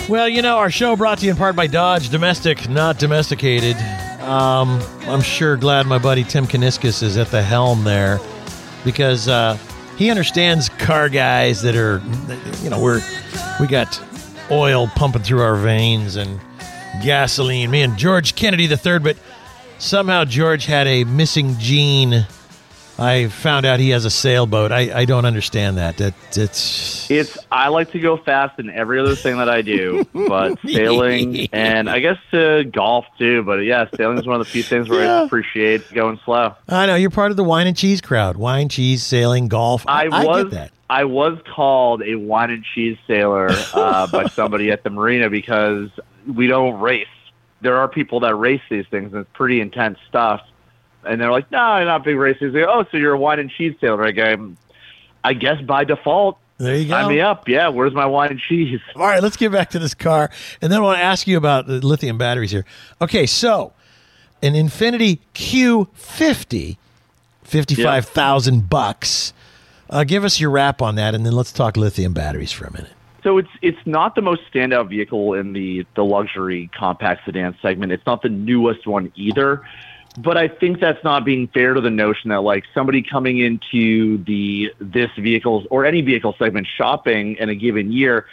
Well, 0.06 0.28
you 0.28 0.42
know, 0.42 0.58
our 0.58 0.70
show 0.70 0.94
brought 0.94 1.16
to 1.20 1.24
you 1.24 1.30
in 1.30 1.38
part 1.38 1.56
by 1.56 1.66
Dodge, 1.66 2.10
domestic, 2.10 2.68
not 2.68 2.98
domesticated. 2.98 3.76
Um, 4.20 4.82
I'm 5.06 5.22
sure 5.22 5.56
glad 5.56 5.86
my 5.86 5.96
buddy 5.96 6.24
Tim 6.24 6.46
Kuniskis 6.46 7.02
is 7.02 7.16
at 7.16 7.28
the 7.28 7.40
helm 7.42 7.84
there 7.84 8.20
because 8.84 9.28
uh, 9.28 9.56
he 9.96 10.10
understands 10.10 10.68
car 10.68 11.08
guys 11.08 11.62
that 11.62 11.74
are, 11.74 12.02
you 12.62 12.68
know, 12.68 12.78
we're 12.78 13.00
we 13.58 13.66
got 13.66 13.98
oil 14.50 14.88
pumping 14.88 15.22
through 15.22 15.40
our 15.40 15.56
veins 15.56 16.16
and 16.16 16.38
gasoline. 17.02 17.70
Me 17.70 17.80
and 17.80 17.96
George 17.96 18.34
Kennedy 18.34 18.66
the 18.66 18.76
third, 18.76 19.02
but 19.02 19.16
somehow 19.82 20.24
George 20.24 20.66
had 20.66 20.86
a 20.86 21.04
missing 21.04 21.58
gene. 21.58 22.26
I 22.98 23.28
found 23.28 23.66
out 23.66 23.80
he 23.80 23.90
has 23.90 24.04
a 24.04 24.10
sailboat. 24.10 24.70
I, 24.70 25.00
I 25.00 25.04
don't 25.06 25.24
understand 25.24 25.78
that. 25.78 25.96
That 25.96 26.14
it's 26.36 27.10
It's 27.10 27.38
I 27.50 27.68
like 27.68 27.90
to 27.92 27.98
go 27.98 28.16
fast 28.16 28.58
in 28.60 28.70
every 28.70 29.00
other 29.00 29.16
thing 29.16 29.38
that 29.38 29.48
I 29.48 29.62
do, 29.62 30.06
but 30.12 30.58
sailing 30.66 31.48
and 31.52 31.88
I 31.88 32.00
guess 32.00 32.18
to 32.30 32.64
golf 32.64 33.06
too. 33.18 33.42
But 33.42 33.60
yeah, 33.60 33.86
sailing 33.96 34.18
is 34.18 34.26
one 34.26 34.40
of 34.40 34.46
the 34.46 34.50
few 34.50 34.62
things 34.62 34.88
where 34.88 35.08
I 35.08 35.24
appreciate 35.24 35.92
going 35.92 36.20
slow. 36.24 36.54
I 36.68 36.86
know 36.86 36.94
you're 36.94 37.10
part 37.10 37.30
of 37.30 37.36
the 37.36 37.44
wine 37.44 37.66
and 37.66 37.76
cheese 37.76 38.00
crowd. 38.00 38.36
Wine, 38.36 38.68
cheese, 38.68 39.02
sailing, 39.02 39.48
golf. 39.48 39.84
I, 39.88 40.04
I 40.04 40.24
was 40.24 40.44
get 40.44 40.50
that. 40.52 40.72
I 40.90 41.04
was 41.04 41.38
called 41.56 42.02
a 42.02 42.16
wine 42.16 42.50
and 42.50 42.62
cheese 42.62 42.98
sailor 43.06 43.48
uh, 43.72 44.06
by 44.08 44.26
somebody 44.28 44.70
at 44.70 44.84
the 44.84 44.90
marina 44.90 45.30
because 45.30 45.88
we 46.32 46.46
don't 46.46 46.78
race. 46.78 47.06
There 47.62 47.76
are 47.76 47.88
people 47.88 48.20
that 48.20 48.34
race 48.34 48.60
these 48.68 48.86
things, 48.90 49.12
and 49.12 49.22
it's 49.22 49.30
pretty 49.32 49.60
intense 49.60 49.98
stuff. 50.08 50.42
And 51.04 51.20
they're 51.20 51.32
like, 51.32 51.50
"No, 51.50 51.58
I'm 51.58 51.86
not 51.86 52.04
big 52.04 52.16
racers." 52.16 52.52
They 52.52 52.60
go, 52.60 52.66
"Oh, 52.68 52.84
so 52.90 52.96
you're 52.96 53.14
a 53.14 53.18
wine 53.18 53.38
and 53.38 53.50
cheese 53.50 53.74
tailor? 53.80 54.04
I 54.04 54.10
go, 54.12 54.52
"I 55.24 55.32
guess 55.32 55.60
by 55.62 55.84
default." 55.84 56.38
There 56.58 56.76
you 56.76 56.86
go. 56.86 56.90
Sign 56.90 57.08
me 57.08 57.20
up. 57.20 57.48
Yeah, 57.48 57.68
where's 57.68 57.92
my 57.92 58.06
wine 58.06 58.30
and 58.30 58.38
cheese? 58.38 58.80
All 58.94 59.02
right, 59.02 59.22
let's 59.22 59.36
get 59.36 59.50
back 59.50 59.70
to 59.70 59.78
this 59.80 59.94
car, 59.94 60.30
and 60.60 60.70
then 60.70 60.78
I 60.80 60.82
want 60.82 60.98
to 60.98 61.04
ask 61.04 61.26
you 61.26 61.36
about 61.36 61.66
the 61.66 61.84
lithium 61.84 62.18
batteries 62.18 62.52
here. 62.52 62.64
Okay, 63.00 63.26
so 63.26 63.72
an 64.42 64.54
Infiniti 64.54 65.18
Q50, 65.34 66.76
fifty-five 67.42 68.06
thousand 68.06 68.68
bucks. 68.68 69.32
Uh, 69.90 70.04
give 70.04 70.24
us 70.24 70.40
your 70.40 70.50
wrap 70.50 70.80
on 70.80 70.94
that, 70.94 71.14
and 71.14 71.26
then 71.26 71.32
let's 71.32 71.52
talk 71.52 71.76
lithium 71.76 72.12
batteries 72.12 72.52
for 72.52 72.64
a 72.66 72.72
minute. 72.72 72.92
So 73.22 73.38
it's 73.38 73.50
it's 73.60 73.78
not 73.86 74.14
the 74.14 74.22
most 74.22 74.42
standout 74.52 74.88
vehicle 74.88 75.34
in 75.34 75.52
the 75.52 75.86
the 75.94 76.04
luxury 76.04 76.70
compact 76.76 77.24
sedan 77.24 77.56
segment. 77.62 77.92
It's 77.92 78.06
not 78.06 78.22
the 78.22 78.28
newest 78.28 78.86
one 78.86 79.12
either. 79.14 79.62
But 80.18 80.36
I 80.36 80.48
think 80.48 80.78
that's 80.78 81.02
not 81.04 81.24
being 81.24 81.48
fair 81.48 81.72
to 81.72 81.80
the 81.80 81.90
notion 81.90 82.30
that 82.30 82.42
like 82.42 82.64
somebody 82.74 83.02
coming 83.02 83.38
into 83.38 84.22
the 84.24 84.74
this 84.78 85.10
vehicles 85.16 85.66
or 85.70 85.86
any 85.86 86.02
vehicle 86.02 86.34
segment 86.38 86.66
shopping 86.76 87.36
in 87.36 87.48
a 87.48 87.54
given 87.54 87.90
year 87.90 88.26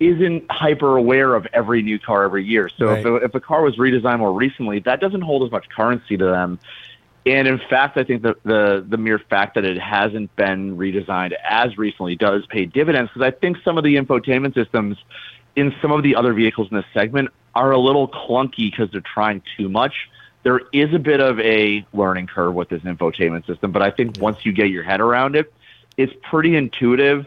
isn't 0.00 0.50
hyper 0.50 0.96
aware 0.96 1.34
of 1.34 1.46
every 1.52 1.82
new 1.82 1.98
car 1.98 2.24
every 2.24 2.44
year. 2.44 2.70
So 2.70 2.94
if, 2.94 3.04
a, 3.04 3.14
if 3.16 3.34
a 3.34 3.40
car 3.40 3.62
was 3.62 3.76
redesigned 3.76 4.18
more 4.18 4.32
recently, 4.32 4.80
that 4.80 4.98
doesn't 4.98 5.20
hold 5.20 5.44
as 5.44 5.52
much 5.52 5.68
currency 5.68 6.16
to 6.16 6.24
them. 6.24 6.58
And 7.26 7.46
in 7.46 7.58
fact, 7.68 7.98
I 7.98 8.04
think 8.04 8.22
that 8.22 8.42
the 8.44 8.84
the 8.88 8.96
mere 8.96 9.18
fact 9.18 9.54
that 9.56 9.64
it 9.64 9.78
hasn't 9.78 10.34
been 10.36 10.76
redesigned 10.76 11.34
as 11.48 11.76
recently 11.76 12.16
does 12.16 12.46
pay 12.46 12.64
dividends 12.64 13.10
because 13.12 13.26
I 13.26 13.30
think 13.30 13.58
some 13.64 13.76
of 13.76 13.84
the 13.84 13.96
infotainment 13.96 14.54
systems 14.54 14.96
in 15.54 15.74
some 15.82 15.92
of 15.92 16.02
the 16.02 16.16
other 16.16 16.32
vehicles 16.32 16.68
in 16.70 16.76
this 16.76 16.86
segment 16.94 17.28
are 17.54 17.72
a 17.72 17.78
little 17.78 18.08
clunky 18.08 18.70
because 18.70 18.90
they're 18.90 19.02
trying 19.02 19.42
too 19.56 19.68
much. 19.68 20.08
There 20.42 20.62
is 20.72 20.94
a 20.94 20.98
bit 20.98 21.20
of 21.20 21.38
a 21.40 21.84
learning 21.92 22.28
curve 22.28 22.54
with 22.54 22.70
this 22.70 22.82
infotainment 22.82 23.46
system, 23.46 23.72
but 23.72 23.82
I 23.82 23.90
think 23.90 24.18
once 24.18 24.38
you 24.46 24.52
get 24.52 24.70
your 24.70 24.82
head 24.82 25.00
around 25.00 25.36
it, 25.36 25.52
it's 25.98 26.12
pretty 26.22 26.56
intuitive. 26.56 27.26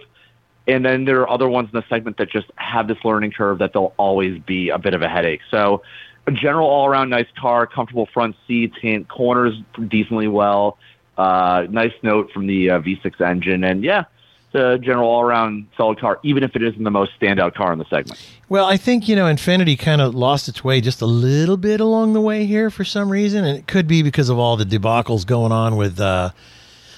And 0.65 0.83
then 0.83 1.05
there 1.05 1.21
are 1.21 1.29
other 1.29 1.47
ones 1.47 1.69
in 1.71 1.79
the 1.79 1.85
segment 1.89 2.17
that 2.17 2.31
just 2.31 2.47
have 2.55 2.87
this 2.87 2.97
learning 3.03 3.33
curve 3.33 3.59
that 3.59 3.73
they'll 3.73 3.93
always 3.97 4.41
be 4.41 4.69
a 4.69 4.79
bit 4.79 4.93
of 4.93 5.01
a 5.01 5.09
headache. 5.09 5.41
So 5.51 5.83
a 6.27 6.31
general 6.31 6.67
all 6.67 6.85
around 6.87 7.09
nice 7.09 7.27
car, 7.39 7.67
comfortable 7.67 8.07
front 8.13 8.35
seats, 8.47 8.75
hand 8.81 9.07
corners 9.09 9.53
decently 9.87 10.27
well. 10.27 10.77
Uh, 11.17 11.67
nice 11.69 11.93
note 12.01 12.31
from 12.31 12.47
the 12.47 12.69
uh, 12.71 12.79
V6 12.79 13.21
engine, 13.21 13.63
and 13.63 13.83
yeah, 13.83 14.05
it's 14.47 14.55
a 14.55 14.77
general 14.79 15.07
all 15.09 15.21
around 15.21 15.67
solid 15.77 15.99
car, 15.99 16.19
even 16.23 16.43
if 16.43 16.55
it 16.55 16.63
isn't 16.63 16.83
the 16.83 16.89
most 16.91 17.11
standout 17.19 17.53
car 17.53 17.71
in 17.71 17.77
the 17.77 17.85
segment. 17.85 18.19
Well, 18.49 18.65
I 18.65 18.77
think 18.77 19.07
you 19.07 19.15
know 19.15 19.25
Infiniti 19.25 19.77
kind 19.77 20.01
of 20.01 20.15
lost 20.15 20.47
its 20.47 20.63
way 20.63 20.81
just 20.81 21.01
a 21.01 21.05
little 21.05 21.57
bit 21.57 21.79
along 21.79 22.13
the 22.13 22.21
way 22.21 22.45
here 22.45 22.69
for 22.71 22.83
some 22.83 23.09
reason, 23.09 23.45
and 23.45 23.57
it 23.57 23.67
could 23.67 23.87
be 23.87 24.01
because 24.01 24.29
of 24.29 24.39
all 24.39 24.57
the 24.57 24.65
debacles 24.65 25.25
going 25.25 25.51
on 25.51 25.75
with. 25.75 25.99
Uh, 25.99 26.31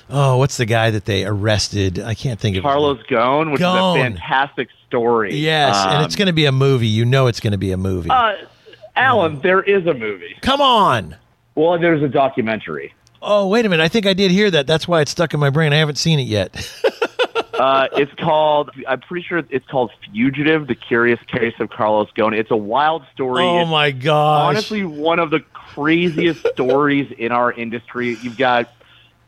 oh, 0.10 0.38
what's 0.38 0.58
the 0.58 0.66
guy 0.66 0.92
that 0.92 1.06
they 1.06 1.26
arrested? 1.26 2.00
I 2.00 2.14
can't 2.14 2.40
think 2.40 2.56
of. 2.56 2.64
his 2.64 2.70
Carlos 2.72 3.00
Ghosn, 3.10 3.52
which 3.52 3.62
Ghosn. 3.62 3.96
is 3.98 4.02
a 4.02 4.04
fantastic 4.18 4.70
story. 4.88 5.36
Yes, 5.36 5.76
and 5.88 5.98
Um, 5.98 6.04
it's 6.06 6.16
going 6.16 6.28
to 6.28 6.34
be 6.34 6.46
a 6.46 6.52
movie. 6.54 6.88
You 6.88 7.04
know, 7.06 7.28
it's 7.28 7.40
going 7.42 7.52
to 7.52 7.58
be 7.58 7.72
a 7.72 7.78
movie. 7.78 8.10
Uh, 8.10 8.34
Alan, 8.96 9.40
there 9.42 9.62
is 9.62 9.86
a 9.86 9.94
movie. 9.94 10.36
Come 10.42 10.62
on. 10.62 11.16
Well, 11.56 11.80
there's 11.80 12.02
a 12.04 12.08
documentary. 12.10 12.94
Oh, 13.22 13.48
wait 13.48 13.66
a 13.66 13.70
minute. 13.70 13.84
I 13.84 13.88
think 13.88 14.06
I 14.06 14.14
did 14.14 14.32
hear 14.32 14.52
that. 14.52 14.68
That's 14.68 14.88
why 14.88 15.02
it's 15.02 15.12
stuck 15.12 15.34
in 15.34 15.40
my 15.40 15.50
brain. 15.50 15.74
I 15.74 15.78
haven't 15.78 15.98
seen 15.98 16.20
it 16.20 16.24
yet. 16.28 16.72
Uh, 17.54 17.88
it's 17.94 18.12
called. 18.16 18.70
I'm 18.86 19.00
pretty 19.00 19.26
sure 19.26 19.42
it's 19.50 19.66
called 19.68 19.90
Fugitive: 20.12 20.68
The 20.68 20.76
Curious 20.76 21.20
Case 21.28 21.54
of 21.60 21.70
Carlos 21.70 22.10
Ghosn. 22.16 22.38
It's 22.38 22.52
a 22.52 22.56
wild 22.58 23.04
story. 23.14 23.44
oh 23.44 23.62
It's 23.62 23.70
my 23.70 23.92
gosh. 23.92 24.50
honestly 24.50 24.84
one 24.84 25.20
of 25.20 25.30
the 25.30 25.40
craziest 25.54 26.46
stories 26.54 27.10
in 27.18 27.32
our 27.32 27.54
industry. 27.54 28.18
You've 28.22 28.38
got 28.38 28.70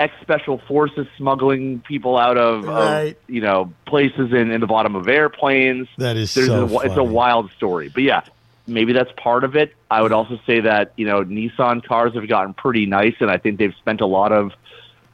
ex 0.01 0.13
special 0.21 0.57
forces 0.67 1.07
smuggling 1.17 1.79
people 1.79 2.17
out 2.17 2.37
of, 2.37 2.67
of, 2.67 3.15
you 3.27 3.39
know 3.39 3.73
places 3.85 4.33
in, 4.33 4.51
in 4.51 4.59
the 4.59 4.67
bottom 4.67 4.97
of 4.97 5.07
airplanes. 5.07 5.87
That 5.97 6.17
is 6.17 6.33
There's 6.33 6.47
so 6.47 6.65
a, 6.81 6.85
it's 6.85 6.97
a 6.97 7.03
wild 7.05 7.49
story, 7.51 7.87
but 7.87 8.03
yeah, 8.03 8.23
maybe 8.67 8.93
that's 8.93 9.11
part 9.17 9.43
of 9.43 9.55
it. 9.55 9.73
I 9.89 10.01
would 10.01 10.11
also 10.11 10.39
say 10.45 10.59
that 10.61 10.93
you 10.97 11.05
know 11.05 11.23
Nissan 11.23 11.83
cars 11.83 12.13
have 12.13 12.27
gotten 12.27 12.53
pretty 12.53 12.85
nice, 12.85 13.15
and 13.19 13.31
I 13.31 13.37
think 13.37 13.57
they've 13.57 13.75
spent 13.75 14.01
a 14.01 14.05
lot 14.05 14.31
of 14.31 14.51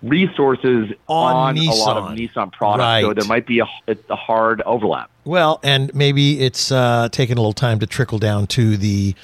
resources 0.01 0.91
On 1.07 1.57
a 1.57 1.71
lot 1.71 1.97
of 1.97 2.17
Nissan. 2.17 2.51
Products. 2.51 3.05
So 3.05 3.13
there 3.13 3.27
might 3.27 3.47
be 3.47 3.59
a, 3.59 3.67
a 3.87 4.15
hard 4.15 4.61
overlap. 4.61 5.09
Well, 5.23 5.59
and 5.63 5.93
maybe 5.95 6.41
it's 6.41 6.71
uh, 6.71 7.09
taken 7.11 7.37
a 7.37 7.41
little 7.41 7.53
time 7.53 7.79
to 7.79 7.87
trickle 7.87 8.19
down 8.19 8.47
to 8.47 8.75
the 8.75 9.15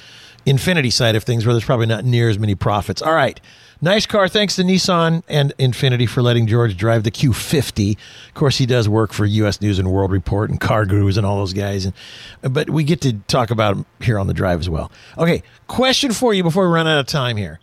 Infiniti 0.46 0.92
side 0.92 1.16
of 1.16 1.24
things 1.24 1.44
where 1.44 1.54
there's 1.54 1.64
probably 1.64 1.86
not 1.86 2.04
near 2.04 2.28
as 2.28 2.38
many 2.38 2.54
profits. 2.54 3.02
All 3.02 3.12
right. 3.14 3.40
Nice 3.82 4.04
car. 4.04 4.28
Thanks 4.28 4.56
to 4.56 4.62
Nissan 4.62 5.22
and 5.26 5.54
Infiniti 5.58 6.06
for 6.06 6.22
letting 6.22 6.46
George 6.46 6.76
drive 6.76 7.02
the 7.02 7.10
Q50. 7.10 7.96
Of 8.28 8.34
course, 8.34 8.58
he 8.58 8.66
does 8.66 8.88
work 8.88 9.12
for 9.12 9.24
U.S. 9.24 9.62
News 9.62 9.78
and 9.78 9.90
World 9.90 10.12
Report 10.12 10.50
and 10.50 10.60
Car 10.60 10.84
Gurus 10.84 11.16
and 11.16 11.24
all 11.24 11.38
those 11.38 11.54
guys. 11.54 11.86
And, 11.86 11.94
but 12.42 12.68
we 12.68 12.84
get 12.84 13.00
to 13.02 13.14
talk 13.26 13.50
about 13.50 13.76
him 13.76 13.86
here 14.00 14.18
on 14.18 14.26
the 14.26 14.34
drive 14.34 14.60
as 14.60 14.68
well. 14.68 14.92
Okay. 15.16 15.42
Question 15.66 16.12
for 16.12 16.34
you 16.34 16.42
before 16.42 16.68
we 16.68 16.74
run 16.74 16.86
out 16.86 16.98
of 16.98 17.06
time 17.06 17.38
here. 17.38 17.58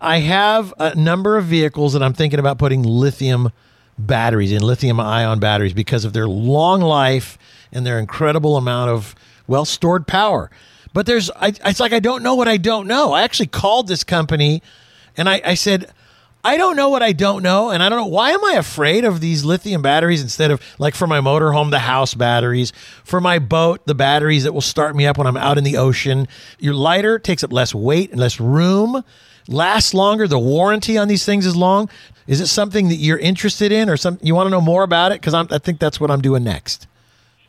I 0.00 0.18
have 0.18 0.72
a 0.78 0.94
number 0.94 1.36
of 1.36 1.46
vehicles 1.46 1.92
that 1.92 2.04
I'm 2.04 2.12
thinking 2.12 2.38
about 2.38 2.58
putting 2.58 2.84
lithium 2.84 3.50
batteries 3.98 4.52
in, 4.52 4.62
lithium 4.62 5.00
ion 5.00 5.40
batteries, 5.40 5.72
because 5.72 6.04
of 6.04 6.12
their 6.12 6.28
long 6.28 6.80
life 6.80 7.36
and 7.72 7.84
their 7.84 7.98
incredible 7.98 8.56
amount 8.56 8.90
of, 8.90 9.16
well, 9.48 9.64
stored 9.64 10.06
power. 10.06 10.50
But 10.92 11.06
there's, 11.06 11.30
I, 11.30 11.52
it's 11.64 11.80
like 11.80 11.92
I 11.92 12.00
don't 12.00 12.22
know 12.22 12.34
what 12.34 12.48
I 12.48 12.56
don't 12.56 12.86
know. 12.86 13.12
I 13.12 13.22
actually 13.22 13.46
called 13.46 13.88
this 13.88 14.04
company 14.04 14.62
and 15.16 15.28
I, 15.28 15.40
I 15.44 15.54
said, 15.54 15.90
I 16.44 16.56
don't 16.56 16.76
know 16.76 16.88
what 16.88 17.02
I 17.02 17.12
don't 17.12 17.42
know. 17.42 17.70
And 17.70 17.82
I 17.82 17.88
don't 17.88 17.98
know. 17.98 18.06
Why 18.06 18.30
am 18.30 18.44
I 18.44 18.52
afraid 18.54 19.04
of 19.04 19.20
these 19.20 19.44
lithium 19.44 19.82
batteries 19.82 20.22
instead 20.22 20.52
of, 20.52 20.62
like, 20.78 20.94
for 20.94 21.06
my 21.06 21.20
motorhome, 21.20 21.70
the 21.70 21.80
house 21.80 22.14
batteries, 22.14 22.72
for 23.04 23.20
my 23.20 23.40
boat, 23.40 23.84
the 23.86 23.94
batteries 23.94 24.44
that 24.44 24.52
will 24.52 24.60
start 24.60 24.94
me 24.94 25.04
up 25.04 25.18
when 25.18 25.26
I'm 25.26 25.36
out 25.36 25.58
in 25.58 25.64
the 25.64 25.76
ocean? 25.76 26.28
You're 26.60 26.74
lighter, 26.74 27.18
takes 27.18 27.42
up 27.42 27.52
less 27.52 27.74
weight 27.74 28.12
and 28.12 28.20
less 28.20 28.38
room 28.38 29.04
lasts 29.48 29.94
longer. 29.94 30.28
The 30.28 30.38
warranty 30.38 30.96
on 30.96 31.08
these 31.08 31.24
things 31.24 31.46
is 31.46 31.56
long. 31.56 31.88
Is 32.26 32.40
it 32.40 32.46
something 32.46 32.88
that 32.88 32.96
you're 32.96 33.18
interested 33.18 33.72
in, 33.72 33.88
or 33.88 33.96
some 33.96 34.18
you 34.22 34.34
want 34.34 34.46
to 34.46 34.50
know 34.50 34.60
more 34.60 34.82
about 34.82 35.12
it? 35.12 35.20
Because 35.20 35.34
I 35.34 35.58
think 35.58 35.80
that's 35.80 35.98
what 35.98 36.10
I'm 36.10 36.20
doing 36.20 36.44
next. 36.44 36.86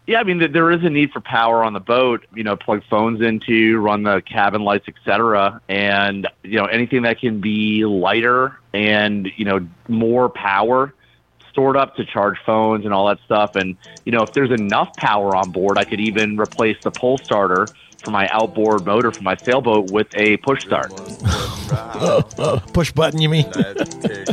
Yeah, 0.09 0.21
I 0.21 0.23
mean, 0.23 0.39
th- 0.39 0.53
there 0.53 0.71
is 0.71 0.83
a 0.83 0.89
need 0.89 1.11
for 1.11 1.21
power 1.21 1.63
on 1.63 1.73
the 1.73 1.79
boat. 1.79 2.25
You 2.33 2.43
know, 2.43 2.55
plug 2.55 2.81
phones 2.89 3.21
into, 3.21 3.77
run 3.77 4.01
the 4.01 4.23
cabin 4.23 4.63
lights, 4.63 4.87
etc. 4.87 5.61
And 5.69 6.27
you 6.41 6.57
know, 6.57 6.65
anything 6.65 7.03
that 7.03 7.19
can 7.19 7.39
be 7.39 7.85
lighter 7.85 8.59
and 8.73 9.29
you 9.37 9.45
know 9.45 9.67
more 9.87 10.27
power 10.27 10.95
stored 11.51 11.77
up 11.77 11.95
to 11.97 12.05
charge 12.05 12.39
phones 12.43 12.85
and 12.85 12.93
all 12.93 13.05
that 13.05 13.19
stuff. 13.23 13.55
And 13.55 13.77
you 14.03 14.11
know, 14.11 14.23
if 14.23 14.33
there's 14.33 14.49
enough 14.49 14.95
power 14.95 15.35
on 15.35 15.51
board, 15.51 15.77
I 15.77 15.83
could 15.83 15.99
even 15.99 16.39
replace 16.39 16.77
the 16.83 16.89
pull 16.89 17.19
starter 17.19 17.67
for 18.03 18.11
my 18.11 18.27
outboard 18.31 18.85
motor 18.85 19.11
for 19.11 19.21
my 19.23 19.35
sailboat 19.35 19.91
with 19.91 20.07
a 20.15 20.37
push 20.37 20.65
start. 20.65 20.91
Push 22.73 22.93
button, 22.93 23.21
you 23.21 23.29
mean? 23.29 23.45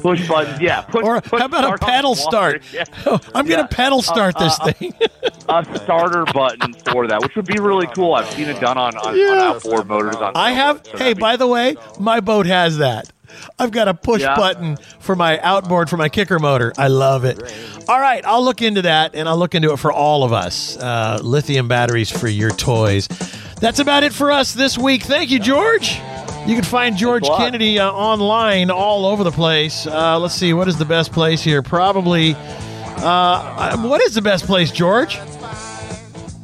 push 0.00 0.26
buttons, 0.26 0.60
yeah. 0.60 0.80
Push, 0.82 1.04
or 1.04 1.20
push 1.20 1.40
how 1.40 1.46
about 1.46 1.64
a 1.64 1.66
start 1.66 1.82
on 1.82 1.88
pedal 1.88 2.14
start? 2.14 2.62
yeah. 2.72 2.84
I'm 3.34 3.46
gonna 3.46 3.68
pedal 3.68 4.00
start 4.00 4.38
this 4.38 4.58
uh, 4.60 4.72
thing. 4.72 4.94
a 5.48 5.78
starter 5.80 6.24
button 6.32 6.72
for 6.90 7.06
that, 7.08 7.20
which 7.22 7.36
would 7.36 7.46
be 7.46 7.58
really 7.58 7.86
cool. 7.88 8.14
I've 8.14 8.30
seen 8.30 8.48
it 8.48 8.58
done 8.60 8.78
on, 8.78 8.96
on, 8.96 9.16
Yeah. 9.16 9.24
on 9.32 9.38
outboard 9.38 9.86
motors. 9.86 10.16
On 10.16 10.32
I 10.34 10.52
have. 10.52 10.86
Hey, 10.86 11.12
by 11.12 11.36
the 11.36 11.46
way, 11.46 11.76
my 11.98 12.20
boat 12.20 12.46
has 12.46 12.78
that. 12.78 13.10
I've 13.58 13.70
got 13.72 13.88
a 13.88 13.94
push 13.94 14.22
Yeah. 14.22 14.36
button 14.36 14.78
for 14.98 15.14
my 15.14 15.38
outboard 15.40 15.90
for 15.90 15.96
my 15.98 16.08
kicker 16.08 16.38
motor. 16.38 16.72
I 16.78 16.88
love 16.88 17.24
it. 17.24 17.38
All 17.88 18.00
right, 18.00 18.24
I'll 18.24 18.44
look 18.44 18.62
into 18.62 18.82
that 18.82 19.14
and 19.14 19.28
I'll 19.28 19.36
look 19.36 19.54
into 19.54 19.72
it 19.72 19.78
for 19.78 19.92
all 19.92 20.24
of 20.24 20.32
us. 20.32 20.76
Uh, 20.78 21.18
lithium 21.22 21.68
batteries 21.68 22.10
for 22.10 22.28
your 22.28 22.50
toys. 22.50 23.08
That's 23.60 23.78
about 23.78 24.04
it 24.04 24.12
for 24.12 24.30
us 24.30 24.52
this 24.52 24.76
week. 24.76 25.02
Thank 25.02 25.30
you, 25.30 25.38
George. 25.38 25.98
You 26.46 26.54
can 26.54 26.62
find 26.62 26.96
George 26.96 27.22
Thanks 27.22 27.28
a 27.28 27.32
lot. 27.32 27.44
Kennedy 27.46 27.78
uh, 27.78 27.90
online 27.90 28.70
all 28.70 29.06
over 29.06 29.24
the 29.24 29.32
place. 29.32 29.86
Uh, 29.86 30.18
let's 30.18 30.34
see, 30.34 30.52
what 30.52 30.68
is 30.68 30.76
the 30.78 30.84
best 30.84 31.10
place 31.12 31.42
here? 31.42 31.62
Probably. 31.62 32.34
Uh, 32.34 33.00
uh, 33.04 33.76
what 33.78 34.00
is 34.02 34.14
the 34.14 34.22
best 34.22 34.44
place, 34.46 34.70
George? 34.70 35.18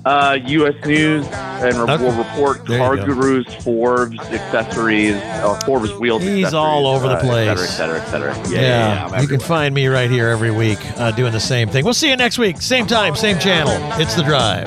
uh, 0.05 0.37
U.S. 0.45 0.75
News 0.85 1.25
and 1.29 1.75
re- 1.77 1.95
Okay. 1.95 2.03
will 2.05 2.13
report 2.13 2.67
There 2.67 2.79
car 2.79 2.97
go. 2.97 3.05
gurus, 3.07 3.55
Forbes 3.63 4.19
accessories, 4.19 5.15
uh, 5.15 5.61
Forbes 5.65 5.93
wheels. 5.93 6.23
He's 6.23 6.47
accessories, 6.47 6.55
all 6.55 6.87
over 6.89 7.07
the 7.07 7.15
uh, 7.15 7.19
et 7.19 7.23
place. 7.55 7.71
cetera, 7.71 8.01
et 8.01 8.07
cetera, 8.07 8.35
et 8.35 8.43
cetera. 8.45 8.51
Yeah, 8.53 8.61
yeah, 8.61 9.11
yeah, 9.13 9.21
you 9.21 9.29
can 9.29 9.39
find 9.39 9.73
me 9.73 9.87
right 9.87 10.11
here 10.11 10.29
every 10.29 10.51
week 10.51 10.79
uh, 10.99 11.13
doing 11.13 11.31
the 11.33 11.39
same 11.39 11.69
thing. 11.69 11.85
We'll 11.85 11.95
see 11.95 12.11
you 12.11 12.17
next 12.17 12.37
week, 12.39 12.61
same 12.61 12.87
time, 12.89 13.15
same 13.15 13.39
channel. 13.39 13.75
It's 14.01 14.17
the 14.17 14.25
drive. 14.25 14.67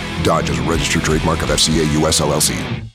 Dodge 0.23 0.49
is 0.49 0.59
a 0.59 0.63
registered 0.63 1.03
trademark 1.03 1.41
of 1.41 1.49
FCA 1.49 1.91
US 2.01 2.21
LLC. 2.21 2.90